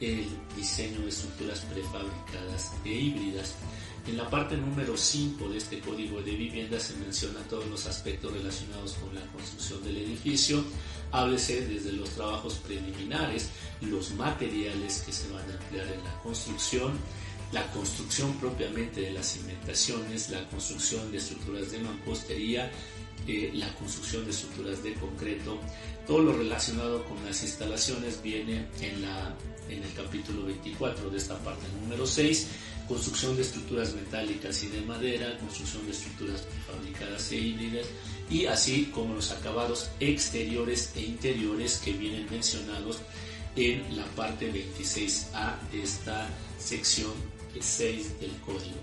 el 0.00 0.26
diseño 0.56 1.00
de 1.02 1.08
estructuras 1.08 1.60
prefabricadas 1.60 2.72
e 2.84 2.90
híbridas. 2.90 3.54
En 4.06 4.18
la 4.18 4.28
parte 4.28 4.56
número 4.56 4.98
5 4.98 5.48
de 5.48 5.56
este 5.56 5.80
código 5.80 6.20
de 6.20 6.32
vivienda 6.32 6.78
se 6.78 6.94
menciona 6.96 7.40
todos 7.48 7.66
los 7.68 7.86
aspectos 7.86 8.34
relacionados 8.34 8.92
con 8.94 9.14
la 9.14 9.22
construcción 9.32 9.82
del 9.82 9.96
edificio. 9.96 10.62
Háblese 11.10 11.66
desde 11.66 11.92
los 11.92 12.10
trabajos 12.10 12.54
preliminares, 12.56 13.48
los 13.80 14.10
materiales 14.12 15.02
que 15.06 15.12
se 15.12 15.30
van 15.32 15.50
a 15.50 15.54
emplear 15.54 15.86
en 15.86 16.04
la 16.04 16.22
construcción, 16.22 16.92
la 17.52 17.66
construcción 17.72 18.34
propiamente 18.34 19.00
de 19.00 19.12
las 19.12 19.32
cimentaciones, 19.32 20.28
la 20.28 20.46
construcción 20.50 21.10
de 21.10 21.18
estructuras 21.18 21.70
de 21.72 21.78
mampostería, 21.78 22.70
eh, 23.26 23.52
la 23.54 23.72
construcción 23.74 24.26
de 24.26 24.32
estructuras 24.32 24.82
de 24.82 24.92
concreto. 24.94 25.58
Todo 26.06 26.18
lo 26.18 26.32
relacionado 26.34 27.04
con 27.04 27.24
las 27.24 27.42
instalaciones 27.42 28.22
viene 28.22 28.66
en, 28.82 29.00
la, 29.00 29.34
en 29.68 29.82
el 29.82 29.92
capítulo 29.94 30.44
24 30.44 31.10
de 31.10 31.18
esta 31.18 31.38
parte 31.38 31.66
número 31.80 32.06
6 32.06 32.48
construcción 32.88 33.34
de 33.36 33.42
estructuras 33.42 33.94
metálicas 33.94 34.62
y 34.62 34.68
de 34.68 34.80
madera, 34.82 35.38
construcción 35.38 35.84
de 35.86 35.92
estructuras 35.92 36.46
fabricadas 36.66 37.32
e 37.32 37.36
híbridas, 37.36 37.86
y 38.30 38.46
así 38.46 38.90
como 38.94 39.14
los 39.14 39.30
acabados 39.30 39.90
exteriores 40.00 40.92
e 40.96 41.02
interiores 41.02 41.80
que 41.84 41.92
vienen 41.92 42.26
mencionados 42.30 42.98
en 43.56 43.96
la 43.96 44.04
parte 44.16 44.52
26A 44.52 45.56
de 45.70 45.82
esta 45.82 46.28
sección 46.58 47.12
6 47.58 48.20
del 48.20 48.32
código. 48.44 48.80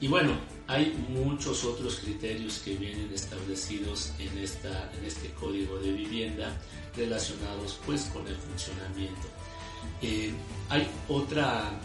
Y 0.00 0.06
bueno, 0.06 0.38
hay 0.68 0.94
muchos 1.08 1.64
otros 1.64 1.96
criterios 1.96 2.58
que 2.58 2.76
vienen 2.76 3.10
establecidos 3.12 4.12
en, 4.18 4.38
esta, 4.38 4.92
en 4.96 5.04
este 5.04 5.30
código 5.32 5.78
de 5.78 5.92
vivienda 5.92 6.56
relacionados 6.96 7.78
pues 7.84 8.02
con 8.12 8.26
el 8.28 8.36
funcionamiento. 8.36 9.28
Eh, 10.02 10.32
hay 10.68 10.86
otra 11.08 11.78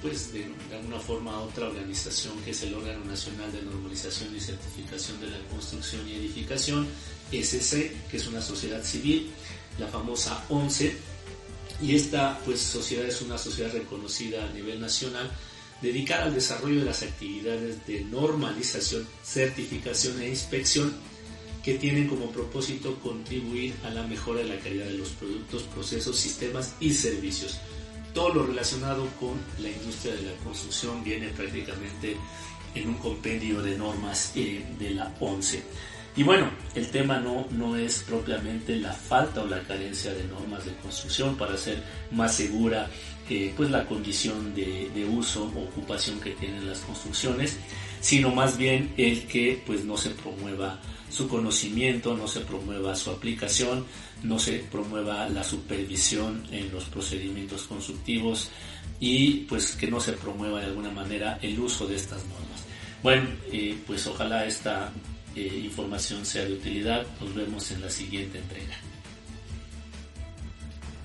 pues 0.00 0.32
de, 0.32 0.46
alguna 0.72 0.98
forma 0.98 1.40
otra 1.40 1.68
organización 1.68 2.36
que 2.44 2.50
es 2.50 2.62
el 2.64 2.74
órgano 2.74 3.04
nacional 3.04 3.52
de 3.52 3.62
normalización 3.62 4.34
y 4.34 4.40
certificación 4.40 5.20
de 5.20 5.28
la 5.28 5.38
construcción 5.50 6.08
y 6.08 6.14
edificación, 6.14 6.88
SC, 7.30 7.92
que 8.10 8.16
es 8.16 8.26
una 8.26 8.42
sociedad 8.42 8.82
civil, 8.82 9.30
la 9.78 9.86
famosa 9.86 10.44
11, 10.48 10.96
y 11.80 11.94
esta 11.94 12.38
pues 12.44 12.60
sociedad 12.60 13.06
es 13.06 13.22
una 13.22 13.38
sociedad 13.38 13.72
reconocida 13.72 14.44
a 14.44 14.52
nivel 14.52 14.80
nacional 14.80 15.30
dedicada 15.80 16.24
al 16.24 16.34
desarrollo 16.34 16.80
de 16.80 16.86
las 16.86 17.02
actividades 17.02 17.84
de 17.86 18.04
normalización, 18.04 19.06
certificación 19.24 20.20
e 20.22 20.28
inspección 20.28 20.94
que 21.62 21.74
tienen 21.74 22.08
como 22.08 22.26
propósito 22.30 22.96
contribuir 23.00 23.74
a 23.84 23.90
la 23.90 24.02
mejora 24.02 24.40
de 24.40 24.46
la 24.46 24.58
calidad 24.58 24.86
de 24.86 24.98
los 24.98 25.10
productos, 25.10 25.62
procesos, 25.64 26.16
sistemas 26.16 26.74
y 26.80 26.92
servicios 26.92 27.60
todo 28.12 28.34
lo 28.34 28.46
relacionado 28.46 29.06
con 29.18 29.40
la 29.62 29.70
industria 29.70 30.14
de 30.14 30.22
la 30.22 30.32
construcción 30.44 31.02
viene 31.02 31.28
prácticamente 31.28 32.16
en 32.74 32.88
un 32.88 32.94
compendio 32.94 33.62
de 33.62 33.76
normas 33.76 34.32
eh, 34.36 34.64
de 34.78 34.90
la 34.90 35.14
ONCE. 35.20 35.62
Y 36.14 36.22
bueno, 36.22 36.50
el 36.74 36.88
tema 36.90 37.18
no, 37.18 37.46
no 37.50 37.76
es 37.76 38.04
propiamente 38.06 38.76
la 38.76 38.92
falta 38.92 39.42
o 39.42 39.46
la 39.46 39.62
carencia 39.62 40.12
de 40.12 40.24
normas 40.24 40.66
de 40.66 40.74
construcción 40.76 41.36
para 41.36 41.54
hacer 41.54 41.82
más 42.10 42.34
segura 42.34 42.90
eh, 43.30 43.54
pues 43.56 43.70
la 43.70 43.86
condición 43.86 44.54
de, 44.54 44.90
de, 44.94 45.04
uso 45.06 45.44
o 45.44 45.62
ocupación 45.62 46.20
que 46.20 46.32
tienen 46.32 46.68
las 46.68 46.80
construcciones, 46.80 47.56
sino 48.02 48.30
más 48.30 48.58
bien 48.58 48.92
el 48.98 49.26
que 49.26 49.62
pues 49.64 49.86
no 49.86 49.96
se 49.96 50.10
promueva 50.10 50.78
su 51.12 51.28
conocimiento, 51.28 52.16
no 52.16 52.26
se 52.26 52.40
promueva 52.40 52.96
su 52.96 53.10
aplicación, 53.10 53.84
no 54.22 54.38
se 54.38 54.58
promueva 54.70 55.28
la 55.28 55.44
supervisión 55.44 56.44
en 56.50 56.72
los 56.72 56.84
procedimientos 56.84 57.64
constructivos 57.64 58.48
y 58.98 59.44
pues 59.48 59.72
que 59.72 59.88
no 59.88 60.00
se 60.00 60.12
promueva 60.12 60.60
de 60.60 60.66
alguna 60.66 60.90
manera 60.90 61.38
el 61.42 61.58
uso 61.60 61.86
de 61.86 61.96
estas 61.96 62.18
normas. 62.24 62.64
Bueno, 63.02 63.28
eh, 63.50 63.76
pues 63.86 64.06
ojalá 64.06 64.46
esta 64.46 64.90
eh, 65.34 65.62
información 65.64 66.24
sea 66.24 66.44
de 66.44 66.54
utilidad. 66.54 67.04
Nos 67.20 67.34
vemos 67.34 67.70
en 67.72 67.80
la 67.80 67.90
siguiente 67.90 68.38
entrega. 68.38 68.76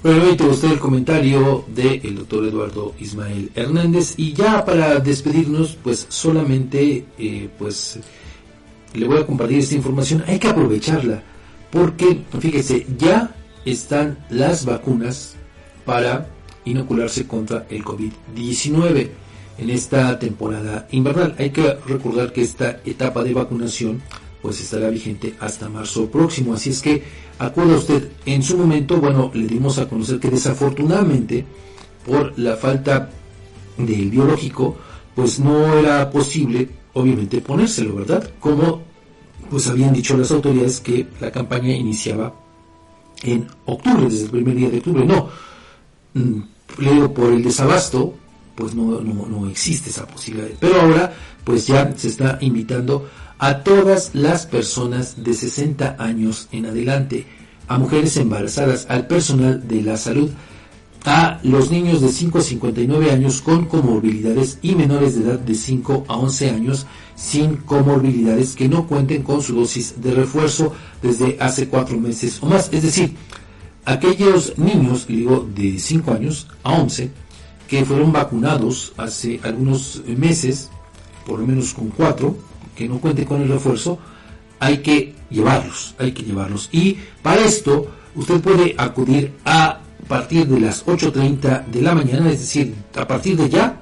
Bueno, 0.03 0.25
ahí 0.25 0.38
te 0.38 0.45
gustó 0.45 0.71
el 0.71 0.79
comentario 0.79 1.65
del 1.67 2.15
doctor 2.15 2.45
Eduardo 2.45 2.93
Ismael 2.99 3.51
Hernández 3.55 4.13
y 4.15 4.31
ya 4.31 4.63
para 4.63 4.99
despedirnos, 4.99 5.75
pues 5.84 6.05
solamente 6.07 7.03
eh, 7.17 7.49
pues 7.57 7.99
le 8.98 9.07
voy 9.07 9.19
a 9.19 9.26
compartir 9.26 9.60
esta 9.60 9.76
información. 9.76 10.24
Hay 10.28 10.40
que 10.40 10.48
aprovecharla 10.48 11.24
porque, 11.72 12.24
fíjese, 12.40 12.86
ya 12.98 13.36
están 13.65 14.26
las 14.30 14.65
vacunas 14.65 15.36
para 15.86 16.30
inocularse 16.65 17.28
contra 17.28 17.65
el 17.69 17.84
COVID-19 17.84 19.10
en 19.57 19.69
esta 19.69 20.18
temporada 20.19 20.88
invernal. 20.91 21.36
Hay 21.38 21.49
que 21.49 21.78
recordar 21.86 22.32
que 22.32 22.41
esta 22.41 22.82
etapa 22.86 23.24
de 23.24 23.34
vacunación 23.34 24.02
pues 24.41 24.61
estará 24.61 24.90
vigente 24.90 25.34
hasta 25.40 25.69
marzo 25.69 26.10
próximo. 26.10 26.53
Así 26.53 26.69
es 26.69 26.82
que 26.82 27.03
acuerda 27.40 27.76
usted, 27.76 28.10
en 28.26 28.44
su 28.44 28.57
momento, 28.57 28.98
bueno, 28.98 29.32
le 29.34 29.48
dimos 29.48 29.78
a 29.80 29.90
conocer 29.90 30.19
que 30.19 30.30
desafortunadamente 30.30 31.45
por 32.06 32.38
la 32.38 32.56
falta 32.56 33.10
del 33.78 34.10
biológico, 34.10 34.78
pues 35.15 35.40
no 35.40 35.78
era 35.78 36.10
posible, 36.10 36.69
obviamente, 36.94 37.41
ponérselo, 37.41 37.95
¿verdad? 37.95 38.30
Como 38.40 38.84
pues 39.49 39.68
habían 39.68 39.94
dicho 39.94 40.18
las 40.18 40.32
autoridades 40.32 40.80
que 40.80 41.07
la 41.19 41.32
campaña 41.32 41.74
iniciaba 41.74 42.34
en 43.24 43.48
octubre, 43.65 44.03
desde 44.10 44.26
el 44.26 44.32
primer 44.32 44.56
día 44.56 44.69
de 44.69 44.78
octubre. 44.78 45.06
No, 45.06 45.30
mm, 46.14 46.40
le 46.80 47.10
por 47.10 47.34
el 47.34 47.44
desabasto, 47.44 48.14
pues 48.56 48.76
no, 48.76 49.02
no, 49.02 49.26
no 49.26 49.49
existe 49.49 49.90
esa 49.90 50.06
posibilidad. 50.06 50.49
Pero 50.60 50.82
ahora, 50.82 51.14
pues 51.44 51.68
ya 51.68 51.91
se 51.95 52.10
está 52.10 52.38
invitando 52.41 53.10
a 53.40 53.64
todas 53.64 54.11
las 54.14 54.45
personas 54.45 55.24
de 55.24 55.34
60 55.34 55.95
años 55.99 56.48
en 56.52 56.65
adelante, 56.65 57.26
a 57.68 57.78
mujeres 57.78 58.18
embarazadas, 58.18 58.88
al 58.90 59.07
personal 59.07 59.68
de 59.68 59.82
la 59.84 59.98
salud, 59.98 60.30
a 61.06 61.40
los 61.44 61.72
niños 61.72 62.02
de 62.02 62.10
5 62.10 62.40
a 62.40 62.41
59 62.41 63.11
años 63.11 63.41
con 63.41 63.65
comorbilidades 63.65 64.60
y 64.61 64.76
menores 64.76 65.15
de 65.15 65.24
edad 65.24 65.40
de 65.40 65.56
5 65.56 66.06
a 66.07 66.18
11 66.18 66.49
años 66.49 66.86
sin 67.18 67.57
comorbilidades 67.57 68.56
que 68.56 68.69
no 68.69 68.88
cuenten 68.88 69.23
con 69.23 69.41
su 69.41 69.56
dosis 69.56 69.95
de 69.99 70.11
refuerzo 70.11 70.72
desde 71.02 71.35
hace 71.39 71.68
4 71.68 71.99
meses 71.99 72.38
o 72.41 72.45
más. 72.45 72.69
Es 72.72 72.84
decir, 72.84 73.15
aquellos 73.84 74.57
niños, 74.57 75.07
digo, 75.07 75.45
de 75.53 75.80
5 75.80 76.14
años 76.14 76.48
a 76.64 76.73
11 76.73 77.10
que 77.68 77.84
fueron 77.84 78.14
vacunados 78.14 78.94
hace 78.98 79.41
algunos 79.44 80.03
meses, 80.06 80.69
por 81.26 81.39
lo 81.39 81.48
menos 81.48 81.73
con 81.73 81.89
4, 81.89 82.38
que 82.76 82.88
no 82.88 82.99
cuenten 83.02 83.26
con 83.26 83.41
el 83.41 83.49
refuerzo, 83.49 83.98
hay 84.60 84.77
que 84.77 85.15
llevarlos, 85.30 85.95
hay 85.98 86.11
que 86.11 86.23
llevarlos. 86.23 86.69
Y 86.72 86.98
para 87.23 87.41
esto, 87.41 87.88
usted 88.15 88.39
puede 88.41 88.76
acudir 88.77 89.34
a 89.44 89.80
partir 90.07 90.48
de 90.48 90.60
las 90.60 90.85
8.30 90.85 91.65
de 91.65 91.81
la 91.81 91.95
mañana, 91.95 92.30
es 92.31 92.39
decir, 92.39 92.76
a 92.95 93.07
partir 93.07 93.35
de 93.35 93.49
ya, 93.49 93.76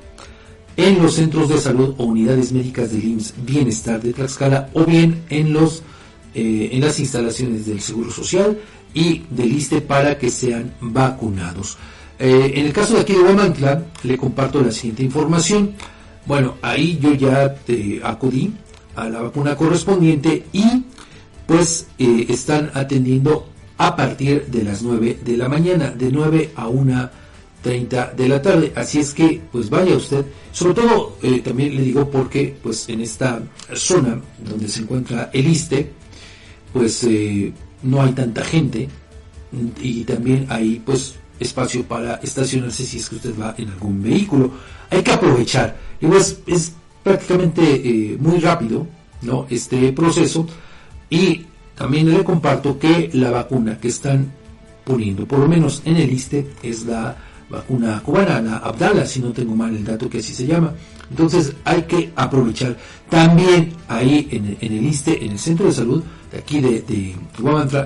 en 0.78 1.02
los 1.02 1.16
centros 1.16 1.50
de 1.50 1.58
salud 1.58 1.96
o 1.98 2.06
unidades 2.06 2.52
médicas 2.52 2.92
del 2.92 3.04
IMSS 3.04 3.34
Bienestar 3.46 4.02
de 4.02 4.14
Tlaxcala 4.14 4.70
o 4.74 4.84
bien 4.84 5.24
en, 5.30 5.54
los, 5.54 5.84
eh, 6.34 6.70
en 6.72 6.82
las 6.82 7.00
instalaciones 7.00 7.66
del 7.66 7.82
Seguro 7.82 8.12
Social 8.12 8.58
y 8.94 9.24
del 9.30 9.54
ISTE 9.54 9.82
para 9.82 10.18
que 10.18 10.30
sean 10.30 10.74
vacunados. 10.82 11.78
Eh, 12.18 12.54
en 12.56 12.66
el 12.66 12.74
caso 12.74 12.96
de 12.96 13.02
aquí 13.02 13.14
de 13.14 13.22
Huamantla, 13.22 13.86
le 14.04 14.18
comparto 14.18 14.62
la 14.62 14.72
siguiente 14.72 15.04
información. 15.04 15.74
Bueno, 16.26 16.56
ahí 16.62 16.98
yo 17.02 17.14
ya 17.14 17.54
te 17.54 18.02
acudí 18.04 18.54
a 18.96 19.10
la 19.10 19.22
vacuna 19.22 19.56
correspondiente 19.56 20.46
y 20.54 20.84
pues 21.46 21.88
eh, 22.00 22.26
están 22.30 22.72
atendiendo 22.74 23.50
a 23.78 23.96
partir 23.96 24.46
de 24.48 24.64
las 24.64 24.82
9 24.82 25.20
de 25.24 25.38
la 25.38 25.50
mañana, 25.50 25.92
de 25.92 26.12
9 26.12 26.52
a 26.56 26.68
1.30 27.66 28.14
de 28.14 28.30
la 28.30 28.42
tarde. 28.42 28.72
Así 28.76 29.00
es 29.00 29.14
que, 29.14 29.42
pues 29.52 29.70
vaya 29.70 29.96
usted, 29.96 30.26
sobre 30.52 30.76
todo 30.76 31.18
eh, 31.22 31.40
también 31.40 31.76
le 31.76 31.82
digo 31.82 32.10
porque 32.10 32.56
pues 32.62 32.88
en 32.90 33.02
esta 33.02 33.42
zona 33.74 34.22
donde 34.40 34.68
se 34.68 34.82
encuentra 34.82 35.30
el 35.34 35.48
ISTE, 35.48 35.92
pues 36.72 37.04
eh, 37.04 37.52
no 37.84 38.02
hay 38.02 38.12
tanta 38.12 38.44
gente 38.44 38.88
y 39.82 40.04
también 40.04 40.46
hay 40.50 40.82
pues 40.86 41.16
espacio 41.40 41.84
para 41.84 42.16
estacionarse 42.16 42.86
si 42.86 42.98
es 42.98 43.10
que 43.10 43.16
usted 43.16 43.34
va 43.40 43.56
en 43.58 43.70
algún 43.70 44.02
vehículo. 44.02 44.52
Hay 44.90 45.02
que 45.02 45.12
aprovechar. 45.12 45.78
Y 46.00 46.08
pues 46.08 46.40
es 46.46 46.74
prácticamente 47.04 48.18
muy 48.20 48.40
rápido, 48.40 48.88
¿no? 49.22 49.46
Este 49.50 49.92
proceso 49.94 50.48
y 51.10 51.46
también 51.76 52.12
le 52.12 52.24
comparto 52.24 52.80
que 52.80 53.10
la 53.14 53.32
vacuna 53.32 53.78
que 53.80 53.90
están 53.90 54.32
poniendo, 54.86 55.26
por 55.26 55.40
lo 55.40 55.48
menos 55.48 55.82
en 55.86 55.98
el 55.98 56.12
ISTE, 56.12 56.48
es 56.64 56.86
la 56.86 57.18
vacuna 57.50 58.02
cubana, 58.04 58.42
la 58.42 58.58
Abdala, 58.58 59.06
si 59.06 59.20
no 59.20 59.32
tengo 59.32 59.56
mal 59.56 59.76
el 59.76 59.84
dato 59.84 60.10
que 60.10 60.20
así 60.20 60.34
se 60.34 60.46
llama. 60.46 60.74
Entonces 61.10 61.54
hay 61.64 61.84
que 61.84 62.12
aprovechar. 62.16 62.76
También 63.10 63.74
ahí 63.88 64.28
en, 64.32 64.58
el 64.60 64.86
ISTE, 64.86 65.26
en 65.26 65.34
el 65.34 65.40
centro 65.40 65.68
de 65.68 65.74
salud 65.74 66.04
de 66.32 66.38
aquí 66.40 66.60
de, 66.60 66.82
de 66.82 67.16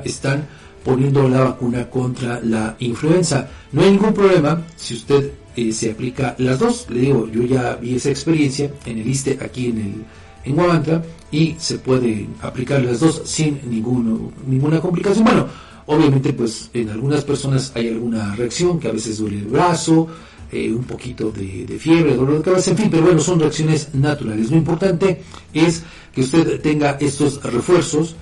están 0.06 0.48
poniendo 0.84 1.28
la 1.28 1.42
vacuna 1.42 1.90
contra 1.90 2.40
la 2.42 2.76
influenza. 2.80 3.50
No 3.72 3.82
hay 3.82 3.92
ningún 3.92 4.14
problema 4.14 4.62
si 4.76 4.96
usted 4.96 5.32
eh, 5.56 5.72
se 5.74 5.92
aplica 5.92 6.36
las 6.38 6.60
dos. 6.60 6.88
Le 6.90 7.02
digo, 7.02 7.28
yo 7.28 7.44
ya 7.44 7.76
vi 7.76 7.96
esa 7.96 8.10
experiencia 8.10 8.72
en 8.86 9.00
el 9.00 9.08
ISTE 9.08 9.38
aquí 9.42 9.68
en 9.68 9.78
el 9.78 10.06
en 10.46 10.56
Guamantra 10.56 11.04
y 11.32 11.56
se 11.60 11.80
puede 11.80 12.28
aplicar 12.42 12.82
las 12.82 13.00
dos 13.00 13.22
sin 13.26 13.60
ninguno, 13.70 14.32
ninguna 14.48 14.80
complicación. 14.80 15.26
Bueno, 15.26 15.48
obviamente 15.90 16.34
pues 16.34 16.70
en 16.74 16.90
algunas 16.90 17.24
personas 17.24 17.72
hay 17.74 17.90
alguna 17.90 18.36
reacción 18.36 18.80
que 18.80 18.90
a 18.90 18.92
veces 18.92 19.18
duele 19.18 19.40
el 19.40 19.48
brazo, 19.48 20.08
eh, 20.52 20.72
un 20.72 20.84
poquito 20.84 21.32
de, 21.32 21.66
fiebre, 21.80 22.16
dolor 22.16 22.38
de 22.38 22.44
cabeza, 22.44 22.72
en 22.72 22.78
fin, 22.78 22.88
pero 22.92 23.04
bueno, 23.04 23.20
son 23.20 23.40
reacciones 23.40 23.94
naturales. 23.96 24.52
Lo 24.52 24.58
importante 24.58 25.24
es 25.52 25.84
que 26.14 26.22
usted 26.22 26.62
tenga 26.62 26.98
estos 27.00 27.42
refuerzos 27.44 28.16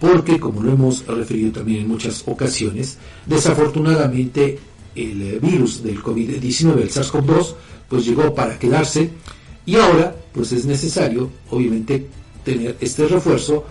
porque 0.00 0.40
como 0.40 0.62
lo 0.62 0.72
hemos 0.72 1.06
referido 1.06 1.52
también 1.52 1.82
en 1.82 1.88
muchas 1.88 2.24
ocasiones, 2.26 2.96
desafortunadamente 3.26 4.58
el 4.94 5.38
virus 5.40 5.82
del 5.82 6.02
COVID-19, 6.02 6.80
el 6.80 6.90
SARS-CoV-2, 6.90 7.54
pues 7.88 8.06
llegó 8.06 8.34
para 8.34 8.58
quedarse 8.58 9.10
y 9.66 9.76
ahora, 9.76 10.16
pues 10.32 10.52
es 10.52 10.64
necesario, 10.64 11.30
obviamente, 11.50 12.06
tener 12.44 12.78
este 12.80 13.06
refuerzo 13.06 13.62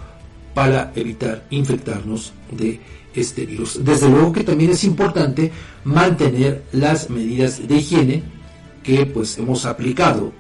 para 0.54 0.92
evitar 0.96 1.48
infectarnos 1.50 2.34
de 2.52 2.80
este. 3.14 3.48
Desde 3.82 4.10
luego 4.10 4.32
que 4.32 4.44
también 4.44 4.72
es 4.72 4.84
importante 4.84 5.52
mantener 5.84 6.64
las 6.72 7.10
medidas 7.10 7.68
de 7.68 7.76
higiene 7.76 8.24
que 8.84 9.06
pues 9.06 9.38
hemos 9.38 9.66
aplicado 9.66 10.32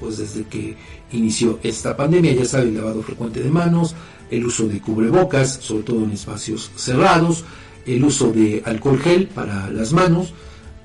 pues 0.00 0.16
desde 0.16 0.44
que 0.44 0.76
inició 1.12 1.58
esta 1.62 1.96
pandemia, 1.96 2.32
ya 2.32 2.44
saben, 2.46 2.74
lavado 2.74 3.02
frecuente 3.02 3.42
de 3.42 3.50
manos, 3.50 3.94
el 4.30 4.46
uso 4.46 4.66
de 4.66 4.80
cubrebocas, 4.80 5.58
sobre 5.60 5.82
todo 5.82 6.04
en 6.04 6.12
espacios 6.12 6.70
cerrados, 6.74 7.44
el 7.86 8.02
uso 8.02 8.32
de 8.32 8.62
alcohol 8.64 8.98
gel 8.98 9.26
para 9.28 9.70
las 9.70 9.92
manos, 9.92 10.32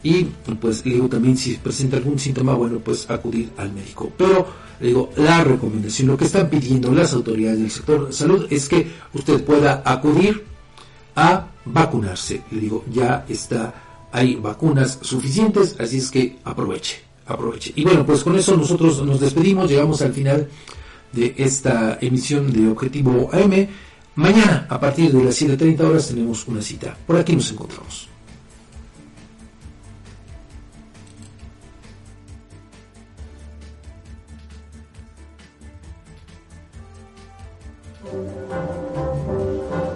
y 0.04 0.28
pues 0.60 0.86
le 0.86 0.96
digo 0.96 1.08
también 1.08 1.38
si 1.38 1.56
presenta 1.56 1.98
algún 1.98 2.20
síntoma, 2.20 2.54
bueno, 2.54 2.80
pues 2.80 3.10
acudir 3.10 3.50
al 3.58 3.74
médico. 3.74 4.12
Pero 4.16 4.46
le 4.80 4.88
digo, 4.88 5.10
la 5.16 5.44
recomendación, 5.44 6.10
lo 6.10 6.18
que 6.18 6.26
están 6.26 6.50
pidiendo 6.50 6.92
las 6.92 7.14
autoridades 7.14 7.60
del 7.60 7.72
sector 7.72 8.14
salud 8.14 8.46
es 8.52 8.70
que 8.70 8.88
usted 9.14 9.44
pueda 9.44 9.82
acudir 9.84 10.44
a 11.16 11.48
vacunarse. 11.66 12.42
Le 12.52 12.60
digo, 12.60 12.84
ya 12.92 13.26
está, 13.28 13.74
hay 14.12 14.36
vacunas 14.36 15.00
suficientes, 15.02 15.76
así 15.80 15.98
es 15.98 16.12
que 16.12 16.38
aproveche, 16.44 16.98
aproveche. 17.26 17.74
Y 17.76 17.84
bueno, 17.84 18.06
pues 18.06 18.24
con 18.24 18.36
eso 18.38 18.56
nosotros 18.56 19.04
nos 19.04 19.20
despedimos, 19.20 19.70
llegamos 19.70 20.02
al 20.02 20.14
final 20.14 20.50
de 21.12 21.34
esta 21.38 21.98
emisión 22.02 22.52
de 22.52 22.70
Objetivo 22.70 23.30
AM. 23.32 23.68
Mañana, 24.16 24.68
a 24.70 24.80
partir 24.80 25.12
de 25.12 25.24
las 25.24 25.42
7.30 25.42 25.80
horas, 25.82 26.08
tenemos 26.08 26.48
una 26.48 26.62
cita. 26.62 26.98
Por 27.06 27.18
aquí 27.18 27.36
nos 27.36 27.52
encontramos. 27.52 28.15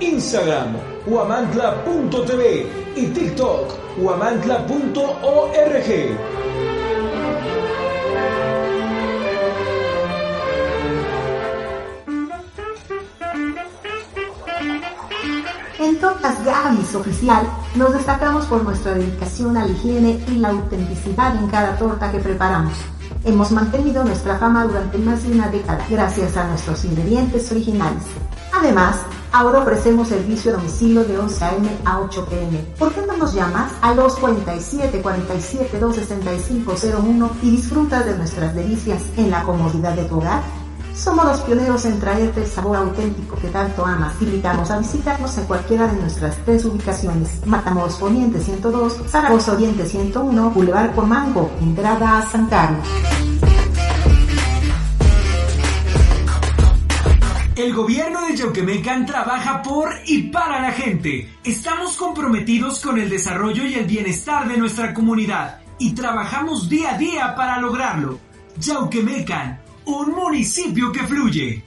Instagram, 0.00 0.76
huamantla.tv 1.06 2.66
y 2.96 3.06
TikTok, 3.06 3.98
huamantla.org. 3.98 4.70
En 15.78 15.98
Tortas 15.98 16.44
Gavis 16.44 16.94
Oficial 16.94 17.46
nos 17.74 17.92
destacamos 17.92 18.46
por 18.46 18.62
nuestra 18.64 18.94
dedicación 18.94 19.56
a 19.56 19.66
la 19.66 19.72
higiene 19.72 20.18
y 20.28 20.36
la 20.36 20.48
autenticidad 20.48 21.36
en 21.36 21.48
cada 21.48 21.76
torta 21.76 22.10
que 22.10 22.20
preparamos. 22.20 22.72
Hemos 23.24 23.50
mantenido 23.50 24.02
nuestra 24.02 24.38
fama 24.38 24.64
durante 24.64 24.96
más 24.96 25.22
de 25.24 25.32
una 25.32 25.48
década 25.48 25.84
gracias 25.90 26.36
a 26.38 26.46
nuestros 26.48 26.84
ingredientes 26.86 27.50
originales. 27.52 28.02
Además, 28.52 28.96
ahora 29.32 29.60
ofrecemos 29.60 30.08
servicio 30.08 30.52
a 30.52 30.56
domicilio 30.56 31.04
de 31.04 31.18
11 31.18 31.44
a.m. 31.44 31.68
a 31.84 32.00
8 32.00 32.26
p.m. 32.26 32.58
¿Por 32.78 32.92
qué 32.92 33.02
no 33.06 33.16
nos 33.16 33.34
llamas 33.34 33.72
al 33.80 33.96
247 33.96 35.02
47 35.02 35.78
26501 35.78 37.30
y 37.42 37.50
disfruta 37.50 38.02
de 38.02 38.16
nuestras 38.16 38.54
delicias 38.54 39.02
en 39.16 39.30
la 39.30 39.42
comodidad 39.42 39.94
de 39.94 40.04
tu 40.04 40.18
hogar? 40.18 40.42
Somos 40.94 41.24
los 41.24 41.40
pioneros 41.40 41.84
en 41.86 41.98
traerte 41.98 42.42
el 42.42 42.46
sabor 42.46 42.76
auténtico 42.76 43.36
que 43.36 43.48
tanto 43.48 43.86
amas. 43.86 44.20
Invitamos 44.20 44.70
a 44.70 44.78
visitarnos 44.78 45.38
en 45.38 45.44
cualquiera 45.44 45.86
de 45.86 45.98
nuestras 45.98 46.36
tres 46.44 46.64
ubicaciones. 46.64 47.46
Matamoros 47.46 47.94
Poniente 47.96 48.38
102, 48.38 48.96
Zaragoza 49.08 49.52
Oriente 49.52 49.86
101, 49.86 50.50
Boulevard 50.50 50.94
Mango, 50.96 51.50
entrada 51.60 52.18
a 52.18 52.26
San 52.26 52.46
Carlos. 52.48 52.86
El 57.56 57.74
gobierno 57.74 58.26
de 58.26 58.36
Yauquemecan 58.36 59.06
trabaja 59.06 59.60
por 59.62 59.92
y 60.06 60.22
para 60.24 60.60
la 60.60 60.70
gente. 60.70 61.28
Estamos 61.44 61.96
comprometidos 61.96 62.80
con 62.80 62.98
el 62.98 63.10
desarrollo 63.10 63.64
y 63.64 63.74
el 63.74 63.86
bienestar 63.86 64.48
de 64.48 64.56
nuestra 64.56 64.94
comunidad 64.94 65.58
y 65.78 65.92
trabajamos 65.92 66.68
día 66.68 66.94
a 66.94 66.98
día 66.98 67.34
para 67.34 67.58
lograrlo. 67.58 68.20
Yauquemecan, 68.56 69.60
un 69.84 70.12
municipio 70.12 70.92
que 70.92 71.00
fluye. 71.00 71.64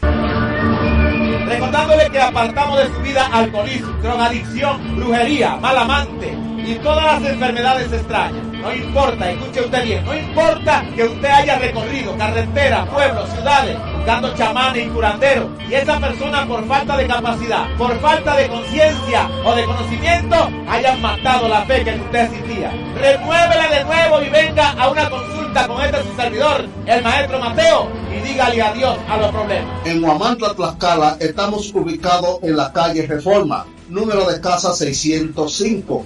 Recordándole 1.45 2.09
que 2.09 2.21
apartamos 2.21 2.79
de 2.79 2.87
su 2.87 3.01
vida 3.01 3.27
alcoholismo, 3.27 3.91
drogadicción, 4.01 4.95
brujería, 4.95 5.57
mal 5.57 5.77
amante 5.77 6.35
y 6.65 6.75
todas 6.75 7.03
las 7.21 7.31
enfermedades 7.31 7.91
extrañas. 7.91 8.45
No 8.53 8.73
importa, 8.73 9.29
escuche 9.29 9.61
usted 9.61 9.83
bien, 9.83 10.05
no 10.05 10.17
importa 10.17 10.85
que 10.95 11.03
usted 11.03 11.29
haya 11.29 11.59
recorrido 11.59 12.17
carreteras, 12.17 12.87
pueblos, 12.87 13.29
ciudades 13.31 13.77
buscando 14.03 14.35
chamanes 14.35 14.85
y 14.85 14.89
curanderos, 14.89 15.47
y 15.69 15.75
esa 15.75 15.97
persona 15.97 16.45
por 16.45 16.67
falta 16.67 16.97
de 16.97 17.07
capacidad, 17.07 17.73
por 17.77 17.97
falta 18.01 18.35
de 18.35 18.49
conciencia 18.49 19.29
o 19.45 19.55
de 19.55 19.63
conocimiento, 19.63 20.35
hayan 20.67 21.01
matado 21.01 21.47
la 21.47 21.65
fe 21.65 21.85
que 21.85 21.95
usted 21.95 22.25
existía. 22.25 22.71
Renuévela 22.95 23.69
de 23.69 23.83
nuevo 23.85 24.21
y 24.21 24.29
venga 24.29 24.71
a 24.71 24.89
una 24.89 25.09
consulta 25.09 25.67
con 25.67 25.81
este 25.85 26.03
su 26.03 26.15
servidor, 26.17 26.67
el 26.85 27.01
maestro 27.01 27.39
Mateo, 27.39 27.87
y 28.11 28.27
dígale 28.27 28.61
adiós 28.61 28.97
a 29.07 29.15
los 29.15 29.31
problemas. 29.31 29.87
En 29.87 30.03
Huamantla, 30.03 30.53
Tlaxcala, 30.53 31.15
estamos 31.21 31.73
ubicados 31.73 32.39
en 32.43 32.57
la 32.57 32.73
calle 32.73 33.07
Reforma, 33.07 33.65
número 33.87 34.29
de 34.29 34.41
casa 34.41 34.73
605 34.73 36.05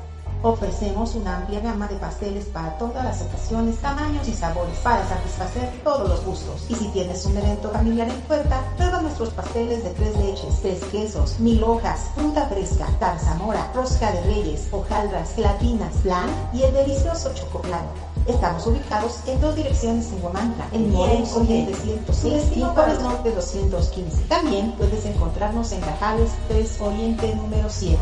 Ofrecemos 0.43 1.13
una 1.13 1.37
amplia 1.37 1.59
gama 1.59 1.87
de 1.87 1.97
pasteles 1.97 2.45
para 2.45 2.75
todas 2.79 3.05
las 3.05 3.21
ocasiones, 3.21 3.77
tamaños 3.77 4.27
y 4.27 4.33
sabores 4.33 4.75
para 4.79 5.07
satisfacer 5.07 5.69
todos 5.83 6.09
los 6.09 6.25
gustos. 6.25 6.65
Y 6.67 6.73
si 6.73 6.87
tienes 6.87 7.23
un 7.27 7.37
evento 7.37 7.69
familiar 7.69 8.09
en 8.09 8.19
puerta, 8.21 8.59
prueba 8.75 9.01
nuestros 9.01 9.29
pasteles 9.29 9.83
de 9.83 9.91
tres 9.91 10.17
leches, 10.17 10.61
tres 10.61 10.83
quesos, 10.85 11.39
mil 11.39 11.63
hojas, 11.63 12.07
fruta 12.15 12.47
fresca, 12.47 12.87
tarzamora, 12.99 13.71
rosca 13.75 14.11
de 14.11 14.21
reyes, 14.21 14.67
hojaldras, 14.71 15.35
gelatinas, 15.35 15.93
flan 16.01 16.29
y 16.53 16.63
el 16.63 16.73
delicioso 16.73 17.31
chocoplan. 17.35 17.85
Estamos 18.25 18.65
ubicados 18.65 19.19
en 19.27 19.41
dos 19.41 19.55
direcciones 19.55 20.11
en 20.11 20.23
Huamantla, 20.23 20.67
en 20.71 20.95
Oriente 20.95 21.73
106 21.75 22.43
y 22.55 22.61
Juárez 22.61 22.99
Norte 23.01 23.31
215. 23.31 24.23
También 24.23 24.71
puedes 24.73 25.05
encontrarnos 25.05 25.71
en 25.71 25.81
Cajales 25.81 26.31
3 26.47 26.81
Oriente 26.81 27.35
número 27.35 27.69
7. 27.69 27.97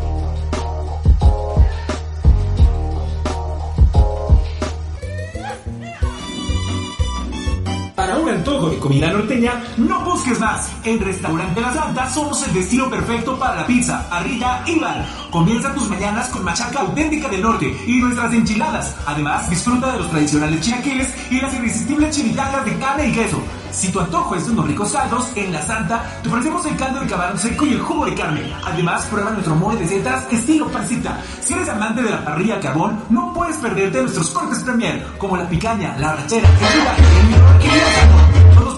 Para 8.10 8.22
un 8.22 8.29
antojo 8.40 8.70
de 8.70 8.80
comida 8.80 9.12
norteña, 9.12 9.62
no 9.78 10.00
busques 10.02 10.40
más. 10.40 10.72
En 10.86 11.00
Restaurante 11.00 11.60
La 11.60 11.74
Santa 11.74 12.10
somos 12.10 12.48
el 12.48 12.54
destino 12.54 12.90
perfecto 12.90 13.38
para 13.38 13.56
la 13.56 13.68
pizza, 13.68 14.08
arrilla 14.10 14.64
y 14.66 14.80
bar. 14.80 15.06
Comienza 15.30 15.74
tus 15.74 15.90
mañanas 15.90 16.30
con 16.30 16.44
machaca 16.44 16.80
auténtica 16.80 17.28
del 17.28 17.42
norte 17.42 17.76
y 17.86 18.00
nuestras 18.00 18.34
enchiladas. 18.34 18.96
Además, 19.06 19.50
disfruta 19.50 19.92
de 19.92 20.00
los 20.00 20.10
tradicionales 20.10 20.62
chilaquiles 20.62 21.14
y 21.30 21.42
las 21.42 21.54
irresistibles 21.54 22.16
chimichangas 22.16 22.66
de 22.66 22.78
carne 22.78 23.08
y 23.08 23.12
queso. 23.12 23.42
Si 23.72 23.92
tu 23.92 24.00
antojo 24.00 24.36
es 24.36 24.46
de 24.46 24.52
unos 24.54 24.68
ricos 24.68 24.92
caldos, 24.92 25.28
en 25.36 25.52
La 25.54 25.62
Santa 25.62 26.04
te 26.24 26.30
ofrecemos 26.30 26.66
el 26.66 26.76
caldo 26.76 27.02
de 27.02 27.08
camarón 27.08 27.38
seco 27.38 27.66
y 27.66 27.74
el 27.74 27.82
jugo 27.82 28.06
de 28.06 28.16
carne. 28.16 28.54
Además, 28.66 29.06
prueba 29.06 29.32
nuestro 29.32 29.56
mole 29.56 29.80
de 29.80 29.88
setas 29.88 30.32
estilo 30.32 30.68
pancita. 30.70 31.22
Si 31.42 31.54
eres 31.54 31.70
amante 31.70 32.02
de 32.02 32.10
la 32.10 32.24
parrilla 32.24 32.60
carbón, 32.60 33.00
no 33.10 33.34
puedes 33.34 33.58
perderte 33.58 34.02
nuestros 34.02 34.32
cortes 34.32 34.64
premier, 34.64 35.06
como 35.18 35.38
la 35.38 35.48
picaña, 35.48 35.96
la 36.00 36.16
rachera, 36.16 36.50
el 36.50 37.30
y 37.62 37.68
el 37.68 38.29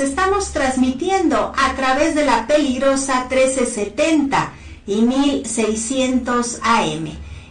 Estamos 0.00 0.52
transmitiendo 0.52 1.52
a 1.56 1.74
través 1.74 2.14
de 2.14 2.24
la 2.24 2.46
peligrosa 2.46 3.26
1370 3.30 4.52
y 4.86 4.96
1600 4.96 6.60
AM. 6.62 7.06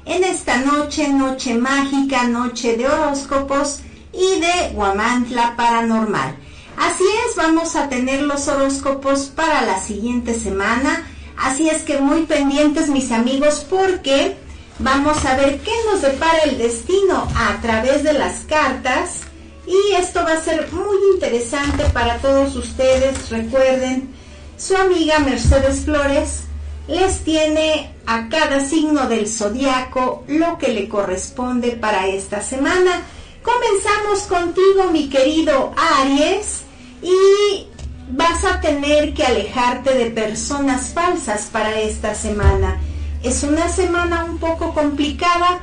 En 0.05 0.23
esta 0.23 0.57
noche, 0.57 1.09
noche 1.09 1.55
mágica, 1.55 2.27
noche 2.27 2.77
de 2.77 2.87
horóscopos 2.87 3.79
y 4.13 4.39
de 4.39 4.73
Guamantla 4.73 5.55
Paranormal. 5.55 6.35
Así 6.77 7.03
es, 7.27 7.35
vamos 7.35 7.75
a 7.75 7.89
tener 7.89 8.21
los 8.21 8.47
horóscopos 8.47 9.31
para 9.35 9.61
la 9.63 9.81
siguiente 9.81 10.39
semana. 10.39 11.03
Así 11.37 11.69
es 11.69 11.83
que 11.83 11.97
muy 11.99 12.23
pendientes 12.23 12.89
mis 12.89 13.11
amigos 13.11 13.65
porque 13.69 14.37
vamos 14.79 15.25
a 15.25 15.35
ver 15.35 15.61
qué 15.61 15.71
nos 15.91 16.01
depara 16.01 16.39
el 16.43 16.57
destino 16.57 17.27
a 17.35 17.59
través 17.61 18.03
de 18.03 18.13
las 18.13 18.41
cartas. 18.41 19.24
Y 19.67 19.93
esto 19.95 20.23
va 20.23 20.33
a 20.33 20.41
ser 20.41 20.71
muy 20.71 20.97
interesante 21.13 21.83
para 21.93 22.17
todos 22.19 22.55
ustedes. 22.55 23.29
Recuerden, 23.29 24.13
su 24.57 24.75
amiga 24.75 25.19
Mercedes 25.19 25.85
Flores 25.85 26.41
les 26.87 27.23
tiene 27.23 27.95
a 28.05 28.29
cada 28.29 28.63
signo 28.63 29.07
del 29.07 29.27
zodiaco 29.27 30.23
lo 30.27 30.57
que 30.57 30.69
le 30.69 30.87
corresponde 30.87 31.71
para 31.71 32.07
esta 32.07 32.41
semana. 32.41 33.01
Comenzamos 33.41 34.21
contigo, 34.27 34.91
mi 34.91 35.09
querido 35.09 35.73
Aries, 35.75 36.61
y 37.01 37.67
vas 38.09 38.43
a 38.43 38.61
tener 38.61 39.13
que 39.13 39.23
alejarte 39.23 39.93
de 39.95 40.11
personas 40.11 40.93
falsas 40.93 41.49
para 41.51 41.79
esta 41.79 42.13
semana. 42.13 42.79
Es 43.23 43.43
una 43.43 43.67
semana 43.69 44.23
un 44.25 44.37
poco 44.37 44.73
complicada, 44.73 45.59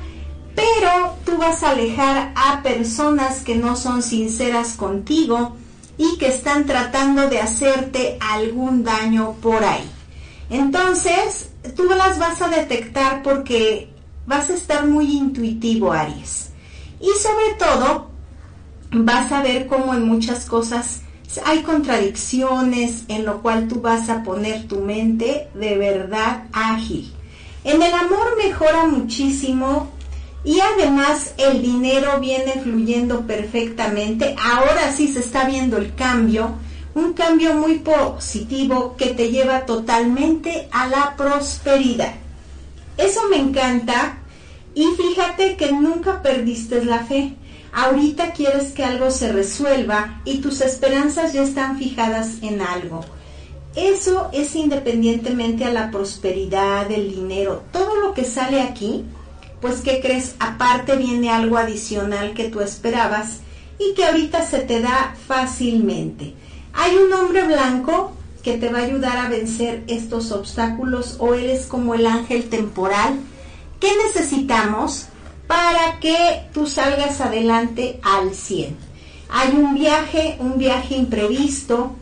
pero 0.55 1.16
tú 1.24 1.39
vas 1.39 1.62
a 1.62 1.70
alejar 1.70 2.33
a 2.35 2.62
personas 2.62 3.41
que 3.41 3.55
no 3.55 3.77
son 3.77 4.03
sinceras 4.03 4.74
contigo 4.74 5.57
y 5.97 6.19
que 6.19 6.29
están 6.29 6.66
tratando 6.66 7.29
de 7.29 7.41
hacerte 7.41 8.19
algún 8.20 8.85
daño 8.85 9.35
por 9.41 9.65
ahí. 9.65 9.89
Entonces, 10.51 11.51
tú 11.77 11.85
las 11.85 12.19
vas 12.19 12.43
a 12.43 12.49
detectar 12.49 13.23
porque 13.23 13.91
vas 14.27 14.51
a 14.51 14.55
estar 14.55 14.87
muy 14.87 15.11
intuitivo, 15.11 15.93
Aries. 15.93 16.51
Y 17.01 17.11
sobre 17.19 17.55
todo, 17.59 18.11
vas 18.91 19.33
a 19.33 19.43
ver 19.43 19.66
cómo 19.66 19.95
en 19.95 20.07
muchas 20.07 20.45
cosas 20.45 21.03
hay 21.47 21.62
contradicciones 21.62 23.05
en 23.09 23.24
lo 23.24 23.41
cual 23.41 23.66
tú 23.69 23.81
vas 23.81 24.11
a 24.11 24.23
poner 24.23 24.69
tu 24.69 24.81
mente 24.81 25.49
de 25.55 25.79
verdad 25.79 26.45
ágil. 26.53 27.12
En 27.65 27.81
el 27.81 27.95
amor 27.95 28.37
mejora 28.37 28.87
muchísimo 28.87 29.91
y 30.44 30.59
además 30.60 31.35
el 31.36 31.62
dinero 31.62 32.19
viene 32.20 32.52
fluyendo 32.62 33.27
perfectamente. 33.27 34.35
Ahora 34.43 34.93
sí 34.93 35.09
se 35.09 35.20
está 35.20 35.44
viendo 35.44 35.77
el 35.77 35.94
cambio, 35.94 36.56
un 36.94 37.12
cambio 37.12 37.55
muy 37.55 37.78
positivo 37.78 38.97
que 38.97 39.14
te 39.14 39.31
lleva 39.31 39.66
totalmente 39.66 40.69
a 40.73 40.89
la 40.89 41.14
prosperidad. 41.16 42.14
Eso 42.97 43.20
me 43.31 43.36
encanta 43.36 44.19
y 44.74 44.86
fíjate 44.97 45.56
que 45.56 45.73
nunca 45.73 46.23
perdiste 46.23 46.85
la 46.85 47.05
fe. 47.05 47.35
Ahorita 47.73 48.32
quieres 48.32 48.73
que 48.73 48.85
algo 48.85 49.10
se 49.10 49.32
resuelva 49.32 50.20
y 50.24 50.39
tus 50.39 50.60
esperanzas 50.60 51.32
ya 51.32 51.43
están 51.43 51.78
fijadas 51.78 52.43
en 52.43 52.60
algo. 52.60 53.02
Eso 53.74 54.28
es 54.35 54.55
independientemente 54.55 55.64
a 55.64 55.73
la 55.73 55.90
prosperidad, 55.90 56.86
del 56.89 57.10
dinero, 57.14 57.62
todo 57.73 57.97
lo 57.97 58.12
que 58.12 58.24
sale 58.24 58.60
aquí, 58.60 59.06
pues 59.63 59.81
¿qué 59.81 60.01
crees? 60.03 60.35
Aparte 60.39 60.97
viene 60.97 61.31
algo 61.31 61.57
adicional 61.57 62.35
que 62.35 62.51
tú 62.51 62.61
esperabas 62.61 63.39
y 63.79 63.95
que 63.95 64.05
ahorita 64.05 64.45
se 64.45 64.59
te 64.59 64.83
da 64.83 65.17
fácilmente. 65.27 66.35
Hay 66.75 66.97
un 66.97 67.11
hombre 67.15 67.45
blanco 67.45 68.13
que 68.43 68.59
te 68.59 68.69
va 68.69 68.81
a 68.81 68.85
ayudar 68.85 69.17
a 69.17 69.29
vencer 69.31 69.85
estos 69.87 70.33
obstáculos 70.33 71.17
o 71.19 71.33
eres 71.33 71.65
como 71.65 71.95
el 71.95 72.07
ángel 72.07 72.51
temporal. 72.51 73.21
¿Qué 73.81 73.89
necesitamos? 74.07 75.07
para 75.53 75.99
que 76.01 76.45
tú 76.55 76.67
salgas 76.67 77.21
adelante 77.21 78.01
al 78.03 78.35
100. 78.35 78.75
Hay 79.29 79.55
un 79.55 79.75
viaje, 79.75 80.37
un 80.39 80.57
viaje 80.57 80.95
imprevisto, 80.95 81.95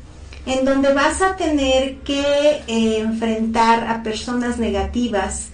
en 0.47 0.65
donde 0.65 0.95
vas 0.95 1.21
a 1.21 1.35
tener 1.35 1.97
que 1.99 2.23
eh, 2.69 2.99
enfrentar 2.99 3.89
a 3.89 4.05
personas 4.05 4.59
negativas 4.59 5.49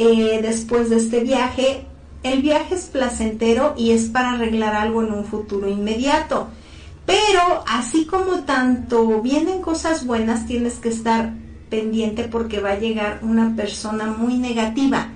eh, 0.00 0.40
después 0.42 0.90
de 0.90 0.96
este 0.96 1.20
viaje. 1.20 1.84
El 2.22 2.42
viaje 2.42 2.74
es 2.74 2.86
placentero 2.86 3.74
y 3.76 3.92
es 3.92 4.06
para 4.06 4.32
arreglar 4.32 4.74
algo 4.74 5.02
en 5.02 5.12
un 5.12 5.24
futuro 5.24 5.68
inmediato. 5.68 6.48
Pero 7.06 7.64
así 7.66 8.04
como 8.06 8.40
tanto 8.44 9.20
vienen 9.20 9.62
cosas 9.62 10.06
buenas, 10.06 10.46
tienes 10.46 10.74
que 10.74 10.90
estar 10.90 11.32
pendiente 11.68 12.24
porque 12.24 12.60
va 12.60 12.70
a 12.70 12.78
llegar 12.78 13.20
una 13.22 13.54
persona 13.56 14.06
muy 14.06 14.36
negativa 14.36 15.10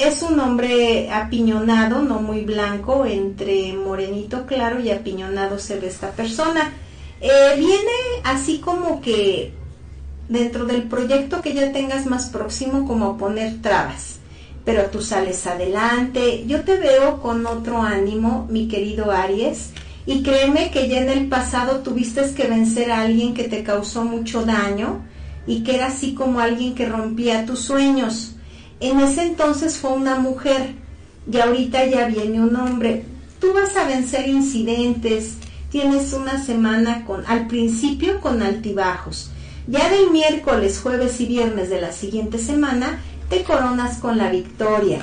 es 0.00 0.22
un 0.22 0.40
hombre 0.40 1.10
apiñonado, 1.10 2.00
no 2.00 2.20
muy 2.22 2.40
blanco, 2.40 3.04
entre 3.04 3.74
morenito 3.74 4.46
claro 4.46 4.80
y 4.80 4.90
apiñonado 4.90 5.58
se 5.58 5.78
ve 5.78 5.88
esta 5.88 6.12
persona. 6.12 6.72
Eh, 7.20 7.54
viene 7.58 7.92
así 8.24 8.60
como 8.60 9.02
que 9.02 9.52
dentro 10.30 10.64
del 10.64 10.84
proyecto 10.84 11.42
que 11.42 11.52
ya 11.52 11.70
tengas 11.72 12.06
más 12.06 12.30
próximo 12.30 12.86
como 12.86 13.18
poner 13.18 13.60
trabas, 13.60 14.20
pero 14.64 14.86
tú 14.86 15.02
sales 15.02 15.46
adelante. 15.46 16.44
Yo 16.46 16.62
te 16.62 16.78
veo 16.78 17.20
con 17.20 17.44
otro 17.44 17.82
ánimo, 17.82 18.48
mi 18.50 18.66
querido 18.66 19.10
Aries, 19.10 19.72
y 20.06 20.22
créeme 20.22 20.70
que 20.70 20.88
ya 20.88 21.02
en 21.02 21.10
el 21.10 21.28
pasado 21.28 21.80
tuviste 21.80 22.22
que 22.34 22.46
vencer 22.46 22.90
a 22.90 23.02
alguien 23.02 23.34
que 23.34 23.44
te 23.44 23.62
causó 23.62 24.04
mucho 24.04 24.46
daño 24.46 25.02
y 25.46 25.64
que 25.64 25.74
era 25.74 25.88
así 25.88 26.14
como 26.14 26.40
alguien 26.40 26.74
que 26.74 26.86
rompía 26.86 27.44
tus 27.44 27.60
sueños 27.60 28.36
en 28.80 28.98
ese 29.00 29.22
entonces 29.24 29.76
fue 29.76 29.92
una 29.92 30.16
mujer 30.16 30.74
y 31.30 31.38
ahorita 31.38 31.84
ya 31.84 32.06
viene 32.06 32.40
un 32.40 32.56
hombre. 32.56 33.04
Tú 33.38 33.52
vas 33.52 33.76
a 33.76 33.86
vencer 33.86 34.26
incidentes, 34.26 35.34
tienes 35.70 36.14
una 36.14 36.42
semana 36.42 37.04
con, 37.04 37.24
al 37.26 37.46
principio 37.46 38.20
con 38.20 38.42
altibajos. 38.42 39.30
Ya 39.70 39.88
del 39.88 40.10
miércoles, 40.10 40.80
jueves 40.82 41.20
y 41.20 41.26
viernes 41.26 41.70
de 41.70 41.80
la 41.80 41.92
siguiente 41.92 42.38
semana, 42.38 42.98
te 43.28 43.44
coronas 43.44 43.98
con 43.98 44.18
la 44.18 44.28
victoria. 44.28 44.98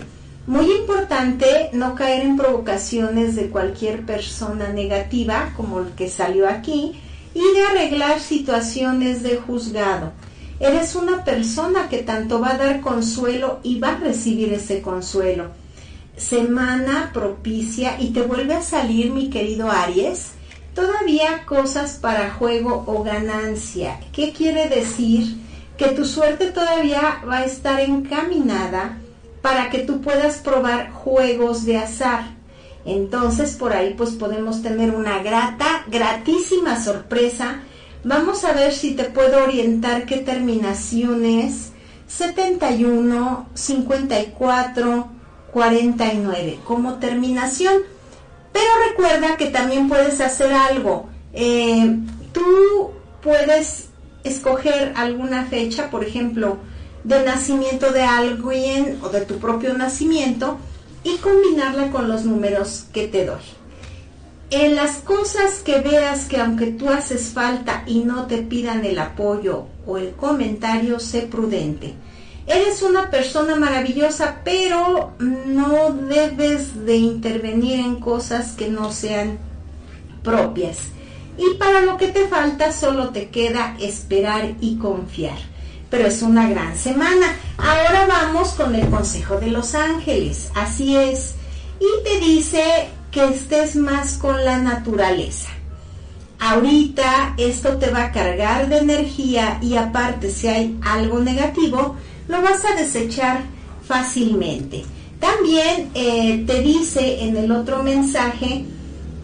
Muy 0.46 0.70
importante 0.70 1.70
no 1.72 1.96
caer 1.96 2.24
en 2.26 2.36
provocaciones 2.36 3.38
de 3.38 3.50
cualquier 3.50 4.06
persona 4.06 4.68
negativa, 4.68 5.54
como 5.56 5.80
el 5.80 5.92
que 5.92 6.10
salió 6.10 6.50
aquí, 6.50 7.00
y 7.34 7.40
de 7.40 7.66
arreglar 7.66 8.20
situaciones 8.20 9.24
de 9.24 9.38
juzgado. 9.38 10.12
Eres 10.60 10.96
una 10.96 11.24
persona 11.24 11.88
que 11.88 12.00
tanto 12.00 12.42
va 12.42 12.52
a 12.56 12.58
dar 12.58 12.82
consuelo 12.82 13.62
y 13.64 13.80
va 13.80 13.94
a 13.94 14.00
recibir 14.00 14.52
ese 14.52 14.82
consuelo. 14.82 15.46
Semana 16.18 17.12
propicia 17.14 17.96
y 18.02 18.10
te 18.10 18.22
vuelve 18.22 18.56
a 18.56 18.62
salir, 18.62 19.14
mi 19.14 19.30
querido 19.30 19.72
Aries, 19.72 20.32
todavía 20.78 21.44
cosas 21.46 21.98
para 22.00 22.30
juego 22.30 22.86
o 22.88 23.04
ganancia. 23.04 24.00
¿Qué 24.14 24.32
quiere 24.32 24.70
decir? 24.70 25.36
Que 25.78 25.88
tu 25.90 26.06
suerte 26.06 26.52
todavía 26.52 27.22
va 27.28 27.40
a 27.40 27.46
estar 27.46 27.82
encaminada 27.82 29.00
para 29.42 29.70
que 29.70 29.80
tú 29.80 30.00
puedas 30.00 30.38
probar 30.38 30.92
juegos 30.92 31.66
de 31.66 31.78
azar. 31.78 32.36
Entonces 32.86 33.56
por 33.56 33.74
ahí 33.74 33.96
pues 33.98 34.12
podemos 34.12 34.62
tener 34.62 34.96
una 34.96 35.22
grata, 35.22 35.84
gratísima 35.88 36.82
sorpresa 36.82 37.64
Vamos 38.04 38.46
a 38.46 38.54
ver 38.54 38.72
si 38.72 38.96
te 38.96 39.04
puedo 39.04 39.44
orientar 39.44 40.06
qué 40.06 40.20
terminaciones 40.20 41.74
71, 42.08 43.50
54, 43.54 45.08
49 45.52 46.60
como 46.64 47.00
terminación. 47.00 47.74
Pero 48.54 48.66
recuerda 48.90 49.38
que 49.38 49.48
también 49.48 49.88
puedes 49.88 50.22
hacer 50.22 50.52
algo. 50.54 51.10
Eh, 51.34 51.98
tú 52.32 52.92
puedes 53.22 53.90
escoger 54.24 54.94
alguna 54.96 55.46
fecha, 55.46 55.90
por 55.90 56.04
ejemplo, 56.04 56.58
de 57.04 57.24
nacimiento 57.24 57.92
de 57.92 58.04
alguien 58.04 59.00
o 59.04 59.10
de 59.10 59.22
tu 59.22 59.38
propio 59.38 59.74
nacimiento 59.78 60.58
y 61.04 61.18
combinarla 61.18 61.92
con 61.92 62.10
los 62.10 62.26
números 62.26 62.86
que 62.92 63.08
te 63.08 63.26
doy 63.26 63.42
en 64.50 64.76
las 64.76 64.98
cosas 65.00 65.60
que 65.60 65.82
veas 65.82 66.26
que 66.26 66.40
aunque 66.40 66.68
tú 66.68 66.90
haces 66.90 67.30
falta 67.30 67.84
y 67.86 68.00
no 68.00 68.28
te 68.28 68.38
pidan 68.38 68.86
el 68.86 68.98
apoyo 69.00 69.66
o 69.86 69.98
el 69.98 70.12
comentario, 70.12 71.00
sé 71.00 71.24
prudente. 71.24 71.96
Eres 72.48 72.82
una 72.82 73.10
persona 73.10 73.58
maravillosa, 73.58 74.40
pero 74.46 75.12
no 75.20 75.92
debes 75.92 76.86
de 76.86 76.96
intervenir 76.96 77.82
en 77.82 78.00
cosas 78.00 78.54
que 78.54 78.70
no 78.70 78.92
sean 78.92 79.38
propias. 80.24 80.78
Y 81.38 81.56
para 81.58 81.82
lo 81.82 81.98
que 81.98 82.08
te 82.08 82.28
falta 82.28 82.72
solo 82.72 83.10
te 83.10 83.28
queda 83.30 83.76
esperar 83.80 84.56
y 84.62 84.78
confiar. 84.78 85.38
Pero 85.90 86.08
es 86.08 86.22
una 86.22 86.50
gran 86.50 86.78
semana. 86.78 87.36
Ahora 87.58 88.08
vamos 88.08 88.50
con 88.52 88.74
el 88.76 88.90
consejo 88.90 89.40
de 89.40 89.48
los 89.48 89.76
ángeles. 89.76 90.50
Así 90.56 90.96
es. 90.96 91.36
Y 91.82 92.04
te 92.04 92.26
dice 92.26 92.88
que 93.12 93.26
estés 93.26 93.76
más 93.76 94.18
con 94.18 94.44
la 94.46 94.58
naturaleza. 94.58 95.50
Ahorita 96.40 97.34
esto 97.38 97.78
te 97.78 97.90
va 97.90 98.06
a 98.06 98.12
cargar 98.12 98.70
de 98.70 98.78
energía 98.78 99.60
y 99.62 99.76
aparte 99.76 100.30
si 100.30 100.48
hay 100.48 100.80
algo 100.84 101.20
negativo, 101.20 101.96
lo 102.28 102.42
vas 102.42 102.64
a 102.66 102.76
desechar 102.76 103.42
fácilmente. 103.86 104.84
También 105.20 105.90
eh, 105.96 106.44
te 106.46 106.62
dice 106.62 107.24
en 107.24 107.38
el 107.38 107.52
otro 107.52 107.82
mensaje 107.84 108.66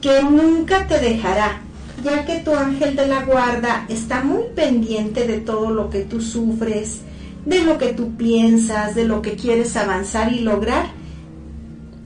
que 0.01 0.23
nunca 0.23 0.87
te 0.87 0.99
dejará, 0.99 1.61
ya 2.03 2.25
que 2.25 2.39
tu 2.39 2.53
ángel 2.53 2.95
de 2.95 3.07
la 3.07 3.23
guarda 3.23 3.85
está 3.89 4.23
muy 4.23 4.43
pendiente 4.55 5.27
de 5.27 5.39
todo 5.39 5.69
lo 5.69 5.89
que 5.89 6.01
tú 6.01 6.19
sufres, 6.19 6.99
de 7.45 7.63
lo 7.63 7.77
que 7.77 7.93
tú 7.93 8.15
piensas, 8.15 8.95
de 8.95 9.05
lo 9.05 9.21
que 9.21 9.35
quieres 9.35 9.75
avanzar 9.77 10.33
y 10.33 10.39
lograr. 10.39 10.87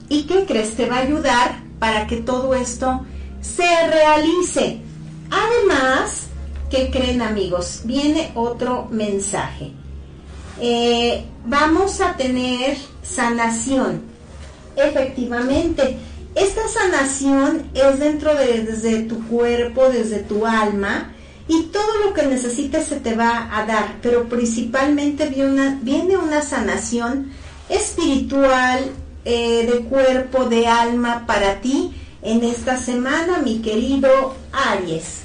¿Y 0.10 0.24
qué 0.24 0.46
crees? 0.46 0.76
Te 0.76 0.88
va 0.88 0.98
a 0.98 1.02
ayudar 1.02 1.64
para 1.80 2.08
que 2.08 2.18
todo 2.18 2.54
esto 2.56 3.06
se 3.42 3.88
realice. 3.88 4.80
Además, 5.30 6.28
¿qué 6.70 6.90
creen 6.92 7.22
amigos? 7.22 7.82
Viene 7.86 8.32
otro 8.36 8.88
mensaje. 8.92 9.72
Eh, 10.60 11.26
vamos 11.46 12.02
a 12.02 12.18
tener 12.18 12.78
sanación. 13.04 14.02
Efectivamente, 14.76 15.98
esta 16.36 16.68
sanación 16.68 17.70
es 17.74 18.00
dentro 18.00 18.36
de 18.36 18.64
desde 18.64 19.04
tu 19.04 19.26
cuerpo, 19.28 19.90
desde 19.90 20.20
tu 20.20 20.46
alma, 20.46 21.14
y 21.48 21.64
todo 21.64 22.06
lo 22.06 22.14
que 22.14 22.24
necesites 22.24 22.88
se 22.88 22.98
te 22.98 23.16
va 23.16 23.50
a 23.52 23.66
dar, 23.66 23.96
pero 24.02 24.28
principalmente 24.28 25.28
viene 25.30 25.52
una, 25.52 25.80
viene 25.82 26.18
una 26.18 26.42
sanación 26.42 27.32
espiritual, 27.70 28.92
eh, 29.30 29.66
de 29.66 29.80
cuerpo, 29.80 30.46
de 30.46 30.68
alma 30.68 31.26
para 31.28 31.60
ti 31.60 31.92
en 32.22 32.44
esta 32.44 32.78
semana, 32.78 33.40
mi 33.40 33.60
querido 33.60 34.36
Aries. 34.52 35.22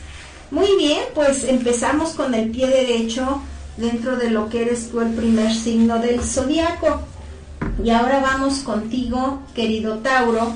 Muy 0.51 0.77
bien, 0.77 1.01
pues 1.15 1.45
empezamos 1.45 2.11
con 2.11 2.35
el 2.35 2.51
pie 2.51 2.67
derecho 2.67 3.41
dentro 3.77 4.17
de 4.17 4.31
lo 4.31 4.49
que 4.49 4.63
eres 4.63 4.91
tú 4.91 5.01
el 5.01 5.13
primer 5.13 5.55
signo 5.55 5.99
del 5.99 6.21
zodiaco. 6.21 7.03
Y 7.83 7.91
ahora 7.91 8.21
vamos 8.21 8.61
contigo, 8.61 9.43
querido 9.55 9.99
Tauro. 9.99 10.53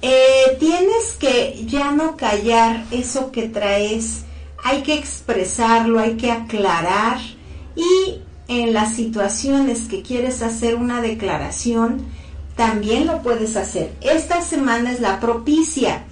Eh, 0.00 0.56
tienes 0.60 1.16
que 1.18 1.64
ya 1.66 1.90
no 1.90 2.16
callar 2.16 2.84
eso 2.92 3.32
que 3.32 3.48
traes, 3.48 4.24
hay 4.62 4.82
que 4.82 4.94
expresarlo, 4.94 5.98
hay 5.98 6.16
que 6.16 6.30
aclarar 6.30 7.18
y 7.74 8.20
en 8.46 8.72
las 8.72 8.94
situaciones 8.94 9.88
que 9.88 10.02
quieres 10.02 10.42
hacer 10.42 10.76
una 10.76 11.02
declaración, 11.02 12.06
también 12.56 13.06
lo 13.06 13.22
puedes 13.22 13.56
hacer. 13.56 13.92
Esta 14.00 14.42
semana 14.42 14.92
es 14.92 15.00
la 15.00 15.20
propicia. 15.20 16.04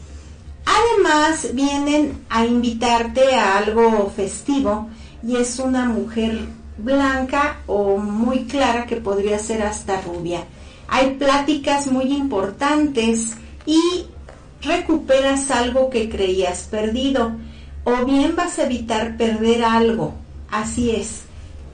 Además, 0.65 1.55
vienen 1.55 2.24
a 2.28 2.44
invitarte 2.44 3.35
a 3.35 3.59
algo 3.59 4.12
festivo 4.15 4.90
y 5.23 5.37
es 5.37 5.59
una 5.59 5.87
mujer 5.87 6.39
blanca 6.79 7.63
o 7.67 7.97
muy 7.97 8.45
clara 8.45 8.87
que 8.87 8.97
podría 8.97 9.39
ser 9.39 9.63
hasta 9.63 10.01
rubia. 10.01 10.45
Hay 10.89 11.15
pláticas 11.15 11.87
muy 11.89 12.13
importantes 12.13 13.37
y 13.65 14.07
recuperas 14.63 15.51
algo 15.51 15.91
que 15.91 16.09
creías 16.09 16.69
perdido 16.71 17.33
o 17.85 18.05
bien 18.05 18.37
vas 18.37 18.59
a 18.59 18.65
evitar 18.65 19.17
perder 19.17 19.65
algo. 19.65 20.15
Así 20.51 20.91
es. 20.91 21.23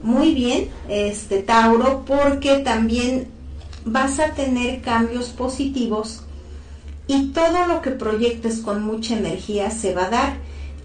Muy 0.01 0.33
bien, 0.33 0.69
este 0.89 1.41
Tauro, 1.41 2.03
porque 2.05 2.57
también 2.59 3.27
vas 3.85 4.19
a 4.19 4.33
tener 4.33 4.81
cambios 4.81 5.29
positivos 5.29 6.23
y 7.07 7.27
todo 7.27 7.67
lo 7.67 7.81
que 7.81 7.91
proyectes 7.91 8.59
con 8.59 8.83
mucha 8.83 9.17
energía 9.17 9.71
se 9.71 9.93
va 9.93 10.05
a 10.05 10.09
dar. 10.09 10.33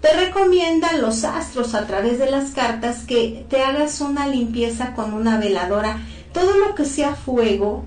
Te 0.01 0.13
recomiendan 0.13 1.01
los 1.01 1.25
astros 1.25 1.75
a 1.75 1.85
través 1.85 2.19
de 2.19 2.31
las 2.31 2.51
cartas 2.51 3.03
que 3.05 3.45
te 3.49 3.61
hagas 3.61 3.99
una 3.99 4.27
limpieza 4.27 4.93
con 4.93 5.13
una 5.13 5.37
veladora. 5.37 6.01
Todo 6.31 6.57
lo 6.57 6.73
que 6.73 6.85
sea 6.85 7.15
fuego, 7.15 7.83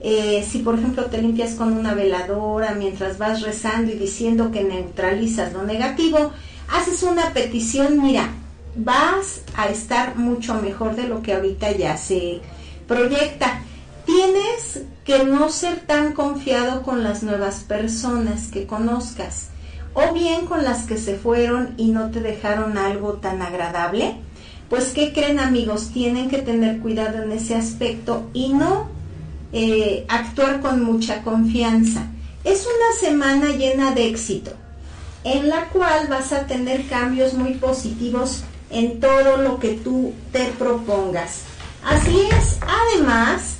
eh, 0.00 0.46
si 0.48 0.58
por 0.58 0.78
ejemplo 0.78 1.06
te 1.06 1.20
limpias 1.20 1.54
con 1.54 1.72
una 1.72 1.94
veladora 1.94 2.74
mientras 2.74 3.18
vas 3.18 3.42
rezando 3.42 3.90
y 3.90 3.96
diciendo 3.96 4.52
que 4.52 4.62
neutralizas 4.62 5.52
lo 5.52 5.64
negativo, 5.64 6.30
haces 6.70 7.02
una 7.02 7.32
petición, 7.32 8.00
mira, 8.00 8.30
vas 8.76 9.42
a 9.56 9.68
estar 9.68 10.16
mucho 10.16 10.54
mejor 10.54 10.94
de 10.94 11.08
lo 11.08 11.22
que 11.22 11.34
ahorita 11.34 11.72
ya 11.72 11.96
se 11.96 12.40
proyecta. 12.86 13.62
Tienes 14.06 14.82
que 15.04 15.24
no 15.24 15.48
ser 15.48 15.80
tan 15.80 16.12
confiado 16.12 16.82
con 16.82 17.02
las 17.02 17.24
nuevas 17.24 17.64
personas 17.64 18.46
que 18.46 18.66
conozcas 18.66 19.51
o 19.94 20.12
bien 20.12 20.46
con 20.46 20.64
las 20.64 20.86
que 20.86 20.96
se 20.96 21.16
fueron 21.16 21.74
y 21.76 21.88
no 21.88 22.10
te 22.10 22.20
dejaron 22.20 22.78
algo 22.78 23.14
tan 23.14 23.42
agradable. 23.42 24.16
Pues, 24.68 24.92
¿qué 24.92 25.12
creen 25.12 25.38
amigos? 25.38 25.90
Tienen 25.92 26.30
que 26.30 26.38
tener 26.38 26.78
cuidado 26.78 27.22
en 27.22 27.32
ese 27.32 27.54
aspecto 27.54 28.30
y 28.32 28.54
no 28.54 28.88
eh, 29.52 30.06
actuar 30.08 30.60
con 30.60 30.82
mucha 30.82 31.22
confianza. 31.22 32.06
Es 32.42 32.66
una 32.66 32.98
semana 32.98 33.50
llena 33.50 33.92
de 33.92 34.08
éxito, 34.08 34.52
en 35.24 35.48
la 35.48 35.68
cual 35.68 36.08
vas 36.08 36.32
a 36.32 36.46
tener 36.46 36.86
cambios 36.86 37.34
muy 37.34 37.54
positivos 37.54 38.44
en 38.70 38.98
todo 38.98 39.36
lo 39.36 39.58
que 39.58 39.74
tú 39.74 40.14
te 40.32 40.46
propongas. 40.58 41.42
Así 41.84 42.20
es, 42.30 42.58
además, 42.62 43.56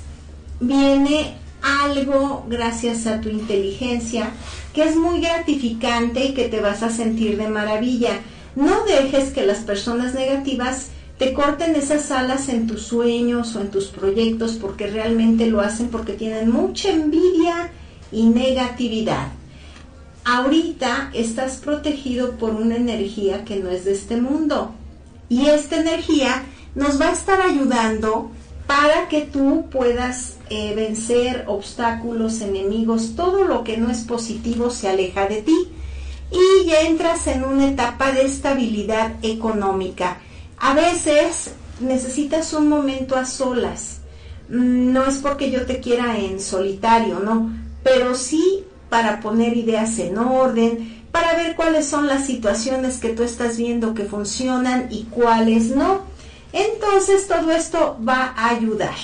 viene 0.60 1.36
algo 1.62 2.44
gracias 2.48 3.06
a 3.06 3.20
tu 3.20 3.28
inteligencia 3.28 4.30
que 4.74 4.84
es 4.84 4.96
muy 4.96 5.20
gratificante 5.20 6.24
y 6.24 6.34
que 6.34 6.48
te 6.48 6.60
vas 6.60 6.82
a 6.82 6.90
sentir 6.90 7.36
de 7.36 7.48
maravilla. 7.48 8.20
No 8.56 8.84
dejes 8.84 9.32
que 9.32 9.46
las 9.46 9.58
personas 9.58 10.14
negativas 10.14 10.88
te 11.18 11.32
corten 11.32 11.76
esas 11.76 12.10
alas 12.10 12.48
en 12.48 12.66
tus 12.66 12.82
sueños 12.82 13.54
o 13.54 13.60
en 13.60 13.70
tus 13.70 13.86
proyectos 13.86 14.52
porque 14.60 14.86
realmente 14.86 15.46
lo 15.46 15.60
hacen 15.60 15.88
porque 15.88 16.14
tienen 16.14 16.50
mucha 16.50 16.90
envidia 16.90 17.70
y 18.10 18.24
negatividad. 18.24 19.28
Ahorita 20.24 21.10
estás 21.14 21.56
protegido 21.56 22.32
por 22.32 22.50
una 22.50 22.76
energía 22.76 23.44
que 23.44 23.56
no 23.56 23.70
es 23.70 23.84
de 23.84 23.92
este 23.92 24.20
mundo 24.20 24.72
y 25.28 25.46
esta 25.46 25.80
energía 25.80 26.42
nos 26.74 27.00
va 27.00 27.08
a 27.08 27.12
estar 27.12 27.40
ayudando 27.40 28.30
para 28.66 29.08
que 29.08 29.22
tú 29.22 29.66
puedas 29.70 30.36
eh, 30.50 30.74
vencer 30.74 31.44
obstáculos, 31.46 32.40
enemigos, 32.40 33.14
todo 33.16 33.44
lo 33.44 33.64
que 33.64 33.76
no 33.76 33.90
es 33.90 34.02
positivo 34.02 34.70
se 34.70 34.88
aleja 34.88 35.26
de 35.26 35.42
ti 35.42 35.68
y 36.30 36.66
ya 36.66 36.80
entras 36.82 37.26
en 37.26 37.44
una 37.44 37.68
etapa 37.68 38.12
de 38.12 38.24
estabilidad 38.24 39.12
económica. 39.22 40.18
A 40.58 40.74
veces 40.74 41.52
necesitas 41.80 42.52
un 42.52 42.68
momento 42.68 43.16
a 43.16 43.24
solas. 43.24 44.00
Mm, 44.48 44.92
no 44.92 45.04
es 45.04 45.18
porque 45.18 45.50
yo 45.50 45.66
te 45.66 45.80
quiera 45.80 46.18
en 46.18 46.40
solitario, 46.40 47.18
no, 47.18 47.52
pero 47.82 48.14
sí 48.14 48.64
para 48.88 49.20
poner 49.20 49.56
ideas 49.56 49.98
en 49.98 50.18
orden, 50.18 51.02
para 51.10 51.34
ver 51.34 51.56
cuáles 51.56 51.86
son 51.86 52.06
las 52.06 52.26
situaciones 52.26 52.98
que 52.98 53.10
tú 53.10 53.22
estás 53.22 53.56
viendo 53.56 53.94
que 53.94 54.04
funcionan 54.04 54.88
y 54.90 55.04
cuáles 55.04 55.74
no 55.74 56.11
entonces 56.52 57.26
todo 57.26 57.50
esto 57.50 57.98
va 58.06 58.34
a 58.36 58.50
ayudar. 58.50 58.94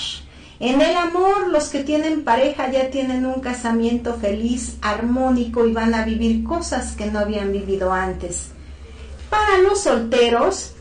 En 0.59 0.81
el 0.81 0.95
amor, 0.97 1.47
los 1.47 1.69
que 1.69 1.83
tienen 1.83 2.25
pareja 2.25 2.69
ya 2.69 2.89
tienen 2.89 3.25
un 3.25 3.39
casamiento 3.39 4.15
feliz, 4.15 4.77
armónico 4.81 5.65
y 5.65 5.71
van 5.71 5.93
a 5.93 6.03
vivir 6.03 6.43
cosas 6.43 6.95
que 6.97 7.05
no 7.05 7.19
habían 7.19 7.53
vivido 7.53 7.93
antes. 7.93 8.49
Para 9.29 9.59
los 9.59 9.83
solteros, 9.83 10.73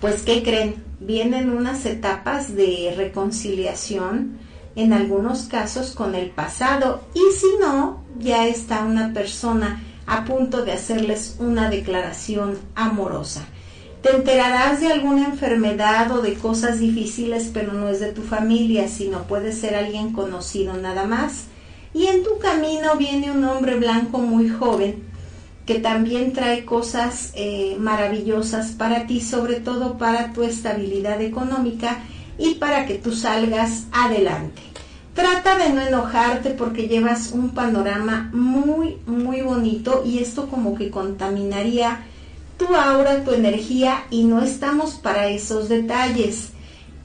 pues 0.00 0.22
¿qué 0.22 0.42
creen? 0.42 0.82
Vienen 1.00 1.50
unas 1.50 1.84
etapas 1.84 2.54
de 2.54 2.94
reconciliación, 2.96 4.38
en 4.76 4.92
algunos 4.92 5.44
casos 5.44 5.92
con 5.92 6.14
el 6.14 6.30
pasado, 6.30 7.02
y 7.14 7.36
si 7.38 7.58
no, 7.60 8.02
ya 8.18 8.46
está 8.46 8.84
una 8.84 9.12
persona 9.12 9.82
a 10.06 10.24
punto 10.24 10.64
de 10.64 10.72
hacerles 10.72 11.36
una 11.38 11.68
declaración 11.68 12.58
amorosa. 12.74 13.46
Te 14.04 14.14
enterarás 14.14 14.82
de 14.82 14.92
alguna 14.92 15.24
enfermedad 15.24 16.12
o 16.12 16.20
de 16.20 16.34
cosas 16.34 16.78
difíciles, 16.78 17.50
pero 17.54 17.72
no 17.72 17.88
es 17.88 18.00
de 18.00 18.12
tu 18.12 18.20
familia, 18.20 18.86
sino 18.86 19.22
puede 19.22 19.50
ser 19.50 19.74
alguien 19.74 20.12
conocido 20.12 20.74
nada 20.74 21.06
más. 21.06 21.46
Y 21.94 22.08
en 22.08 22.22
tu 22.22 22.38
camino 22.38 22.96
viene 22.98 23.30
un 23.30 23.42
hombre 23.44 23.76
blanco 23.76 24.18
muy 24.18 24.50
joven 24.50 25.04
que 25.64 25.76
también 25.76 26.34
trae 26.34 26.66
cosas 26.66 27.32
eh, 27.34 27.78
maravillosas 27.80 28.72
para 28.72 29.06
ti, 29.06 29.22
sobre 29.22 29.60
todo 29.60 29.96
para 29.96 30.34
tu 30.34 30.42
estabilidad 30.42 31.22
económica 31.22 32.00
y 32.36 32.56
para 32.56 32.84
que 32.84 32.96
tú 32.96 33.10
salgas 33.10 33.84
adelante. 33.90 34.60
Trata 35.14 35.56
de 35.56 35.70
no 35.72 35.80
enojarte 35.80 36.50
porque 36.50 36.88
llevas 36.88 37.32
un 37.32 37.54
panorama 37.54 38.28
muy, 38.34 38.98
muy 39.06 39.40
bonito 39.40 40.02
y 40.04 40.18
esto 40.18 40.50
como 40.50 40.74
que 40.74 40.90
contaminaría 40.90 42.04
tu 42.56 42.74
aura, 42.74 43.24
tu 43.24 43.32
energía 43.32 44.04
y 44.10 44.24
no 44.24 44.42
estamos 44.42 44.94
para 44.94 45.28
esos 45.28 45.68
detalles. 45.68 46.50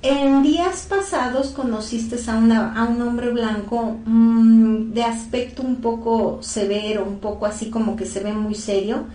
En 0.02 0.44
días 0.44 0.86
pasados 0.88 1.48
conociste 1.50 2.16
a, 2.30 2.36
un 2.36 3.02
hombre 3.02 3.32
blanco 3.32 3.98
mm, 4.06 4.94
de 4.94 5.04
aspecto 5.04 5.62
un 5.62 5.78
poco 5.78 6.40
severo, 6.42 7.04
un 7.04 7.20
poco 7.20 7.46
así 7.46 7.70
como 7.70 7.98
que 7.98 8.06
se 8.06 8.22
ve 8.22 8.32
muy 8.32 8.56
serio, 8.56 9.06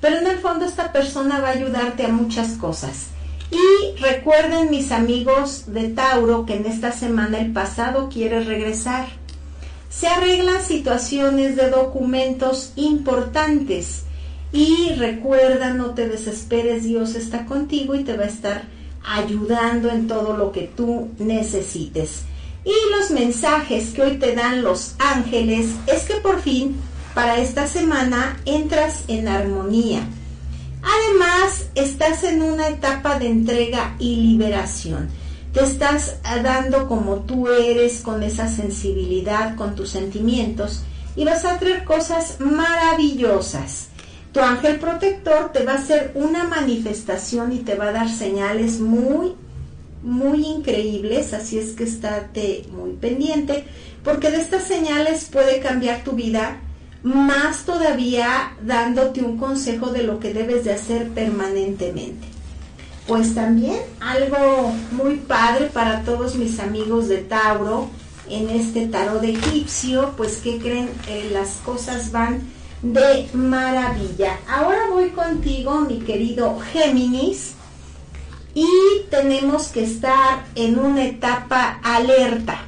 pero 0.00 0.18
en 0.18 0.26
el 0.26 0.38
fondo 0.38 0.66
esta 0.66 0.92
persona 0.92 1.40
va 1.40 1.48
a 1.48 1.52
ayudarte 1.52 2.04
a 2.04 2.08
muchas 2.08 2.52
cosas. 2.52 3.06
Y 3.50 3.98
recuerden 3.98 4.70
mis 4.70 4.92
amigos 4.92 5.64
de 5.68 5.88
Tauro 5.88 6.44
que 6.44 6.56
en 6.56 6.66
esta 6.66 6.92
semana 6.92 7.38
el 7.38 7.52
pasado 7.52 8.10
quiere 8.12 8.40
regresar. 8.40 9.06
Se 9.88 10.08
arreglan 10.08 10.62
situaciones 10.62 11.56
de 11.56 11.70
documentos 11.70 12.72
importantes 12.76 14.05
y 14.56 14.94
recuerda, 14.94 15.74
no 15.74 15.90
te 15.90 16.08
desesperes, 16.08 16.84
Dios 16.84 17.14
está 17.14 17.44
contigo 17.44 17.94
y 17.94 18.04
te 18.04 18.16
va 18.16 18.24
a 18.24 18.28
estar 18.28 18.62
ayudando 19.04 19.90
en 19.90 20.06
todo 20.06 20.34
lo 20.34 20.50
que 20.50 20.62
tú 20.62 21.10
necesites. 21.18 22.22
Y 22.64 22.72
los 22.96 23.10
mensajes 23.10 23.90
que 23.90 24.00
hoy 24.00 24.16
te 24.16 24.34
dan 24.34 24.62
los 24.62 24.94
ángeles 24.98 25.66
es 25.86 26.04
que 26.04 26.14
por 26.14 26.40
fin 26.40 26.74
para 27.14 27.38
esta 27.38 27.66
semana 27.66 28.40
entras 28.46 29.04
en 29.08 29.28
armonía. 29.28 30.00
Además, 30.82 31.66
estás 31.74 32.24
en 32.24 32.40
una 32.40 32.68
etapa 32.68 33.18
de 33.18 33.26
entrega 33.26 33.94
y 33.98 34.16
liberación. 34.16 35.10
Te 35.52 35.64
estás 35.64 36.16
dando 36.42 36.88
como 36.88 37.16
tú 37.20 37.48
eres, 37.48 38.00
con 38.00 38.22
esa 38.22 38.48
sensibilidad, 38.48 39.54
con 39.54 39.74
tus 39.74 39.90
sentimientos, 39.90 40.82
y 41.14 41.24
vas 41.24 41.44
a 41.44 41.58
traer 41.58 41.84
cosas 41.84 42.36
maravillosas. 42.40 43.88
Tu 44.36 44.42
ángel 44.42 44.78
protector 44.78 45.50
te 45.50 45.64
va 45.64 45.72
a 45.72 45.76
hacer 45.76 46.12
una 46.14 46.44
manifestación 46.44 47.54
y 47.54 47.60
te 47.60 47.74
va 47.74 47.86
a 47.86 47.92
dar 47.92 48.10
señales 48.10 48.80
muy, 48.80 49.32
muy 50.02 50.44
increíbles, 50.44 51.32
así 51.32 51.58
es 51.58 51.70
que 51.70 51.84
estate 51.84 52.66
muy 52.70 52.90
pendiente, 52.92 53.64
porque 54.04 54.30
de 54.30 54.42
estas 54.42 54.64
señales 54.64 55.30
puede 55.32 55.60
cambiar 55.60 56.04
tu 56.04 56.12
vida, 56.12 56.58
más 57.02 57.64
todavía 57.64 58.52
dándote 58.60 59.22
un 59.22 59.38
consejo 59.38 59.86
de 59.86 60.02
lo 60.02 60.20
que 60.20 60.34
debes 60.34 60.64
de 60.64 60.74
hacer 60.74 61.08
permanentemente. 61.12 62.26
Pues 63.06 63.34
también 63.34 63.78
algo 64.00 64.70
muy 64.92 65.14
padre 65.16 65.70
para 65.72 66.02
todos 66.02 66.34
mis 66.34 66.60
amigos 66.60 67.08
de 67.08 67.22
Tauro 67.22 67.88
en 68.28 68.50
este 68.50 68.86
tarot 68.86 69.24
egipcio, 69.24 70.12
pues 70.18 70.36
que 70.36 70.58
creen, 70.58 70.90
Eh, 71.08 71.30
las 71.32 71.52
cosas 71.64 72.12
van 72.12 72.54
de 72.92 73.28
maravilla. 73.32 74.38
Ahora 74.48 74.88
voy 74.90 75.10
contigo, 75.10 75.80
mi 75.80 75.98
querido 75.98 76.58
Géminis, 76.72 77.54
y 78.54 78.66
tenemos 79.10 79.68
que 79.68 79.84
estar 79.84 80.44
en 80.54 80.78
una 80.78 81.04
etapa 81.04 81.80
alerta, 81.82 82.64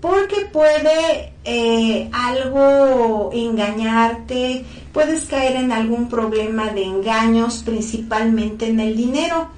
porque 0.00 0.46
puede 0.52 1.32
eh, 1.44 2.10
algo 2.12 3.30
engañarte, 3.32 4.64
puedes 4.92 5.24
caer 5.24 5.56
en 5.56 5.72
algún 5.72 6.08
problema 6.08 6.70
de 6.70 6.84
engaños, 6.84 7.62
principalmente 7.64 8.66
en 8.68 8.80
el 8.80 8.96
dinero. 8.96 9.48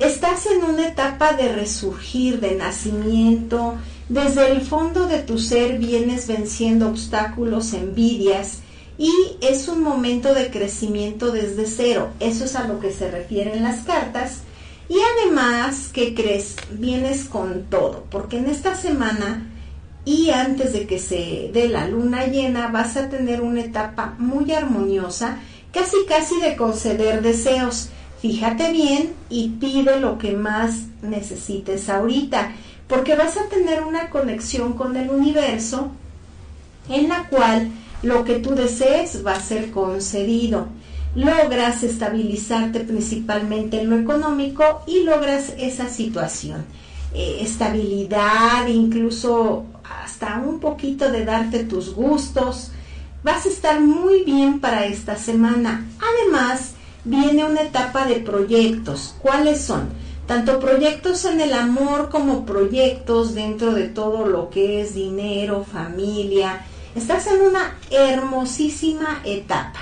Estás 0.00 0.46
en 0.46 0.62
una 0.62 0.88
etapa 0.88 1.32
de 1.32 1.52
resurgir, 1.52 2.40
de 2.40 2.54
nacimiento, 2.54 3.74
desde 4.08 4.52
el 4.52 4.60
fondo 4.60 5.06
de 5.06 5.18
tu 5.20 5.38
ser 5.38 5.78
vienes 5.78 6.28
venciendo 6.28 6.88
obstáculos, 6.88 7.72
envidias, 7.72 8.60
y 8.98 9.12
es 9.40 9.68
un 9.68 9.82
momento 9.82 10.34
de 10.34 10.50
crecimiento 10.50 11.30
desde 11.30 11.66
cero. 11.66 12.10
Eso 12.20 12.44
es 12.44 12.56
a 12.56 12.66
lo 12.66 12.80
que 12.80 12.92
se 12.92 13.10
refieren 13.10 13.62
las 13.62 13.84
cartas. 13.84 14.40
Y 14.88 14.96
además, 15.16 15.90
¿qué 15.92 16.14
crees? 16.14 16.56
Vienes 16.70 17.24
con 17.24 17.64
todo, 17.64 18.04
porque 18.10 18.38
en 18.38 18.46
esta 18.46 18.74
semana 18.74 19.50
y 20.04 20.30
antes 20.30 20.72
de 20.72 20.86
que 20.86 21.00
se 21.00 21.50
dé 21.52 21.68
la 21.68 21.88
luna 21.88 22.26
llena 22.26 22.68
vas 22.68 22.96
a 22.96 23.08
tener 23.08 23.40
una 23.40 23.60
etapa 23.60 24.14
muy 24.18 24.52
armoniosa, 24.52 25.38
casi 25.72 25.96
casi 26.08 26.40
de 26.40 26.56
conceder 26.56 27.22
deseos. 27.22 27.88
Fíjate 28.22 28.72
bien 28.72 29.12
y 29.28 29.48
pide 29.60 30.00
lo 30.00 30.16
que 30.16 30.32
más 30.32 30.84
necesites 31.02 31.88
ahorita, 31.90 32.52
porque 32.86 33.16
vas 33.16 33.36
a 33.36 33.48
tener 33.48 33.82
una 33.82 34.08
conexión 34.10 34.74
con 34.74 34.96
el 34.96 35.10
universo 35.10 35.90
en 36.88 37.08
la 37.08 37.28
cual 37.28 37.70
lo 38.02 38.24
que 38.24 38.38
tú 38.38 38.54
desees 38.54 39.24
va 39.26 39.32
a 39.32 39.40
ser 39.40 39.70
concedido. 39.70 40.68
Logras 41.14 41.82
estabilizarte 41.82 42.80
principalmente 42.80 43.80
en 43.80 43.90
lo 43.90 43.96
económico 43.96 44.82
y 44.86 45.04
logras 45.04 45.54
esa 45.58 45.88
situación. 45.88 46.64
Eh, 47.14 47.38
estabilidad, 47.40 48.66
incluso 48.66 49.64
hasta 49.82 50.42
un 50.46 50.60
poquito 50.60 51.10
de 51.10 51.24
darte 51.24 51.64
tus 51.64 51.94
gustos. 51.94 52.70
Vas 53.22 53.46
a 53.46 53.48
estar 53.48 53.80
muy 53.80 54.24
bien 54.24 54.60
para 54.60 54.84
esta 54.84 55.16
semana. 55.16 55.86
Además, 55.98 56.74
viene 57.04 57.44
una 57.44 57.62
etapa 57.62 58.06
de 58.06 58.16
proyectos. 58.16 59.14
¿Cuáles 59.22 59.62
son? 59.62 59.88
Tanto 60.26 60.58
proyectos 60.58 61.24
en 61.24 61.40
el 61.40 61.54
amor 61.54 62.10
como 62.10 62.44
proyectos 62.44 63.34
dentro 63.34 63.72
de 63.72 63.84
todo 63.84 64.26
lo 64.26 64.50
que 64.50 64.80
es 64.80 64.94
dinero, 64.94 65.64
familia, 65.64 66.66
Estás 66.96 67.26
en 67.26 67.42
una 67.42 67.76
hermosísima 67.90 69.20
etapa, 69.26 69.80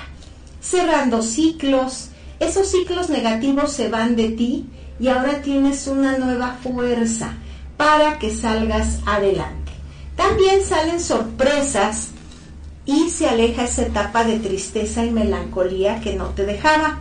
cerrando 0.59 1.21
ciclos. 1.21 2.09
Esos 2.41 2.69
ciclos 2.69 3.09
negativos 3.09 3.71
se 3.71 3.87
van 3.87 4.17
de 4.17 4.31
ti 4.31 4.65
y 4.99 5.07
ahora 5.07 5.41
tienes 5.41 5.87
una 5.87 6.17
nueva 6.17 6.57
fuerza 6.61 7.37
para 7.77 8.19
que 8.19 8.35
salgas 8.35 8.99
adelante. 9.05 9.71
También 10.17 10.61
salen 10.65 10.99
sorpresas 10.99 12.09
y 12.85 13.09
se 13.09 13.29
aleja 13.29 13.63
esa 13.63 13.83
etapa 13.83 14.25
de 14.25 14.39
tristeza 14.39 15.05
y 15.05 15.11
melancolía 15.11 16.01
que 16.01 16.15
no 16.15 16.31
te 16.31 16.45
dejaba. 16.45 16.99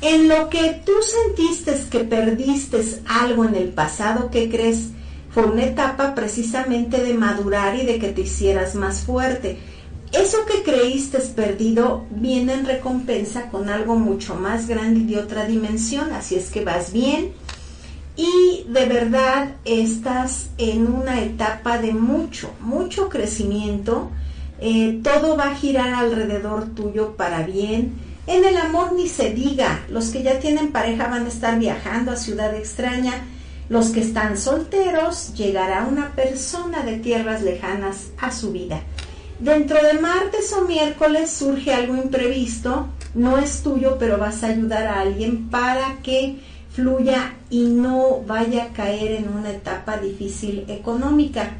En 0.00 0.26
lo 0.26 0.48
que 0.48 0.80
tú 0.86 0.92
sentiste 1.02 1.78
que 1.90 2.00
perdiste 2.00 2.82
algo 3.06 3.44
en 3.44 3.56
el 3.56 3.68
pasado, 3.68 4.30
¿qué 4.30 4.48
crees? 4.48 4.88
Fue 5.34 5.46
una 5.46 5.64
etapa 5.64 6.14
precisamente 6.14 7.02
de 7.02 7.12
madurar 7.12 7.74
y 7.74 7.84
de 7.84 7.98
que 7.98 8.12
te 8.12 8.20
hicieras 8.20 8.76
más 8.76 9.00
fuerte. 9.00 9.58
Eso 10.12 10.38
que 10.46 10.62
creíste 10.62 11.18
perdido 11.18 12.06
viene 12.10 12.54
en 12.54 12.66
recompensa 12.66 13.50
con 13.50 13.68
algo 13.68 13.96
mucho 13.96 14.36
más 14.36 14.68
grande 14.68 15.00
y 15.00 15.14
de 15.14 15.18
otra 15.18 15.44
dimensión, 15.44 16.12
así 16.12 16.36
es 16.36 16.50
que 16.50 16.64
vas 16.64 16.92
bien 16.92 17.32
y 18.16 18.64
de 18.68 18.86
verdad 18.86 19.56
estás 19.64 20.50
en 20.56 20.86
una 20.86 21.20
etapa 21.20 21.78
de 21.78 21.92
mucho, 21.92 22.52
mucho 22.60 23.08
crecimiento. 23.08 24.10
Eh, 24.60 25.00
todo 25.02 25.36
va 25.36 25.50
a 25.50 25.56
girar 25.56 25.94
alrededor 25.94 26.66
tuyo 26.76 27.16
para 27.16 27.42
bien. 27.42 27.94
En 28.28 28.44
el 28.44 28.56
amor 28.56 28.92
ni 28.92 29.08
se 29.08 29.30
diga, 29.30 29.84
los 29.88 30.10
que 30.10 30.22
ya 30.22 30.38
tienen 30.38 30.70
pareja 30.70 31.08
van 31.08 31.26
a 31.26 31.28
estar 31.28 31.58
viajando 31.58 32.12
a 32.12 32.16
ciudad 32.16 32.54
extraña 32.54 33.14
los 33.68 33.90
que 33.90 34.00
están 34.00 34.36
solteros, 34.36 35.34
llegará 35.34 35.86
una 35.86 36.12
persona 36.12 36.82
de 36.82 36.98
tierras 36.98 37.42
lejanas 37.42 38.08
a 38.20 38.30
su 38.30 38.52
vida. 38.52 38.82
Dentro 39.38 39.82
de 39.82 39.94
martes 39.94 40.52
o 40.52 40.62
miércoles 40.62 41.30
surge 41.30 41.72
algo 41.72 41.96
imprevisto, 41.96 42.88
no 43.14 43.38
es 43.38 43.62
tuyo, 43.62 43.96
pero 43.98 44.18
vas 44.18 44.42
a 44.42 44.48
ayudar 44.48 44.86
a 44.86 45.00
alguien 45.00 45.48
para 45.50 45.98
que 46.02 46.38
fluya 46.70 47.34
y 47.50 47.66
no 47.66 48.22
vaya 48.26 48.64
a 48.64 48.72
caer 48.72 49.12
en 49.12 49.28
una 49.28 49.50
etapa 49.50 49.98
difícil 49.98 50.64
económica. 50.68 51.52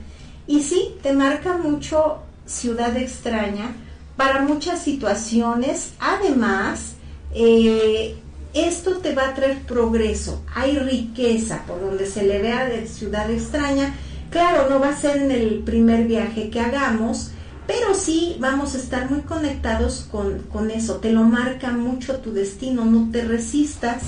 Y 0.47 0.62
sí, 0.62 0.97
te 1.02 1.12
marca 1.12 1.56
mucho 1.56 2.18
ciudad 2.47 2.97
extraña 2.97 3.74
para 4.16 4.43
muchas 4.43 4.82
situaciones. 4.82 5.94
Además, 5.98 6.94
eh, 7.35 8.16
esto 8.55 8.98
te 8.98 9.14
va 9.14 9.28
a 9.28 9.35
traer 9.35 9.59
progreso, 9.62 10.43
hay 10.55 10.78
riqueza 10.78 11.64
por 11.66 11.81
donde 11.81 12.06
se 12.06 12.22
le 12.22 12.40
vea 12.40 12.66
de 12.66 12.86
ciudad 12.86 13.31
extraña. 13.31 13.94
Claro, 14.31 14.70
no 14.70 14.81
va 14.81 14.90
a 14.90 14.97
ser 14.97 15.16
en 15.18 15.31
el 15.31 15.59
primer 15.64 16.06
viaje 16.06 16.51
que 16.51 16.60
hagamos, 16.60 17.32
pero 17.66 17.94
sí 17.94 18.36
vamos 18.39 18.74
a 18.74 18.78
estar 18.78 19.10
muy 19.10 19.22
conectados 19.22 20.06
con, 20.10 20.40
con 20.52 20.70
eso. 20.70 20.97
Te 20.97 21.12
lo 21.12 21.24
marca 21.24 21.72
mucho 21.72 22.16
tu 22.16 22.32
destino, 22.32 22.85
no 22.85 23.10
te 23.10 23.22
resistas 23.24 24.02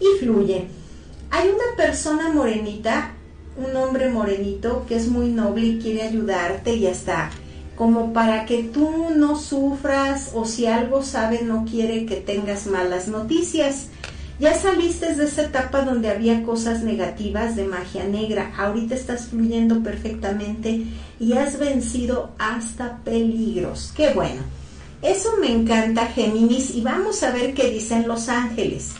y 0.00 0.18
fluye. 0.20 0.68
Hay 1.30 1.48
una 1.48 1.76
persona 1.76 2.32
morenita, 2.32 3.12
un 3.56 3.76
hombre 3.76 4.10
morenito 4.10 4.86
que 4.86 4.96
es 4.96 5.08
muy 5.08 5.28
noble 5.28 5.66
y 5.66 5.78
quiere 5.78 6.02
ayudarte 6.02 6.74
y 6.74 6.86
hasta 6.86 7.30
como 7.78 8.12
para 8.12 8.44
que 8.44 8.64
tú 8.64 9.06
no 9.14 9.38
sufras 9.38 10.32
o 10.34 10.44
si 10.44 10.66
algo 10.66 11.04
sabe 11.04 11.42
no 11.44 11.64
quiere 11.64 12.06
que 12.06 12.16
tengas 12.16 12.66
malas 12.66 13.06
noticias. 13.06 13.86
Ya 14.40 14.54
saliste 14.54 15.14
de 15.14 15.24
esa 15.24 15.42
etapa 15.42 15.82
donde 15.82 16.10
había 16.10 16.42
cosas 16.42 16.82
negativas 16.82 17.54
de 17.54 17.64
magia 17.64 18.04
negra, 18.04 18.52
ahorita 18.56 18.96
estás 18.96 19.28
fluyendo 19.28 19.80
perfectamente 19.82 20.86
y 21.20 21.32
has 21.34 21.58
vencido 21.58 22.32
hasta 22.38 22.98
peligros. 23.04 23.92
Qué 23.96 24.12
bueno. 24.12 24.42
Eso 25.00 25.36
me 25.40 25.52
encanta, 25.52 26.06
Géminis, 26.06 26.74
y 26.74 26.80
vamos 26.80 27.22
a 27.22 27.30
ver 27.30 27.54
qué 27.54 27.70
dicen 27.70 28.08
los 28.08 28.28
ángeles. 28.28 28.90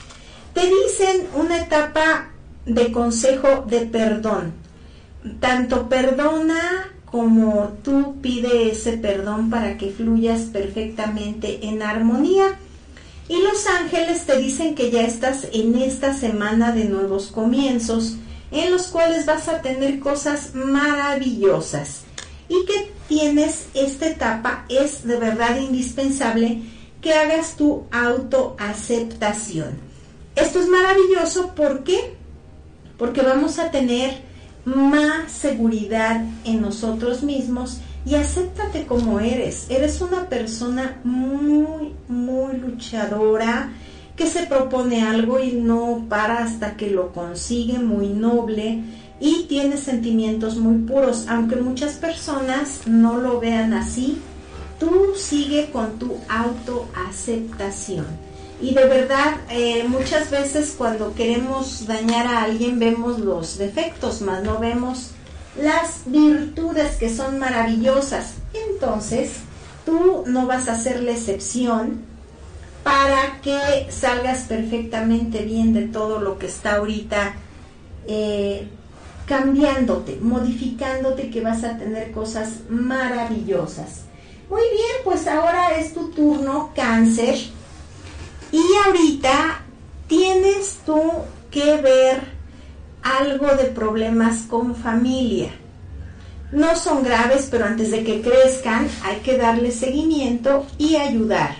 Te 0.54 0.60
dicen 0.60 1.26
una 1.34 1.62
etapa 1.62 2.30
de 2.64 2.92
consejo 2.92 3.64
de 3.68 3.80
perdón. 3.80 4.52
Tanto 5.40 5.88
perdona 5.88 6.92
como 7.10 7.76
tú 7.82 8.16
pide 8.20 8.70
ese 8.70 8.98
perdón 8.98 9.50
para 9.50 9.76
que 9.78 9.90
fluyas 9.90 10.42
perfectamente 10.52 11.66
en 11.66 11.82
armonía. 11.82 12.58
Y 13.28 13.42
los 13.42 13.66
ángeles 13.66 14.24
te 14.24 14.38
dicen 14.38 14.74
que 14.74 14.90
ya 14.90 15.02
estás 15.02 15.48
en 15.52 15.76
esta 15.76 16.14
semana 16.14 16.72
de 16.72 16.84
nuevos 16.84 17.26
comienzos, 17.26 18.16
en 18.50 18.70
los 18.70 18.88
cuales 18.88 19.26
vas 19.26 19.48
a 19.48 19.60
tener 19.60 20.00
cosas 20.00 20.54
maravillosas. 20.54 22.02
Y 22.48 22.64
que 22.64 22.92
tienes 23.08 23.66
esta 23.74 24.08
etapa, 24.08 24.64
es 24.68 25.06
de 25.06 25.16
verdad 25.16 25.58
indispensable 25.60 26.62
que 27.02 27.12
hagas 27.12 27.56
tu 27.56 27.84
autoaceptación. 27.90 29.78
Esto 30.34 30.60
es 30.60 30.68
maravilloso, 30.68 31.54
¿por 31.54 31.84
qué? 31.84 32.16
Porque 32.96 33.22
vamos 33.22 33.58
a 33.58 33.70
tener 33.70 34.27
más 34.76 35.32
seguridad 35.32 36.24
en 36.44 36.60
nosotros 36.60 37.22
mismos 37.22 37.78
y 38.04 38.14
acéptate 38.14 38.86
como 38.86 39.20
eres. 39.20 39.66
Eres 39.70 40.00
una 40.00 40.28
persona 40.28 41.00
muy, 41.04 41.94
muy 42.08 42.56
luchadora 42.56 43.72
que 44.16 44.26
se 44.26 44.46
propone 44.46 45.02
algo 45.02 45.40
y 45.40 45.52
no 45.52 46.06
para 46.08 46.44
hasta 46.44 46.76
que 46.76 46.90
lo 46.90 47.12
consigue, 47.12 47.78
muy 47.78 48.08
noble 48.08 48.82
y 49.20 49.46
tiene 49.48 49.76
sentimientos 49.76 50.56
muy 50.56 50.78
puros, 50.78 51.26
aunque 51.28 51.56
muchas 51.56 51.94
personas 51.94 52.82
no 52.86 53.18
lo 53.18 53.40
vean 53.40 53.72
así. 53.72 54.20
tú 54.78 55.14
sigue 55.16 55.70
con 55.72 55.98
tu 55.98 56.18
autoaceptación. 56.28 58.27
Y 58.60 58.74
de 58.74 58.86
verdad, 58.86 59.36
eh, 59.50 59.84
muchas 59.86 60.30
veces 60.30 60.74
cuando 60.76 61.14
queremos 61.14 61.86
dañar 61.86 62.26
a 62.26 62.42
alguien 62.42 62.78
vemos 62.78 63.20
los 63.20 63.56
defectos, 63.56 64.20
más 64.20 64.42
no 64.42 64.58
vemos 64.58 65.12
las 65.60 66.02
virtudes 66.06 66.96
que 66.96 67.14
son 67.14 67.38
maravillosas. 67.38 68.34
Entonces, 68.70 69.32
tú 69.84 70.24
no 70.26 70.46
vas 70.46 70.68
a 70.68 70.78
ser 70.78 71.02
la 71.02 71.12
excepción 71.12 72.02
para 72.82 73.40
que 73.42 73.86
salgas 73.90 74.44
perfectamente 74.44 75.44
bien 75.44 75.72
de 75.72 75.82
todo 75.82 76.20
lo 76.20 76.38
que 76.38 76.46
está 76.46 76.76
ahorita 76.76 77.34
eh, 78.06 78.68
cambiándote, 79.26 80.18
modificándote, 80.20 81.30
que 81.30 81.42
vas 81.42 81.62
a 81.62 81.76
tener 81.76 82.12
cosas 82.12 82.60
maravillosas. 82.70 84.02
Muy 84.48 84.62
bien, 84.62 84.96
pues 85.04 85.26
ahora 85.26 85.76
es 85.76 85.92
tu 85.92 86.10
turno, 86.10 86.72
cáncer. 86.74 87.36
Y 88.52 88.62
ahorita 88.86 89.60
tienes 90.06 90.78
tú 90.86 91.00
que 91.50 91.76
ver 91.76 92.22
algo 93.02 93.48
de 93.56 93.64
problemas 93.64 94.42
con 94.48 94.74
familia. 94.74 95.50
No 96.50 96.76
son 96.76 97.02
graves, 97.02 97.48
pero 97.50 97.66
antes 97.66 97.90
de 97.90 98.04
que 98.04 98.22
crezcan 98.22 98.88
hay 99.04 99.16
que 99.18 99.36
darle 99.36 99.70
seguimiento 99.70 100.66
y 100.78 100.96
ayudar. 100.96 101.56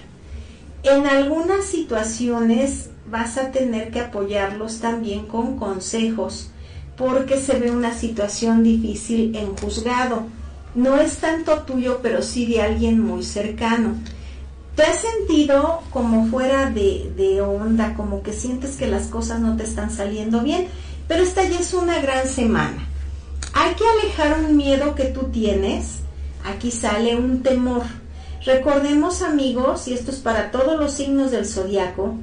En 0.83 1.07
algunas 1.07 1.67
situaciones 1.67 2.89
vas 3.11 3.37
a 3.37 3.51
tener 3.51 3.91
que 3.91 4.01
apoyarlos 4.01 4.81
también 4.81 5.27
con 5.27 5.59
consejos 5.59 6.51
porque 6.97 7.39
se 7.39 7.59
ve 7.59 7.71
una 7.71 7.95
situación 7.95 8.63
difícil 8.63 9.35
en 9.37 9.57
juzgado. 9.57 10.27
No 10.75 10.99
es 10.99 11.19
tanto 11.19 11.63
tuyo, 11.63 12.01
pero 12.03 12.23
sí 12.23 12.47
de 12.47 12.61
alguien 12.63 13.01
muy 13.01 13.23
cercano. 13.23 13.95
¿Te 14.79 14.85
has 14.85 15.01
sentido 15.01 15.83
como 15.91 16.29
fuera 16.29 16.71
de, 16.71 17.13
de 17.17 17.41
onda, 17.41 17.95
como 17.95 18.23
que 18.23 18.33
sientes 18.33 18.77
que 18.77 18.87
las 18.87 19.09
cosas 19.09 19.41
no 19.41 19.57
te 19.57 19.65
están 19.65 19.91
saliendo 19.91 20.41
bien? 20.41 20.69
Pero 21.09 21.25
esta 21.25 21.43
ya 21.43 21.59
es 21.59 21.75
una 21.75 21.99
gran 21.99 22.29
semana. 22.29 22.87
Hay 23.55 23.75
que 23.75 23.83
alejar 23.85 24.39
un 24.39 24.57
miedo 24.57 24.95
que 24.95 25.07
tú 25.07 25.31
tienes. 25.33 25.97
Aquí 26.45 26.71
sale 26.71 27.17
un 27.17 27.43
temor. 27.43 27.83
Recordemos 28.47 29.23
amigos, 29.23 29.89
y 29.89 29.95
esto 29.95 30.13
es 30.13 30.19
para 30.19 30.53
todos 30.53 30.79
los 30.79 30.93
signos 30.93 31.33
del 31.33 31.47
zodiaco, 31.47 32.15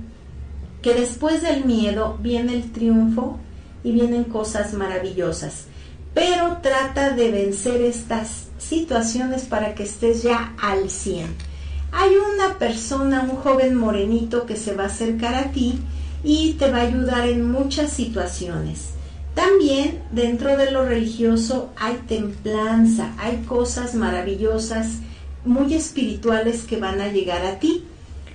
que 0.82 0.94
después 0.94 1.42
del 1.42 1.66
miedo 1.66 2.18
viene 2.22 2.54
el 2.54 2.72
triunfo 2.72 3.38
y 3.84 3.92
vienen 3.92 4.24
cosas 4.24 4.72
maravillosas. 4.72 5.66
Pero 6.14 6.60
trata 6.62 7.10
de 7.10 7.32
vencer 7.32 7.82
estas 7.82 8.48
situaciones 8.60 9.44
para 9.44 9.76
que 9.76 9.84
estés 9.84 10.24
ya 10.24 10.56
al 10.58 10.90
100. 10.90 11.55
Hay 11.98 12.12
una 12.18 12.60
persona, 12.60 13.22
un 13.22 13.38
joven 13.38 13.74
morenito 13.74 14.46
que 14.46 14.58
se 14.58 14.76
va 14.76 14.84
a 14.84 14.88
acercar 14.88 15.34
a 15.34 15.52
ti 15.54 15.80
y 16.26 16.54
te 16.60 16.70
va 16.70 16.80
a 16.80 16.88
ayudar 16.88 17.26
en 17.26 17.50
muchas 17.50 17.90
situaciones. 17.90 18.90
También 19.34 20.04
dentro 20.12 20.58
de 20.58 20.72
lo 20.72 20.84
religioso 20.84 21.72
hay 21.78 21.96
templanza, 22.06 23.14
hay 23.18 23.38
cosas 23.48 23.96
maravillosas, 23.96 24.98
muy 25.46 25.74
espirituales 25.74 26.64
que 26.64 26.78
van 26.78 27.00
a 27.00 27.08
llegar 27.08 27.46
a 27.46 27.60
ti. 27.60 27.86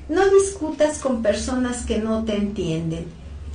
No 0.08 0.26
discutas 0.30 0.98
con 0.98 1.22
personas 1.22 1.84
que 1.84 1.98
no 1.98 2.24
te 2.24 2.36
entienden. 2.36 3.04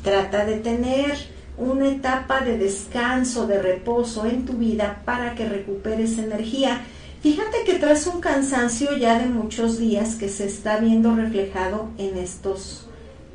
Trata 0.04 0.46
de 0.46 0.58
tener 0.58 1.16
una 1.58 1.90
etapa 1.90 2.42
de 2.42 2.60
descanso, 2.60 3.48
de 3.48 3.60
reposo 3.60 4.28
en 4.28 4.46
tu 4.46 4.54
vida 4.54 5.02
para 5.04 5.34
que 5.34 5.50
recuperes 5.50 6.20
energía. 6.20 6.84
Fíjate 7.26 7.64
que 7.66 7.80
traes 7.80 8.06
un 8.06 8.22
cansancio 8.22 8.96
ya 8.98 9.18
de 9.18 9.26
muchos 9.26 9.80
días 9.80 10.14
que 10.14 10.30
se 10.30 10.46
está 10.46 10.78
viendo 10.78 11.16
reflejado 11.16 11.90
en 11.98 12.18
estos 12.20 12.86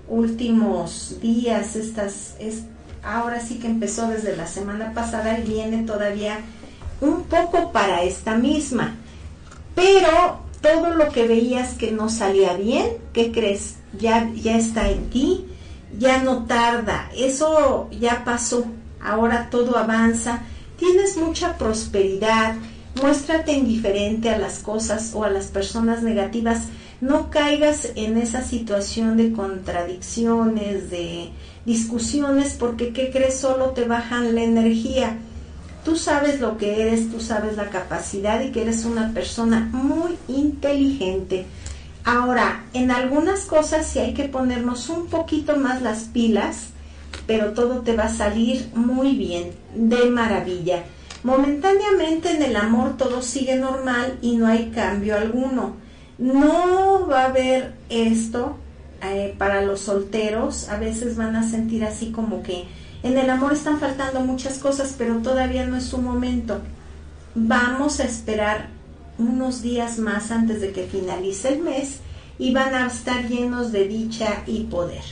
últimos 0.07 1.17
días, 1.21 1.75
estas, 1.75 2.37
es, 2.39 2.63
ahora 3.03 3.41
sí 3.41 3.59
que 3.59 3.67
empezó 3.67 4.07
desde 4.07 4.37
la 4.37 4.47
semana 4.47 4.95
pasada 4.95 5.37
y 5.41 5.43
viene 5.43 5.83
todavía 5.83 6.39
un 7.01 7.25
poco 7.25 7.73
para 7.73 8.05
esta 8.05 8.37
misma. 8.37 8.95
Pero 9.75 10.39
todo 10.61 10.95
lo 10.95 11.09
que 11.09 11.27
veías 11.27 11.75
que 11.75 11.91
no 11.91 12.11
salía 12.11 12.53
bien, 12.53 12.93
¿qué 13.13 13.33
crees? 13.33 13.79
Ya, 13.99 14.31
ya 14.37 14.57
está 14.57 14.89
en 14.89 15.11
ti, 15.11 15.47
ya 15.99 16.23
no 16.23 16.45
tarda, 16.45 17.11
eso 17.17 17.89
ya 17.91 18.25
pasó, 18.25 18.67
ahora 19.03 19.51
todo 19.51 19.77
avanza, 19.77 20.43
tienes 20.77 21.17
mucha 21.17 21.59
prosperidad, 21.59 22.55
muéstrate 22.95 23.53
indiferente 23.53 24.31
a 24.31 24.39
las 24.39 24.59
cosas 24.59 25.13
o 25.15 25.25
a 25.25 25.31
las 25.31 25.47
personas 25.47 26.03
negativas, 26.03 26.65
no 27.01 27.31
caigas 27.31 27.93
en 27.95 28.19
esa 28.19 28.43
situación 28.43 29.17
de 29.17 29.33
contradicciones, 29.33 30.91
de 30.91 31.31
discusiones, 31.65 32.55
porque 32.59 32.93
¿qué 32.93 33.11
crees? 33.11 33.39
Solo 33.39 33.71
te 33.71 33.85
bajan 33.85 34.35
la 34.35 34.43
energía. 34.43 35.19
Tú 35.85 35.97
sabes 35.97 36.41
lo 36.41 36.59
que 36.59 36.83
eres, 36.83 37.11
tú 37.11 37.21
sabes 37.21 37.57
la 37.57 37.71
capacidad 37.71 38.43
y 38.43 38.51
que 38.51 38.63
eres 38.63 38.85
una 38.85 39.15
persona 39.15 39.71
muy 39.73 40.19
inteligente. 40.29 41.47
Ahora, 42.05 42.65
en 42.75 42.91
algunas 42.91 43.47
cosas 43.47 43.87
sí 43.87 43.99
hay 43.99 44.13
que 44.13 44.29
ponernos 44.29 44.89
un 44.91 45.07
poquito 45.07 45.57
más 45.57 45.81
las 45.81 46.05
pilas, 46.05 46.69
pero 47.27 47.53
todo 47.53 47.81
te 47.81 47.97
va 47.97 48.05
a 48.05 48.15
salir 48.15 48.69
muy 48.75 49.17
bien, 49.17 49.53
de 49.75 50.07
maravilla. 50.07 50.85
Momentáneamente 51.23 52.31
en 52.31 52.43
el 52.43 52.57
amor 52.57 52.97
todo 52.97 53.21
sigue 53.21 53.57
normal 53.57 54.19
y 54.23 54.37
no 54.37 54.47
hay 54.47 54.71
cambio 54.71 55.17
alguno. 55.17 55.77
No 56.19 57.07
va 57.07 57.23
a 57.23 57.27
haber 57.27 57.75
esto 57.89 58.57
eh, 59.03 59.35
para 59.37 59.63
los 59.63 59.81
solteros. 59.81 60.69
A 60.69 60.79
veces 60.79 61.17
van 61.17 61.37
a 61.37 61.49
sentir 61.49 61.85
así 61.85 62.11
como 62.11 62.43
que 62.43 62.67
en 63.03 63.19
el 63.19 63.29
amor 63.29 63.53
están 63.53 63.81
faltando 63.81 64.21
muchas 64.21 64.59
cosas, 64.59 64.95
pero 64.97 65.19
todavía 65.19 65.67
no 65.67 65.77
es 65.77 65.85
su 65.85 65.99
momento. 65.99 66.61
Vamos 67.35 68.01
a 68.01 68.05
esperar 68.05 68.69
unos 69.19 69.63
días 69.63 69.99
más 69.99 70.31
antes 70.31 70.61
de 70.61 70.73
que 70.73 70.85
finalice 70.85 71.49
el 71.49 71.63
mes 71.63 72.01
y 72.39 72.53
van 72.53 72.75
a 72.75 72.87
estar 72.87 73.29
llenos 73.29 73.73
de 73.73 73.87
dicha 73.87 74.43
y 74.47 74.65
poder. 74.65 75.03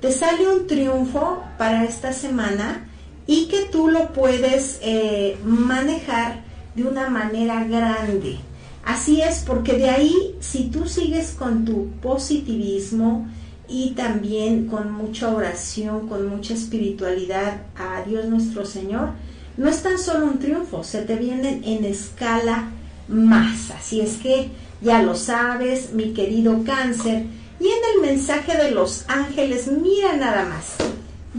Te 0.00 0.10
sale 0.10 0.48
un 0.48 0.66
triunfo 0.66 1.42
para 1.56 1.84
esta 1.84 2.12
semana 2.12 2.88
y 3.26 3.46
que 3.46 3.64
tú 3.64 3.88
lo 3.88 4.12
puedes 4.12 4.78
eh, 4.82 5.36
manejar 5.44 6.42
de 6.74 6.84
una 6.84 7.08
manera 7.08 7.64
grande. 7.64 8.38
Así 8.84 9.22
es, 9.22 9.44
porque 9.46 9.74
de 9.74 9.88
ahí, 9.88 10.36
si 10.40 10.64
tú 10.64 10.86
sigues 10.86 11.30
con 11.30 11.64
tu 11.64 11.88
positivismo 12.02 13.26
y 13.66 13.92
también 13.92 14.66
con 14.66 14.92
mucha 14.92 15.30
oración, 15.34 16.06
con 16.08 16.28
mucha 16.28 16.52
espiritualidad 16.52 17.62
a 17.76 18.02
Dios 18.06 18.26
nuestro 18.26 18.66
Señor, 18.66 19.10
no 19.56 19.68
es 19.68 19.82
tan 19.82 19.98
solo 19.98 20.26
un 20.26 20.38
triunfo, 20.38 20.84
se 20.84 21.02
te 21.02 21.16
vienen 21.16 21.62
en 21.64 21.84
escala 21.84 22.70
más. 23.08 23.70
Así 23.70 24.00
es 24.00 24.16
que 24.16 24.50
ya 24.82 25.02
lo 25.02 25.14
sabes, 25.14 25.92
mi 25.92 26.12
querido 26.12 26.62
cáncer. 26.64 27.24
Y 27.60 27.64
en 27.64 27.80
el 27.94 28.10
mensaje 28.10 28.56
de 28.56 28.72
los 28.72 29.04
ángeles, 29.08 29.68
mira 29.68 30.16
nada 30.16 30.44
más, 30.44 30.76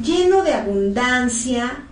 lleno 0.02 0.44
de 0.44 0.54
abundancia, 0.54 1.86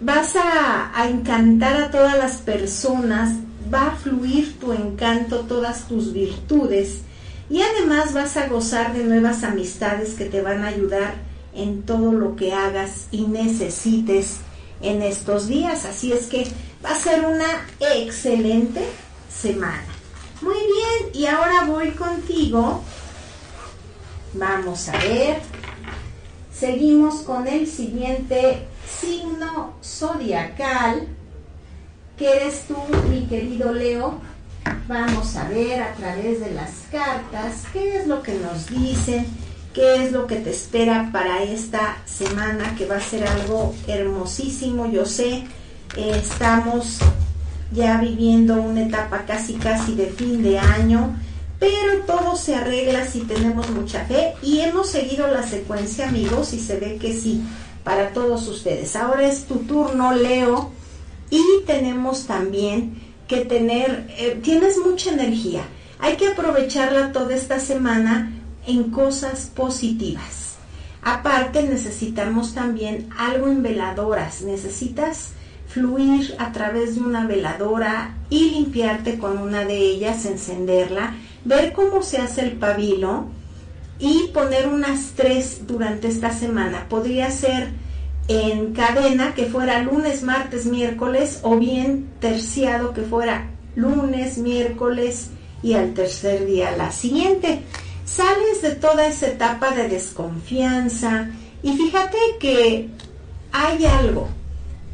vas 0.00 0.34
a, 0.36 1.08
encantar 1.08 1.76
a 1.76 1.90
todas 1.90 2.18
las 2.18 2.38
personas, 2.38 3.34
va 3.72 3.88
a 3.88 3.96
fluir 3.96 4.58
tu 4.58 4.72
encanto, 4.72 5.40
todas 5.40 5.88
tus 5.88 6.12
virtudes 6.12 7.00
y 7.48 7.62
además 7.62 8.12
vas 8.12 8.36
a 8.36 8.48
gozar 8.48 8.92
de 8.92 9.04
nuevas 9.04 9.44
amistades 9.44 10.14
que 10.14 10.24
te 10.24 10.42
van 10.42 10.64
a 10.64 10.68
ayudar 10.68 11.14
en 11.54 11.82
todo 11.82 12.12
lo 12.12 12.36
que 12.36 12.52
hagas 12.52 13.06
y 13.10 13.22
necesites 13.22 14.38
en 14.82 15.02
estos 15.02 15.46
días. 15.46 15.84
Así 15.84 16.12
es 16.12 16.26
que 16.26 16.46
va 16.84 16.90
a 16.90 16.98
ser 16.98 17.24
una 17.24 17.66
excelente 17.80 18.82
semana. 19.32 19.84
Muy 20.42 20.54
bien, 20.54 21.14
y 21.14 21.26
ahora 21.26 21.64
voy 21.66 21.90
contigo. 21.92 22.82
Vamos 24.34 24.88
a 24.88 24.98
ver. 24.98 25.40
Seguimos 26.58 27.16
con 27.16 27.46
el 27.46 27.66
siguiente 27.66 28.66
signo 28.98 29.74
zodiacal, 29.84 31.06
que 32.16 32.30
eres 32.30 32.62
tú, 32.66 32.76
mi 33.10 33.26
querido 33.26 33.74
Leo. 33.74 34.14
Vamos 34.88 35.36
a 35.36 35.48
ver 35.48 35.82
a 35.82 35.92
través 35.92 36.40
de 36.40 36.52
las 36.52 36.70
cartas 36.90 37.64
qué 37.74 37.98
es 37.98 38.06
lo 38.06 38.22
que 38.22 38.34
nos 38.34 38.70
dicen, 38.70 39.26
qué 39.74 40.04
es 40.04 40.12
lo 40.12 40.26
que 40.26 40.36
te 40.36 40.50
espera 40.50 41.10
para 41.12 41.42
esta 41.42 41.98
semana, 42.06 42.74
que 42.74 42.86
va 42.86 42.96
a 42.96 43.00
ser 43.00 43.26
algo 43.26 43.74
hermosísimo, 43.86 44.90
yo 44.90 45.04
sé. 45.04 45.44
estamos 45.94 47.00
ya 47.70 48.00
viviendo 48.00 48.62
una 48.62 48.82
etapa 48.82 49.26
casi 49.26 49.54
casi 49.54 49.94
de 49.94 50.06
fin 50.06 50.42
de 50.42 50.58
año, 50.58 51.16
pero 51.58 52.04
todo 52.06 52.36
se 52.36 52.54
arregla 52.54 53.06
si 53.06 53.20
tenemos 53.20 53.70
mucha 53.70 54.04
fe 54.04 54.34
y 54.42 54.60
hemos 54.60 54.90
seguido 54.90 55.28
la 55.28 55.42
secuencia 55.42 56.08
amigos 56.08 56.52
y 56.52 56.60
se 56.60 56.78
ve 56.78 56.98
que 57.00 57.14
sí, 57.14 57.42
para 57.84 58.10
todos 58.10 58.48
ustedes. 58.48 58.96
Ahora 58.96 59.26
es 59.26 59.44
tu 59.44 59.60
turno 59.60 60.12
Leo 60.12 60.72
y 61.30 61.42
tenemos 61.66 62.26
también 62.26 63.00
que 63.28 63.44
tener, 63.44 64.06
eh, 64.18 64.40
tienes 64.42 64.78
mucha 64.78 65.12
energía. 65.12 65.62
Hay 65.98 66.16
que 66.16 66.28
aprovecharla 66.28 67.12
toda 67.12 67.34
esta 67.34 67.58
semana 67.58 68.32
en 68.66 68.90
cosas 68.90 69.50
positivas. 69.54 70.56
Aparte 71.02 71.62
necesitamos 71.62 72.54
también 72.54 73.08
algo 73.16 73.46
en 73.46 73.62
veladoras. 73.62 74.42
Necesitas 74.42 75.30
fluir 75.68 76.34
a 76.38 76.52
través 76.52 76.96
de 76.96 77.02
una 77.02 77.26
veladora 77.26 78.16
y 78.30 78.50
limpiarte 78.50 79.18
con 79.18 79.38
una 79.38 79.64
de 79.64 79.76
ellas, 79.76 80.24
encenderla, 80.26 81.14
ver 81.46 81.72
cómo 81.72 82.02
se 82.02 82.18
hace 82.18 82.42
el 82.42 82.52
pabilo 82.52 83.26
y 83.98 84.28
poner 84.34 84.68
unas 84.68 85.12
tres 85.14 85.66
durante 85.66 86.08
esta 86.08 86.30
semana. 86.30 86.86
Podría 86.88 87.30
ser 87.30 87.70
en 88.28 88.74
cadena 88.74 89.34
que 89.34 89.46
fuera 89.46 89.82
lunes, 89.82 90.22
martes, 90.22 90.66
miércoles 90.66 91.40
o 91.42 91.56
bien 91.56 92.10
terciado 92.20 92.92
que 92.92 93.02
fuera 93.02 93.50
lunes, 93.76 94.38
miércoles 94.38 95.30
y 95.62 95.74
al 95.74 95.94
tercer 95.94 96.46
día 96.46 96.76
la 96.76 96.90
siguiente. 96.90 97.62
Sales 98.04 98.62
de 98.62 98.72
toda 98.72 99.06
esa 99.06 99.28
etapa 99.28 99.70
de 99.70 99.88
desconfianza 99.88 101.28
y 101.62 101.76
fíjate 101.76 102.18
que 102.38 102.90
hay 103.52 103.86
algo, 103.86 104.28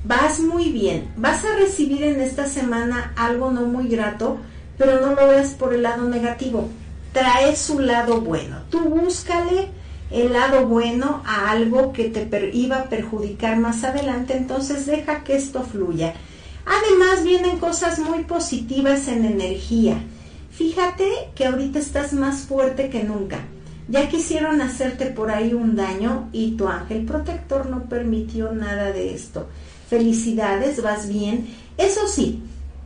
vas 0.04 0.40
muy 0.40 0.70
bien, 0.70 1.12
vas 1.16 1.44
a 1.44 1.56
recibir 1.56 2.02
en 2.04 2.20
esta 2.20 2.46
semana 2.46 3.12
algo 3.16 3.50
no 3.50 3.62
muy 3.62 3.88
grato, 3.88 4.38
pero 4.78 5.00
no 5.00 5.14
lo 5.14 5.28
veas 5.28 5.50
por 5.50 5.74
el 5.74 5.82
lado 5.82 6.08
negativo, 6.08 6.68
trae 7.12 7.56
su 7.56 7.78
lado 7.78 8.20
bueno, 8.20 8.60
tú 8.70 8.80
búscale 8.80 9.68
el 10.10 10.32
lado 10.32 10.66
bueno 10.66 11.22
a 11.24 11.50
algo 11.50 11.92
que 11.92 12.04
te 12.04 12.50
iba 12.52 12.78
a 12.78 12.88
perjudicar 12.88 13.56
más 13.56 13.82
adelante, 13.84 14.36
entonces 14.36 14.86
deja 14.86 15.24
que 15.24 15.36
esto 15.36 15.62
fluya. 15.62 16.14
Además 16.66 17.24
vienen 17.24 17.58
cosas 17.58 17.98
muy 17.98 18.24
positivas 18.24 19.08
en 19.08 19.24
energía. 19.24 19.96
Fíjate 20.50 21.08
que 21.34 21.46
ahorita 21.46 21.78
estás 21.78 22.12
más 22.12 22.42
fuerte 22.42 22.90
que 22.90 23.04
nunca. 23.04 23.40
Ya 23.88 24.08
quisieron 24.08 24.60
hacerte 24.60 25.06
por 25.06 25.30
ahí 25.30 25.54
un 25.54 25.74
daño 25.74 26.28
y 26.32 26.52
tu 26.52 26.68
ángel 26.68 27.04
protector 27.04 27.66
no 27.66 27.84
permitió 27.84 28.52
nada 28.52 28.92
de 28.92 29.14
esto. 29.14 29.48
Felicidades, 29.88 30.82
vas 30.82 31.08
bien. 31.08 31.48
Eso 31.78 32.06
sí, 32.06 32.42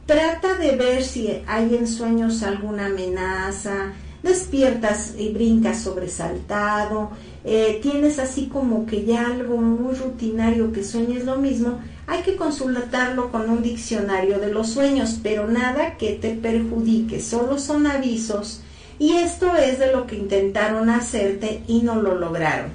trata 0.07 0.55
de 0.55 0.77
ver 0.77 1.03
si 1.03 1.43
hay 1.47 1.75
en 1.75 1.87
sueños 1.87 2.43
alguna 2.43 2.87
amenaza, 2.87 3.93
despiertas 4.23 5.15
y 5.19 5.31
brincas 5.31 5.83
sobresaltado, 5.83 7.11
eh, 7.45 7.79
tienes 7.83 8.19
así 8.19 8.47
como 8.47 8.87
que 8.87 9.05
ya 9.05 9.27
algo 9.27 9.57
muy 9.59 9.95
rutinario 9.95 10.73
que 10.73 10.83
sueñes 10.83 11.25
lo 11.25 11.37
mismo, 11.37 11.81
hay 12.07 12.23
que 12.23 12.37
consultarlo 12.37 13.31
con 13.31 13.51
un 13.51 13.63
diccionario 13.63 14.39
de 14.39 14.53
los 14.53 14.71
sueños, 14.71 15.19
pero 15.23 15.49
nada 15.49 15.97
que 15.97 16.13
te 16.13 16.31
perjudique, 16.31 17.21
solo 17.21 17.59
son 17.59 17.87
avisos 17.87 18.63
y 18.99 19.13
esto 19.13 19.55
es 19.57 19.79
de 19.79 19.93
lo 19.93 20.07
que 20.07 20.17
intentaron 20.17 20.89
hacerte 20.89 21.63
y 21.67 21.83
no 21.83 22.01
lo 22.01 22.15
lograron. 22.15 22.71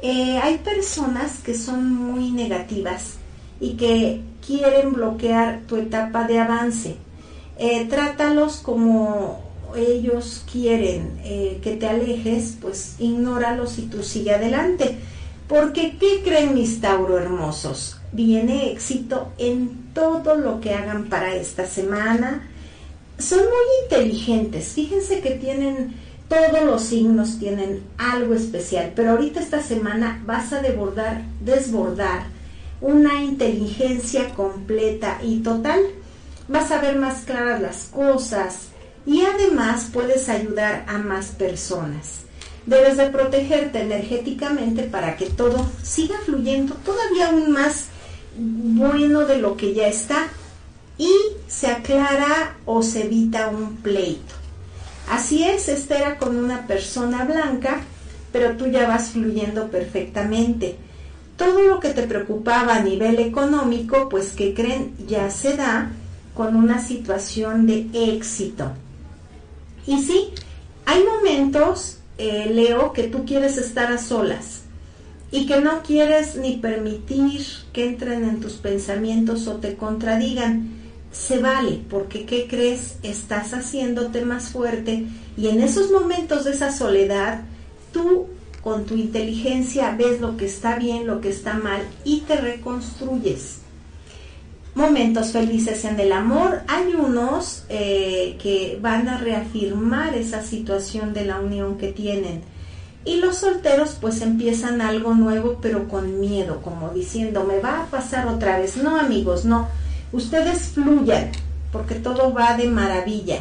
Eh, 0.00 0.38
hay 0.42 0.58
personas 0.58 1.40
que 1.44 1.54
son 1.54 1.92
muy 1.92 2.30
negativas 2.30 3.14
y 3.60 3.74
que 3.74 4.20
quieren 4.48 4.94
bloquear 4.94 5.60
tu 5.66 5.76
etapa 5.76 6.26
de 6.26 6.38
avance. 6.38 6.96
Eh, 7.58 7.86
trátalos 7.90 8.56
como 8.56 9.42
ellos 9.76 10.42
quieren 10.50 11.20
eh, 11.22 11.60
que 11.62 11.76
te 11.76 11.86
alejes, 11.86 12.56
pues 12.58 12.94
ignóralos 12.98 13.78
y 13.78 13.82
tú 13.82 14.02
sigue 14.02 14.32
adelante. 14.34 14.96
Porque, 15.46 15.98
¿qué 16.00 16.22
creen 16.24 16.54
mis 16.54 16.80
Tauro 16.80 17.18
hermosos? 17.18 18.00
Viene 18.12 18.72
éxito 18.72 19.32
en 19.36 19.92
todo 19.92 20.34
lo 20.36 20.60
que 20.60 20.72
hagan 20.72 21.10
para 21.10 21.34
esta 21.34 21.66
semana. 21.66 22.48
Son 23.18 23.40
muy 23.40 23.84
inteligentes. 23.84 24.68
Fíjense 24.68 25.20
que 25.20 25.32
tienen, 25.32 25.94
todos 26.28 26.64
los 26.64 26.82
signos 26.82 27.38
tienen 27.38 27.82
algo 27.98 28.32
especial. 28.32 28.92
Pero 28.96 29.10
ahorita 29.10 29.40
esta 29.40 29.62
semana 29.62 30.22
vas 30.24 30.54
a 30.54 30.62
desbordar, 30.62 31.22
desbordar 31.44 32.37
una 32.80 33.22
inteligencia 33.22 34.34
completa 34.34 35.18
y 35.22 35.40
total. 35.40 35.80
Vas 36.48 36.70
a 36.70 36.80
ver 36.80 36.96
más 36.96 37.24
claras 37.24 37.60
las 37.60 37.84
cosas, 37.86 38.68
y 39.08 39.22
además 39.24 39.88
puedes 39.90 40.28
ayudar 40.28 40.84
a 40.86 40.98
más 40.98 41.28
personas. 41.28 42.24
Debes 42.66 42.98
de 42.98 43.06
protegerte 43.06 43.80
energéticamente 43.80 44.82
para 44.82 45.16
que 45.16 45.30
todo 45.30 45.66
siga 45.82 46.18
fluyendo 46.26 46.74
todavía 46.84 47.28
aún 47.28 47.50
más 47.50 47.86
bueno 48.36 49.24
de 49.24 49.38
lo 49.38 49.56
que 49.56 49.72
ya 49.72 49.88
está 49.88 50.28
y 50.98 51.10
se 51.46 51.68
aclara 51.68 52.58
o 52.66 52.82
se 52.82 53.04
evita 53.04 53.48
un 53.48 53.76
pleito. 53.76 54.34
Así 55.10 55.42
es, 55.42 55.70
esta 55.70 55.96
era 55.96 56.18
con 56.18 56.36
una 56.36 56.66
persona 56.66 57.24
blanca, 57.24 57.80
pero 58.30 58.58
tú 58.58 58.66
ya 58.66 58.86
vas 58.86 59.12
fluyendo 59.12 59.70
perfectamente. 59.70 60.76
Todo 61.38 61.62
lo 61.62 61.80
que 61.80 61.94
te 61.94 62.02
preocupaba 62.02 62.74
a 62.74 62.82
nivel 62.82 63.18
económico, 63.20 64.10
pues 64.10 64.32
que 64.32 64.52
creen 64.52 64.94
ya 65.06 65.30
se 65.30 65.56
da 65.56 65.92
con 66.34 66.54
una 66.54 66.84
situación 66.84 67.66
de 67.66 67.88
éxito. 67.94 68.72
Y 69.86 70.02
sí, 70.02 70.32
hay 70.84 71.02
momentos, 71.04 71.98
eh, 72.18 72.50
Leo, 72.52 72.92
que 72.92 73.04
tú 73.04 73.24
quieres 73.24 73.56
estar 73.56 73.90
a 73.90 73.98
solas 73.98 74.62
y 75.30 75.46
que 75.46 75.60
no 75.60 75.82
quieres 75.82 76.36
ni 76.36 76.56
permitir 76.56 77.40
que 77.72 77.86
entren 77.86 78.24
en 78.24 78.40
tus 78.40 78.54
pensamientos 78.54 79.46
o 79.46 79.56
te 79.56 79.76
contradigan. 79.76 80.70
Se 81.12 81.38
vale, 81.38 81.80
porque 81.88 82.26
¿qué 82.26 82.48
crees? 82.48 82.96
Estás 83.02 83.54
haciéndote 83.54 84.24
más 84.24 84.48
fuerte 84.48 85.06
y 85.36 85.48
en 85.48 85.60
esos 85.60 85.92
momentos 85.92 86.44
de 86.44 86.50
esa 86.50 86.72
soledad, 86.72 87.42
tú 87.92 88.26
con 88.62 88.84
tu 88.84 88.94
inteligencia 88.94 89.94
ves 89.96 90.20
lo 90.20 90.36
que 90.36 90.46
está 90.46 90.76
bien, 90.76 91.06
lo 91.06 91.20
que 91.20 91.30
está 91.30 91.54
mal 91.54 91.82
y 92.04 92.20
te 92.22 92.36
reconstruyes 92.36 93.60
momentos 94.78 95.32
felices 95.32 95.84
en 95.84 95.98
el 96.00 96.12
amor. 96.12 96.62
Hay 96.68 96.94
unos 96.94 97.64
eh, 97.68 98.38
que 98.40 98.78
van 98.80 99.08
a 99.08 99.18
reafirmar 99.18 100.14
esa 100.14 100.42
situación 100.42 101.12
de 101.12 101.24
la 101.24 101.40
unión 101.40 101.76
que 101.76 101.88
tienen. 101.88 102.42
Y 103.04 103.16
los 103.16 103.38
solteros 103.38 103.96
pues 104.00 104.22
empiezan 104.22 104.80
algo 104.80 105.14
nuevo 105.14 105.58
pero 105.60 105.88
con 105.88 106.20
miedo, 106.20 106.60
como 106.62 106.90
diciendo, 106.90 107.44
me 107.44 107.58
va 107.58 107.82
a 107.82 107.86
pasar 107.86 108.28
otra 108.28 108.58
vez. 108.58 108.76
No 108.76 108.98
amigos, 108.98 109.44
no. 109.44 109.68
Ustedes 110.12 110.70
fluyan 110.74 111.32
porque 111.72 111.96
todo 111.96 112.32
va 112.32 112.56
de 112.56 112.68
maravilla. 112.68 113.40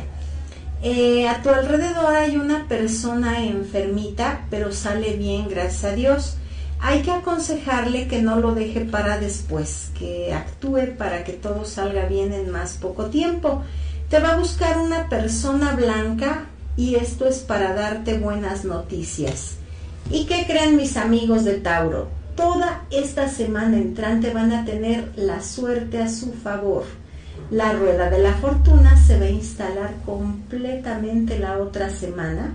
Eh, 0.84 1.28
a 1.28 1.42
tu 1.42 1.50
alrededor 1.50 2.16
hay 2.16 2.38
una 2.38 2.68
persona 2.68 3.44
enfermita 3.44 4.46
pero 4.52 4.72
sale 4.72 5.16
bien, 5.16 5.48
gracias 5.50 5.84
a 5.86 5.96
Dios 5.96 6.38
hay 6.80 7.02
que 7.02 7.12
aconsejarle 7.12 8.08
que 8.08 8.22
no 8.22 8.40
lo 8.40 8.54
deje 8.54 8.82
para 8.82 9.18
después, 9.18 9.90
que 9.98 10.34
actúe 10.34 10.96
para 10.98 11.24
que 11.24 11.34
todo 11.34 11.66
salga 11.66 12.06
bien 12.06 12.34
en 12.34 12.52
más 12.52 12.78
poco 12.78 13.06
tiempo. 13.06 13.64
Te 14.10 14.20
va 14.20 14.34
a 14.34 14.38
buscar 14.38 14.78
una 14.78 15.10
persona 15.10 15.76
blanca 15.76 16.46
y 16.76 16.96
esto 16.96 17.28
es 17.28 17.40
para 17.40 17.74
darte 17.74 18.20
buenas 18.20 18.64
noticias. 18.64 19.56
¿Y 20.12 20.26
qué 20.26 20.46
creen 20.46 20.78
mis 20.78 20.98
amigos 20.98 21.44
de 21.44 21.56
Tauro? 21.56 22.10
Toda 22.36 22.84
esta 22.92 23.28
semana 23.28 23.78
entrante 23.78 24.32
van 24.32 24.54
a 24.54 24.64
tener 24.64 25.12
la 25.16 25.42
suerte 25.42 26.02
a 26.02 26.10
su 26.10 26.32
favor. 26.34 26.84
La 27.50 27.72
rueda 27.72 28.10
de 28.10 28.20
la 28.20 28.34
fortuna 28.34 28.98
se 28.98 29.18
va 29.18 29.26
a 29.26 29.30
instalar 29.30 29.94
completamente 30.06 31.40
la 31.40 31.60
otra 31.60 31.90
semana. 31.90 32.54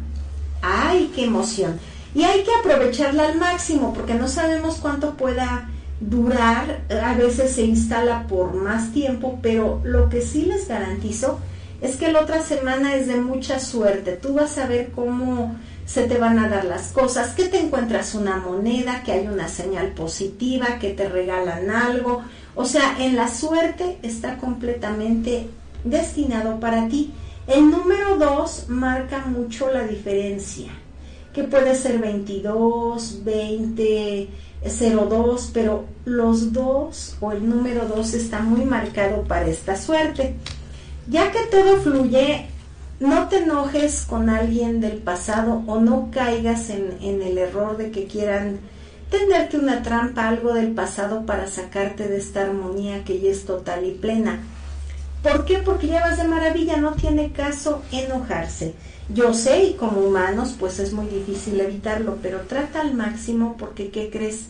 ¡Ay, 0.60 1.10
qué 1.14 1.24
emoción! 1.24 1.80
Y 2.14 2.24
hay 2.24 2.42
que 2.42 2.50
aprovecharla 2.60 3.26
al 3.26 3.38
máximo 3.38 3.94
porque 3.94 4.12
no 4.14 4.28
sabemos 4.28 4.76
cuánto 4.76 5.16
pueda 5.16 5.70
durar. 6.00 6.82
A 7.02 7.14
veces 7.14 7.52
se 7.52 7.62
instala 7.62 8.26
por 8.28 8.52
más 8.52 8.92
tiempo, 8.92 9.38
pero 9.40 9.80
lo 9.82 10.10
que 10.10 10.20
sí 10.20 10.44
les 10.44 10.68
garantizo 10.68 11.38
es 11.80 11.96
que 11.96 12.12
la 12.12 12.20
otra 12.20 12.42
semana 12.42 12.94
es 12.94 13.08
de 13.08 13.16
mucha 13.16 13.60
suerte. 13.60 14.12
Tú 14.12 14.34
vas 14.34 14.58
a 14.58 14.66
ver 14.66 14.90
cómo 14.94 15.56
se 15.92 16.04
te 16.04 16.18
van 16.18 16.38
a 16.38 16.48
dar 16.48 16.64
las 16.64 16.88
cosas, 16.92 17.34
que 17.34 17.48
te 17.48 17.60
encuentras 17.60 18.14
una 18.14 18.38
moneda, 18.38 19.02
que 19.02 19.12
hay 19.12 19.26
una 19.26 19.48
señal 19.48 19.88
positiva, 19.88 20.78
que 20.78 20.90
te 20.90 21.06
regalan 21.06 21.70
algo. 21.70 22.22
O 22.54 22.64
sea, 22.64 22.96
en 22.98 23.14
la 23.14 23.28
suerte 23.28 23.98
está 24.02 24.38
completamente 24.38 25.48
destinado 25.84 26.60
para 26.60 26.88
ti. 26.88 27.12
El 27.46 27.70
número 27.70 28.16
dos 28.16 28.66
marca 28.68 29.26
mucho 29.26 29.70
la 29.70 29.82
diferencia 29.82 30.72
que 31.34 31.44
puede 31.44 31.74
ser 31.74 31.98
22, 31.98 33.24
20, 33.24 34.28
02, 34.62 35.50
pero 35.52 35.84
los 36.04 36.52
dos 36.52 37.16
o 37.20 37.32
el 37.32 37.48
número 37.48 37.86
2 37.86 38.14
está 38.14 38.40
muy 38.40 38.64
marcado 38.64 39.22
para 39.24 39.46
esta 39.46 39.76
suerte. 39.76 40.34
Ya 41.08 41.32
que 41.32 41.40
todo 41.50 41.78
fluye, 41.78 42.48
no 43.02 43.28
te 43.28 43.38
enojes 43.38 44.06
con 44.08 44.30
alguien 44.30 44.80
del 44.80 44.98
pasado 44.98 45.64
o 45.66 45.80
no 45.80 46.10
caigas 46.12 46.70
en, 46.70 47.00
el 47.02 47.36
error 47.36 47.76
de 47.76 47.90
que 47.90 48.06
quieran 48.06 48.60
tenderte 49.10 49.58
una 49.58 49.82
trampa, 49.82 50.28
algo 50.28 50.54
del 50.54 50.70
pasado 50.70 51.26
para 51.26 51.48
sacarte 51.48 52.06
de 52.06 52.18
esta 52.18 52.42
armonía 52.42 53.02
que 53.02 53.20
ya 53.20 53.30
es 53.30 53.44
total 53.44 53.84
y 53.84 53.90
plena. 53.90 54.38
¿Por 55.20 55.44
qué? 55.44 55.58
Porque 55.58 55.88
ya 55.88 56.00
vas 56.00 56.16
de 56.16 56.28
maravilla, 56.28 56.76
no 56.76 56.92
tiene 56.92 57.32
caso 57.32 57.82
enojarse. 57.90 58.74
Yo 59.08 59.34
sé 59.34 59.64
y 59.64 59.74
como 59.74 60.00
humanos 60.00 60.54
pues 60.56 60.78
es 60.78 60.92
muy 60.92 61.06
difícil 61.06 61.60
evitarlo, 61.60 62.18
pero 62.22 62.42
trata 62.42 62.82
al 62.82 62.94
máximo 62.94 63.56
porque 63.58 63.90
¿qué 63.90 64.10
crees? 64.10 64.46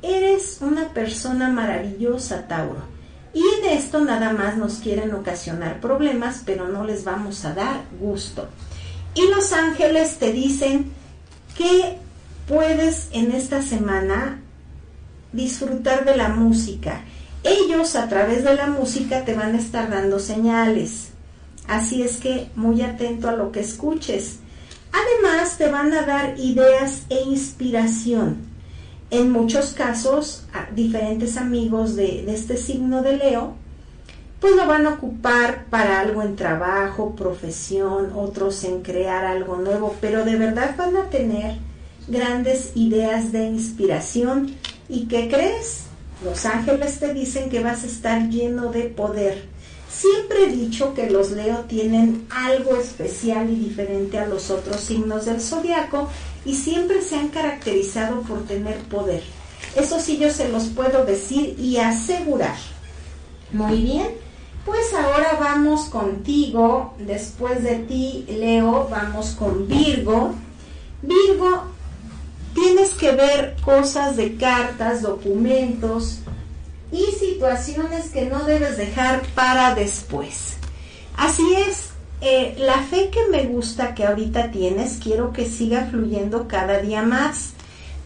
Eres 0.00 0.62
una 0.62 0.94
persona 0.94 1.50
maravillosa, 1.50 2.48
Tauro. 2.48 2.91
Y 3.34 3.40
en 3.40 3.78
esto 3.78 4.00
nada 4.00 4.32
más 4.32 4.56
nos 4.56 4.74
quieren 4.74 5.14
ocasionar 5.14 5.80
problemas, 5.80 6.42
pero 6.44 6.68
no 6.68 6.84
les 6.84 7.04
vamos 7.04 7.44
a 7.44 7.54
dar 7.54 7.82
gusto. 7.98 8.48
Y 9.14 9.28
los 9.28 9.52
ángeles 9.52 10.18
te 10.18 10.32
dicen 10.32 10.92
que 11.56 11.98
puedes 12.46 13.08
en 13.12 13.32
esta 13.32 13.62
semana 13.62 14.40
disfrutar 15.32 16.04
de 16.04 16.16
la 16.16 16.28
música. 16.28 17.02
Ellos 17.42 17.96
a 17.96 18.08
través 18.08 18.44
de 18.44 18.54
la 18.54 18.66
música 18.66 19.24
te 19.24 19.34
van 19.34 19.54
a 19.54 19.58
estar 19.58 19.90
dando 19.90 20.18
señales. 20.18 21.08
Así 21.68 22.02
es 22.02 22.18
que 22.18 22.48
muy 22.54 22.82
atento 22.82 23.28
a 23.28 23.32
lo 23.36 23.50
que 23.50 23.60
escuches. 23.60 24.38
Además 24.92 25.56
te 25.56 25.68
van 25.68 25.92
a 25.94 26.02
dar 26.02 26.38
ideas 26.38 27.02
e 27.08 27.22
inspiración. 27.22 28.51
En 29.12 29.30
muchos 29.30 29.74
casos, 29.74 30.44
diferentes 30.74 31.36
amigos 31.36 31.96
de, 31.96 32.24
este 32.32 32.56
signo 32.56 33.02
de 33.02 33.18
Leo, 33.18 33.52
pues 34.40 34.56
lo 34.56 34.66
van 34.66 34.86
a 34.86 34.94
ocupar 34.94 35.66
para 35.66 36.00
algo 36.00 36.22
en 36.22 36.34
trabajo, 36.34 37.14
profesión, 37.14 38.12
otros 38.16 38.64
en 38.64 38.80
crear 38.80 39.26
algo 39.26 39.56
nuevo, 39.56 39.94
pero 40.00 40.24
de 40.24 40.36
verdad 40.36 40.76
van 40.78 40.96
a 40.96 41.10
tener 41.10 41.58
grandes 42.08 42.72
ideas 42.74 43.32
de 43.32 43.44
inspiración. 43.44 44.54
¿Y 44.88 45.08
qué 45.08 45.28
crees? 45.28 45.82
Los 46.24 46.46
ángeles 46.46 46.98
te 46.98 47.12
dicen 47.12 47.50
que 47.50 47.62
vas 47.62 47.84
a 47.84 47.88
estar 47.88 48.30
lleno 48.30 48.72
de 48.72 48.84
poder. 48.84 49.46
Siempre 49.90 50.44
he 50.44 50.52
dicho 50.52 50.94
que 50.94 51.10
los 51.10 51.32
Leo 51.32 51.66
tienen 51.68 52.26
algo 52.30 52.76
especial 52.76 53.50
y 53.50 53.56
diferente 53.56 54.18
a 54.18 54.26
los 54.26 54.48
otros 54.48 54.80
signos 54.80 55.26
del 55.26 55.38
zodiaco 55.38 56.08
y 56.44 56.54
siempre 56.54 57.02
se 57.02 57.16
han 57.16 57.28
caracterizado 57.28 58.22
por 58.22 58.44
tener 58.44 58.78
poder. 58.84 59.22
Eso 59.76 60.00
sí 60.00 60.18
yo 60.18 60.30
se 60.30 60.48
los 60.48 60.64
puedo 60.64 61.04
decir 61.04 61.56
y 61.58 61.78
asegurar. 61.78 62.56
Muy 63.52 63.82
bien, 63.82 64.08
pues 64.64 64.92
ahora 64.94 65.36
vamos 65.38 65.86
contigo, 65.86 66.94
después 66.98 67.62
de 67.62 67.76
ti 67.76 68.24
Leo, 68.28 68.88
vamos 68.90 69.30
con 69.38 69.66
Virgo. 69.68 70.34
Virgo, 71.02 71.64
tienes 72.54 72.90
que 72.90 73.12
ver 73.12 73.56
cosas 73.64 74.16
de 74.16 74.36
cartas, 74.36 75.02
documentos 75.02 76.18
y 76.92 77.04
situaciones 77.18 78.10
que 78.10 78.26
no 78.26 78.44
debes 78.44 78.76
dejar 78.76 79.22
para 79.34 79.74
después. 79.74 80.56
Así 81.16 81.42
es, 81.54 81.91
eh, 82.22 82.54
la 82.56 82.78
fe 82.78 83.10
que 83.10 83.26
me 83.30 83.46
gusta 83.46 83.96
que 83.96 84.06
ahorita 84.06 84.52
tienes, 84.52 85.00
quiero 85.02 85.32
que 85.32 85.44
siga 85.44 85.86
fluyendo 85.90 86.46
cada 86.46 86.80
día 86.80 87.02
más, 87.02 87.54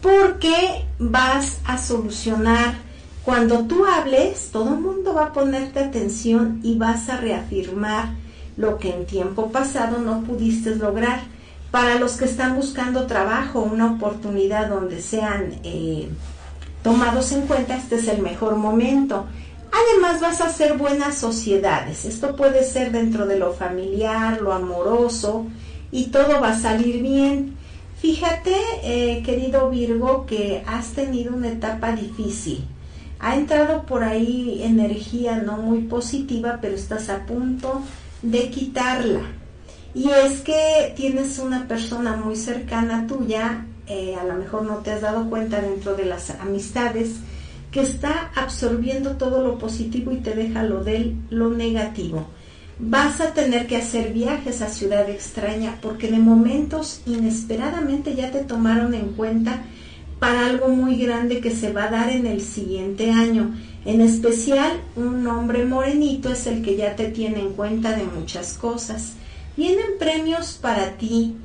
porque 0.01 0.85
vas 0.97 1.59
a 1.65 1.77
solucionar. 1.77 2.75
Cuando 3.23 3.65
tú 3.65 3.85
hables, 3.85 4.49
todo 4.51 4.73
el 4.73 4.79
mundo 4.79 5.13
va 5.13 5.25
a 5.25 5.33
ponerte 5.33 5.79
atención 5.79 6.61
y 6.63 6.77
vas 6.77 7.09
a 7.09 7.17
reafirmar 7.17 8.09
lo 8.55 8.79
que 8.79 8.89
en 8.89 9.05
tiempo 9.05 9.51
pasado 9.51 9.99
no 9.99 10.21
pudiste 10.21 10.75
lograr 10.75 11.19
para 11.69 11.99
los 11.99 12.13
que 12.13 12.25
están 12.25 12.55
buscando 12.55 13.05
trabajo, 13.05 13.59
una 13.59 13.91
oportunidad 13.91 14.69
donde 14.69 14.99
sean 14.99 15.59
eh, 15.63 16.09
tomados 16.81 17.31
en 17.33 17.41
cuenta, 17.41 17.77
este 17.77 17.97
es 17.97 18.07
el 18.07 18.23
mejor 18.23 18.55
momento. 18.55 19.27
Además 19.71 20.21
vas 20.21 20.41
a 20.41 20.47
hacer 20.47 20.77
buenas 20.77 21.17
sociedades. 21.17 22.05
Esto 22.05 22.35
puede 22.35 22.63
ser 22.63 22.91
dentro 22.91 23.25
de 23.25 23.37
lo 23.37 23.53
familiar, 23.53 24.41
lo 24.41 24.53
amoroso 24.53 25.47
y 25.91 26.05
todo 26.05 26.41
va 26.41 26.51
a 26.51 26.59
salir 26.59 27.01
bien. 27.01 27.55
Fíjate, 27.99 28.55
eh, 28.83 29.23
querido 29.23 29.69
Virgo, 29.69 30.25
que 30.25 30.63
has 30.67 30.89
tenido 30.89 31.33
una 31.33 31.49
etapa 31.49 31.93
difícil. 31.93 32.63
Ha 33.19 33.35
entrado 33.35 33.85
por 33.85 34.03
ahí 34.03 34.61
energía 34.63 35.37
no 35.37 35.57
muy 35.57 35.79
positiva, 35.81 36.59
pero 36.61 36.75
estás 36.75 37.09
a 37.09 37.25
punto 37.25 37.81
de 38.21 38.49
quitarla. 38.49 39.21
Y 39.95 40.09
es 40.09 40.41
que 40.41 40.93
tienes 40.95 41.39
una 41.39 41.67
persona 41.67 42.15
muy 42.15 42.35
cercana 42.35 43.07
tuya, 43.07 43.65
eh, 43.87 44.15
a 44.19 44.23
lo 44.25 44.35
mejor 44.35 44.63
no 44.63 44.77
te 44.77 44.91
has 44.91 45.01
dado 45.01 45.27
cuenta 45.27 45.59
dentro 45.59 45.95
de 45.95 46.05
las 46.05 46.29
amistades, 46.29 47.15
que 47.71 47.81
está 47.81 48.31
absorbiendo 48.35 49.17
todo 49.17 49.43
lo 49.43 49.57
positivo 49.57 50.11
y 50.11 50.17
te 50.17 50.33
deja 50.33 50.63
lo 50.63 50.83
del 50.83 51.15
lo 51.29 51.49
negativo. 51.49 52.27
Vas 52.79 53.21
a 53.21 53.33
tener 53.33 53.65
que 53.67 53.77
hacer 53.77 54.13
viajes 54.13 54.61
a 54.61 54.69
ciudad 54.69 55.09
extraña 55.09 55.79
porque 55.81 56.11
de 56.11 56.19
momentos 56.19 57.01
inesperadamente 57.07 58.15
ya 58.15 58.31
te 58.31 58.43
tomaron 58.43 58.93
en 58.93 59.13
cuenta 59.13 59.63
para 60.19 60.47
algo 60.47 60.69
muy 60.69 60.97
grande 60.97 61.41
que 61.41 61.51
se 61.51 61.71
va 61.71 61.85
a 61.85 61.91
dar 61.91 62.09
en 62.09 62.25
el 62.25 62.41
siguiente 62.41 63.11
año. 63.11 63.55
En 63.85 64.01
especial, 64.01 64.81
un 64.95 65.25
hombre 65.27 65.65
morenito 65.65 66.31
es 66.31 66.47
el 66.47 66.61
que 66.61 66.75
ya 66.75 66.95
te 66.95 67.05
tiene 67.09 67.39
en 67.39 67.53
cuenta 67.53 67.95
de 67.95 68.03
muchas 68.03 68.53
cosas. 68.53 69.13
Vienen 69.55 69.97
premios 69.97 70.59
para 70.61 70.97
ti. 70.97 71.35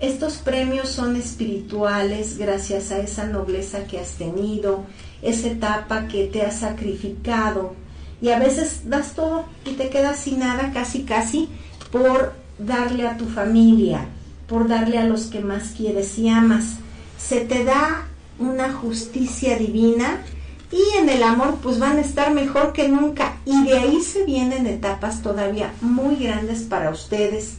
Estos 0.00 0.34
premios 0.34 0.88
son 0.90 1.16
espirituales 1.16 2.36
gracias 2.36 2.92
a 2.92 2.98
esa 2.98 3.26
nobleza 3.26 3.86
que 3.86 3.98
has 3.98 4.12
tenido, 4.12 4.84
esa 5.26 5.48
etapa 5.48 6.08
que 6.08 6.26
te 6.26 6.42
has 6.42 6.60
sacrificado. 6.60 7.74
Y 8.20 8.30
a 8.30 8.38
veces 8.38 8.88
das 8.88 9.14
todo 9.14 9.44
y 9.64 9.72
te 9.72 9.90
quedas 9.90 10.18
sin 10.18 10.38
nada, 10.38 10.70
casi 10.72 11.02
casi, 11.02 11.48
por 11.90 12.34
darle 12.58 13.06
a 13.06 13.16
tu 13.16 13.26
familia, 13.26 14.06
por 14.46 14.68
darle 14.68 14.98
a 14.98 15.04
los 15.04 15.26
que 15.26 15.40
más 15.40 15.74
quieres 15.76 16.18
y 16.18 16.28
amas. 16.28 16.76
Se 17.18 17.40
te 17.40 17.64
da 17.64 18.06
una 18.38 18.72
justicia 18.72 19.58
divina 19.58 20.22
y 20.70 20.98
en 20.98 21.08
el 21.08 21.22
amor 21.22 21.58
pues 21.62 21.78
van 21.78 21.98
a 21.98 22.00
estar 22.00 22.32
mejor 22.32 22.72
que 22.72 22.88
nunca 22.88 23.36
y 23.44 23.64
de 23.64 23.78
ahí 23.78 24.00
se 24.02 24.24
vienen 24.24 24.66
etapas 24.66 25.22
todavía 25.22 25.72
muy 25.80 26.16
grandes 26.16 26.62
para 26.62 26.90
ustedes. 26.90 27.56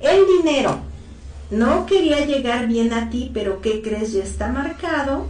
El 0.00 0.26
dinero 0.38 0.78
no 1.50 1.86
quería 1.86 2.24
llegar 2.24 2.66
bien 2.66 2.92
a 2.92 3.10
ti, 3.10 3.30
pero 3.32 3.60
¿qué 3.60 3.82
crees? 3.82 4.12
Ya 4.12 4.22
está 4.22 4.48
marcado 4.48 5.26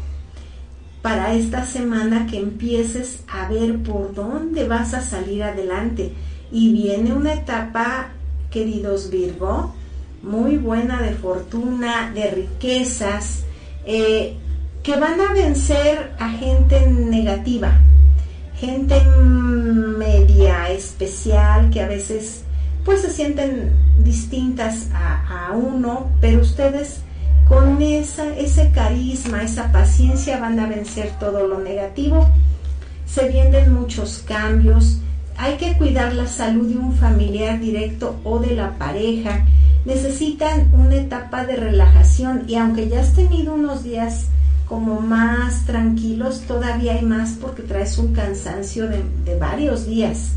para 1.02 1.32
esta 1.34 1.64
semana 1.64 2.26
que 2.26 2.38
empieces 2.38 3.20
a 3.28 3.48
ver 3.48 3.78
por 3.82 4.14
dónde 4.14 4.68
vas 4.68 4.94
a 4.94 5.00
salir 5.00 5.42
adelante. 5.42 6.12
Y 6.52 6.72
viene 6.72 7.12
una 7.12 7.34
etapa, 7.34 8.08
queridos 8.50 9.10
Virgo, 9.10 9.74
muy 10.22 10.56
buena 10.56 11.00
de 11.00 11.12
fortuna, 11.12 12.10
de 12.12 12.30
riquezas, 12.30 13.44
eh, 13.86 14.36
que 14.82 14.96
van 14.96 15.20
a 15.20 15.32
vencer 15.32 16.12
a 16.18 16.30
gente 16.30 16.86
negativa, 16.86 17.72
gente 18.56 19.00
media 19.16 20.70
especial 20.70 21.70
que 21.70 21.80
a 21.80 21.88
veces 21.88 22.44
pues 22.84 23.02
se 23.02 23.10
sienten 23.10 23.72
distintas 23.98 24.88
a, 24.94 25.48
a 25.48 25.52
uno, 25.52 26.10
pero 26.20 26.40
ustedes 26.40 27.02
con 27.50 27.82
esa, 27.82 28.32
ese 28.36 28.70
carisma, 28.70 29.42
esa 29.42 29.72
paciencia 29.72 30.38
van 30.38 30.60
a 30.60 30.68
vencer 30.68 31.10
todo 31.18 31.48
lo 31.48 31.58
negativo. 31.58 32.30
Se 33.06 33.28
vienen 33.28 33.74
muchos 33.74 34.22
cambios. 34.24 35.00
Hay 35.36 35.56
que 35.56 35.76
cuidar 35.76 36.12
la 36.12 36.28
salud 36.28 36.68
de 36.68 36.78
un 36.78 36.92
familiar 36.92 37.58
directo 37.58 38.20
o 38.22 38.38
de 38.38 38.54
la 38.54 38.78
pareja. 38.78 39.46
Necesitan 39.84 40.70
una 40.72 40.94
etapa 40.94 41.44
de 41.44 41.56
relajación 41.56 42.44
y 42.46 42.54
aunque 42.54 42.88
ya 42.88 43.00
has 43.00 43.14
tenido 43.14 43.54
unos 43.54 43.82
días 43.82 44.26
como 44.66 45.00
más 45.00 45.66
tranquilos, 45.66 46.42
todavía 46.46 46.92
hay 46.92 47.02
más 47.04 47.30
porque 47.30 47.62
traes 47.62 47.98
un 47.98 48.14
cansancio 48.14 48.86
de, 48.86 49.02
de 49.24 49.36
varios 49.36 49.88
días 49.88 50.34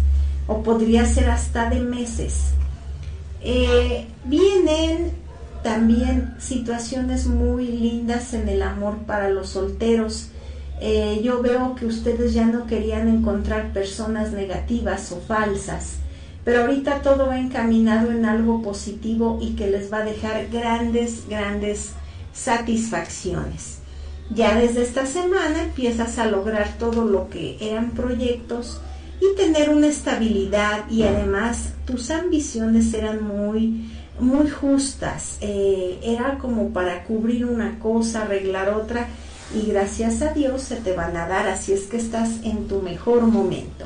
o 0.48 0.64
podría 0.64 1.06
ser 1.06 1.30
hasta 1.30 1.70
de 1.70 1.80
meses. 1.80 2.54
Eh, 3.44 4.08
vienen 4.26 5.23
también 5.64 6.36
situaciones 6.40 7.26
muy 7.26 7.68
lindas 7.68 8.34
en 8.34 8.50
el 8.50 8.62
amor 8.62 8.98
para 9.06 9.30
los 9.30 9.50
solteros. 9.50 10.30
Eh, 10.82 11.22
yo 11.24 11.42
veo 11.42 11.76
que 11.76 11.86
ustedes 11.86 12.34
ya 12.34 12.46
no 12.46 12.68
querían 12.68 13.08
encontrar 13.08 13.72
personas 13.72 14.32
negativas 14.34 15.12
o 15.12 15.22
falsas, 15.22 15.96
pero 16.44 16.62
ahorita 16.62 17.02
todo 17.02 17.28
va 17.28 17.40
encaminado 17.40 18.12
en 18.12 18.26
algo 18.26 18.62
positivo 18.62 19.40
y 19.42 19.56
que 19.56 19.70
les 19.70 19.92
va 19.92 20.00
a 20.00 20.06
dejar 20.06 20.50
grandes, 20.50 21.24
grandes 21.30 21.92
satisfacciones. 22.34 23.80
Ya 24.30 24.56
desde 24.56 24.84
esta 24.84 25.06
semana 25.06 25.64
empiezas 25.64 26.18
a 26.18 26.26
lograr 26.26 26.78
todo 26.78 27.06
lo 27.06 27.30
que 27.30 27.58
eran 27.62 27.92
proyectos 27.92 28.82
y 29.22 29.36
tener 29.38 29.70
una 29.70 29.88
estabilidad 29.88 30.90
y 30.90 31.04
además 31.04 31.74
tus 31.86 32.10
ambiciones 32.10 32.94
eran 32.94 33.24
muy 33.24 33.90
muy 34.24 34.50
justas 34.50 35.38
eh, 35.42 36.00
era 36.04 36.38
como 36.40 36.70
para 36.70 37.04
cubrir 37.04 37.46
una 37.46 37.80
cosa 37.80 38.24
arreglar 38.24 38.70
otra 38.70 39.08
y 39.54 39.68
gracias 39.68 40.22
a 40.22 40.34
Dios 40.34 40.64
se 40.64 40.78
te 40.78 40.94
van 40.94 41.16
a 41.18 41.28
dar 41.28 41.48
así 41.48 41.74
es 41.74 41.84
que 41.84 41.98
estás 41.98 42.30
en 42.44 42.68
tu 42.68 42.82
mejor 42.82 43.22
momento 43.22 43.86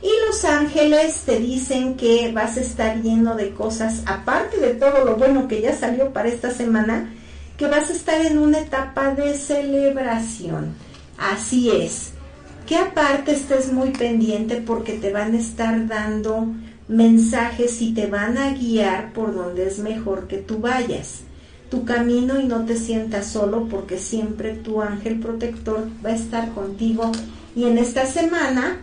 Y 0.00 0.10
los 0.26 0.44
ángeles 0.44 1.22
te 1.26 1.40
dicen 1.40 1.96
que 1.96 2.30
vas 2.32 2.56
a 2.56 2.60
estar 2.60 3.02
lleno 3.02 3.34
de 3.34 3.50
cosas, 3.50 4.02
aparte 4.06 4.58
de 4.58 4.74
todo 4.74 5.04
lo 5.04 5.16
bueno 5.16 5.48
que 5.48 5.60
ya 5.60 5.74
salió 5.74 6.12
para 6.12 6.28
esta 6.28 6.52
semana, 6.52 7.12
que 7.56 7.66
vas 7.66 7.90
a 7.90 7.94
estar 7.94 8.24
en 8.24 8.38
una 8.38 8.60
etapa 8.60 9.12
de 9.12 9.34
celebración. 9.34 10.74
Así 11.18 11.70
es. 11.70 12.12
Que 12.64 12.76
aparte 12.76 13.32
estés 13.32 13.72
muy 13.72 13.90
pendiente 13.90 14.62
porque 14.64 14.92
te 14.92 15.12
van 15.12 15.34
a 15.34 15.38
estar 15.38 15.88
dando 15.88 16.46
mensajes 16.88 17.80
y 17.82 17.92
te 17.92 18.06
van 18.06 18.38
a 18.38 18.54
guiar 18.54 19.12
por 19.12 19.34
donde 19.34 19.68
es 19.68 19.78
mejor 19.78 20.26
que 20.26 20.38
tú 20.38 20.58
vayas. 20.58 21.20
Tu 21.70 21.84
camino 21.84 22.40
y 22.40 22.46
no 22.46 22.64
te 22.64 22.76
sientas 22.76 23.26
solo 23.26 23.68
porque 23.68 23.98
siempre 23.98 24.54
tu 24.54 24.80
ángel 24.80 25.20
protector 25.20 25.86
va 26.04 26.10
a 26.10 26.16
estar 26.16 26.52
contigo. 26.52 27.12
Y 27.54 27.64
en 27.64 27.76
esta 27.76 28.06
semana 28.06 28.78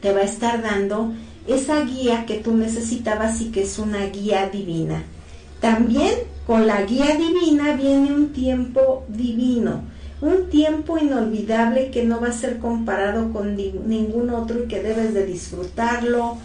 te 0.00 0.12
va 0.12 0.20
a 0.20 0.24
estar 0.24 0.62
dando 0.62 1.12
esa 1.46 1.84
guía 1.84 2.26
que 2.26 2.38
tú 2.38 2.56
necesitabas 2.56 3.40
y 3.40 3.52
que 3.52 3.62
es 3.62 3.78
una 3.78 4.04
guía 4.06 4.48
divina. 4.48 5.04
También 5.60 6.12
con 6.44 6.66
la 6.66 6.82
guía 6.82 7.16
divina 7.16 7.76
viene 7.76 8.12
un 8.12 8.32
tiempo 8.32 9.04
divino, 9.08 9.82
un 10.20 10.48
tiempo 10.50 10.98
inolvidable 10.98 11.90
que 11.90 12.04
no 12.04 12.20
va 12.20 12.28
a 12.28 12.32
ser 12.32 12.58
comparado 12.58 13.32
con 13.32 13.56
ningún 13.56 14.30
otro 14.30 14.64
y 14.64 14.66
que 14.66 14.82
debes 14.82 15.14
de 15.14 15.24
disfrutarlo 15.24 16.38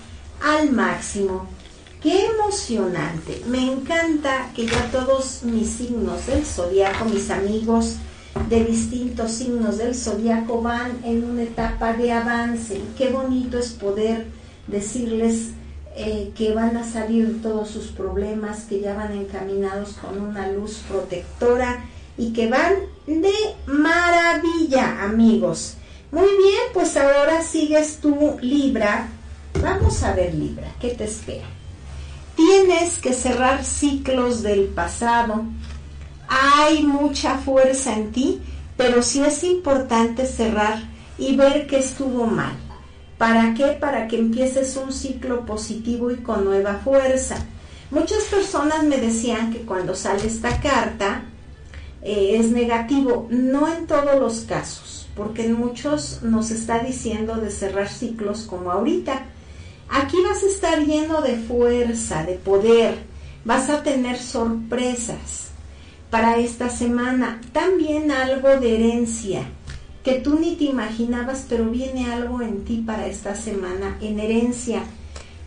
al 0.44 0.72
máximo. 0.72 1.48
Qué 2.02 2.26
emocionante. 2.26 3.44
Me 3.48 3.72
encanta 3.72 4.52
que 4.56 4.66
ya 4.66 4.90
todos 4.92 5.44
mis 5.44 5.70
signos 5.70 6.26
del 6.26 6.46
zodiaco, 6.46 7.06
mis 7.06 7.30
amigos 7.30 7.98
de 8.50 8.64
distintos 8.64 9.32
signos 9.32 9.78
del 9.78 9.94
zodiaco 9.94 10.62
van 10.62 11.00
en 11.04 11.24
una 11.24 11.44
etapa 11.44 11.94
de 11.94 12.12
avance. 12.12 12.82
Qué 12.98 13.10
bonito 13.10 13.60
es 13.60 13.72
poder 13.72 14.26
decirles 14.68 15.50
eh, 15.96 16.32
que 16.36 16.54
van 16.54 16.78
a 16.78 16.90
salir 16.90 17.42
todos 17.44 17.70
sus 17.70 17.88
problemas, 17.88 18.62
que 18.64 18.80
ya 18.80 18.96
van 18.96 19.14
encaminados 19.14 19.94
con 19.94 20.20
una 20.22 20.48
luz 20.48 20.82
protectora 20.88 21.86
y 22.18 22.34
que 22.34 22.50
van 22.50 22.74
de 23.06 23.34
maravilla, 23.68 25.04
amigos. 25.04 25.76
Muy 26.12 26.28
bien, 26.28 26.62
pues 26.74 26.98
ahora 26.98 27.42
sigues 27.42 27.98
tú, 27.98 28.38
Libra. 28.42 29.08
Vamos 29.60 30.04
a 30.04 30.14
ver, 30.14 30.34
Libra, 30.34 30.68
¿qué 30.80 30.90
te 30.90 31.06
espera? 31.06 31.46
Tienes 32.36 32.98
que 32.98 33.14
cerrar 33.14 33.64
ciclos 33.64 34.42
del 34.42 34.66
pasado. 34.66 35.44
Hay 36.28 36.84
mucha 36.84 37.38
fuerza 37.38 37.94
en 37.94 38.12
ti, 38.12 38.42
pero 38.78 39.02
sí 39.02 39.22
es 39.22 39.44
importante 39.44 40.26
cerrar 40.26 40.82
y 41.18 41.36
ver 41.36 41.68
que 41.68 41.80
estuvo 41.80 42.26
mal. 42.26 42.54
¿Para 43.18 43.54
qué? 43.54 43.78
Para 43.80 44.08
que 44.08 44.18
empieces 44.18 44.76
un 44.78 44.92
ciclo 44.92 45.46
positivo 45.46 46.10
y 46.10 46.18
con 46.18 46.44
nueva 46.44 46.80
fuerza. 46.84 47.36
Muchas 47.92 48.24
personas 48.24 48.84
me 48.84 48.98
decían 48.98 49.52
que 49.52 49.62
cuando 49.62 49.94
sale 49.94 50.26
esta 50.26 50.60
carta 50.60 51.26
eh, 52.02 52.38
es 52.40 52.50
negativo. 52.52 53.28
No 53.30 53.68
en 53.72 53.86
todos 53.86 54.20
los 54.20 54.42
casos, 54.42 55.08
porque 55.16 55.46
en 55.46 55.54
muchos 55.54 56.24
nos 56.24 56.50
está 56.50 56.80
diciendo 56.80 57.36
de 57.36 57.52
cerrar 57.52 57.90
ciclos 57.90 58.44
como 58.50 58.72
ahorita 58.72 59.26
Aquí 59.92 60.16
vas 60.24 60.42
a 60.42 60.48
estar 60.48 60.80
lleno 60.80 61.22
de 61.22 61.36
fuerza, 61.36 62.24
de 62.24 62.36
poder. 62.36 63.00
Vas 63.44 63.70
a 63.70 63.84
tener 63.84 64.18
sorpresas 64.18 65.50
para 66.10 66.38
esta 66.38 66.70
semana. 66.70 67.42
También 67.52 68.10
algo 68.10 68.58
de 68.58 68.76
herencia 68.76 69.44
que 70.02 70.14
tú 70.14 70.40
ni 70.40 70.56
te 70.56 70.64
imaginabas, 70.64 71.46
pero 71.50 71.66
viene 71.66 72.10
algo 72.10 72.42
en 72.42 72.64
ti 72.64 72.82
para 72.86 73.06
esta 73.08 73.36
semana 73.36 73.98
en 74.00 74.22
herencia. 74.22 74.84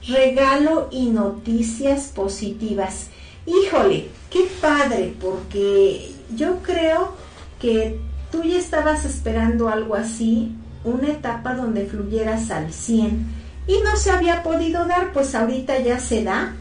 Regalo 0.06 0.88
y 0.92 1.06
noticias 1.06 2.12
positivas. 2.14 3.06
Híjole, 3.46 4.08
qué 4.28 4.46
padre, 4.60 5.14
porque 5.22 6.12
yo 6.36 6.58
creo 6.62 7.12
que 7.58 7.98
tú 8.30 8.42
ya 8.42 8.58
estabas 8.58 9.06
esperando 9.06 9.70
algo 9.70 9.94
así, 9.94 10.52
una 10.84 11.08
etapa 11.08 11.54
donde 11.54 11.86
fluyeras 11.86 12.50
al 12.50 12.74
100 12.74 13.43
y 13.66 13.80
no 13.82 13.96
se 13.96 14.10
había 14.10 14.42
podido 14.42 14.84
dar, 14.86 15.12
pues 15.12 15.34
ahorita 15.34 15.78
ya 15.80 15.98
se 15.98 16.22
da 16.22 16.54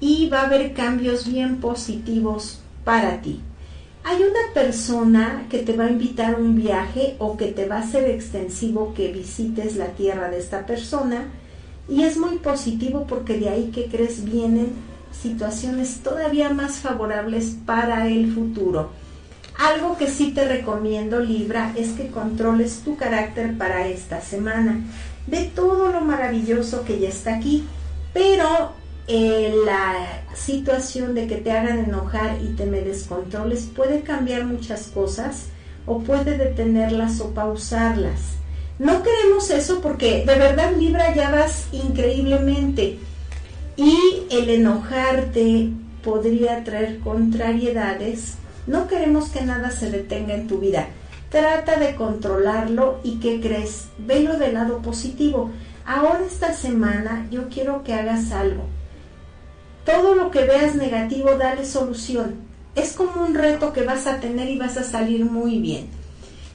y 0.00 0.28
va 0.28 0.42
a 0.42 0.46
haber 0.46 0.74
cambios 0.74 1.26
bien 1.26 1.60
positivos 1.60 2.60
para 2.84 3.20
ti. 3.20 3.40
Hay 4.04 4.22
una 4.22 4.54
persona 4.54 5.46
que 5.50 5.58
te 5.58 5.74
va 5.74 5.84
a 5.84 5.90
invitar 5.90 6.34
a 6.34 6.38
un 6.38 6.54
viaje 6.54 7.16
o 7.18 7.36
que 7.36 7.48
te 7.48 7.66
va 7.66 7.78
a 7.78 7.86
ser 7.86 8.08
extensivo 8.08 8.94
que 8.94 9.12
visites 9.12 9.76
la 9.76 9.88
tierra 9.88 10.30
de 10.30 10.38
esta 10.38 10.66
persona 10.66 11.26
y 11.88 12.02
es 12.02 12.16
muy 12.16 12.36
positivo 12.38 13.06
porque 13.08 13.38
de 13.38 13.48
ahí 13.48 13.70
que 13.74 13.86
crees 13.86 14.24
vienen 14.24 14.72
situaciones 15.10 16.00
todavía 16.02 16.50
más 16.50 16.76
favorables 16.76 17.56
para 17.66 18.08
el 18.08 18.32
futuro. 18.32 18.90
Algo 19.58 19.98
que 19.98 20.06
sí 20.06 20.30
te 20.30 20.46
recomiendo, 20.46 21.18
Libra, 21.18 21.72
es 21.76 21.90
que 21.90 22.08
controles 22.08 22.82
tu 22.84 22.96
carácter 22.96 23.58
para 23.58 23.88
esta 23.88 24.20
semana 24.20 24.84
de 25.30 25.44
todo 25.44 25.92
lo 25.92 26.00
maravilloso 26.00 26.84
que 26.84 26.98
ya 26.98 27.08
está 27.08 27.36
aquí, 27.36 27.64
pero 28.12 28.72
eh, 29.06 29.54
la 29.64 30.24
situación 30.34 31.14
de 31.14 31.26
que 31.26 31.36
te 31.36 31.52
hagan 31.52 31.78
enojar 31.78 32.38
y 32.42 32.54
te 32.54 32.66
me 32.66 32.80
descontroles 32.80 33.68
puede 33.74 34.02
cambiar 34.02 34.44
muchas 34.44 34.88
cosas 34.88 35.46
o 35.86 36.00
puede 36.00 36.36
detenerlas 36.36 37.20
o 37.20 37.30
pausarlas. 37.34 38.20
No 38.78 39.02
queremos 39.02 39.50
eso 39.50 39.80
porque 39.80 40.24
de 40.24 40.34
verdad 40.36 40.76
Libra 40.76 41.14
ya 41.14 41.30
vas 41.30 41.66
increíblemente 41.72 42.98
y 43.76 43.96
el 44.30 44.50
enojarte 44.50 45.70
podría 46.04 46.62
traer 46.64 46.98
contrariedades. 47.00 48.34
No 48.66 48.86
queremos 48.86 49.30
que 49.30 49.40
nada 49.42 49.70
se 49.70 49.90
detenga 49.90 50.34
en 50.34 50.46
tu 50.46 50.58
vida. 50.58 50.88
Trata 51.30 51.76
de 51.78 51.94
controlarlo 51.94 53.00
y 53.04 53.18
¿qué 53.20 53.38
crees? 53.38 53.88
Velo 53.98 54.38
del 54.38 54.54
lado 54.54 54.80
positivo. 54.80 55.50
Ahora 55.84 56.20
esta 56.26 56.54
semana 56.54 57.26
yo 57.30 57.50
quiero 57.50 57.84
que 57.84 57.92
hagas 57.92 58.32
algo. 58.32 58.64
Todo 59.84 60.14
lo 60.14 60.30
que 60.30 60.44
veas 60.44 60.74
negativo, 60.74 61.34
dale 61.34 61.66
solución. 61.66 62.36
Es 62.74 62.94
como 62.94 63.24
un 63.26 63.34
reto 63.34 63.74
que 63.74 63.82
vas 63.82 64.06
a 64.06 64.20
tener 64.20 64.48
y 64.48 64.58
vas 64.58 64.78
a 64.78 64.84
salir 64.84 65.26
muy 65.26 65.58
bien. 65.58 65.88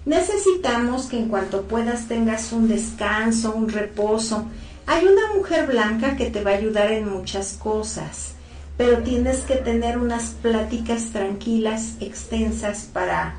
Necesitamos 0.06 1.06
que 1.06 1.20
en 1.20 1.30
cuanto 1.30 1.64
puedas 1.64 2.08
tengas 2.08 2.52
un 2.52 2.68
descanso, 2.68 3.54
un 3.54 3.70
reposo. 3.70 4.46
Hay 4.88 5.06
una 5.06 5.34
mujer 5.36 5.68
blanca 5.68 6.16
que 6.16 6.32
te 6.32 6.44
va 6.44 6.52
a 6.52 6.56
ayudar 6.56 6.92
en 6.92 7.10
muchas 7.10 7.54
cosas, 7.54 8.34
pero 8.76 9.04
tienes 9.04 9.42
que 9.42 9.56
tener 9.56 10.00
unas 10.00 10.32
pláticas 10.42 11.12
tranquilas, 11.12 11.94
extensas 12.02 12.90
para 12.92 13.36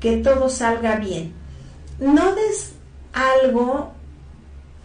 que 0.00 0.16
todo 0.16 0.48
salga 0.48 0.96
bien. 0.96 1.32
No 2.00 2.34
des 2.34 2.72
algo, 3.12 3.92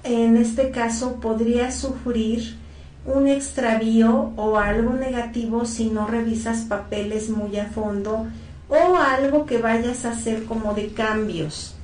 en 0.04 0.38
este 0.38 0.72
caso 0.72 1.16
podría 1.22 1.72
sufrir 1.72 2.58
un 3.06 3.28
extravío 3.28 4.34
o 4.36 4.58
algo 4.58 4.94
negativo 4.94 5.66
si 5.66 5.90
no 5.90 6.08
revisas 6.08 6.62
papeles 6.62 7.30
muy 7.30 7.58
a 7.58 7.68
fondo 7.68 8.28
o 8.68 8.96
algo 8.98 9.46
que 9.46 9.60
vayas 9.60 10.06
a 10.06 10.12
hacer 10.12 10.44
como 10.46 10.74
de 10.74 10.90
cambios. 10.90 11.76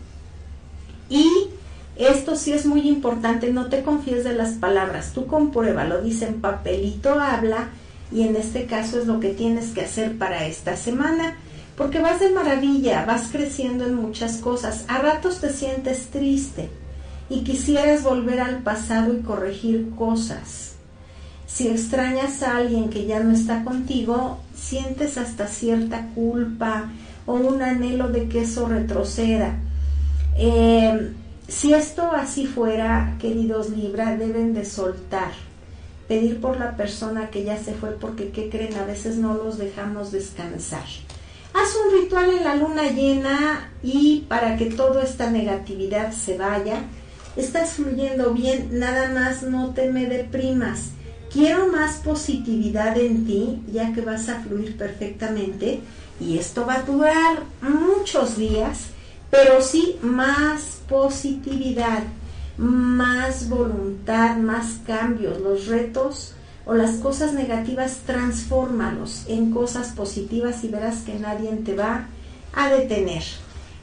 Y 1.09 1.27
esto 1.95 2.35
sí 2.35 2.53
es 2.53 2.65
muy 2.65 2.87
importante, 2.87 3.51
no 3.51 3.67
te 3.67 3.83
confíes 3.83 4.23
de 4.23 4.33
las 4.33 4.53
palabras, 4.53 5.11
tú 5.13 5.27
comprueba, 5.27 5.83
lo 5.85 6.01
dice 6.01 6.25
en 6.25 6.41
papelito, 6.41 7.19
habla 7.19 7.69
y 8.11 8.23
en 8.23 8.35
este 8.35 8.65
caso 8.65 8.99
es 8.99 9.05
lo 9.05 9.19
que 9.19 9.29
tienes 9.29 9.71
que 9.71 9.81
hacer 9.81 10.17
para 10.17 10.47
esta 10.47 10.75
semana 10.75 11.37
porque 11.75 11.99
vas 11.99 12.19
de 12.19 12.31
maravilla, 12.31 13.05
vas 13.05 13.29
creciendo 13.31 13.85
en 13.85 13.95
muchas 13.95 14.37
cosas. 14.37 14.85
A 14.87 14.99
ratos 14.99 15.39
te 15.39 15.51
sientes 15.51 16.07
triste 16.07 16.69
y 17.29 17.43
quisieras 17.43 18.03
volver 18.03 18.41
al 18.41 18.63
pasado 18.63 19.13
y 19.13 19.21
corregir 19.21 19.91
cosas. 19.95 20.75
Si 21.47 21.67
extrañas 21.67 22.43
a 22.43 22.57
alguien 22.57 22.89
que 22.89 23.05
ya 23.05 23.21
no 23.21 23.31
está 23.31 23.63
contigo, 23.63 24.39
sientes 24.55 25.17
hasta 25.17 25.47
cierta 25.47 26.07
culpa 26.15 26.89
o 27.25 27.33
un 27.33 27.61
anhelo 27.61 28.09
de 28.09 28.27
que 28.27 28.41
eso 28.41 28.67
retroceda. 28.67 29.55
Eh, 30.37 31.13
si 31.47 31.73
esto 31.73 32.11
así 32.11 32.47
fuera, 32.47 33.15
queridos 33.19 33.69
Libra, 33.69 34.15
deben 34.15 34.53
de 34.53 34.63
soltar, 34.63 35.31
pedir 36.07 36.39
por 36.39 36.57
la 36.57 36.77
persona 36.77 37.29
que 37.29 37.43
ya 37.43 37.57
se 37.57 37.73
fue, 37.73 37.91
porque 37.91 38.29
¿qué 38.29 38.49
creen? 38.49 38.75
A 38.75 38.85
veces 38.85 39.17
no 39.17 39.33
los 39.33 39.57
dejamos 39.57 40.11
descansar. 40.11 40.85
Haz 41.53 41.75
un 41.75 42.01
ritual 42.01 42.29
en 42.29 42.43
la 42.43 42.55
luna 42.55 42.87
llena 42.89 43.69
y 43.83 44.25
para 44.29 44.57
que 44.57 44.65
toda 44.65 45.03
esta 45.03 45.29
negatividad 45.29 46.13
se 46.13 46.37
vaya, 46.37 46.83
estás 47.35 47.73
fluyendo 47.73 48.33
bien, 48.33 48.79
nada 48.79 49.09
más 49.09 49.43
no 49.43 49.73
te 49.73 49.91
me 49.91 50.05
deprimas. 50.05 50.91
Quiero 51.31 51.67
más 51.67 51.97
positividad 51.97 52.97
en 52.97 53.25
ti, 53.25 53.61
ya 53.71 53.93
que 53.93 54.01
vas 54.01 54.29
a 54.29 54.41
fluir 54.41 54.77
perfectamente 54.77 55.79
y 56.19 56.37
esto 56.37 56.65
va 56.65 56.75
a 56.75 56.83
durar 56.83 57.43
muchos 57.61 58.37
días, 58.37 58.87
pero 59.29 59.61
sí 59.61 59.97
más 60.01 60.81
positividad. 60.87 62.03
más 62.57 63.49
voluntad, 63.49 64.37
más 64.37 64.81
cambios, 64.85 65.39
los 65.39 65.67
retos 65.67 66.35
o 66.65 66.73
las 66.73 66.95
cosas 66.97 67.33
negativas, 67.33 67.99
transfórmalos 68.05 69.25
en 69.27 69.51
cosas 69.51 69.89
positivas 69.89 70.63
y 70.63 70.67
verás 70.67 70.99
que 70.99 71.15
nadie 71.15 71.51
te 71.51 71.75
va 71.75 72.07
a 72.53 72.69
detener. 72.69 73.23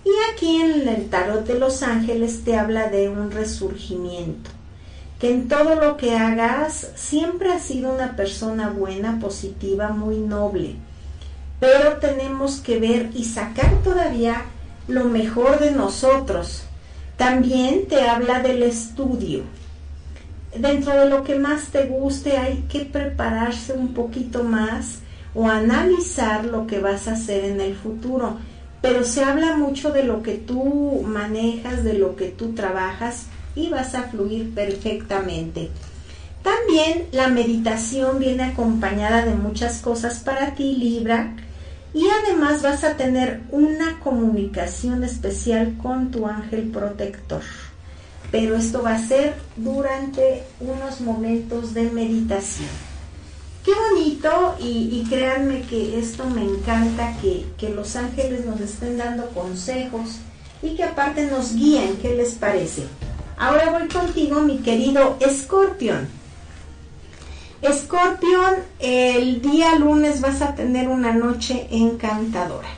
Y 0.04 0.10
aquí 0.32 0.60
en 0.60 0.88
el 0.88 1.08
tarot 1.10 1.46
de 1.46 1.58
los 1.58 1.82
ángeles 1.82 2.44
te 2.44 2.56
habla 2.56 2.88
de 2.88 3.08
un 3.08 3.30
resurgimiento, 3.30 4.50
que 5.18 5.30
en 5.30 5.48
todo 5.48 5.74
lo 5.74 5.96
que 5.96 6.16
hagas 6.16 6.88
siempre 6.94 7.52
has 7.52 7.62
sido 7.62 7.92
una 7.92 8.16
persona 8.16 8.70
buena, 8.70 9.18
positiva, 9.20 9.88
muy 9.88 10.18
noble, 10.18 10.76
pero 11.60 11.96
tenemos 11.96 12.60
que 12.60 12.78
ver 12.78 13.10
y 13.14 13.24
sacar 13.24 13.82
todavía 13.82 14.44
lo 14.86 15.04
mejor 15.04 15.58
de 15.58 15.72
nosotros. 15.72 16.62
También 17.16 17.88
te 17.88 18.02
habla 18.02 18.40
del 18.40 18.62
estudio. 18.62 19.42
Dentro 20.56 20.98
de 20.98 21.08
lo 21.10 21.24
que 21.24 21.38
más 21.38 21.68
te 21.68 21.84
guste 21.84 22.38
hay 22.38 22.64
que 22.68 22.84
prepararse 22.84 23.72
un 23.74 23.94
poquito 23.94 24.44
más 24.44 25.00
o 25.34 25.48
analizar 25.48 26.44
lo 26.44 26.66
que 26.66 26.80
vas 26.80 27.06
a 27.06 27.12
hacer 27.12 27.44
en 27.44 27.60
el 27.60 27.74
futuro 27.74 28.38
pero 28.80 29.04
se 29.04 29.24
habla 29.24 29.56
mucho 29.56 29.90
de 29.90 30.04
lo 30.04 30.22
que 30.22 30.34
tú 30.34 31.02
manejas, 31.04 31.82
de 31.84 31.94
lo 31.94 32.16
que 32.16 32.28
tú 32.28 32.54
trabajas 32.54 33.26
y 33.54 33.68
vas 33.68 33.94
a 33.94 34.04
fluir 34.04 34.54
perfectamente. 34.54 35.70
También 36.42 37.06
la 37.12 37.28
meditación 37.28 38.20
viene 38.20 38.44
acompañada 38.44 39.24
de 39.24 39.34
muchas 39.34 39.80
cosas 39.80 40.20
para 40.20 40.54
ti, 40.54 40.76
Libra, 40.76 41.34
y 41.92 42.06
además 42.22 42.62
vas 42.62 42.84
a 42.84 42.96
tener 42.96 43.40
una 43.50 43.98
comunicación 43.98 45.02
especial 45.02 45.74
con 45.82 46.10
tu 46.10 46.26
ángel 46.26 46.70
protector. 46.70 47.42
Pero 48.30 48.56
esto 48.56 48.82
va 48.82 48.94
a 48.94 49.06
ser 49.06 49.36
durante 49.56 50.42
unos 50.60 51.00
momentos 51.00 51.74
de 51.74 51.90
meditación. 51.90 52.68
Qué 53.64 53.72
bonito 53.90 54.56
y, 54.60 55.04
créanme 55.08 55.62
que 55.62 55.98
esto 55.98 56.24
me 56.24 56.42
encanta, 56.42 57.16
que, 57.20 57.46
que 57.58 57.68
los 57.70 57.96
ángeles 57.96 58.46
nos 58.46 58.60
estén 58.60 58.96
dando 58.96 59.28
consejos 59.30 60.20
y 60.62 60.74
que 60.74 60.84
aparte 60.84 61.26
nos 61.26 61.54
guíen, 61.54 61.96
¿qué 62.00 62.14
les 62.14 62.34
parece? 62.34 62.84
Ahora 63.36 63.70
voy 63.70 63.88
contigo, 63.88 64.40
mi 64.40 64.58
querido 64.58 65.16
Escorpión. 65.20 66.08
Escorpión, 67.62 68.54
el 68.78 69.42
día 69.42 69.74
lunes 69.76 70.20
vas 70.20 70.42
a 70.42 70.54
tener 70.54 70.88
una 70.88 71.12
noche 71.12 71.66
encantadora. 71.70 72.68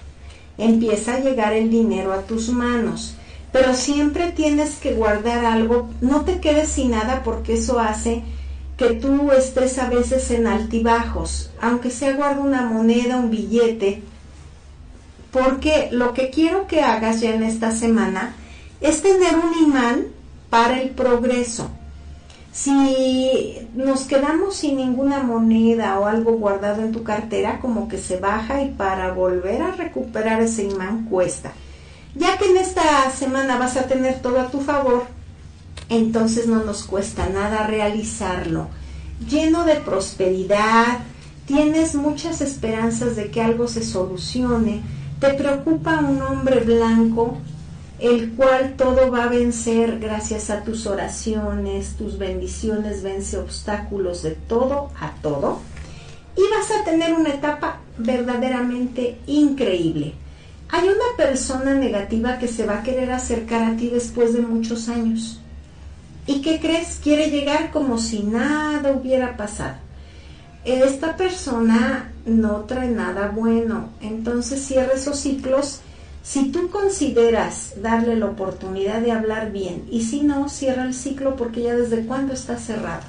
Empieza 0.58 1.14
a 1.14 1.20
llegar 1.20 1.52
el 1.52 1.70
dinero 1.70 2.12
a 2.12 2.22
tus 2.22 2.48
manos, 2.48 3.14
pero 3.52 3.74
siempre 3.74 4.32
tienes 4.32 4.76
que 4.76 4.94
guardar 4.94 5.44
algo. 5.44 5.88
No 6.00 6.22
te 6.22 6.40
quedes 6.40 6.68
sin 6.68 6.92
nada 6.92 7.22
porque 7.24 7.54
eso 7.54 7.80
hace 7.80 8.22
que 8.76 8.94
tú 8.94 9.30
estés 9.32 9.78
a 9.78 9.90
veces 9.90 10.30
en 10.30 10.46
altibajos, 10.46 11.50
aunque 11.60 11.90
sea 11.90 12.14
guarda 12.14 12.40
una 12.40 12.62
moneda, 12.62 13.18
un 13.18 13.30
billete, 13.30 14.02
porque 15.30 15.88
lo 15.92 16.14
que 16.14 16.30
quiero 16.30 16.66
que 16.66 16.80
hagas 16.80 17.20
ya 17.20 17.34
en 17.34 17.42
esta 17.42 17.72
semana 17.72 18.34
es 18.80 19.02
tener 19.02 19.34
un 19.36 19.66
imán 19.66 20.06
para 20.48 20.80
el 20.80 20.90
progreso. 20.90 21.70
Si 22.52 23.58
nos 23.74 24.04
quedamos 24.04 24.56
sin 24.56 24.76
ninguna 24.76 25.22
moneda 25.22 26.00
o 26.00 26.06
algo 26.06 26.32
guardado 26.32 26.82
en 26.82 26.90
tu 26.90 27.04
cartera, 27.04 27.60
como 27.60 27.86
que 27.86 27.98
se 27.98 28.16
baja 28.16 28.62
y 28.62 28.70
para 28.70 29.12
volver 29.12 29.62
a 29.62 29.72
recuperar 29.72 30.40
ese 30.40 30.64
imán 30.64 31.04
cuesta. 31.04 31.52
Ya 32.14 32.38
que 32.38 32.46
en 32.46 32.56
esta 32.56 33.10
semana 33.12 33.56
vas 33.56 33.76
a 33.76 33.86
tener 33.86 34.20
todo 34.20 34.40
a 34.40 34.50
tu 34.50 34.60
favor, 34.60 35.04
entonces 35.88 36.46
no 36.46 36.64
nos 36.64 36.82
cuesta 36.82 37.28
nada 37.28 37.66
realizarlo. 37.66 38.68
Lleno 39.28 39.64
de 39.64 39.76
prosperidad, 39.76 41.00
tienes 41.46 41.94
muchas 41.94 42.40
esperanzas 42.40 43.14
de 43.14 43.30
que 43.30 43.42
algo 43.42 43.68
se 43.68 43.84
solucione, 43.84 44.82
te 45.20 45.34
preocupa 45.34 46.00
un 46.00 46.20
hombre 46.22 46.60
blanco, 46.60 47.38
el 48.00 48.32
cual 48.32 48.74
todo 48.76 49.10
va 49.10 49.24
a 49.24 49.28
vencer 49.28 50.00
gracias 50.00 50.50
a 50.50 50.64
tus 50.64 50.86
oraciones, 50.86 51.96
tus 51.96 52.18
bendiciones, 52.18 53.02
vence 53.02 53.36
obstáculos 53.38 54.22
de 54.22 54.30
todo 54.32 54.90
a 54.98 55.12
todo. 55.22 55.60
Y 56.36 56.40
vas 56.56 56.70
a 56.70 56.84
tener 56.84 57.12
una 57.12 57.28
etapa 57.28 57.80
verdaderamente 57.98 59.18
increíble. 59.26 60.14
Hay 60.72 60.84
una 60.88 61.16
persona 61.16 61.74
negativa 61.74 62.38
que 62.38 62.46
se 62.46 62.64
va 62.64 62.78
a 62.78 62.82
querer 62.82 63.10
acercar 63.10 63.62
a 63.62 63.76
ti 63.76 63.88
después 63.88 64.32
de 64.32 64.40
muchos 64.40 64.88
años. 64.88 65.40
¿Y 66.26 66.42
qué 66.42 66.60
crees? 66.60 67.00
Quiere 67.02 67.30
llegar 67.30 67.72
como 67.72 67.98
si 67.98 68.22
nada 68.22 68.92
hubiera 68.92 69.36
pasado. 69.36 69.74
Esta 70.64 71.16
persona 71.16 72.12
no 72.24 72.64
trae 72.66 72.88
nada 72.88 73.32
bueno, 73.34 73.88
entonces 74.00 74.62
cierra 74.62 74.92
esos 74.94 75.18
ciclos. 75.18 75.80
Si 76.22 76.52
tú 76.52 76.68
consideras 76.70 77.82
darle 77.82 78.14
la 78.14 78.26
oportunidad 78.26 79.00
de 79.00 79.10
hablar 79.10 79.50
bien 79.50 79.86
y 79.90 80.04
si 80.04 80.20
no, 80.22 80.48
cierra 80.48 80.84
el 80.84 80.94
ciclo 80.94 81.34
porque 81.34 81.62
ya 81.62 81.74
desde 81.74 82.04
cuándo 82.04 82.34
está 82.34 82.58
cerrado. 82.58 83.02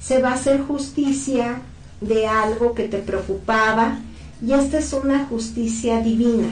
Se 0.00 0.22
va 0.22 0.30
a 0.30 0.34
hacer 0.34 0.62
justicia 0.62 1.60
de 2.00 2.26
algo 2.26 2.74
que 2.74 2.88
te 2.88 2.98
preocupaba 2.98 3.98
y 4.40 4.52
esta 4.52 4.78
es 4.78 4.92
una 4.92 5.26
justicia 5.26 6.00
divina 6.00 6.48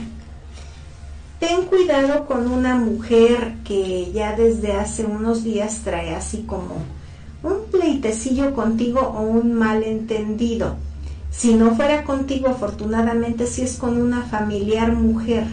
ten 1.42 1.62
cuidado 1.62 2.26
con 2.26 2.48
una 2.48 2.76
mujer 2.76 3.54
que 3.64 4.12
ya 4.12 4.36
desde 4.36 4.74
hace 4.74 5.04
unos 5.04 5.42
días 5.42 5.80
trae 5.82 6.14
así 6.14 6.44
como 6.46 6.76
un 7.42 7.64
pleitecillo 7.68 8.54
contigo 8.54 9.00
o 9.00 9.22
un 9.22 9.52
malentendido. 9.52 10.76
Si 11.32 11.54
no 11.54 11.74
fuera 11.74 12.04
contigo, 12.04 12.46
afortunadamente 12.46 13.48
si 13.48 13.62
es 13.62 13.76
con 13.76 14.00
una 14.00 14.22
familiar 14.22 14.92
mujer, 14.92 15.46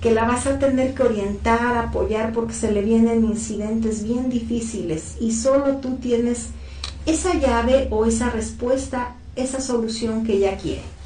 que 0.00 0.12
la 0.12 0.24
vas 0.24 0.46
a 0.46 0.58
tener 0.58 0.94
que 0.94 1.02
orientar, 1.02 1.76
apoyar 1.76 2.32
porque 2.32 2.54
se 2.54 2.72
le 2.72 2.80
vienen 2.80 3.22
incidentes 3.22 4.02
bien 4.02 4.30
difíciles 4.30 5.16
y 5.20 5.32
solo 5.32 5.76
tú 5.76 5.96
tienes 5.96 6.46
esa 7.04 7.34
llave 7.34 7.88
o 7.90 8.06
esa 8.06 8.30
respuesta, 8.30 9.16
esa 9.36 9.60
solución 9.60 10.24
que 10.24 10.38
ella 10.38 10.56
quiere. 10.56 11.01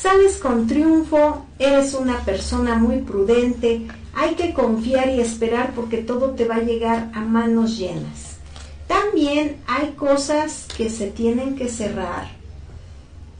Sales 0.00 0.36
con 0.36 0.68
triunfo, 0.68 1.46
eres 1.58 1.94
una 1.94 2.20
persona 2.20 2.76
muy 2.76 2.98
prudente, 2.98 3.86
hay 4.14 4.36
que 4.36 4.54
confiar 4.54 5.08
y 5.08 5.20
esperar 5.20 5.72
porque 5.74 5.98
todo 5.98 6.30
te 6.30 6.44
va 6.44 6.56
a 6.56 6.62
llegar 6.62 7.10
a 7.14 7.20
manos 7.20 7.76
llenas. 7.76 8.38
También 8.86 9.56
hay 9.66 9.94
cosas 9.96 10.66
que 10.76 10.88
se 10.88 11.08
tienen 11.08 11.56
que 11.56 11.68
cerrar 11.68 12.28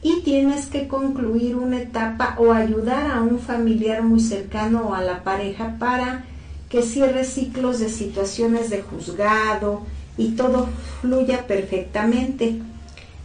y 0.01 0.21
tienes 0.21 0.65
que 0.65 0.89
concluir 0.89 1.55
una 1.55 1.81
etapa 1.81 2.35
o 2.37 2.51
ayudar 2.51 3.09
a 3.09 3.21
un 3.21 3.39
familiar 3.39 4.03
muy 4.03 4.19
cercano 4.19 4.89
o 4.89 4.93
a 4.93 5.01
la 5.01 5.23
pareja 5.23 5.77
para 5.79 6.25
que 6.69 6.83
cierre 6.83 7.23
ciclos 7.23 7.79
de 7.79 7.89
situaciones 7.89 8.69
de 8.69 8.81
juzgado 8.81 9.83
y 10.17 10.31
todo 10.31 10.67
fluya 11.01 11.47
perfectamente. 11.47 12.59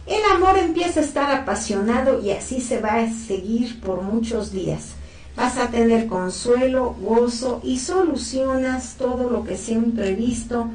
El 0.07 0.23
amor 0.31 0.57
empieza 0.59 0.99
a 0.99 1.03
estar 1.03 1.31
apasionado 1.31 2.21
y 2.21 2.29
así 2.29 2.61
se 2.61 2.79
va 2.79 2.95
a 2.95 3.09
seguir 3.11 3.81
por 3.81 4.03
muchos 4.03 4.51
días. 4.51 4.93
Vas 5.35 5.57
a 5.57 5.71
tener 5.71 6.05
consuelo, 6.05 6.95
gozo 7.01 7.59
y 7.63 7.79
solucionas 7.79 8.95
todo 8.97 9.29
lo 9.29 9.43
que 9.43 9.57
sea 9.57 9.75
imprevisto. 9.75 10.69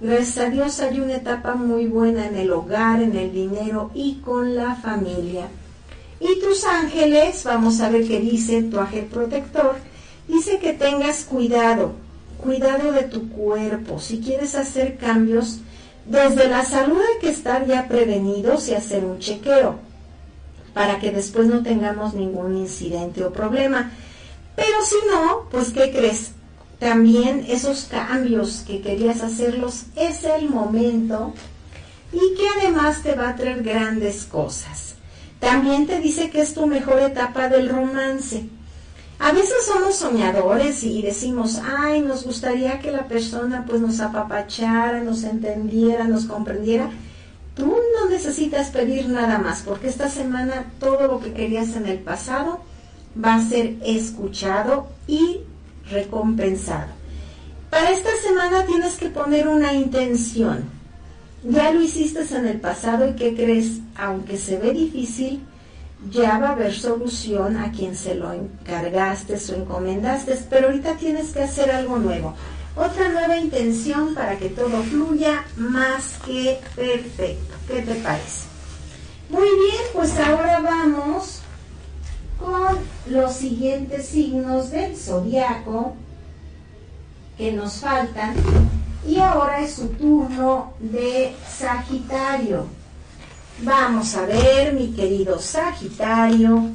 Gracias 0.00 0.38
a 0.38 0.50
Dios 0.50 0.78
hay 0.80 1.00
una 1.00 1.16
etapa 1.16 1.56
muy 1.56 1.86
buena 1.86 2.26
en 2.26 2.36
el 2.36 2.52
hogar, 2.52 3.02
en 3.02 3.16
el 3.16 3.32
dinero 3.32 3.90
y 3.92 4.20
con 4.24 4.54
la 4.54 4.76
familia. 4.76 5.48
Y 6.20 6.38
tus 6.40 6.64
ángeles, 6.64 7.42
vamos 7.44 7.80
a 7.80 7.90
ver 7.90 8.06
qué 8.06 8.20
dice 8.20 8.62
tu 8.62 8.78
ángel 8.78 9.06
protector, 9.06 9.74
dice 10.28 10.58
que 10.58 10.72
tengas 10.72 11.24
cuidado, 11.24 11.92
cuidado 12.38 12.92
de 12.92 13.02
tu 13.02 13.28
cuerpo. 13.30 13.98
Si 13.98 14.20
quieres 14.20 14.54
hacer 14.54 14.96
cambios, 14.96 15.58
desde 16.08 16.48
la 16.48 16.64
salud 16.64 16.98
hay 17.00 17.20
que 17.20 17.30
estar 17.30 17.66
ya 17.66 17.88
prevenidos 17.88 18.68
y 18.68 18.74
hacer 18.74 19.04
un 19.04 19.18
chequeo 19.18 19.76
para 20.72 21.00
que 21.00 21.10
después 21.10 21.46
no 21.46 21.62
tengamos 21.62 22.14
ningún 22.14 22.56
incidente 22.56 23.24
o 23.24 23.32
problema. 23.32 23.90
Pero 24.54 24.76
si 24.84 24.96
no, 25.10 25.48
pues 25.50 25.70
¿qué 25.70 25.90
crees? 25.90 26.32
También 26.78 27.46
esos 27.48 27.84
cambios 27.84 28.62
que 28.66 28.82
querías 28.82 29.22
hacerlos 29.22 29.84
es 29.96 30.24
el 30.24 30.48
momento 30.48 31.32
y 32.12 32.36
que 32.36 32.46
además 32.60 33.02
te 33.02 33.14
va 33.14 33.30
a 33.30 33.36
traer 33.36 33.62
grandes 33.62 34.24
cosas. 34.24 34.94
También 35.40 35.86
te 35.86 36.00
dice 36.00 36.30
que 36.30 36.40
es 36.40 36.54
tu 36.54 36.66
mejor 36.66 37.00
etapa 37.00 37.48
del 37.48 37.68
romance. 37.68 38.46
A 39.18 39.32
veces 39.32 39.64
somos 39.64 39.96
soñadores 39.96 40.84
y 40.84 41.00
decimos, 41.00 41.60
ay, 41.64 42.02
nos 42.02 42.24
gustaría 42.24 42.80
que 42.80 42.90
la 42.90 43.08
persona 43.08 43.64
pues 43.66 43.80
nos 43.80 44.00
apapachara, 44.00 45.02
nos 45.02 45.24
entendiera, 45.24 46.04
nos 46.04 46.26
comprendiera. 46.26 46.90
Tú 47.54 47.66
no 47.66 48.10
necesitas 48.10 48.68
pedir 48.70 49.08
nada 49.08 49.38
más, 49.38 49.62
porque 49.62 49.88
esta 49.88 50.10
semana 50.10 50.66
todo 50.78 51.06
lo 51.08 51.20
que 51.20 51.32
querías 51.32 51.74
en 51.76 51.86
el 51.86 51.98
pasado 51.98 52.60
va 53.22 53.36
a 53.36 53.48
ser 53.48 53.76
escuchado 53.82 54.88
y 55.06 55.40
recompensado. 55.90 56.88
Para 57.70 57.90
esta 57.92 58.10
semana 58.22 58.66
tienes 58.66 58.96
que 58.96 59.08
poner 59.08 59.48
una 59.48 59.72
intención. 59.72 60.64
Ya 61.42 61.70
lo 61.70 61.80
hiciste 61.80 62.22
en 62.34 62.46
el 62.46 62.60
pasado 62.60 63.08
y 63.08 63.14
¿qué 63.14 63.34
crees? 63.34 63.80
Aunque 63.96 64.36
se 64.36 64.58
ve 64.58 64.72
difícil, 64.72 65.40
ya 66.10 66.38
va 66.38 66.48
a 66.48 66.52
haber 66.52 66.74
solución 66.74 67.56
a 67.56 67.72
quien 67.72 67.96
se 67.96 68.14
lo 68.14 68.32
encargaste 68.32 69.34
o 69.34 69.54
encomendaste, 69.54 70.38
pero 70.48 70.68
ahorita 70.68 70.96
tienes 70.96 71.32
que 71.32 71.42
hacer 71.42 71.70
algo 71.70 71.98
nuevo. 71.98 72.34
Otra 72.76 73.08
nueva 73.08 73.38
intención 73.38 74.14
para 74.14 74.36
que 74.36 74.50
todo 74.50 74.82
fluya 74.82 75.44
más 75.56 76.18
que 76.24 76.60
perfecto. 76.74 77.54
¿Qué 77.66 77.82
te 77.82 77.94
parece? 77.96 78.46
Muy 79.30 79.48
bien, 79.48 79.82
pues 79.94 80.18
ahora 80.18 80.60
vamos 80.60 81.40
con 82.38 82.78
los 83.08 83.32
siguientes 83.32 84.06
signos 84.06 84.70
del 84.70 84.96
zodiaco 84.96 85.94
que 87.38 87.52
nos 87.52 87.80
faltan. 87.80 88.34
Y 89.06 89.18
ahora 89.18 89.60
es 89.60 89.74
su 89.74 89.88
turno 89.88 90.74
de 90.78 91.34
Sagitario. 91.48 92.66
Vamos 93.62 94.14
a 94.16 94.26
ver, 94.26 94.74
mi 94.74 94.88
querido 94.88 95.38
Sagitario, 95.38 96.70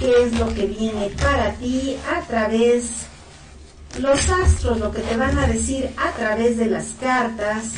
qué 0.00 0.24
es 0.24 0.36
lo 0.36 0.52
que 0.52 0.66
viene 0.66 1.10
para 1.10 1.52
ti 1.52 1.96
a 2.12 2.22
través, 2.22 3.06
los 4.00 4.28
astros, 4.30 4.80
lo 4.80 4.90
que 4.90 5.00
te 5.00 5.16
van 5.16 5.38
a 5.38 5.46
decir 5.46 5.90
a 5.96 6.10
través 6.10 6.56
de 6.56 6.66
las 6.66 6.86
cartas, 7.00 7.74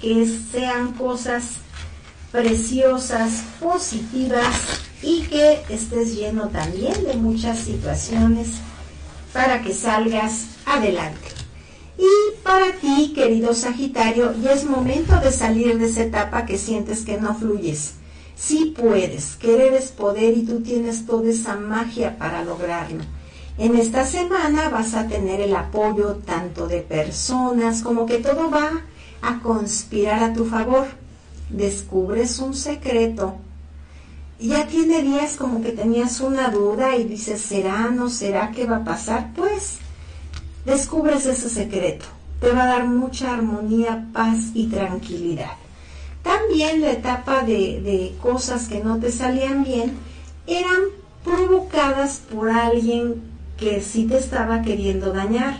que 0.00 0.28
sean 0.52 0.92
cosas 0.92 1.54
preciosas, 2.30 3.42
positivas 3.58 4.54
y 5.02 5.22
que 5.22 5.60
estés 5.68 6.14
lleno 6.14 6.48
también 6.50 7.02
de 7.04 7.14
muchas 7.14 7.58
situaciones 7.58 8.48
para 9.32 9.60
que 9.60 9.74
salgas 9.74 10.46
adelante. 10.66 11.43
Y 11.98 12.42
para 12.42 12.72
ti, 12.72 13.12
querido 13.14 13.54
Sagitario, 13.54 14.34
ya 14.42 14.52
es 14.52 14.64
momento 14.64 15.18
de 15.20 15.30
salir 15.30 15.78
de 15.78 15.86
esa 15.86 16.02
etapa 16.02 16.44
que 16.44 16.58
sientes 16.58 17.04
que 17.04 17.18
no 17.18 17.34
fluyes. 17.34 17.94
Sí 18.36 18.74
puedes, 18.76 19.36
querer 19.36 19.74
es 19.74 19.92
poder 19.92 20.36
y 20.36 20.42
tú 20.42 20.60
tienes 20.60 21.06
toda 21.06 21.30
esa 21.30 21.54
magia 21.56 22.18
para 22.18 22.44
lograrlo. 22.44 23.04
En 23.56 23.76
esta 23.76 24.04
semana 24.04 24.68
vas 24.68 24.94
a 24.94 25.06
tener 25.06 25.40
el 25.40 25.54
apoyo 25.54 26.16
tanto 26.26 26.66
de 26.66 26.80
personas 26.80 27.82
como 27.82 28.04
que 28.06 28.18
todo 28.18 28.50
va 28.50 28.82
a 29.22 29.38
conspirar 29.40 30.24
a 30.24 30.32
tu 30.32 30.44
favor. 30.44 30.88
Descubres 31.48 32.40
un 32.40 32.54
secreto. 32.54 33.36
Ya 34.40 34.66
tiene 34.66 35.02
días 35.02 35.36
como 35.36 35.62
que 35.62 35.70
tenías 35.70 36.20
una 36.20 36.50
duda 36.50 36.96
y 36.96 37.04
dices, 37.04 37.40
¿será, 37.40 37.90
no 37.90 38.10
será, 38.10 38.50
qué 38.50 38.66
va 38.66 38.78
a 38.78 38.84
pasar? 38.84 39.32
Pues 39.36 39.78
descubres 40.64 41.26
ese 41.26 41.48
secreto. 41.48 42.06
Te 42.40 42.50
va 42.50 42.64
a 42.64 42.66
dar 42.66 42.86
mucha 42.86 43.32
armonía, 43.32 44.08
paz 44.12 44.50
y 44.54 44.66
tranquilidad. 44.66 45.52
También 46.22 46.80
la 46.80 46.92
etapa 46.92 47.42
de, 47.42 48.14
cosas 48.20 48.66
que 48.66 48.82
no 48.82 48.98
te 48.98 49.12
salían 49.12 49.62
bien 49.62 49.92
eran 50.46 50.80
provocadas 51.22 52.22
por 52.32 52.50
alguien 52.50 53.22
que 53.58 53.80
sí 53.82 54.06
te 54.06 54.18
estaba 54.18 54.62
queriendo 54.62 55.12
dañar. 55.12 55.58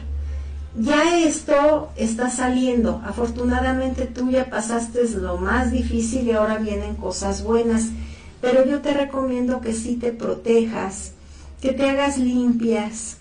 Ya 0.76 1.18
esto 1.18 1.90
está 1.96 2.30
saliendo. 2.30 3.00
Afortunadamente 3.04 4.06
tú 4.06 4.30
ya 4.30 4.50
pasaste 4.50 5.08
lo 5.10 5.36
más 5.36 5.70
difícil 5.70 6.26
y 6.26 6.32
ahora 6.32 6.58
vienen 6.58 6.96
cosas 6.96 7.44
buenas. 7.44 7.90
Pero 8.40 8.66
yo 8.66 8.80
te 8.80 8.92
recomiendo 8.92 9.60
que 9.60 9.72
sí 9.72 9.96
te 9.96 10.12
protejas, 10.12 11.12
que 11.60 11.72
te 11.72 11.88
hagas 11.88 12.18
limpias, 12.18 13.18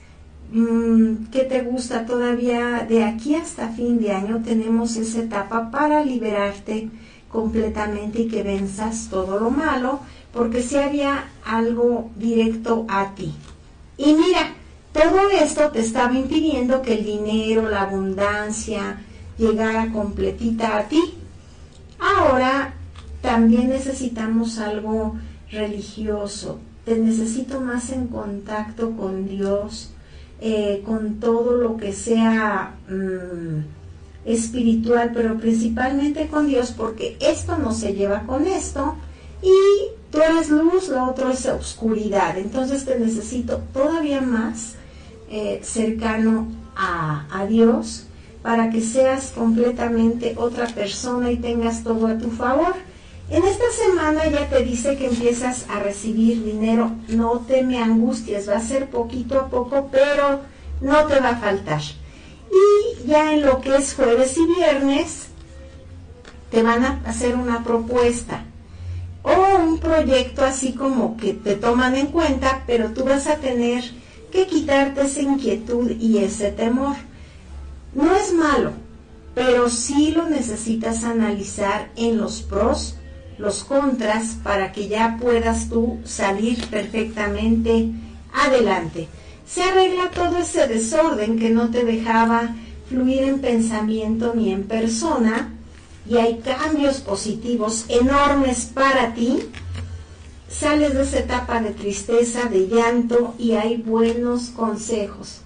¿Qué 0.52 1.44
te 1.46 1.62
gusta 1.62 2.06
todavía? 2.06 2.86
De 2.88 3.04
aquí 3.04 3.36
hasta 3.36 3.70
fin 3.70 4.00
de 4.00 4.12
año 4.12 4.42
tenemos 4.44 4.98
esa 4.98 5.22
etapa 5.22 5.72
para 5.72 6.04
liberarte 6.04 6.90
completamente 7.28 8.22
y 8.22 8.28
que 8.28 8.44
venzas 8.44 9.08
todo 9.10 9.40
lo 9.40 9.50
malo, 9.50 10.00
porque 10.32 10.62
si 10.62 10.78
había 10.78 11.26
algo 11.44 12.12
directo 12.16 12.86
a 12.88 13.16
ti. 13.16 13.34
Y 13.98 14.14
mira, 14.14 14.54
todo 14.94 15.30
esto 15.32 15.72
te 15.72 15.80
estaba 15.80 16.14
impidiendo 16.14 16.84
que 16.84 16.94
el 16.94 17.06
dinero, 17.06 17.68
la 17.68 17.82
abundancia 17.82 19.02
llegara 19.40 19.92
completita 19.92 20.78
a 20.78 20.88
ti. 20.88 21.02
Ahora 22.00 22.76
también 23.22 23.70
necesitamos 23.70 24.60
algo 24.60 25.16
religioso. 25.50 26.60
Te 26.86 26.98
necesito 26.98 27.62
más 27.62 27.90
en 27.92 28.08
contacto 28.08 28.92
con 28.92 29.28
Dios, 29.28 29.93
eh, 30.46 30.84
con 30.86 31.22
todo 31.22 31.56
lo 31.56 31.78
que 31.78 31.94
sea 31.94 32.76
mm, 32.90 33.60
espiritual, 34.26 35.12
pero 35.14 35.38
principalmente 35.38 36.28
con 36.28 36.48
Dios, 36.48 36.74
porque 36.76 37.16
esto 37.22 37.58
no 37.58 37.72
se 37.72 37.94
lleva 37.94 38.24
con 38.24 38.46
esto 38.46 38.96
y 39.42 39.54
tú 40.12 40.22
eres 40.22 40.50
luz, 40.50 40.90
lo 40.90 41.06
otro 41.06 41.30
es 41.30 41.46
oscuridad. 41.46 42.38
Entonces 42.38 42.84
te 42.84 43.00
necesito 43.00 43.62
todavía 43.72 44.20
más 44.20 44.76
eh, 45.30 45.62
cercano 45.64 46.48
a, 46.76 47.26
a 47.32 47.46
Dios 47.46 48.04
para 48.42 48.70
que 48.70 48.82
seas 48.82 49.32
completamente 49.34 50.36
otra 50.38 50.68
persona 50.68 51.32
y 51.32 51.38
tengas 51.38 51.84
todo 51.84 52.08
a 52.08 52.18
tu 52.18 52.30
favor. 52.32 52.74
En 53.30 53.44
esta 53.46 53.72
semana 53.72 54.28
ya 54.28 54.50
te 54.50 54.64
dice 54.64 54.98
que 54.98 55.08
empiezas 55.08 55.66
a 55.70 55.80
recibir 55.80 56.44
dinero, 56.44 56.92
no 57.08 57.40
te 57.48 57.64
me 57.64 57.82
angusties, 57.82 58.50
va 58.50 58.58
a 58.58 58.62
ser 58.62 58.90
poquito 58.90 59.40
a 59.40 59.48
poco, 59.48 59.90
pero 59.92 60.42
no 60.82 61.06
te 61.06 61.20
va 61.20 61.30
a 61.30 61.38
faltar. 61.38 61.82
Y 62.52 63.08
ya 63.08 63.34
en 63.34 63.46
lo 63.46 63.62
que 63.62 63.76
es 63.76 63.96
jueves 63.96 64.38
y 64.38 64.46
viernes, 64.46 65.28
te 66.52 66.62
van 66.62 66.84
a 66.84 67.02
hacer 67.06 67.36
una 67.36 67.64
propuesta 67.64 68.46
o 69.24 69.58
un 69.64 69.80
proyecto 69.80 70.44
así 70.44 70.74
como 70.74 71.18
que 71.18 71.34
te 71.34 71.56
toman 71.56 71.96
en 71.96 72.08
cuenta, 72.08 72.64
pero 72.68 72.92
tú 72.92 73.06
vas 73.06 73.28
a 73.28 73.38
tener 73.38 73.84
que 74.32 74.46
quitarte 74.48 75.02
esa 75.02 75.22
inquietud 75.22 75.92
y 75.92 76.18
ese 76.18 76.52
temor. 76.52 76.98
No 77.96 78.14
es 78.16 78.34
malo, 78.34 78.74
pero 79.34 79.70
sí 79.70 80.12
lo 80.12 80.28
necesitas 80.30 81.04
analizar 81.06 81.90
en 81.96 82.18
los 82.18 82.42
pros 82.42 82.98
los 83.44 83.66
contras 83.66 84.38
para 84.42 84.72
que 84.72 84.88
ya 84.88 85.18
puedas 85.22 85.68
tú 85.68 86.00
salir 86.06 86.66
perfectamente 86.68 87.90
adelante. 88.34 89.10
Se 89.46 89.62
arregla 89.62 90.12
todo 90.12 90.38
ese 90.38 90.66
desorden 90.66 91.38
que 91.38 91.50
no 91.50 91.70
te 91.70 91.84
dejaba 91.84 92.56
fluir 92.88 93.24
en 93.24 93.40
pensamiento 93.40 94.32
ni 94.34 94.54
en 94.54 94.64
persona 94.64 95.54
y 96.10 96.16
hay 96.16 96.38
cambios 96.38 97.02
positivos 97.02 97.84
enormes 97.90 98.64
para 98.74 99.14
ti. 99.14 99.40
Sales 100.48 100.94
de 100.94 101.02
esa 101.04 101.20
etapa 101.20 101.60
de 101.60 101.72
tristeza, 101.72 102.46
de 102.46 102.70
llanto 102.70 103.36
y 103.38 103.54
hay 103.54 103.76
buenos 103.76 104.52
consejos. 104.52 105.42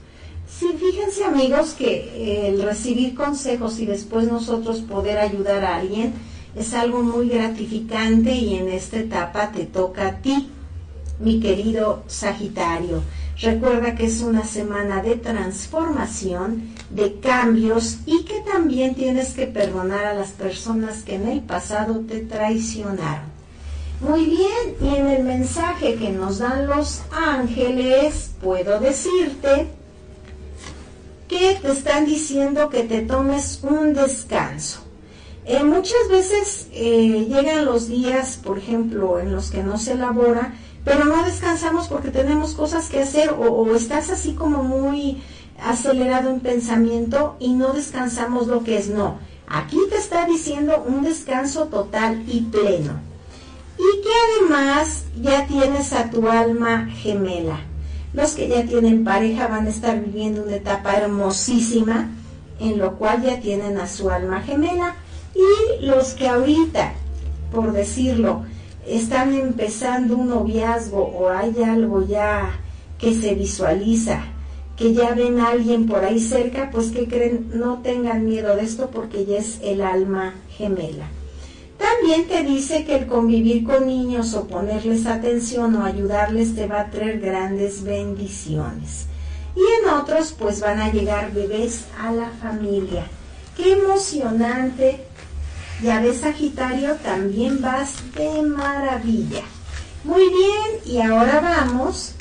Sí, 0.47 0.67
fíjense 0.77 1.23
amigos 1.23 1.73
que 1.73 2.49
el 2.49 2.61
recibir 2.61 3.15
consejos 3.15 3.79
y 3.79 3.87
después 3.87 4.27
nosotros 4.27 4.81
poder 4.81 5.17
ayudar 5.17 5.65
a 5.65 5.77
alguien, 5.77 6.13
es 6.57 6.73
algo 6.73 7.03
muy 7.03 7.29
gratificante 7.29 8.33
y 8.33 8.55
en 8.55 8.69
esta 8.69 8.97
etapa 8.97 9.51
te 9.51 9.65
toca 9.65 10.07
a 10.07 10.15
ti, 10.17 10.49
mi 11.19 11.39
querido 11.39 12.03
Sagitario. 12.07 13.03
Recuerda 13.39 13.93
que 13.93 14.07
es 14.07 14.21
una 14.21 14.43
semana 14.43 15.03
de 15.03 15.15
transformación, 15.15 16.73
de 16.89 17.19
cambios 17.19 17.99
y 18.07 18.23
que 18.23 18.41
también 18.41 18.95
tienes 18.95 19.33
que 19.33 19.45
perdonar 19.45 20.05
a 20.05 20.13
las 20.15 20.29
personas 20.29 21.03
que 21.03 21.15
en 21.15 21.27
el 21.27 21.41
pasado 21.41 21.99
te 22.07 22.21
traicionaron. 22.21 23.37
Muy 24.01 24.25
bien, 24.25 24.75
y 24.81 24.95
en 24.95 25.07
el 25.07 25.23
mensaje 25.23 25.95
que 25.95 26.09
nos 26.09 26.39
dan 26.39 26.65
los 26.65 27.01
ángeles, 27.11 28.31
puedo 28.41 28.79
decirte 28.79 29.67
que 31.27 31.59
te 31.61 31.71
están 31.71 32.05
diciendo 32.05 32.69
que 32.69 32.83
te 32.83 33.01
tomes 33.01 33.59
un 33.63 33.93
descanso. 33.93 34.86
Eh, 35.49 35.63
muchas 35.63 36.09
veces 36.09 36.67
eh, 36.73 37.25
llegan 37.29 37.63
los 37.63 37.87
días, 37.87 38.37
por 38.43 38.57
ejemplo, 38.57 39.17
en 39.17 39.31
los 39.31 39.49
que 39.49 39.63
no 39.63 39.77
se 39.77 39.93
elabora, 39.93 40.53
pero 40.83 41.05
no 41.05 41.23
descansamos 41.23 41.87
porque 41.87 42.09
tenemos 42.09 42.53
cosas 42.53 42.89
que 42.89 42.99
hacer 42.99 43.29
o, 43.29 43.43
o, 43.43 43.73
estás 43.73 44.09
así 44.09 44.33
como 44.33 44.63
muy 44.63 45.23
acelerado 45.63 46.31
en 46.31 46.41
pensamiento 46.41 47.37
y 47.39 47.53
no 47.53 47.71
descansamos 47.71 48.47
lo 48.47 48.65
que 48.65 48.77
es 48.77 48.89
no. 48.89 49.19
Aquí 49.47 49.77
te 49.89 49.95
está 49.95 50.25
diciendo 50.25 50.83
un 50.85 51.03
descanso 51.03 51.67
total 51.67 52.25
y 52.27 52.41
pleno. 52.41 52.99
Y 53.77 54.01
que 54.01 54.09
además 54.41 55.05
ya 55.21 55.47
tienes 55.47 55.93
a 55.93 56.09
tu 56.09 56.27
alma 56.27 56.87
gemela. 56.87 57.61
Los 58.11 58.31
que 58.31 58.49
ya 58.49 58.65
tienen 58.65 59.05
pareja 59.05 59.47
van 59.47 59.67
a 59.67 59.69
estar 59.69 59.97
viviendo 59.97 60.43
una 60.43 60.57
etapa 60.57 60.95
hermosísima 60.95 62.09
en 62.59 62.79
lo 62.79 62.97
cual 62.97 63.21
ya 63.21 63.39
tienen 63.39 63.77
a 63.77 63.87
su 63.87 64.09
alma 64.09 64.41
gemela 64.41 64.97
y 65.37 65.85
los 65.85 66.13
que 66.13 66.27
ahorita, 66.27 66.93
por 67.51 67.71
decirlo, 67.71 68.43
están 68.85 69.33
empezando 69.33 70.17
un 70.17 70.29
noviazgo 70.29 71.03
o 71.03 71.29
hay 71.29 71.55
algo 71.63 72.05
ya 72.05 72.59
que 72.97 73.13
se 73.13 73.35
visualiza 73.35 74.23
que 74.77 74.93
ya 74.93 75.13
ven 75.15 75.39
a 75.39 75.49
alguien 75.49 75.87
por 75.87 76.05
ahí 76.05 76.19
cerca, 76.19 76.69
pues 76.71 76.91
que 76.91 77.07
creen, 77.07 77.49
no 77.55 77.79
tengan 77.79 78.25
miedo 78.25 78.55
de 78.55 78.63
esto 78.63 78.91
porque 78.91 79.25
ya 79.25 79.39
es 79.39 79.59
el 79.63 79.81
alma 79.81 80.35
gemela. 80.55 81.07
También 81.79 82.27
te 82.27 82.43
dice 82.43 82.85
que 82.85 82.95
el 82.95 83.07
convivir 83.07 83.63
con 83.63 83.87
niños 83.87 84.35
o 84.35 84.47
ponerles 84.47 85.07
atención 85.07 85.75
o 85.75 85.83
ayudarles 85.83 86.55
te 86.55 86.67
va 86.67 86.81
a 86.81 86.91
traer 86.91 87.19
grandes 87.19 87.83
bendiciones. 87.83 89.07
Y 89.55 89.61
en 89.81 89.93
otros 89.93 90.35
pues 90.37 90.61
van 90.61 90.79
a 90.79 90.91
llegar 90.91 91.33
bebés 91.33 91.85
a 91.99 92.11
la 92.11 92.29
familia. 92.29 93.07
Qué 93.55 93.73
emocionante. 93.73 95.06
Ya 95.81 95.99
ves 96.01 96.21
Sagitario, 96.21 96.95
también 96.95 97.61
vas 97.61 97.93
de 98.15 98.41
maravilla. 98.41 99.43
Muy 100.03 100.27
bien, 100.29 100.81
y 100.85 101.01
ahora 101.01 101.39
vamos 101.39 102.13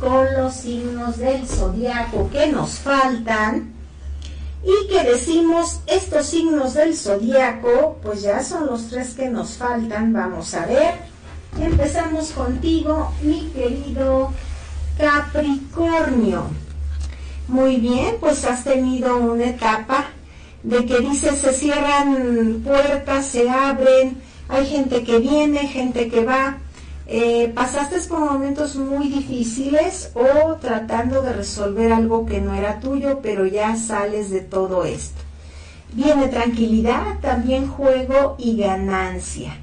con 0.00 0.26
los 0.36 0.54
signos 0.54 1.18
del 1.18 1.46
zodiaco 1.46 2.28
que 2.30 2.48
nos 2.48 2.78
faltan 2.78 3.72
y 4.64 4.88
que 4.88 5.04
decimos 5.04 5.80
estos 5.86 6.26
signos 6.26 6.74
del 6.74 6.96
zodiaco, 6.96 7.98
pues 8.02 8.22
ya 8.22 8.42
son 8.42 8.66
los 8.66 8.88
tres 8.88 9.14
que 9.14 9.28
nos 9.28 9.52
faltan. 9.52 10.12
Vamos 10.12 10.52
a 10.54 10.66
ver. 10.66 10.94
Empezamos 11.58 12.30
contigo, 12.32 13.12
mi 13.22 13.48
querido 13.50 14.32
Capricornio. 14.98 16.44
Muy 17.48 17.76
bien, 17.76 18.16
pues 18.20 18.44
has 18.44 18.64
tenido 18.64 19.16
una 19.16 19.44
etapa 19.44 20.10
de 20.62 20.84
que 20.86 21.00
dice 21.00 21.36
se 21.36 21.52
cierran 21.52 22.62
puertas, 22.64 23.26
se 23.26 23.48
abren, 23.48 24.20
hay 24.48 24.66
gente 24.66 25.04
que 25.04 25.18
viene, 25.18 25.68
gente 25.68 26.08
que 26.08 26.24
va. 26.24 26.58
Eh, 27.06 27.50
pasaste 27.54 27.98
por 28.08 28.20
momentos 28.20 28.76
muy 28.76 29.08
difíciles 29.08 30.12
o 30.14 30.54
tratando 30.56 31.22
de 31.22 31.32
resolver 31.32 31.92
algo 31.92 32.24
que 32.24 32.40
no 32.40 32.54
era 32.54 32.78
tuyo, 32.78 33.20
pero 33.20 33.46
ya 33.46 33.74
sales 33.76 34.30
de 34.30 34.40
todo 34.42 34.84
esto. 34.84 35.20
Viene 35.92 36.28
tranquilidad, 36.28 37.18
también 37.20 37.66
juego 37.66 38.36
y 38.38 38.56
ganancia. 38.56 39.56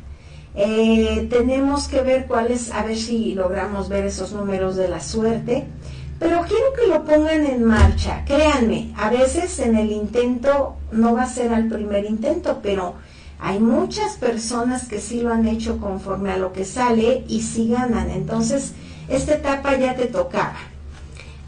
Eh, 0.56 1.28
tenemos 1.30 1.88
que 1.88 2.02
ver 2.02 2.26
cuáles, 2.26 2.72
a 2.72 2.84
ver 2.84 2.98
si 2.98 3.34
logramos 3.34 3.88
ver 3.88 4.06
esos 4.06 4.34
números 4.34 4.76
de 4.76 4.88
la 4.88 5.00
suerte, 5.00 5.66
pero 6.20 6.42
quiero 6.48 6.74
que 6.74 6.88
lo 6.88 7.06
pongan 7.06 7.46
en 7.46 7.64
marcha. 7.64 8.24
Créanme, 8.26 8.94
a 8.98 9.10
veces 9.10 9.60
en 9.60 9.76
el 9.76 9.92
intento 9.92 10.76
no 10.92 11.14
va 11.14 11.24
a 11.24 11.30
ser 11.30 11.54
al 11.54 11.68
primer 11.68 12.06
intento, 12.06 12.60
pero 12.64 12.96
hay 13.40 13.60
muchas 13.60 14.16
personas 14.16 14.88
que 14.88 15.00
sí 15.00 15.22
lo 15.22 15.32
han 15.32 15.48
hecho 15.48 15.80
conforme 15.80 16.32
a 16.32 16.38
lo 16.38 16.54
que 16.54 16.66
sale 16.66 17.24
y 17.28 17.42
sí 17.42 17.70
ganan. 17.70 18.10
Entonces, 18.10 18.74
esta 19.08 19.36
etapa 19.36 19.78
ya 19.78 19.96
te 19.96 20.08
tocaba. 20.08 20.58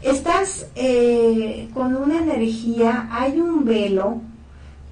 Estás 0.02 0.66
eh, 0.76 1.68
con 1.74 1.96
una 1.96 2.18
energía, 2.18 3.08
hay 3.10 3.40
un 3.40 3.64
velo 3.64 4.20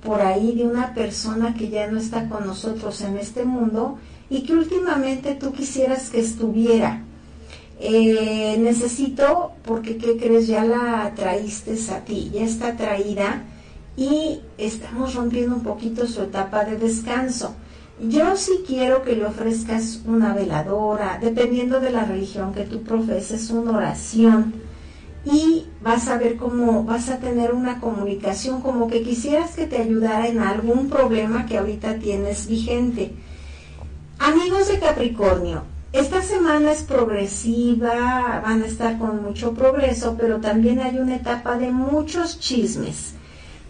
por 0.03 0.21
ahí 0.21 0.55
de 0.55 0.65
una 0.65 0.93
persona 0.93 1.55
que 1.55 1.69
ya 1.69 1.87
no 1.87 1.99
está 1.99 2.29
con 2.29 2.47
nosotros 2.47 3.01
en 3.01 3.17
este 3.17 3.45
mundo 3.45 3.99
y 4.29 4.43
que 4.43 4.55
últimamente 4.55 5.35
tú 5.35 5.53
quisieras 5.53 6.11
que 6.11 6.21
estuviera. 6.21 7.05
Eh, 7.81 8.57
necesito, 8.59 9.53
porque 9.65 9.99
¿qué 9.99 10.17
crees? 10.17 10.49
Ya 10.49 10.65
la 10.65 11.13
traíste 11.15 11.77
a 11.93 12.05
ti, 12.05 12.31
ya 12.35 12.45
está 12.45 12.77
traída 12.77 13.45
y 13.97 14.41
estamos 14.59 15.15
rompiendo 15.15 15.55
un 15.55 15.63
poquito 15.63 16.07
su 16.07 16.23
etapa 16.23 16.65
de 16.65 16.77
descanso. 16.77 17.55
Yo 18.01 18.37
sí 18.37 18.65
quiero 18.67 19.03
que 19.03 19.17
le 19.17 19.27
ofrezcas 19.27 20.03
una 20.07 20.35
veladora, 20.35 21.19
dependiendo 21.21 21.81
de 21.81 21.91
la 21.91 22.05
religión 22.05 22.53
que 22.53 22.65
tú 22.65 22.83
profeses, 22.83 23.51
una 23.51 23.77
oración 23.77 24.55
y 25.25 25.67
vas 25.83 26.09
a 26.09 26.17
ver 26.17 26.37
cómo 26.37 26.85
vas 26.85 27.09
a 27.09 27.19
tener 27.19 27.53
una 27.53 27.81
comunicación 27.81 28.61
como 28.61 28.89
que 28.89 29.03
quisieras 29.03 29.57
que 29.57 29.67
te 29.67 29.79
ayudara 29.79 30.29
en 30.29 30.41
algún 30.41 30.89
problema 30.89 31.47
que 31.47 31.59
ahorita 31.59 31.99
tienes 31.99 32.47
vigente. 32.47 33.13
Amigos 34.19 34.69
de 34.69 34.79
Capricornio, 34.79 35.63
esta 35.93 36.23
semana 36.23 36.73
es 36.73 36.83
progresiva, 36.83 38.43
van 38.45 38.63
a 38.63 38.67
estar 38.67 38.99
con 38.99 39.23
mucho 39.23 39.55
progreso, 39.55 40.17
pero 40.19 40.39
también 40.39 40.81
hay 40.81 40.99
una 40.99 41.17
etapa 41.17 41.57
de 41.57 41.71
muchos 41.71 42.39
chismes. 42.39 43.15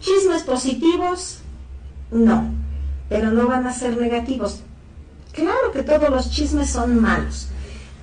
Chismes 0.01 0.43
positivos, 0.43 1.39
no, 2.11 2.51
pero 3.07 3.31
no 3.31 3.47
van 3.47 3.67
a 3.67 3.73
ser 3.73 3.97
negativos. 3.97 4.61
Claro 5.31 5.71
que 5.71 5.83
todos 5.83 6.09
los 6.09 6.29
chismes 6.31 6.69
son 6.69 6.99
malos, 6.99 7.47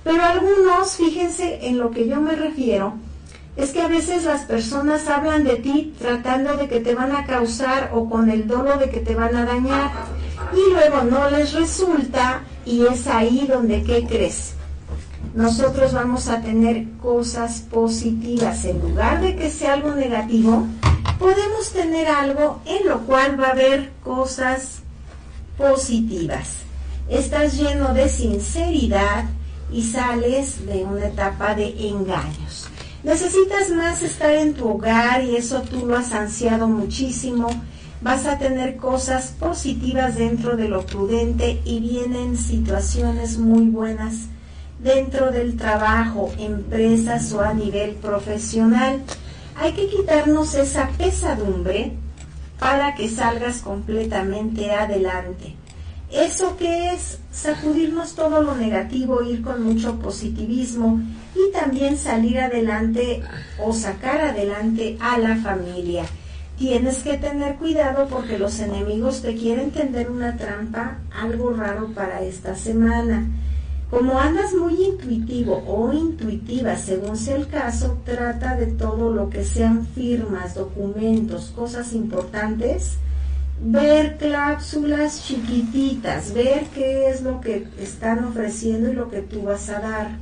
pero 0.03 0.23
algunos, 0.23 0.95
fíjense 0.95 1.67
en 1.67 1.77
lo 1.77 1.91
que 1.91 2.07
yo 2.07 2.19
me 2.19 2.35
refiero, 2.35 2.95
es 3.55 3.71
que 3.71 3.81
a 3.81 3.87
veces 3.87 4.23
las 4.23 4.45
personas 4.45 5.07
hablan 5.09 5.43
de 5.43 5.57
ti 5.57 5.93
tratando 5.99 6.55
de 6.57 6.67
que 6.67 6.79
te 6.79 6.95
van 6.95 7.15
a 7.15 7.25
causar 7.25 7.91
o 7.93 8.09
con 8.09 8.29
el 8.29 8.47
dolo 8.47 8.77
de 8.77 8.89
que 8.89 8.99
te 8.99 9.15
van 9.15 9.35
a 9.35 9.45
dañar 9.45 9.91
y 10.53 10.73
luego 10.73 11.03
no 11.03 11.29
les 11.29 11.53
resulta 11.53 12.43
y 12.67 12.85
es 12.85 13.07
ahí 13.07 13.47
donde, 13.47 13.83
¿qué 13.83 14.05
crees? 14.05 14.53
Nosotros 15.33 15.93
vamos 15.93 16.27
a 16.27 16.41
tener 16.41 16.85
cosas 17.01 17.61
positivas 17.61 18.65
en 18.65 18.81
lugar 18.81 19.21
de 19.21 19.35
que 19.35 19.49
sea 19.49 19.73
algo 19.73 19.91
negativo, 19.91 20.67
podemos 21.17 21.71
tener 21.71 22.07
algo 22.07 22.61
en 22.65 22.87
lo 22.87 22.99
cual 23.01 23.39
va 23.39 23.47
a 23.47 23.51
haber 23.51 23.91
cosas 24.03 24.79
positivas. 25.57 26.57
Estás 27.09 27.57
lleno 27.57 27.93
de 27.93 28.09
sinceridad 28.09 29.25
y 29.71 29.83
sales 29.83 30.65
de 30.65 30.83
una 30.83 31.07
etapa 31.07 31.55
de 31.55 31.89
engaños. 31.89 32.67
Necesitas 33.03 33.69
más 33.69 34.01
estar 34.01 34.31
en 34.31 34.53
tu 34.53 34.67
hogar 34.69 35.23
y 35.23 35.37
eso 35.37 35.61
tú 35.61 35.85
lo 35.85 35.95
has 35.95 36.11
ansiado 36.11 36.67
muchísimo. 36.67 37.47
Vas 38.01 38.27
a 38.27 38.37
tener 38.37 38.77
cosas 38.77 39.33
positivas 39.39 40.15
dentro 40.15 40.55
de 40.55 40.69
lo 40.69 40.85
prudente 40.85 41.61
y 41.65 41.79
vienen 41.79 42.37
situaciones 42.37 43.39
muy 43.39 43.65
buenas 43.69 44.27
dentro 44.79 45.31
del 45.31 45.57
trabajo, 45.57 46.31
empresas 46.37 47.33
o 47.33 47.41
a 47.41 47.53
nivel 47.55 47.95
profesional. 47.95 49.01
Hay 49.55 49.73
que 49.73 49.87
quitarnos 49.87 50.53
esa 50.53 50.89
pesadumbre 50.89 51.93
para 52.59 52.93
que 52.93 53.09
salgas 53.09 53.61
completamente 53.61 54.71
adelante. 54.71 55.55
¿Eso 56.11 56.55
que 56.55 56.93
es? 56.93 57.17
Sacudirnos 57.31 58.13
todo 58.13 58.43
lo 58.43 58.55
negativo, 58.55 59.23
ir 59.23 59.41
con 59.41 59.63
mucho 59.63 59.99
positivismo 59.99 61.01
y 61.35 61.51
también 61.51 61.97
salir 61.97 62.39
adelante 62.39 63.23
o 63.59 63.73
sacar 63.73 64.21
adelante 64.21 64.97
a 65.01 65.17
la 65.17 65.35
familia. 65.37 66.05
Tienes 66.57 67.03
que 67.03 67.17
tener 67.19 67.57
cuidado 67.57 68.07
porque 68.07 68.39
los 68.39 68.59
enemigos 68.59 69.21
te 69.21 69.35
quieren 69.35 69.69
tender 69.69 70.09
una 70.09 70.37
trampa, 70.37 70.97
algo 71.15 71.51
raro 71.51 71.89
para 71.93 72.23
esta 72.23 72.55
semana. 72.55 73.27
Como 73.91 74.19
andas 74.19 74.55
muy 74.55 74.73
intuitivo 74.83 75.63
o 75.67 75.93
intuitiva, 75.93 76.75
según 76.75 77.15
sea 77.15 77.35
el 77.35 77.47
caso, 77.47 77.99
trata 78.03 78.55
de 78.55 78.65
todo 78.65 79.13
lo 79.13 79.29
que 79.29 79.45
sean 79.45 79.85
firmas, 79.85 80.55
documentos, 80.55 81.53
cosas 81.55 81.93
importantes, 81.93 82.95
ver 83.61 84.17
cláusulas 84.17 85.25
chiquititas, 85.27 86.33
ver 86.33 86.65
qué 86.73 87.09
es 87.09 87.21
lo 87.21 87.39
que 87.39 87.67
están 87.79 88.25
ofreciendo 88.25 88.91
y 88.91 88.95
lo 88.95 89.11
que 89.11 89.21
tú 89.21 89.43
vas 89.43 89.69
a 89.69 89.79
dar. 89.79 90.17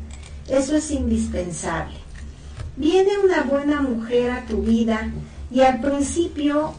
Eso 0.50 0.76
es 0.76 0.92
indispensable. 0.92 1.96
Viene 2.76 3.12
una 3.24 3.44
buena 3.44 3.82
mujer 3.82 4.32
a 4.32 4.46
tu 4.46 4.62
vida 4.62 5.12
y 5.52 5.62
al 5.62 5.80
principio 5.80 6.74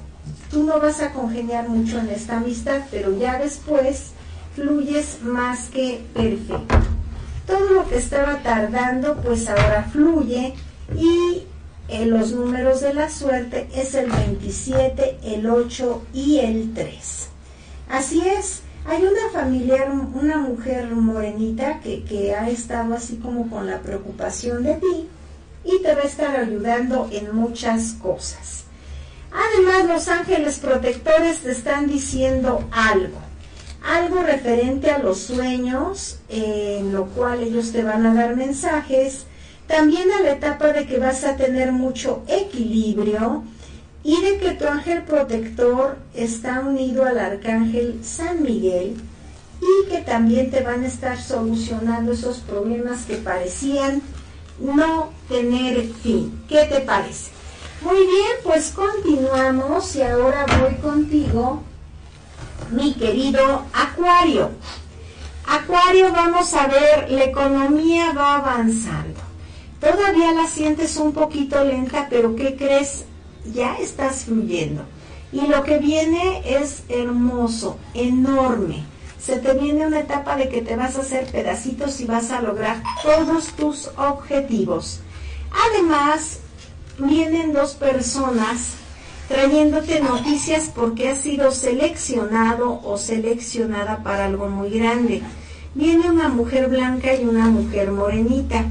tú 0.51 0.65
no 0.65 0.81
vas 0.81 1.01
a 1.01 1.13
congeniar 1.13 1.69
mucho 1.69 1.99
en 1.99 2.11
esta 2.11 2.39
amistad, 2.39 2.83
pero 2.91 3.17
ya 3.17 3.39
después 3.39 4.13
fluyes 4.55 5.19
más 5.23 5.69
que 5.69 6.05
perfecto. 6.15 6.77
Todo 7.47 7.71
lo 7.71 7.89
que 7.89 7.99
estaba 7.99 8.43
tardando, 8.43 9.17
pues 9.23 9.49
ahora 9.49 9.89
fluye 9.93 10.55
y 10.97 11.43
en 11.89 12.11
los 12.11 12.33
números 12.33 12.81
de 12.81 12.95
la 12.95 13.09
suerte 13.09 13.69
es 13.75 13.95
el 13.95 14.11
27, 14.11 15.19
el 15.23 15.49
8 15.49 16.03
y 16.13 16.39
el 16.39 16.75
3. 16.75 17.29
Así 17.89 18.21
es, 18.27 18.63
hay 18.85 19.03
una 19.03 19.31
familiar, 19.33 19.91
una 19.91 20.39
mujer 20.39 20.91
morenita 20.91 21.79
que, 21.81 22.03
que 22.03 22.35
ha 22.35 22.49
estado 22.49 22.95
así 22.95 23.17
como 23.17 23.49
con 23.49 23.69
la 23.69 23.81
preocupación 23.81 24.65
de 24.65 24.75
ti 24.75 25.09
y 25.67 25.83
te 25.83 25.95
va 25.95 26.03
a 26.03 26.07
estar 26.07 26.37
ayudando 26.37 27.09
en 27.13 27.35
muchas 27.35 27.95
cosas. 27.95 28.65
Además, 29.33 29.85
los 29.87 30.09
ángeles 30.09 30.59
protectores 30.59 31.41
te 31.41 31.51
están 31.53 31.89
diciendo 31.89 32.67
algo 32.71 33.27
algo 33.87 34.23
referente 34.23 34.91
a 34.91 34.99
los 34.99 35.19
sueños, 35.19 36.19
en 36.29 36.93
lo 36.93 37.07
cual 37.07 37.43
ellos 37.43 37.73
te 37.73 37.83
van 37.83 38.05
a 38.05 38.15
dar 38.15 38.37
mensajes, 38.37 39.27
también 39.67 40.11
a 40.13 40.23
la 40.23 40.33
etapa 40.33 40.73
de 40.73 40.87
que 40.87 40.99
vas 40.99 41.25
a 41.25 41.37
tener 41.37 41.73
mucho 41.73 42.23
equilibrio 42.29 43.45
y 44.03 44.21
de 44.23 44.39
que 44.39 44.53
tu 44.53 44.67
ángel 44.67 45.03
protector 45.03 45.99
está 46.15 46.61
unido 46.61 47.05
al 47.05 47.19
arcángel 47.19 48.01
San 48.03 48.43
Miguel 48.43 48.97
y 49.61 49.91
que 49.91 49.99
también 50.03 50.51
te 50.51 50.63
van 50.63 50.85
a 50.85 50.87
estar 50.87 51.21
solucionando 51.21 52.13
esos 52.13 52.39
problemas 52.39 53.05
que 53.05 53.17
parecían 53.17 54.03
no 54.59 55.11
tener 55.29 55.93
fin. 56.03 56.43
¿Qué 56.49 56.65
te 56.65 56.81
parece? 56.81 57.31
Muy 57.83 57.99
bien, 57.99 58.33
pues 58.43 58.71
continuamos 58.71 59.95
y 59.97 60.03
ahora 60.03 60.47
voy 60.61 60.75
contigo, 60.77 61.63
mi 62.71 62.95
querido 62.95 63.63
Acuario. 63.73 64.51
Acuario, 65.47 66.11
vamos 66.13 66.53
a 66.55 66.67
ver, 66.67 67.11
la 67.11 67.25
economía 67.25 68.13
va 68.13 68.37
avanzando. 68.37 69.21
Todavía 69.81 70.33
la 70.33 70.49
sientes 70.49 70.97
un 70.97 71.13
poquito 71.13 71.63
lenta, 71.63 72.09
pero 72.09 72.35
¿qué 72.35 72.57
crees? 72.57 73.05
Ya 73.53 73.77
estás 73.77 74.25
fluyendo. 74.25 74.83
Y 75.33 75.47
lo 75.47 75.63
que 75.63 75.79
viene 75.79 76.43
es 76.45 76.83
hermoso, 76.89 77.79
enorme. 77.95 78.85
Se 79.27 79.39
te 79.39 79.55
viene 79.55 79.85
una 79.85 79.99
etapa 79.99 80.37
de 80.37 80.49
que 80.49 80.63
te 80.63 80.77
vas 80.77 80.95
a 80.95 81.01
hacer 81.01 81.27
pedacitos 81.27 82.01
y 82.01 82.05
vas 82.05 82.31
a 82.31 82.41
lograr 82.41 82.81
todos 83.03 83.49
tus 83.57 83.91
objetivos. 83.97 85.01
Además, 85.69 86.39
vienen 86.97 87.53
dos 87.53 87.75
personas 87.75 88.75
trayéndote 89.27 90.01
noticias 90.01 90.71
porque 90.73 91.09
has 91.09 91.23
sido 91.23 91.51
seleccionado 91.51 92.81
o 92.85 92.97
seleccionada 92.99 94.05
para 94.05 94.27
algo 94.27 94.47
muy 94.47 94.71
grande. 94.71 95.23
Viene 95.75 96.09
una 96.09 96.29
mujer 96.29 96.69
blanca 96.69 97.13
y 97.13 97.25
una 97.25 97.49
mujer 97.49 97.91
morenita. 97.91 98.65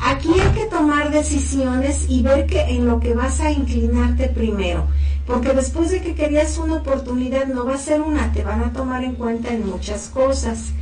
Aquí 0.00 0.30
hay 0.40 0.54
que 0.54 0.70
tomar 0.70 1.10
decisiones 1.10 2.06
y 2.08 2.22
ver 2.22 2.46
que 2.46 2.62
en 2.62 2.86
lo 2.86 2.98
que 2.98 3.12
vas 3.12 3.40
a 3.40 3.50
inclinarte 3.50 4.28
primero, 4.28 4.86
porque 5.26 5.52
después 5.52 5.90
de 5.90 6.02
que 6.02 6.14
querías 6.14 6.58
una 6.58 6.76
oportunidad 6.76 7.46
no 7.46 7.64
va 7.64 7.74
a 7.74 7.78
ser 7.78 8.00
una, 8.00 8.32
te 8.32 8.42
van 8.42 8.62
a 8.62 8.72
tomar 8.72 9.04
en 9.04 9.14
cuenta 9.14 9.52
en 9.52 9.68
muchas 9.68 10.08
cosas. 10.08 10.72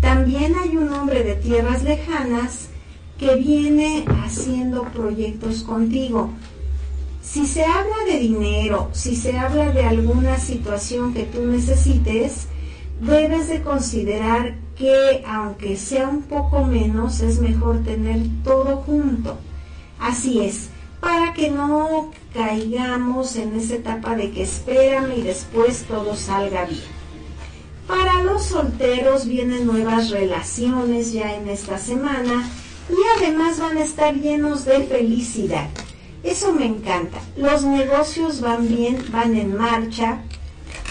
También 0.00 0.54
hay 0.56 0.76
un 0.76 0.92
hombre 0.92 1.22
de 1.22 1.34
tierras 1.34 1.82
lejanas 1.82 2.68
que 3.18 3.34
viene 3.36 4.06
haciendo 4.24 4.84
proyectos 4.84 5.62
contigo. 5.62 6.30
Si 7.22 7.46
se 7.46 7.64
habla 7.64 7.96
de 8.06 8.18
dinero, 8.18 8.88
si 8.92 9.14
se 9.14 9.38
habla 9.38 9.70
de 9.70 9.84
alguna 9.84 10.38
situación 10.38 11.12
que 11.12 11.24
tú 11.24 11.46
necesites, 11.46 12.46
debes 13.00 13.48
de 13.48 13.62
considerar 13.62 14.56
que 14.74 15.22
aunque 15.26 15.76
sea 15.76 16.08
un 16.08 16.22
poco 16.22 16.64
menos, 16.64 17.20
es 17.20 17.38
mejor 17.40 17.84
tener 17.84 18.20
todo 18.42 18.78
junto. 18.78 19.36
Así 19.98 20.40
es, 20.40 20.69
para 21.00 21.32
que 21.32 21.50
no 21.50 22.10
caigamos 22.32 23.36
en 23.36 23.56
esa 23.56 23.76
etapa 23.76 24.14
de 24.14 24.30
que 24.30 24.42
espérame 24.42 25.18
y 25.18 25.22
después 25.22 25.84
todo 25.84 26.14
salga 26.14 26.66
bien. 26.66 27.00
Para 27.86 28.22
los 28.22 28.44
solteros 28.44 29.26
vienen 29.26 29.66
nuevas 29.66 30.10
relaciones 30.10 31.12
ya 31.12 31.34
en 31.34 31.48
esta 31.48 31.78
semana 31.78 32.48
y 32.88 32.94
además 33.18 33.58
van 33.58 33.78
a 33.78 33.84
estar 33.84 34.14
llenos 34.14 34.64
de 34.64 34.84
felicidad. 34.84 35.68
Eso 36.22 36.52
me 36.52 36.66
encanta. 36.66 37.18
Los 37.36 37.64
negocios 37.64 38.40
van 38.40 38.68
bien, 38.68 39.04
van 39.10 39.34
en 39.36 39.56
marcha 39.56 40.22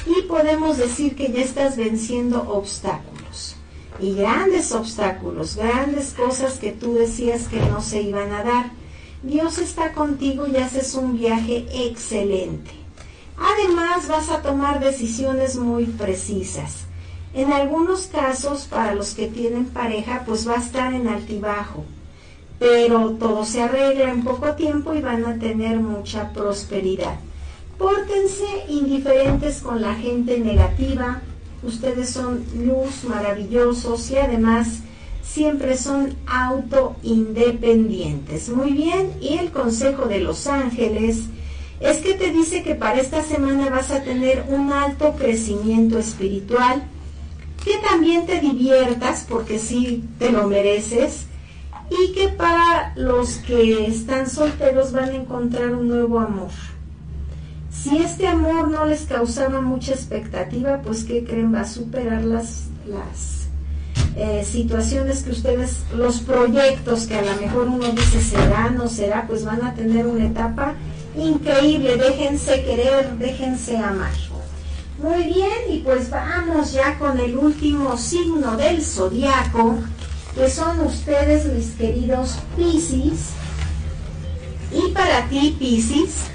y 0.05 0.23
podemos 0.23 0.77
decir 0.77 1.15
que 1.15 1.31
ya 1.31 1.41
estás 1.41 1.77
venciendo 1.77 2.41
obstáculos. 2.49 3.55
Y 3.99 4.15
grandes 4.15 4.71
obstáculos, 4.71 5.55
grandes 5.55 6.13
cosas 6.13 6.57
que 6.57 6.71
tú 6.71 6.95
decías 6.95 7.47
que 7.47 7.59
no 7.59 7.81
se 7.81 8.01
iban 8.01 8.31
a 8.31 8.43
dar. 8.43 8.78
Dios 9.21 9.57
está 9.57 9.91
contigo 9.91 10.47
y 10.47 10.55
haces 10.55 10.95
un 10.95 11.17
viaje 11.17 11.65
excelente. 11.73 12.71
Además 13.37 14.07
vas 14.07 14.29
a 14.29 14.41
tomar 14.41 14.79
decisiones 14.79 15.57
muy 15.57 15.85
precisas. 15.85 16.85
En 17.33 17.51
algunos 17.51 18.07
casos, 18.07 18.65
para 18.65 18.95
los 18.95 19.13
que 19.13 19.27
tienen 19.27 19.65
pareja, 19.65 20.23
pues 20.25 20.47
va 20.47 20.53
a 20.53 20.63
estar 20.63 20.93
en 20.93 21.09
altibajo, 21.09 21.83
pero 22.59 23.11
todo 23.11 23.43
se 23.43 23.61
arregla 23.61 24.09
en 24.09 24.23
poco 24.23 24.53
tiempo 24.53 24.93
y 24.93 25.01
van 25.01 25.25
a 25.25 25.37
tener 25.37 25.81
mucha 25.81 26.31
prosperidad. 26.31 27.19
Pórtense 27.77 28.45
indiferentes 28.69 29.59
con 29.59 29.81
la 29.81 29.95
gente 29.95 30.39
negativa, 30.39 31.21
ustedes 31.61 32.09
son 32.09 32.45
luz, 32.55 33.03
maravillosos 33.03 34.09
y 34.11 34.17
además 34.17 34.79
siempre 35.31 35.77
son 35.77 36.15
autoindependientes. 36.25 38.49
Muy 38.49 38.71
bien, 38.71 39.11
y 39.21 39.37
el 39.37 39.51
consejo 39.51 40.07
de 40.07 40.19
los 40.19 40.47
ángeles 40.47 41.25
es 41.79 41.97
que 41.97 42.15
te 42.15 42.31
dice 42.31 42.63
que 42.63 42.73
para 42.75 42.99
esta 42.99 43.23
semana 43.23 43.69
vas 43.69 43.91
a 43.91 44.03
tener 44.03 44.45
un 44.49 44.73
alto 44.73 45.15
crecimiento 45.15 45.99
espiritual, 45.99 46.83
que 47.63 47.77
también 47.89 48.25
te 48.25 48.39
diviertas 48.39 49.27
porque 49.29 49.59
sí 49.59 50.03
te 50.17 50.31
lo 50.31 50.47
mereces 50.47 51.25
y 51.89 52.13
que 52.13 52.29
para 52.29 52.93
los 52.95 53.35
que 53.37 53.85
están 53.87 54.29
solteros 54.29 54.91
van 54.91 55.09
a 55.09 55.15
encontrar 55.15 55.75
un 55.75 55.87
nuevo 55.87 56.19
amor. 56.19 56.49
Si 57.71 57.97
este 57.97 58.27
amor 58.27 58.69
no 58.69 58.85
les 58.85 59.03
causaba 59.03 59.61
mucha 59.61 59.93
expectativa, 59.93 60.81
pues 60.81 61.03
¿qué 61.03 61.23
creen? 61.23 61.53
Va 61.53 61.61
a 61.61 61.67
superar 61.67 62.23
las, 62.23 62.67
las 62.87 63.38
eh, 64.15 64.45
situaciones 64.49 65.23
que 65.23 65.31
ustedes, 65.31 65.77
los 65.95 66.19
proyectos 66.19 67.07
que 67.07 67.15
a 67.15 67.21
lo 67.21 67.35
mejor 67.41 67.67
uno 67.67 67.91
dice 67.91 68.21
será, 68.21 68.69
no 68.69 68.87
será, 68.87 69.25
pues 69.27 69.45
van 69.45 69.63
a 69.63 69.73
tener 69.73 70.05
una 70.05 70.25
etapa 70.25 70.75
increíble. 71.15 71.97
Déjense 71.97 72.63
querer, 72.63 73.17
déjense 73.17 73.77
amar. 73.77 74.11
Muy 75.01 75.23
bien, 75.23 75.71
y 75.71 75.79
pues 75.79 76.09
vamos 76.09 76.73
ya 76.73 76.97
con 76.99 77.19
el 77.19 77.37
último 77.37 77.97
signo 77.97 78.57
del 78.57 78.83
zodiaco, 78.83 79.77
que 80.35 80.49
son 80.49 80.81
ustedes, 80.81 81.45
mis 81.45 81.71
queridos 81.71 82.37
Piscis. 82.57 83.29
Y 84.71 84.91
para 84.91 85.27
ti, 85.29 85.55
Piscis, 85.57 86.25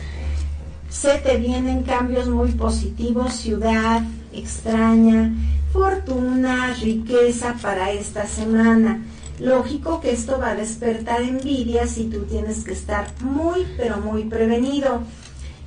se 0.88 1.18
te 1.18 1.36
vienen 1.36 1.82
cambios 1.82 2.28
muy 2.28 2.52
positivos, 2.52 3.34
ciudad 3.34 4.02
extraña, 4.32 5.32
fortuna, 5.74 6.72
riqueza 6.80 7.56
para 7.60 7.90
esta 7.90 8.28
semana. 8.28 9.02
Lógico 9.40 10.00
que 10.00 10.12
esto 10.12 10.38
va 10.38 10.50
a 10.50 10.54
despertar 10.54 11.20
envidias 11.20 11.98
y 11.98 12.04
tú 12.04 12.20
tienes 12.20 12.62
que 12.62 12.72
estar 12.72 13.08
muy, 13.20 13.66
pero 13.76 13.96
muy 13.98 14.22
prevenido. 14.22 15.02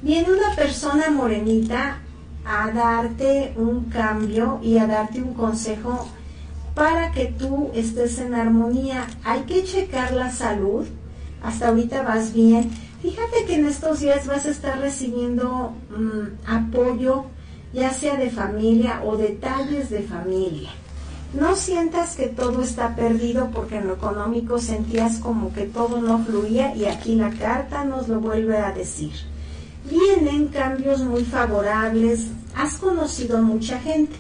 Viene 0.02 0.32
una 0.32 0.56
persona 0.56 1.10
morenita 1.10 1.98
a 2.46 2.72
darte 2.72 3.54
un 3.58 3.90
cambio 3.90 4.62
y 4.64 4.78
a 4.78 4.88
darte 4.88 5.22
un 5.22 5.34
consejo 5.34 6.08
para 6.74 7.12
que 7.12 7.26
tú 7.26 7.72
estés 7.74 8.18
en 8.20 8.34
armonía. 8.34 9.08
Hay 9.26 9.42
que 9.42 9.66
checar 9.66 10.14
la 10.14 10.32
salud. 10.32 10.88
Hasta 11.44 11.68
ahorita 11.68 12.04
vas 12.04 12.34
bien. 12.34 12.72
Fíjate 13.02 13.44
que 13.46 13.56
en 13.56 13.66
estos 13.66 14.00
días 14.00 14.26
vas 14.26 14.46
a 14.46 14.52
estar 14.52 14.80
recibiendo 14.80 15.74
mm, 15.90 16.50
apoyo, 16.50 17.26
ya 17.78 17.94
sea 17.94 18.18
de 18.18 18.30
familia 18.30 19.02
o 19.06 19.16
detalles 19.16 19.90
de 19.90 20.02
familia. 20.02 20.72
No 21.34 21.56
sientas 21.56 22.18
que 22.18 22.28
todo 22.28 22.62
está 22.62 22.94
perdido 22.94 23.52
porque 23.54 23.78
en 23.78 23.88
lo 23.88 23.94
económico 23.94 24.60
sentías 24.60 25.20
como 25.20 25.54
que 25.54 25.64
todo 25.64 26.02
no 26.02 26.20
fluía 26.26 26.76
y 26.76 26.86
aquí 26.86 27.16
la 27.16 27.30
carta 27.30 27.86
nos 27.86 28.10
lo 28.10 28.20
vuelve 28.20 28.58
a 28.58 28.74
decir 28.74 29.14
vienen 29.90 30.48
cambios 30.48 31.02
muy 31.02 31.24
favorables, 31.24 32.28
has 32.56 32.76
conocido 32.76 33.42
mucha 33.42 33.80
gente. 33.80 34.16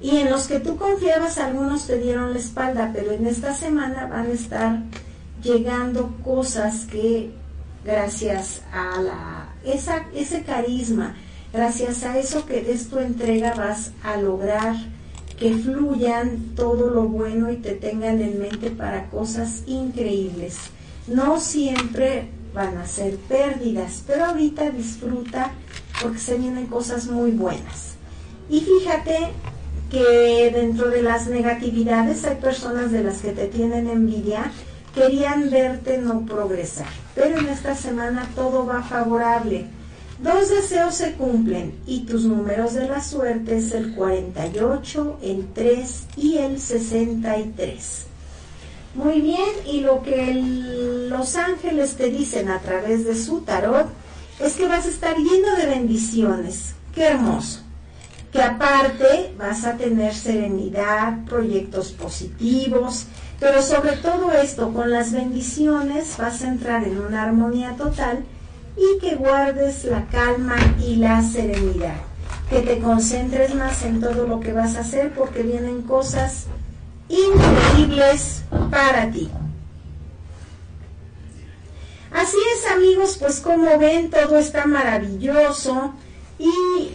Y 0.00 0.16
en 0.16 0.30
los 0.30 0.46
que 0.46 0.60
tú 0.60 0.76
confiabas, 0.76 1.38
algunos 1.38 1.86
te 1.86 1.98
dieron 1.98 2.32
la 2.32 2.38
espalda, 2.38 2.90
pero 2.92 3.12
en 3.12 3.26
esta 3.26 3.54
semana 3.54 4.06
van 4.06 4.26
a 4.26 4.34
estar 4.34 4.82
llegando 5.42 6.14
cosas 6.22 6.84
que 6.84 7.32
gracias 7.84 8.62
a 8.72 9.48
esa, 9.64 10.04
ese 10.14 10.42
carisma, 10.42 11.14
gracias 11.56 12.04
a 12.04 12.18
eso 12.18 12.44
que 12.44 12.60
des 12.60 12.90
tu 12.90 12.98
entrega 12.98 13.54
vas 13.54 13.92
a 14.04 14.18
lograr 14.18 14.76
que 15.38 15.54
fluyan 15.54 16.54
todo 16.54 16.90
lo 16.90 17.04
bueno 17.04 17.50
y 17.50 17.56
te 17.56 17.72
tengan 17.72 18.20
en 18.20 18.38
mente 18.38 18.70
para 18.70 19.08
cosas 19.08 19.62
increíbles. 19.66 20.58
No 21.06 21.40
siempre 21.40 22.28
van 22.52 22.76
a 22.76 22.86
ser 22.86 23.16
pérdidas, 23.16 24.02
pero 24.06 24.26
ahorita 24.26 24.70
disfruta 24.70 25.52
porque 26.02 26.18
se 26.18 26.36
vienen 26.36 26.66
cosas 26.66 27.06
muy 27.06 27.30
buenas. 27.30 27.94
Y 28.50 28.60
fíjate 28.60 29.32
que 29.90 30.50
dentro 30.54 30.90
de 30.90 31.02
las 31.02 31.26
negatividades 31.26 32.24
hay 32.24 32.36
personas 32.36 32.92
de 32.92 33.02
las 33.02 33.22
que 33.22 33.32
te 33.32 33.46
tienen 33.46 33.88
envidia, 33.88 34.50
querían 34.94 35.50
verte 35.50 35.98
no 35.98 36.26
progresar, 36.26 36.88
pero 37.14 37.38
en 37.38 37.48
esta 37.48 37.74
semana 37.74 38.28
todo 38.34 38.66
va 38.66 38.82
favorable. 38.82 39.66
Dos 40.18 40.48
deseos 40.48 40.94
se 40.94 41.12
cumplen 41.12 41.78
y 41.86 42.00
tus 42.00 42.24
números 42.24 42.72
de 42.72 42.88
la 42.88 43.02
suerte 43.02 43.58
es 43.58 43.72
el 43.72 43.94
48, 43.94 45.18
el 45.22 45.46
3 45.52 46.06
y 46.16 46.38
el 46.38 46.58
63. 46.58 48.06
Muy 48.94 49.20
bien, 49.20 49.50
y 49.66 49.80
lo 49.80 50.02
que 50.02 50.32
los 51.10 51.36
ángeles 51.36 51.96
te 51.96 52.08
dicen 52.08 52.48
a 52.48 52.60
través 52.60 53.04
de 53.04 53.14
su 53.14 53.42
tarot 53.42 53.88
es 54.40 54.54
que 54.54 54.66
vas 54.66 54.86
a 54.86 54.88
estar 54.88 55.16
lleno 55.18 55.54
de 55.58 55.66
bendiciones. 55.66 56.74
Qué 56.94 57.04
hermoso. 57.04 57.60
que 58.32 58.42
aparte 58.42 59.34
vas 59.38 59.64
a 59.64 59.76
tener 59.76 60.14
serenidad, 60.14 61.24
proyectos 61.24 61.92
positivos, 61.92 63.06
pero 63.40 63.62
sobre 63.62 63.92
todo 63.96 64.32
esto, 64.32 64.72
con 64.74 64.90
las 64.90 65.12
bendiciones 65.12 66.16
vas 66.18 66.42
a 66.42 66.48
entrar 66.48 66.84
en 66.84 66.98
una 66.98 67.22
armonía 67.22 67.76
total 67.76 68.24
y 68.76 68.98
que 69.00 69.16
guardes 69.16 69.84
la 69.84 70.06
calma 70.06 70.56
y 70.78 70.96
la 70.96 71.22
serenidad, 71.22 71.96
que 72.50 72.60
te 72.60 72.78
concentres 72.78 73.54
más 73.54 73.82
en 73.84 74.00
todo 74.00 74.26
lo 74.26 74.40
que 74.40 74.52
vas 74.52 74.76
a 74.76 74.80
hacer 74.80 75.12
porque 75.14 75.42
vienen 75.42 75.82
cosas 75.82 76.46
increíbles 77.08 78.42
para 78.70 79.10
ti. 79.10 79.30
Así 82.12 82.36
es 82.54 82.70
amigos, 82.70 83.18
pues 83.18 83.40
como 83.40 83.78
ven 83.78 84.10
todo 84.10 84.38
está 84.38 84.66
maravilloso 84.66 85.94
y 86.38 86.50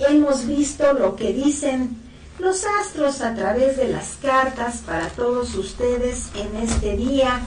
hemos 0.08 0.48
visto 0.48 0.93
lo 0.93 1.16
que 1.16 1.34
dicen 1.34 2.01
los 2.40 2.66
astros 2.82 3.22
a 3.22 3.35
través 3.35 3.77
de 3.77 3.88
las 3.88 4.18
cartas 4.22 4.77
para 4.85 5.08
todos 5.10 5.53
ustedes 5.56 6.30
en 6.35 6.56
este 6.64 6.98
día. 6.98 7.42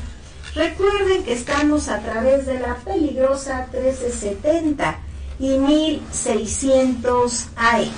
Recuerden 0.55 1.25
que 1.25 1.33
estamos 1.33 1.89
a 1.89 1.99
través 1.99 2.47
de 2.47 2.61
la 2.61 2.77
peligrosa 2.77 3.67
1370 3.73 4.99
y 5.41 5.59
1600 5.59 7.47
AE. 7.57 7.91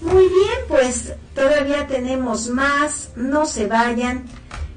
Muy 0.00 0.24
bien, 0.24 0.58
pues 0.66 1.12
todavía 1.34 1.86
tenemos 1.86 2.48
más, 2.48 3.10
no 3.14 3.46
se 3.46 3.68
vayan. 3.68 4.24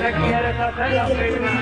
Te 0.00 0.12
quieres 0.12 0.60
hacer 0.60 0.90
la 0.92 1.06
firma, 1.06 1.54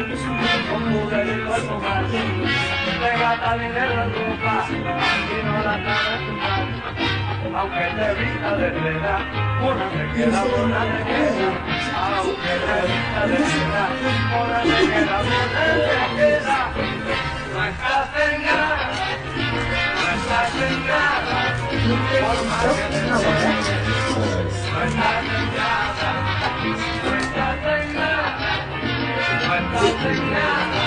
con 0.70 0.82
poder 0.92 1.26
y 1.26 1.40
cuerpo 1.46 1.74
más, 1.78 2.10
te 2.10 3.10
gasta 3.18 3.50
dinero 3.56 4.02
en 4.02 4.10
ropa 4.14 4.66
y 4.68 5.46
no 5.46 5.56
la 5.62 5.74
sabes. 5.84 7.11
Aunque 7.54 7.80
te 7.80 8.14
vista 8.14 8.56
de 8.56 8.68
seda, 8.72 9.16
una 9.60 9.86
te 9.90 10.04
queda, 10.14 10.40
una 10.42 10.80
te 10.84 11.04
queda. 11.04 11.48
Aunque 12.16 12.54
te 12.64 12.76
vista 12.88 13.22
de 13.26 13.36
seda, 13.36 13.84
una 14.40 14.58
te 14.62 14.78
queda, 14.88 15.16
una 15.20 15.42
te 15.52 15.66
queda. 16.16 16.58
No 17.52 17.60
estás 17.66 18.08
en 18.16 18.42
nada, 18.42 18.86
no 20.00 20.06
estás 20.14 20.54
en 20.62 20.76
nada. 20.86 21.38
Por 22.22 22.38
más 22.48 22.64
que 22.72 22.86
te 22.88 23.00
no 23.02 23.16
estás 24.84 25.02
en 25.02 25.48
nada, 25.56 26.10
no 27.04 27.12
estás 27.18 27.66
en 27.66 27.88
nada. 27.92 28.50
No 29.42 29.54
estás 29.54 30.04
en 30.06 30.20
nada, 30.32 30.82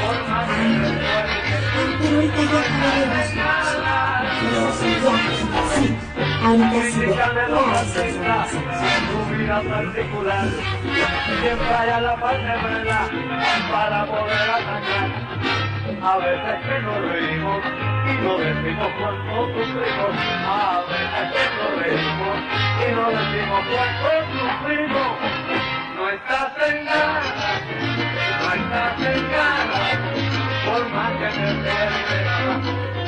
por 0.00 0.18
más 0.28 0.48
que 0.48 0.54
te 0.58 1.18
ahorita 6.48 6.82
sí. 6.90 8.08
Tu 9.08 9.18
vida 9.36 9.60
particular, 9.62 10.48
siempre 11.40 11.74
haya 11.74 12.00
la 12.00 12.16
parte 12.16 12.46
verdad 12.46 13.08
para 13.70 14.06
poder 14.06 14.50
atacar. 14.50 15.08
A 16.00 16.16
veces 16.18 16.56
que 16.64 16.78
nos 16.80 16.98
reímos 17.10 17.60
y 18.06 18.12
no 18.22 18.38
decimos 18.38 18.88
cuánto 19.00 19.48
sufrimos. 19.58 20.12
A 20.46 20.84
veces 20.88 21.26
que 21.34 21.44
nos 21.56 21.70
reímos 21.82 22.38
y 22.80 22.88
no 22.94 23.04
decimos 23.18 23.60
cuánto 23.72 24.10
sufrimos. 24.32 25.10
No 25.96 26.04
estás 26.10 26.52
en 26.68 26.84
nada, 26.84 27.22
no 28.40 28.48
estás 28.54 29.00
en 29.00 29.22
nada, 29.32 29.80
por 30.64 30.82
más 30.90 31.12
que 31.12 31.28
te 31.36 31.44
esfuerces. 31.48 32.24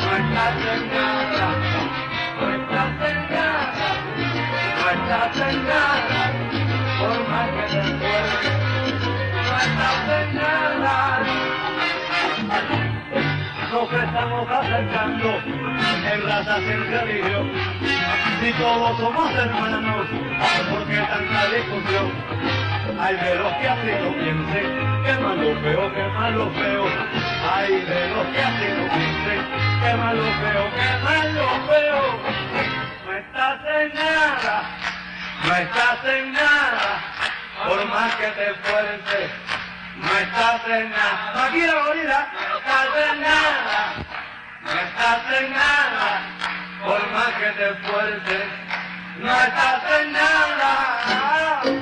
No 0.00 0.10
estás 0.16 0.56
en 0.74 0.82
nada, 0.92 1.29
no 5.10 5.16
en 5.44 5.66
nada, 5.66 6.30
por 7.00 7.28
más 7.28 7.48
que 7.50 7.62
te 7.66 7.80
esfuerces. 7.80 8.58
No 9.76 10.14
en 10.14 10.34
nada. 10.36 11.20
Nos 13.72 13.92
estamos 13.92 14.50
acercando 14.50 15.28
en 16.12 16.22
raza 16.26 16.56
sin 16.58 16.90
religión. 16.92 17.50
Si 18.40 18.52
todos 18.52 18.98
somos 18.98 19.34
hermanos, 19.34 20.06
¿por 20.70 20.86
qué 20.86 20.96
tanta 20.96 21.46
discusión? 21.56 22.10
Hay 23.00 23.16
de 23.16 23.34
los 23.34 23.52
que 23.54 23.68
así 23.68 23.90
lo 24.02 24.12
piensen, 24.14 24.66
que 25.04 25.14
más 25.22 25.36
lo 25.36 25.60
feo, 25.60 25.94
que 25.94 26.02
más 26.08 26.32
lo 26.34 26.50
feo. 26.50 26.84
Hay 27.52 27.72
de 27.72 28.08
los 28.10 28.26
que 28.26 28.42
así 28.42 28.66
lo 28.78 28.88
piensen, 28.94 29.40
que 29.82 29.94
más 29.96 30.14
lo 30.14 30.22
feo, 30.22 30.64
que 30.76 31.04
más 31.04 31.24
lo 31.34 31.48
feo. 31.66 32.00
No 33.06 33.12
estás 33.16 33.60
en 33.80 33.94
nada, 33.94 34.79
no 35.50 35.56
estás 35.56 36.04
en 36.04 36.32
nada, 36.32 37.00
por 37.66 37.84
más 37.86 38.14
que 38.14 38.26
te 38.28 38.50
esfuerces. 38.52 39.30
No 39.96 40.18
estás 40.18 40.60
en 40.68 40.90
nada, 40.90 41.44
aquí 41.44 41.60
la 41.62 41.74
gorila, 41.74 42.28
no 42.32 42.58
estás 42.58 43.10
en 43.10 43.20
nada, 43.20 43.92
no 44.62 44.70
estás 44.70 45.40
en 45.40 45.52
nada, 45.52 46.22
por 46.84 47.10
más 47.10 47.32
que 47.34 47.50
te 47.58 47.70
esfuerces. 47.70 48.44
No 49.18 49.32
estás 49.32 50.00
en 50.00 50.12
nada. 50.12 51.79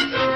Thank 0.00 0.14
you. 0.14 0.29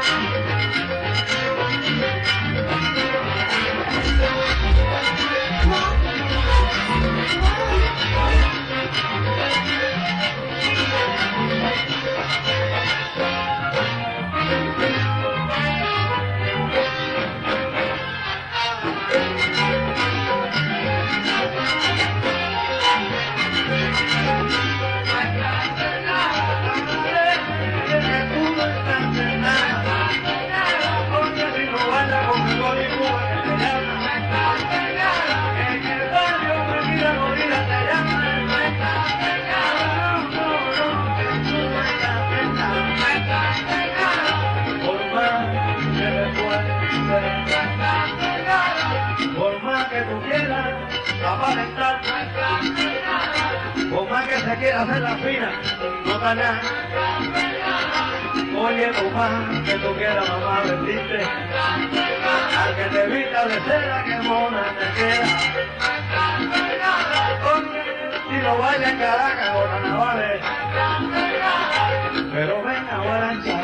Quiere 54.65 54.79
hacer 54.79 55.01
la 55.03 55.17
fina, 55.17 55.53
no 56.07 56.19
nada. 56.19 56.63
Oye, 58.57 58.91
mamá, 58.93 59.63
que 59.67 59.75
tú 59.75 59.95
quieras, 59.95 60.27
mamá, 60.27 60.63
bendite. 60.65 61.21
Al 62.59 62.75
que 62.77 62.85
te 62.85 63.07
vista 63.09 63.45
de 63.45 63.61
cera, 63.61 64.05
que 64.05 64.17
mona 64.23 64.63
te 64.79 64.87
queda. 64.97 65.27
Oye, 67.53 67.83
si 68.31 68.37
lo 68.43 68.59
baila 68.59 68.91
en 68.91 68.99
Caracas 68.99 69.51
o 69.55 69.65
carnavales. 69.65 70.41
Pero 72.33 72.63
venga, 72.63 72.99
guarancha, 73.05 73.61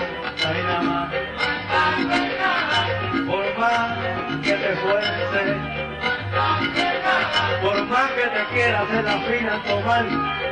ahí 0.49 0.63
nada 0.65 0.83
más. 0.83 1.09
Por 3.27 3.59
más 3.59 3.99
que 4.43 4.53
te 4.53 4.77
fuerces, 4.77 5.57
por 7.63 7.87
más 7.87 8.11
que 8.11 8.23
te 8.23 8.45
quiera 8.53 8.81
hacer 8.83 9.05
la 9.05 9.19
fina 9.21 9.63
tomar. 9.67 10.50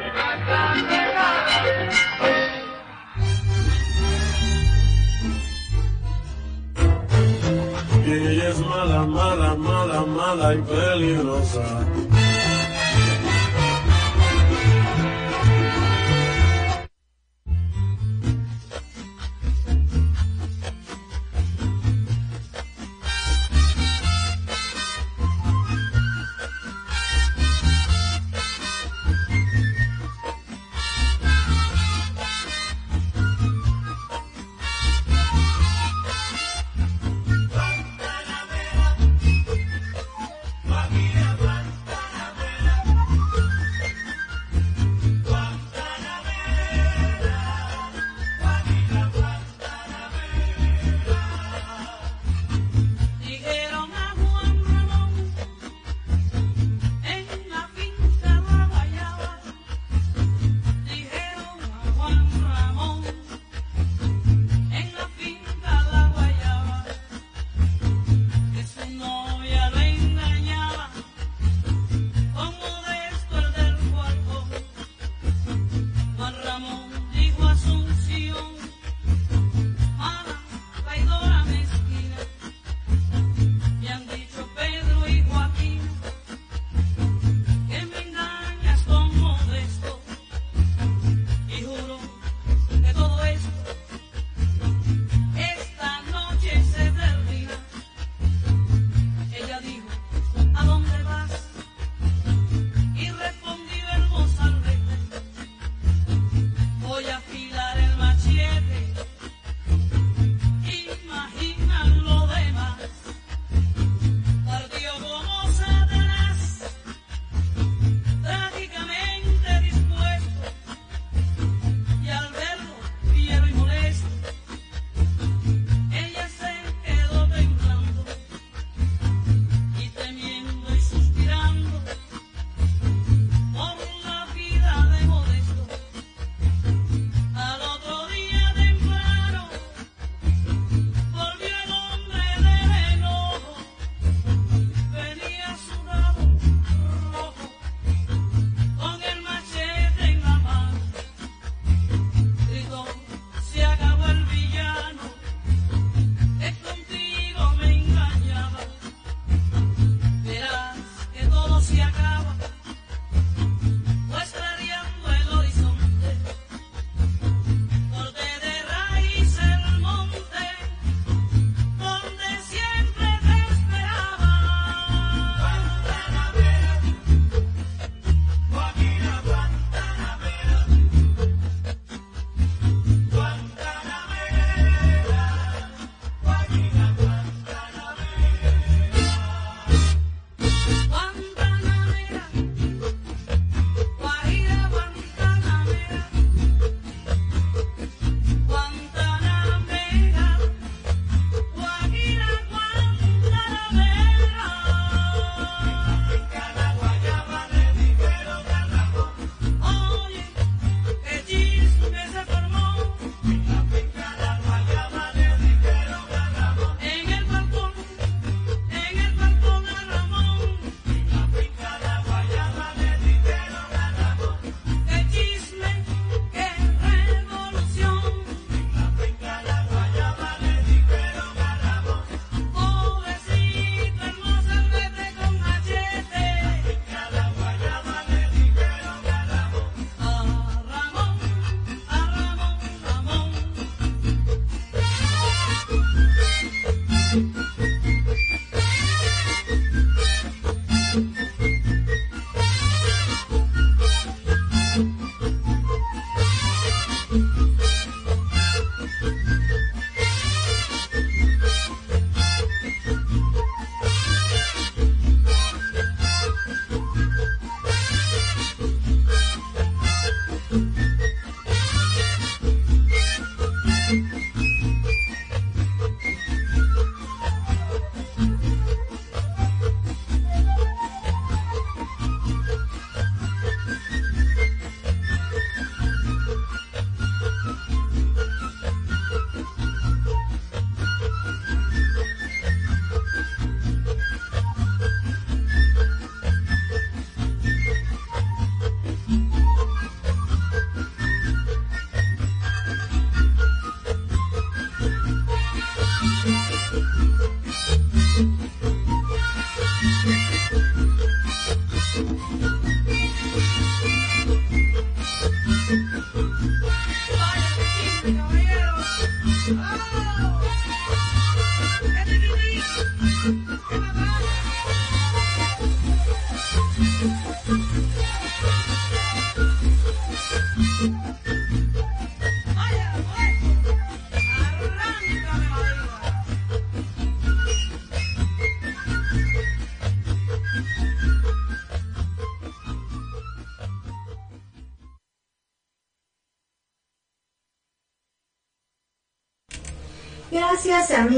Ella 8.10 8.48
es 8.48 8.58
mala, 8.60 9.04
mala, 9.04 9.54
mala, 9.54 10.06
mala 10.06 10.54
y 10.54 10.62
peligrosa. 10.62 11.86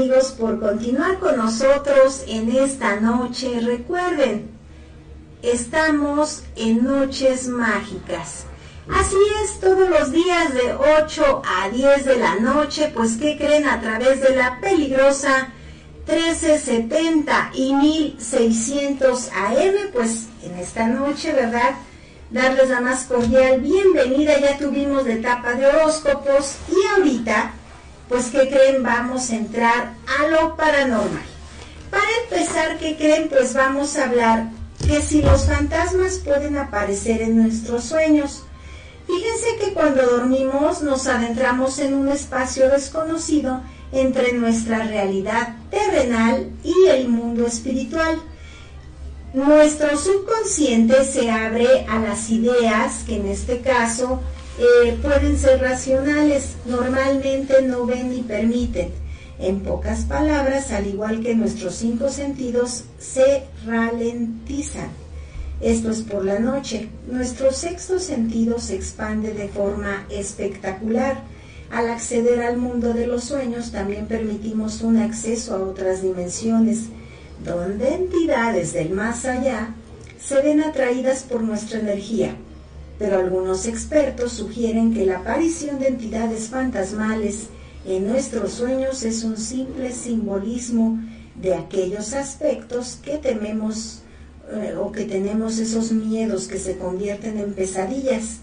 Amigos 0.01 0.31
por 0.31 0.59
continuar 0.59 1.19
con 1.19 1.37
nosotros 1.37 2.23
en 2.25 2.51
esta 2.57 2.95
noche. 2.95 3.59
Recuerden, 3.61 4.49
estamos 5.43 6.41
en 6.55 6.83
Noches 6.83 7.47
Mágicas. 7.47 8.45
Así 8.89 9.15
es, 9.43 9.59
todos 9.59 9.87
los 9.87 10.11
días 10.11 10.55
de 10.55 10.73
8 11.03 11.43
a 11.45 11.69
10 11.69 12.05
de 12.05 12.17
la 12.17 12.35
noche, 12.37 12.91
pues 12.95 13.17
¿qué 13.17 13.37
creen? 13.37 13.67
A 13.67 13.79
través 13.79 14.21
de 14.21 14.35
la 14.35 14.59
peligrosa 14.59 15.49
1370 16.07 17.51
y 17.53 17.75
1600 17.75 19.29
AM, 19.35 19.91
pues 19.93 20.29
en 20.41 20.57
esta 20.57 20.87
noche, 20.87 21.31
¿verdad? 21.31 21.75
Darles 22.31 22.69
la 22.69 22.81
más 22.81 23.03
cordial 23.03 23.61
bienvenida, 23.61 24.39
ya 24.39 24.57
tuvimos 24.57 25.05
la 25.05 25.13
etapa 25.13 25.53
de 25.53 25.67
horóscopos 25.67 26.55
y 26.71 26.87
ahorita 26.97 27.53
pues 28.11 28.25
¿qué 28.25 28.49
creen? 28.49 28.83
Vamos 28.83 29.29
a 29.29 29.37
entrar 29.37 29.93
a 30.19 30.27
lo 30.27 30.57
paranormal. 30.57 31.23
Para 31.89 32.03
empezar, 32.23 32.77
¿qué 32.77 32.97
creen? 32.97 33.29
Pues 33.29 33.53
vamos 33.53 33.97
a 33.97 34.09
hablar 34.09 34.49
que 34.85 35.01
si 35.01 35.21
los 35.21 35.45
fantasmas 35.45 36.17
pueden 36.17 36.57
aparecer 36.57 37.21
en 37.21 37.41
nuestros 37.41 37.85
sueños. 37.85 38.43
Fíjense 39.07 39.57
que 39.59 39.73
cuando 39.73 40.03
dormimos 40.03 40.81
nos 40.83 41.07
adentramos 41.07 41.79
en 41.79 41.93
un 41.93 42.09
espacio 42.09 42.69
desconocido 42.69 43.61
entre 43.93 44.33
nuestra 44.33 44.83
realidad 44.83 45.55
terrenal 45.69 46.49
y 46.65 46.87
el 46.89 47.07
mundo 47.07 47.47
espiritual. 47.47 48.21
Nuestro 49.33 49.97
subconsciente 49.97 51.05
se 51.05 51.31
abre 51.31 51.85
a 51.89 51.99
las 51.99 52.29
ideas, 52.29 53.03
que 53.05 53.15
en 53.15 53.27
este 53.27 53.61
caso 53.61 54.19
eh, 54.61 54.97
pueden 55.01 55.39
ser 55.39 55.59
racionales, 55.59 56.55
normalmente 56.67 57.63
no 57.63 57.87
ven 57.87 58.11
ni 58.11 58.21
permiten. 58.21 58.89
En 59.39 59.61
pocas 59.61 60.05
palabras, 60.05 60.71
al 60.71 60.85
igual 60.85 61.21
que 61.21 61.33
nuestros 61.33 61.73
cinco 61.73 62.09
sentidos, 62.09 62.83
se 62.99 63.45
ralentizan. 63.65 64.89
Esto 65.61 65.89
es 65.89 66.03
por 66.03 66.23
la 66.23 66.37
noche. 66.37 66.89
Nuestro 67.09 67.51
sexto 67.51 67.97
sentido 67.97 68.59
se 68.59 68.75
expande 68.75 69.33
de 69.33 69.47
forma 69.47 70.05
espectacular. 70.11 71.23
Al 71.71 71.89
acceder 71.89 72.43
al 72.43 72.57
mundo 72.57 72.93
de 72.93 73.07
los 73.07 73.23
sueños 73.23 73.71
también 73.71 74.05
permitimos 74.05 74.81
un 74.81 74.97
acceso 74.97 75.55
a 75.55 75.63
otras 75.63 76.03
dimensiones, 76.03 76.83
donde 77.43 77.95
entidades 77.95 78.73
del 78.73 78.91
más 78.91 79.25
allá 79.25 79.73
se 80.23 80.39
ven 80.41 80.61
atraídas 80.61 81.23
por 81.23 81.41
nuestra 81.41 81.79
energía 81.79 82.35
pero 83.01 83.17
algunos 83.17 83.65
expertos 83.65 84.33
sugieren 84.33 84.93
que 84.93 85.07
la 85.07 85.17
aparición 85.17 85.79
de 85.79 85.87
entidades 85.87 86.49
fantasmales 86.49 87.47
en 87.83 88.07
nuestros 88.07 88.51
sueños 88.51 89.01
es 89.01 89.23
un 89.23 89.37
simple 89.37 89.91
simbolismo 89.91 90.99
de 91.33 91.55
aquellos 91.55 92.13
aspectos 92.13 92.99
que 93.01 93.17
tememos 93.17 94.03
eh, 94.53 94.75
o 94.79 94.91
que 94.91 95.05
tenemos 95.05 95.57
esos 95.57 95.91
miedos 95.91 96.47
que 96.47 96.59
se 96.59 96.77
convierten 96.77 97.39
en 97.39 97.53
pesadillas. 97.53 98.41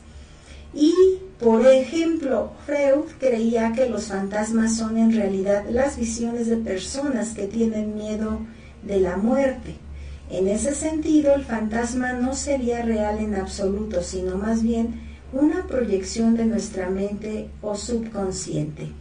Y, 0.74 0.92
por 1.38 1.64
ejemplo, 1.64 2.50
Freud 2.66 3.12
creía 3.20 3.72
que 3.76 3.88
los 3.88 4.06
fantasmas 4.06 4.76
son 4.76 4.98
en 4.98 5.12
realidad 5.12 5.66
las 5.70 5.96
visiones 5.96 6.48
de 6.48 6.56
personas 6.56 7.28
que 7.28 7.46
tienen 7.46 7.94
miedo 7.94 8.40
de 8.82 8.98
la 8.98 9.18
muerte 9.18 9.76
en 10.30 10.48
ese 10.48 10.74
sentido, 10.74 11.34
el 11.34 11.44
fantasma 11.44 12.12
no 12.12 12.34
sería 12.34 12.82
real 12.82 13.18
en 13.18 13.34
absoluto, 13.34 14.02
sino 14.02 14.36
más 14.36 14.62
bien 14.62 15.00
una 15.32 15.66
proyección 15.66 16.36
de 16.36 16.44
nuestra 16.44 16.90
mente 16.90 17.48
o 17.62 17.74
subconsciente. 17.74 18.92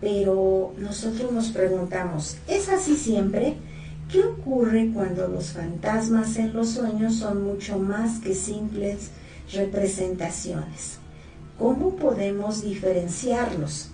Pero 0.00 0.74
nosotros 0.78 1.30
nos 1.30 1.50
preguntamos, 1.50 2.36
¿es 2.48 2.68
así 2.68 2.96
siempre? 2.96 3.54
¿Qué 4.10 4.20
ocurre 4.20 4.90
cuando 4.92 5.28
los 5.28 5.52
fantasmas 5.52 6.36
en 6.36 6.52
los 6.52 6.70
sueños 6.70 7.16
son 7.16 7.44
mucho 7.44 7.78
más 7.78 8.20
que 8.20 8.34
simples 8.34 9.10
representaciones? 9.52 10.98
¿Cómo 11.58 11.96
podemos 11.96 12.62
diferenciarlos? 12.62 13.90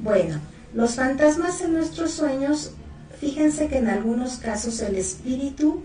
Bueno, 0.00 0.40
los 0.74 0.94
fantasmas 0.94 1.60
en 1.60 1.74
nuestros 1.74 2.12
sueños, 2.12 2.72
fíjense 3.20 3.68
que 3.68 3.78
en 3.78 3.88
algunos 3.88 4.36
casos 4.36 4.80
el 4.80 4.96
espíritu 4.96 5.82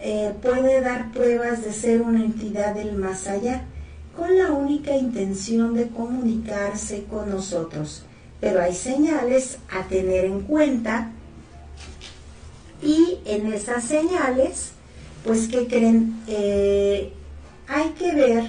eh, 0.00 0.32
puede 0.40 0.80
dar 0.80 1.10
pruebas 1.12 1.64
de 1.64 1.72
ser 1.72 2.02
una 2.02 2.24
entidad 2.24 2.74
del 2.74 2.92
más 2.92 3.26
allá, 3.26 3.64
con 4.16 4.36
la 4.36 4.52
única 4.52 4.96
intención 4.96 5.74
de 5.74 5.88
comunicarse 5.88 7.04
con 7.04 7.30
nosotros. 7.30 8.04
Pero 8.40 8.60
hay 8.60 8.74
señales 8.74 9.58
a 9.70 9.84
tener 9.88 10.24
en 10.24 10.40
cuenta 10.42 11.12
y 12.82 13.18
en 13.24 13.52
esas 13.52 13.84
señales, 13.84 14.70
pues 15.24 15.48
que 15.48 15.66
creen, 15.66 16.20
eh, 16.26 17.12
hay 17.66 17.90
que 17.90 18.14
ver 18.14 18.44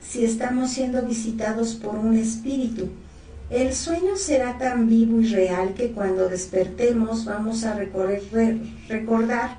si 0.00 0.24
estamos 0.24 0.70
siendo 0.70 1.02
visitados 1.02 1.74
por 1.74 1.96
un 1.96 2.16
espíritu. 2.16 2.88
El 3.50 3.74
sueño 3.74 4.16
será 4.16 4.58
tan 4.58 4.88
vivo 4.88 5.20
y 5.20 5.26
real 5.26 5.74
que 5.74 5.90
cuando 5.90 6.28
despertemos 6.28 7.24
vamos 7.24 7.64
a 7.64 7.74
recorrer, 7.74 8.60
recordar 8.88 9.56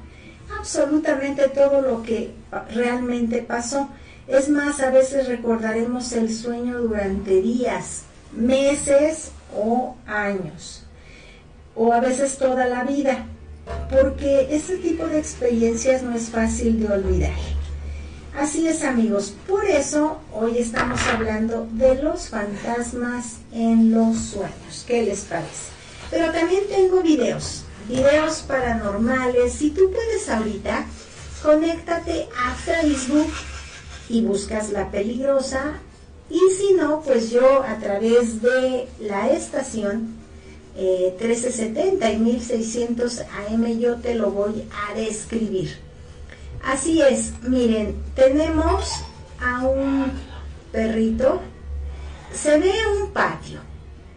absolutamente 0.62 1.50
todo 1.50 1.82
lo 1.82 2.04
que 2.04 2.32
realmente 2.74 3.42
pasó. 3.42 3.90
Es 4.28 4.48
más, 4.48 4.80
a 4.80 4.92
veces 4.92 5.28
recordaremos 5.28 6.12
el 6.14 6.34
sueño 6.34 6.80
durante 6.80 7.42
días, 7.42 8.04
meses 8.32 9.32
o 9.56 9.96
años, 10.06 10.86
o 11.76 11.92
a 11.92 12.00
veces 12.00 12.38
toda 12.38 12.68
la 12.68 12.84
vida, 12.84 13.26
porque 13.90 14.48
ese 14.52 14.78
tipo 14.78 15.08
de 15.08 15.18
experiencias 15.18 16.04
no 16.04 16.16
es 16.16 16.30
fácil 16.30 16.80
de 16.80 16.94
olvidar. 16.94 17.34
Así 18.38 18.68
es 18.68 18.84
amigos, 18.84 19.34
por 19.48 19.66
eso 19.66 20.20
hoy 20.32 20.60
estamos 20.60 21.02
hablando 21.08 21.68
de 21.74 21.96
los 22.02 22.30
fantasmas 22.30 23.38
en 23.52 23.92
los 23.92 24.16
sueños. 24.18 24.86
¿Qué 24.88 25.02
les 25.02 25.22
parece? 25.22 25.72
Pero 26.12 26.32
también 26.32 26.64
tengo 26.70 27.02
videos 27.02 27.66
videos 27.88 28.42
paranormales. 28.42 29.54
Si 29.54 29.72
tú 29.72 29.92
puedes 29.92 30.30
ahorita, 30.30 30.86
conéctate 31.44 32.28
a 32.38 32.54
Facebook 32.54 33.32
y 34.10 34.22
buscas 34.22 34.72
La 34.72 34.92
Peligrosa. 34.92 35.80
Y 36.30 36.40
si 36.58 36.74
no, 36.74 37.02
pues 37.02 37.30
yo 37.32 37.64
a 37.64 37.78
través 37.78 38.42
de 38.42 38.88
la 39.00 39.30
estación 39.30 40.22
1370 40.76 42.10
eh, 42.10 42.14
y 42.14 42.18
1600 42.18 43.22
AM 43.48 43.80
yo 43.80 43.96
te 43.98 44.16
lo 44.16 44.32
voy 44.32 44.64
a 44.72 44.94
describir. 44.94 45.78
Así 46.64 47.02
es, 47.02 47.34
miren, 47.42 47.96
tenemos 48.16 48.90
a 49.40 49.66
un 49.66 50.12
perrito, 50.72 51.42
se 52.32 52.60
ve 52.60 52.72
un 53.02 53.12
patio, 53.12 53.60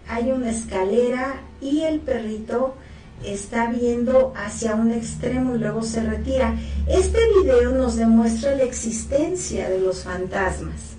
hay 0.07 0.31
una 0.31 0.51
escalera 0.51 1.43
y 1.61 1.81
el 1.81 2.01
perrito 2.01 2.75
está 3.25 3.71
viendo 3.71 4.33
hacia 4.37 4.75
un 4.75 4.93
extremo 4.93 5.55
y 5.55 5.59
luego 5.59 5.83
se 5.83 6.03
retira. 6.03 6.55
Este 6.87 7.19
video 7.41 7.71
nos 7.73 7.97
demuestra 7.97 8.55
la 8.55 8.65
existencia 8.65 9.69
de 9.69 9.81
los 9.81 10.03
fantasmas. 10.03 10.95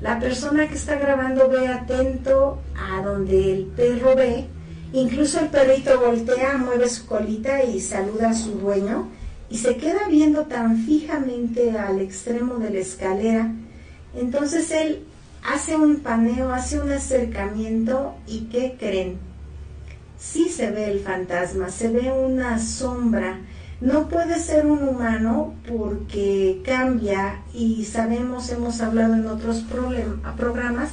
La 0.00 0.20
persona 0.20 0.68
que 0.68 0.74
está 0.74 0.96
grabando 0.96 1.48
ve 1.48 1.68
atento 1.68 2.60
a 2.76 3.02
donde 3.02 3.52
el 3.52 3.64
perro 3.66 4.14
ve, 4.14 4.46
incluso 4.92 5.40
el 5.40 5.48
perrito 5.48 6.00
voltea, 6.00 6.56
mueve 6.56 6.88
su 6.88 7.06
colita 7.06 7.64
y 7.64 7.80
saluda 7.80 8.30
a 8.30 8.34
su 8.34 8.52
dueño 8.52 9.08
y 9.50 9.58
se 9.58 9.76
queda 9.76 10.08
viendo 10.08 10.44
tan 10.44 10.84
fijamente 10.84 11.76
al 11.76 12.00
extremo 12.00 12.58
de 12.58 12.70
la 12.70 12.78
escalera. 12.78 13.52
Entonces 14.14 14.70
él 14.70 15.04
hace 15.42 15.76
un 15.76 15.96
paneo, 15.96 16.52
hace 16.52 16.80
un 16.80 16.92
acercamiento 16.92 18.14
y 18.26 18.42
¿qué 18.52 18.76
creen? 18.78 19.27
Sí 20.18 20.48
se 20.48 20.70
ve 20.70 20.90
el 20.90 21.00
fantasma, 21.00 21.70
se 21.70 21.88
ve 21.88 22.12
una 22.12 22.58
sombra. 22.58 23.40
No 23.80 24.08
puede 24.08 24.40
ser 24.40 24.66
un 24.66 24.82
humano 24.82 25.54
porque 25.66 26.60
cambia 26.64 27.42
y 27.54 27.84
sabemos, 27.84 28.50
hemos 28.50 28.80
hablado 28.80 29.14
en 29.14 29.26
otros 29.26 29.64
programas 30.36 30.90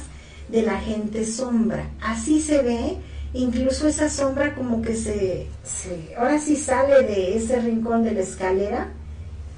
de 0.48 0.62
la 0.62 0.78
gente 0.78 1.26
sombra. 1.26 1.90
Así 2.00 2.40
se 2.40 2.62
ve, 2.62 2.96
incluso 3.34 3.88
esa 3.88 4.08
sombra 4.08 4.54
como 4.54 4.82
que 4.82 4.94
se, 4.94 5.48
se, 5.64 6.14
ahora 6.16 6.38
sí 6.38 6.54
sale 6.54 7.02
de 7.02 7.36
ese 7.36 7.60
rincón 7.60 8.04
de 8.04 8.12
la 8.12 8.20
escalera 8.20 8.88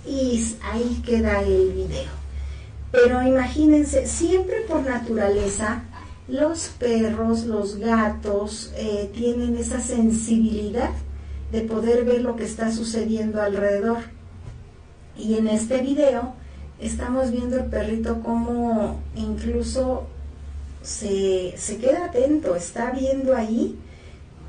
y 0.06 0.42
ahí 0.62 1.02
queda 1.04 1.42
el 1.42 1.72
video. 1.72 2.18
Pero 2.90 3.22
imagínense, 3.22 4.06
siempre 4.06 4.62
por 4.62 4.80
naturaleza, 4.80 5.82
los 6.28 6.68
perros, 6.78 7.46
los 7.46 7.76
gatos 7.76 8.72
eh, 8.76 9.10
tienen 9.14 9.56
esa 9.56 9.80
sensibilidad 9.80 10.90
de 11.50 11.62
poder 11.62 12.04
ver 12.04 12.20
lo 12.20 12.36
que 12.36 12.44
está 12.44 12.70
sucediendo 12.70 13.40
alrededor. 13.40 13.98
Y 15.16 15.34
en 15.34 15.48
este 15.48 15.80
video 15.80 16.34
estamos 16.78 17.30
viendo 17.30 17.56
el 17.56 17.64
perrito 17.64 18.22
como 18.22 19.00
incluso 19.16 20.06
se, 20.82 21.54
se 21.56 21.78
queda 21.78 22.06
atento, 22.06 22.54
está 22.54 22.90
viendo 22.90 23.34
ahí, 23.34 23.78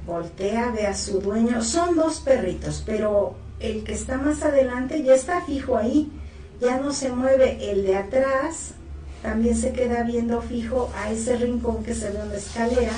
voltea, 0.05 0.71
ve 0.71 0.85
a 0.85 0.93
su 0.93 1.21
dueño. 1.21 1.63
Son 1.63 1.95
dos 1.95 2.19
perritos, 2.19 2.83
pero 2.85 3.35
el 3.61 3.85
que 3.85 3.93
está 3.93 4.17
más 4.17 4.43
adelante 4.43 5.01
ya 5.01 5.15
está 5.15 5.41
fijo 5.41 5.77
ahí, 5.77 6.11
ya 6.59 6.77
no 6.77 6.91
se 6.91 7.09
mueve. 7.09 7.71
El 7.71 7.83
de 7.83 7.95
atrás 7.95 8.73
también 9.21 9.55
se 9.55 9.73
queda 9.73 10.03
viendo 10.03 10.41
fijo 10.41 10.91
a 10.95 11.11
ese 11.11 11.37
rincón 11.37 11.83
que 11.83 11.93
se 11.93 12.09
ve 12.09 12.19
en 12.19 12.29
la 12.29 12.37
escalera. 12.37 12.93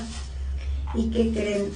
¿Y 0.93 1.09
que? 1.09 1.69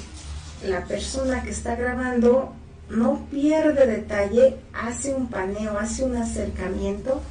La 0.67 0.85
persona 0.85 1.43
que 1.43 1.51
está 1.51 1.75
grabando 1.75 2.53
no 2.89 3.27
pierde 3.31 3.85
detalle, 3.87 4.57
hace 4.73 5.13
un 5.13 5.27
paneo, 5.27 5.77
hace 5.77 6.03
un 6.03 6.15
acercamiento 6.15 7.21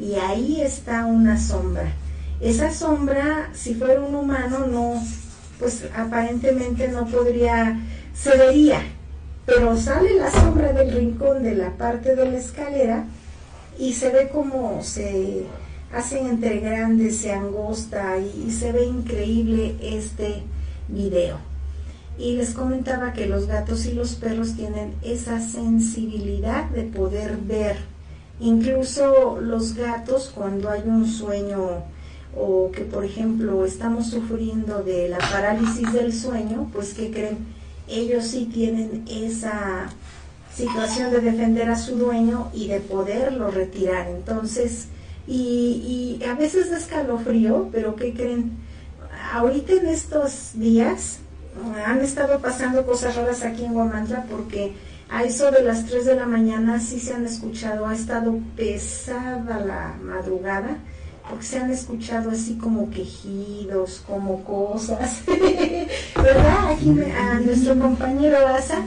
y 0.00 0.14
ahí 0.14 0.60
está 0.60 1.06
una 1.06 1.38
sombra. 1.38 1.92
Esa 2.40 2.72
sombra, 2.72 3.50
si 3.54 3.74
fuera 3.74 4.00
un 4.00 4.14
humano, 4.14 4.66
no, 4.66 5.02
pues 5.58 5.84
aparentemente 5.96 6.88
no 6.88 7.06
podría, 7.06 7.80
se 8.14 8.36
vería, 8.36 8.82
pero 9.46 9.76
sale 9.76 10.14
la 10.14 10.30
sombra 10.30 10.72
del 10.72 10.92
rincón 10.92 11.42
de 11.42 11.54
la 11.54 11.70
parte 11.70 12.16
de 12.16 12.30
la 12.30 12.38
escalera 12.38 13.04
y 13.78 13.92
se 13.92 14.10
ve 14.10 14.28
como 14.28 14.82
se 14.82 15.46
hacen 15.92 16.26
entre 16.26 16.60
grandes, 16.60 17.18
se 17.18 17.32
angosta 17.32 18.18
y, 18.18 18.50
se 18.50 18.72
ve 18.72 18.86
increíble 18.86 19.76
este 19.80 20.42
video. 20.88 21.36
Y 22.18 22.36
les 22.36 22.54
comentaba 22.54 23.12
que 23.12 23.26
los 23.26 23.46
gatos 23.46 23.86
y 23.86 23.92
los 23.92 24.14
perros 24.14 24.54
tienen 24.54 24.94
esa 25.02 25.40
sensibilidad 25.40 26.68
de 26.70 26.84
poder 26.84 27.36
ver. 27.36 27.76
Incluso 28.40 29.38
los 29.40 29.74
gatos 29.74 30.30
cuando 30.34 30.70
hay 30.70 30.82
un 30.84 31.06
sueño 31.06 31.84
o 32.34 32.70
que 32.72 32.82
por 32.82 33.04
ejemplo 33.04 33.64
estamos 33.64 34.08
sufriendo 34.08 34.82
de 34.82 35.08
la 35.08 35.18
parálisis 35.18 35.92
del 35.92 36.14
sueño, 36.14 36.70
pues 36.72 36.94
que 36.94 37.10
creen, 37.10 37.38
ellos 37.88 38.26
sí 38.26 38.48
tienen 38.52 39.04
esa 39.08 39.90
situación 40.54 41.10
de 41.10 41.20
defender 41.20 41.68
a 41.70 41.76
su 41.76 41.96
dueño 41.96 42.50
y 42.54 42.68
de 42.68 42.80
poderlo 42.80 43.50
retirar. 43.50 44.08
Entonces, 44.08 44.88
y, 45.26 46.18
y 46.20 46.24
a 46.24 46.34
veces 46.34 46.70
de 46.70 46.76
escalofrío, 46.76 47.68
pero 47.72 47.96
¿qué 47.96 48.12
creen? 48.12 48.52
Ahorita 49.32 49.72
en 49.74 49.86
estos 49.86 50.50
días 50.54 51.18
han 51.86 52.00
estado 52.00 52.40
pasando 52.40 52.84
cosas 52.86 53.16
raras 53.16 53.42
aquí 53.42 53.64
en 53.64 53.74
Guamantla 53.74 54.24
porque 54.30 54.72
a 55.10 55.24
eso 55.24 55.50
de 55.50 55.62
las 55.62 55.86
3 55.86 56.06
de 56.06 56.14
la 56.16 56.26
mañana 56.26 56.80
sí 56.80 56.98
se 56.98 57.12
han 57.12 57.26
escuchado, 57.26 57.86
ha 57.86 57.94
estado 57.94 58.38
pesada 58.56 59.60
la 59.60 59.94
madrugada 60.02 60.78
porque 61.28 61.44
se 61.44 61.58
han 61.58 61.70
escuchado 61.70 62.30
así 62.30 62.56
como 62.56 62.90
quejidos, 62.90 64.02
como 64.06 64.42
cosas, 64.44 65.22
¿verdad? 66.16 66.72
Aquí 66.72 66.90
a 67.16 67.34
nuestro 67.40 67.78
compañero 67.78 68.38
Asa, 68.48 68.82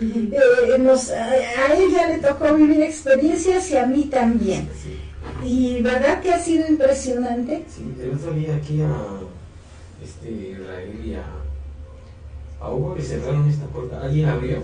eh, 0.00 0.78
nos, 0.78 1.10
a, 1.10 1.24
a 1.24 1.74
él 1.74 1.90
ya 1.92 2.06
le 2.08 2.18
tocó 2.18 2.54
vivir 2.54 2.82
experiencias 2.82 3.70
y 3.70 3.76
a 3.76 3.86
mí 3.86 4.04
también. 4.04 4.68
Y 5.44 5.80
verdad 5.82 6.20
que 6.20 6.32
ha 6.32 6.38
sido 6.38 6.66
impresionante. 6.68 7.64
Sí, 7.68 7.94
yo 7.98 8.18
salí 8.18 8.46
aquí 8.46 8.80
a 8.82 8.90
este, 10.02 10.30
Israel 10.30 11.00
y 11.04 11.14
a, 11.14 11.24
a 12.60 12.70
Hugo 12.72 12.94
que 12.94 13.02
cerraron 13.02 13.48
esta 13.48 13.66
puerta. 13.66 14.00
Alguien 14.02 14.28
abrió. 14.28 14.58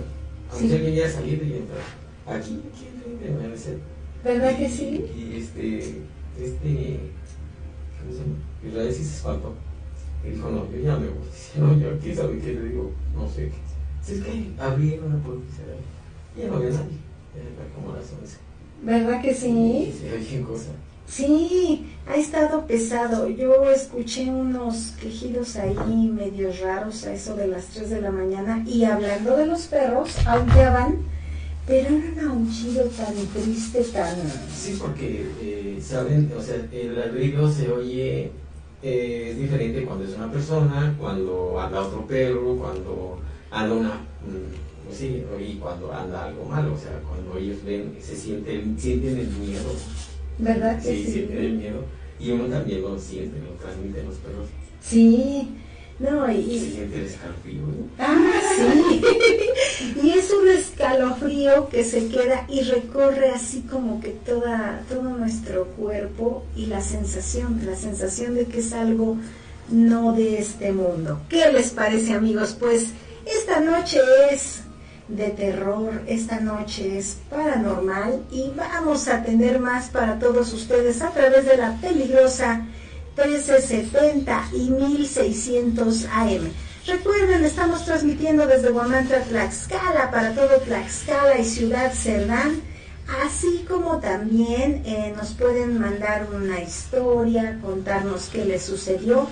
A 0.52 0.60
mí 0.60 0.68
Sí. 0.68 0.74
alguien 0.74 0.94
ya 0.94 1.10
salido 1.10 1.44
y 1.44 1.52
entrar. 1.54 1.80
Aquí, 2.26 2.60
aquí 2.72 2.86
enfrente 2.94 3.30
me 3.30 3.40
parece. 3.48 3.78
¿Verdad 4.24 4.56
que 4.56 4.68
sí? 4.68 5.04
Y 5.16 5.36
este, 5.40 5.78
este, 6.40 7.00
¿cómo 7.98 8.12
se 8.12 8.18
llama? 8.18 8.36
Israel 8.66 8.92
sí 8.94 9.04
se 9.04 9.16
espantó. 9.16 9.54
Y 10.24 10.30
dijo, 10.30 10.50
no, 10.50 10.70
yo 10.72 10.78
ya 10.78 10.96
me 10.96 11.06
voy. 11.08 11.18
Dice, 11.32 11.58
no, 11.60 11.78
yo 11.78 11.94
aquí 11.94 12.14
sabe 12.14 12.38
qué 12.38 12.52
le 12.54 12.62
digo, 12.68 12.92
no 13.14 13.28
sé 13.28 13.48
qué. 13.48 13.54
Si 14.02 14.12
es 14.14 14.24
que 14.24 14.50
abrieron 14.58 15.10
la 15.12 15.18
puerta 15.24 15.42
y 15.48 15.56
cerraron. 15.56 15.82
Y 16.36 16.40
ya 16.40 16.48
no 16.48 16.56
había 16.56 16.70
nadie. 16.70 16.98
Era 17.36 17.74
como 17.74 17.94
las 17.94 18.04
11. 18.12 18.36
¿Verdad 18.82 19.20
que 19.22 19.34
sí? 19.34 19.92
Cosas. 20.46 20.68
Sí, 21.08 21.86
ha 22.06 22.16
estado 22.16 22.66
pesado. 22.66 23.28
Yo 23.28 23.70
escuché 23.70 24.28
unos 24.28 24.92
quejidos 25.00 25.56
ahí 25.56 26.10
medio 26.12 26.50
raros 26.62 27.04
a 27.04 27.14
eso 27.14 27.36
de 27.36 27.46
las 27.46 27.66
3 27.66 27.90
de 27.90 28.00
la 28.00 28.10
mañana 28.10 28.64
y 28.66 28.84
hablando 28.84 29.36
de 29.36 29.46
los 29.46 29.62
perros, 29.66 30.10
aullaban, 30.26 30.98
pero 31.66 31.88
era 31.88 31.96
un 31.96 32.28
aullido 32.28 32.84
tan 32.84 33.14
triste, 33.34 33.82
tan... 33.92 34.16
Sí, 34.54 34.76
porque, 34.80 35.26
eh, 35.40 35.78
¿saben? 35.80 36.30
O 36.36 36.42
sea, 36.42 36.56
el 36.72 36.96
ladrido 36.96 37.50
se 37.50 37.70
oye, 37.70 38.30
eh, 38.82 39.28
es 39.30 39.38
diferente 39.38 39.84
cuando 39.84 40.04
es 40.04 40.16
una 40.16 40.30
persona, 40.30 40.94
cuando 40.98 41.60
anda 41.60 41.80
otro 41.80 42.06
perro, 42.06 42.56
cuando 42.56 43.20
anda 43.50 43.74
una... 43.74 43.94
mm, 43.94 44.65
sí, 44.92 45.24
y 45.40 45.54
cuando 45.54 45.92
anda 45.92 46.26
algo 46.26 46.44
malo, 46.44 46.74
o 46.74 46.78
sea, 46.78 46.92
cuando 47.08 47.36
ellos 47.38 47.58
ven, 47.64 47.96
se 48.00 48.16
sienten, 48.16 48.76
sienten 48.78 49.18
el 49.18 49.28
miedo. 49.28 49.72
¿Verdad 50.38 50.80
que 50.82 50.88
Sí, 50.96 51.04
sí? 51.04 51.12
sienten 51.12 51.38
el 51.38 51.52
miedo. 51.54 51.84
Y 52.18 52.30
uno 52.30 52.46
también 52.46 52.82
lo 52.82 52.98
siente, 52.98 53.38
lo 53.40 53.50
transmiten 53.62 54.06
los 54.06 54.14
perros. 54.16 54.48
Sí, 54.82 55.50
no, 55.98 56.26
Se 56.26 56.34
y... 56.34 56.58
siente 56.72 56.96
el 56.98 57.06
escalofrío. 57.06 57.60
¿no? 57.62 57.88
Ah, 57.98 58.40
sí. 58.56 59.02
y 60.02 60.10
es 60.10 60.30
un 60.30 60.48
escalofrío 60.48 61.68
que 61.68 61.84
se 61.84 62.08
queda 62.08 62.46
y 62.48 62.62
recorre 62.62 63.30
así 63.30 63.62
como 63.62 64.00
que 64.00 64.10
toda, 64.10 64.82
todo 64.88 65.02
nuestro 65.02 65.66
cuerpo 65.68 66.44
y 66.54 66.66
la 66.66 66.80
sensación, 66.80 67.60
la 67.64 67.76
sensación 67.76 68.34
de 68.34 68.44
que 68.46 68.58
es 68.60 68.72
algo 68.72 69.16
no 69.70 70.12
de 70.12 70.38
este 70.38 70.72
mundo. 70.72 71.20
¿Qué 71.28 71.50
les 71.52 71.70
parece 71.70 72.12
amigos? 72.14 72.56
Pues 72.58 72.90
esta 73.26 73.60
noche 73.60 73.98
es 74.30 74.60
de 75.08 75.28
terror, 75.30 76.02
esta 76.06 76.40
noche 76.40 76.98
es 76.98 77.18
paranormal 77.30 78.24
y 78.30 78.50
vamos 78.56 79.06
a 79.08 79.22
tener 79.22 79.60
más 79.60 79.88
para 79.88 80.18
todos 80.18 80.52
ustedes 80.52 81.00
a 81.02 81.10
través 81.10 81.46
de 81.46 81.56
la 81.56 81.76
peligrosa 81.80 82.66
1370 83.16 84.48
y 84.52 84.70
1600 84.70 86.06
AM. 86.06 86.50
Recuerden, 86.86 87.44
estamos 87.44 87.84
transmitiendo 87.84 88.46
desde 88.46 88.70
Guamantla, 88.70 89.20
Tlaxcala, 89.22 90.10
para 90.10 90.34
todo 90.34 90.58
Tlaxcala 90.58 91.38
y 91.38 91.44
Ciudad 91.44 91.92
Cerdán, 91.92 92.60
así 93.24 93.64
como 93.68 93.98
también 93.98 94.82
eh, 94.84 95.12
nos 95.16 95.32
pueden 95.34 95.80
mandar 95.80 96.28
una 96.32 96.60
historia, 96.60 97.58
contarnos 97.62 98.28
qué 98.28 98.44
les 98.44 98.64
sucedió. 98.64 99.28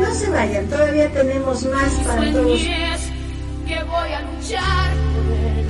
No 0.00 0.14
se 0.14 0.30
vayan, 0.30 0.66
todavía 0.68 1.12
tenemos 1.12 1.62
más 1.64 1.92
para 2.06 2.32
todos. 2.32 2.58
que 3.66 3.82
voy 3.84 4.12
a 4.12 4.22
luchar 4.22 4.94
por 5.14 5.36
él. 5.36 5.62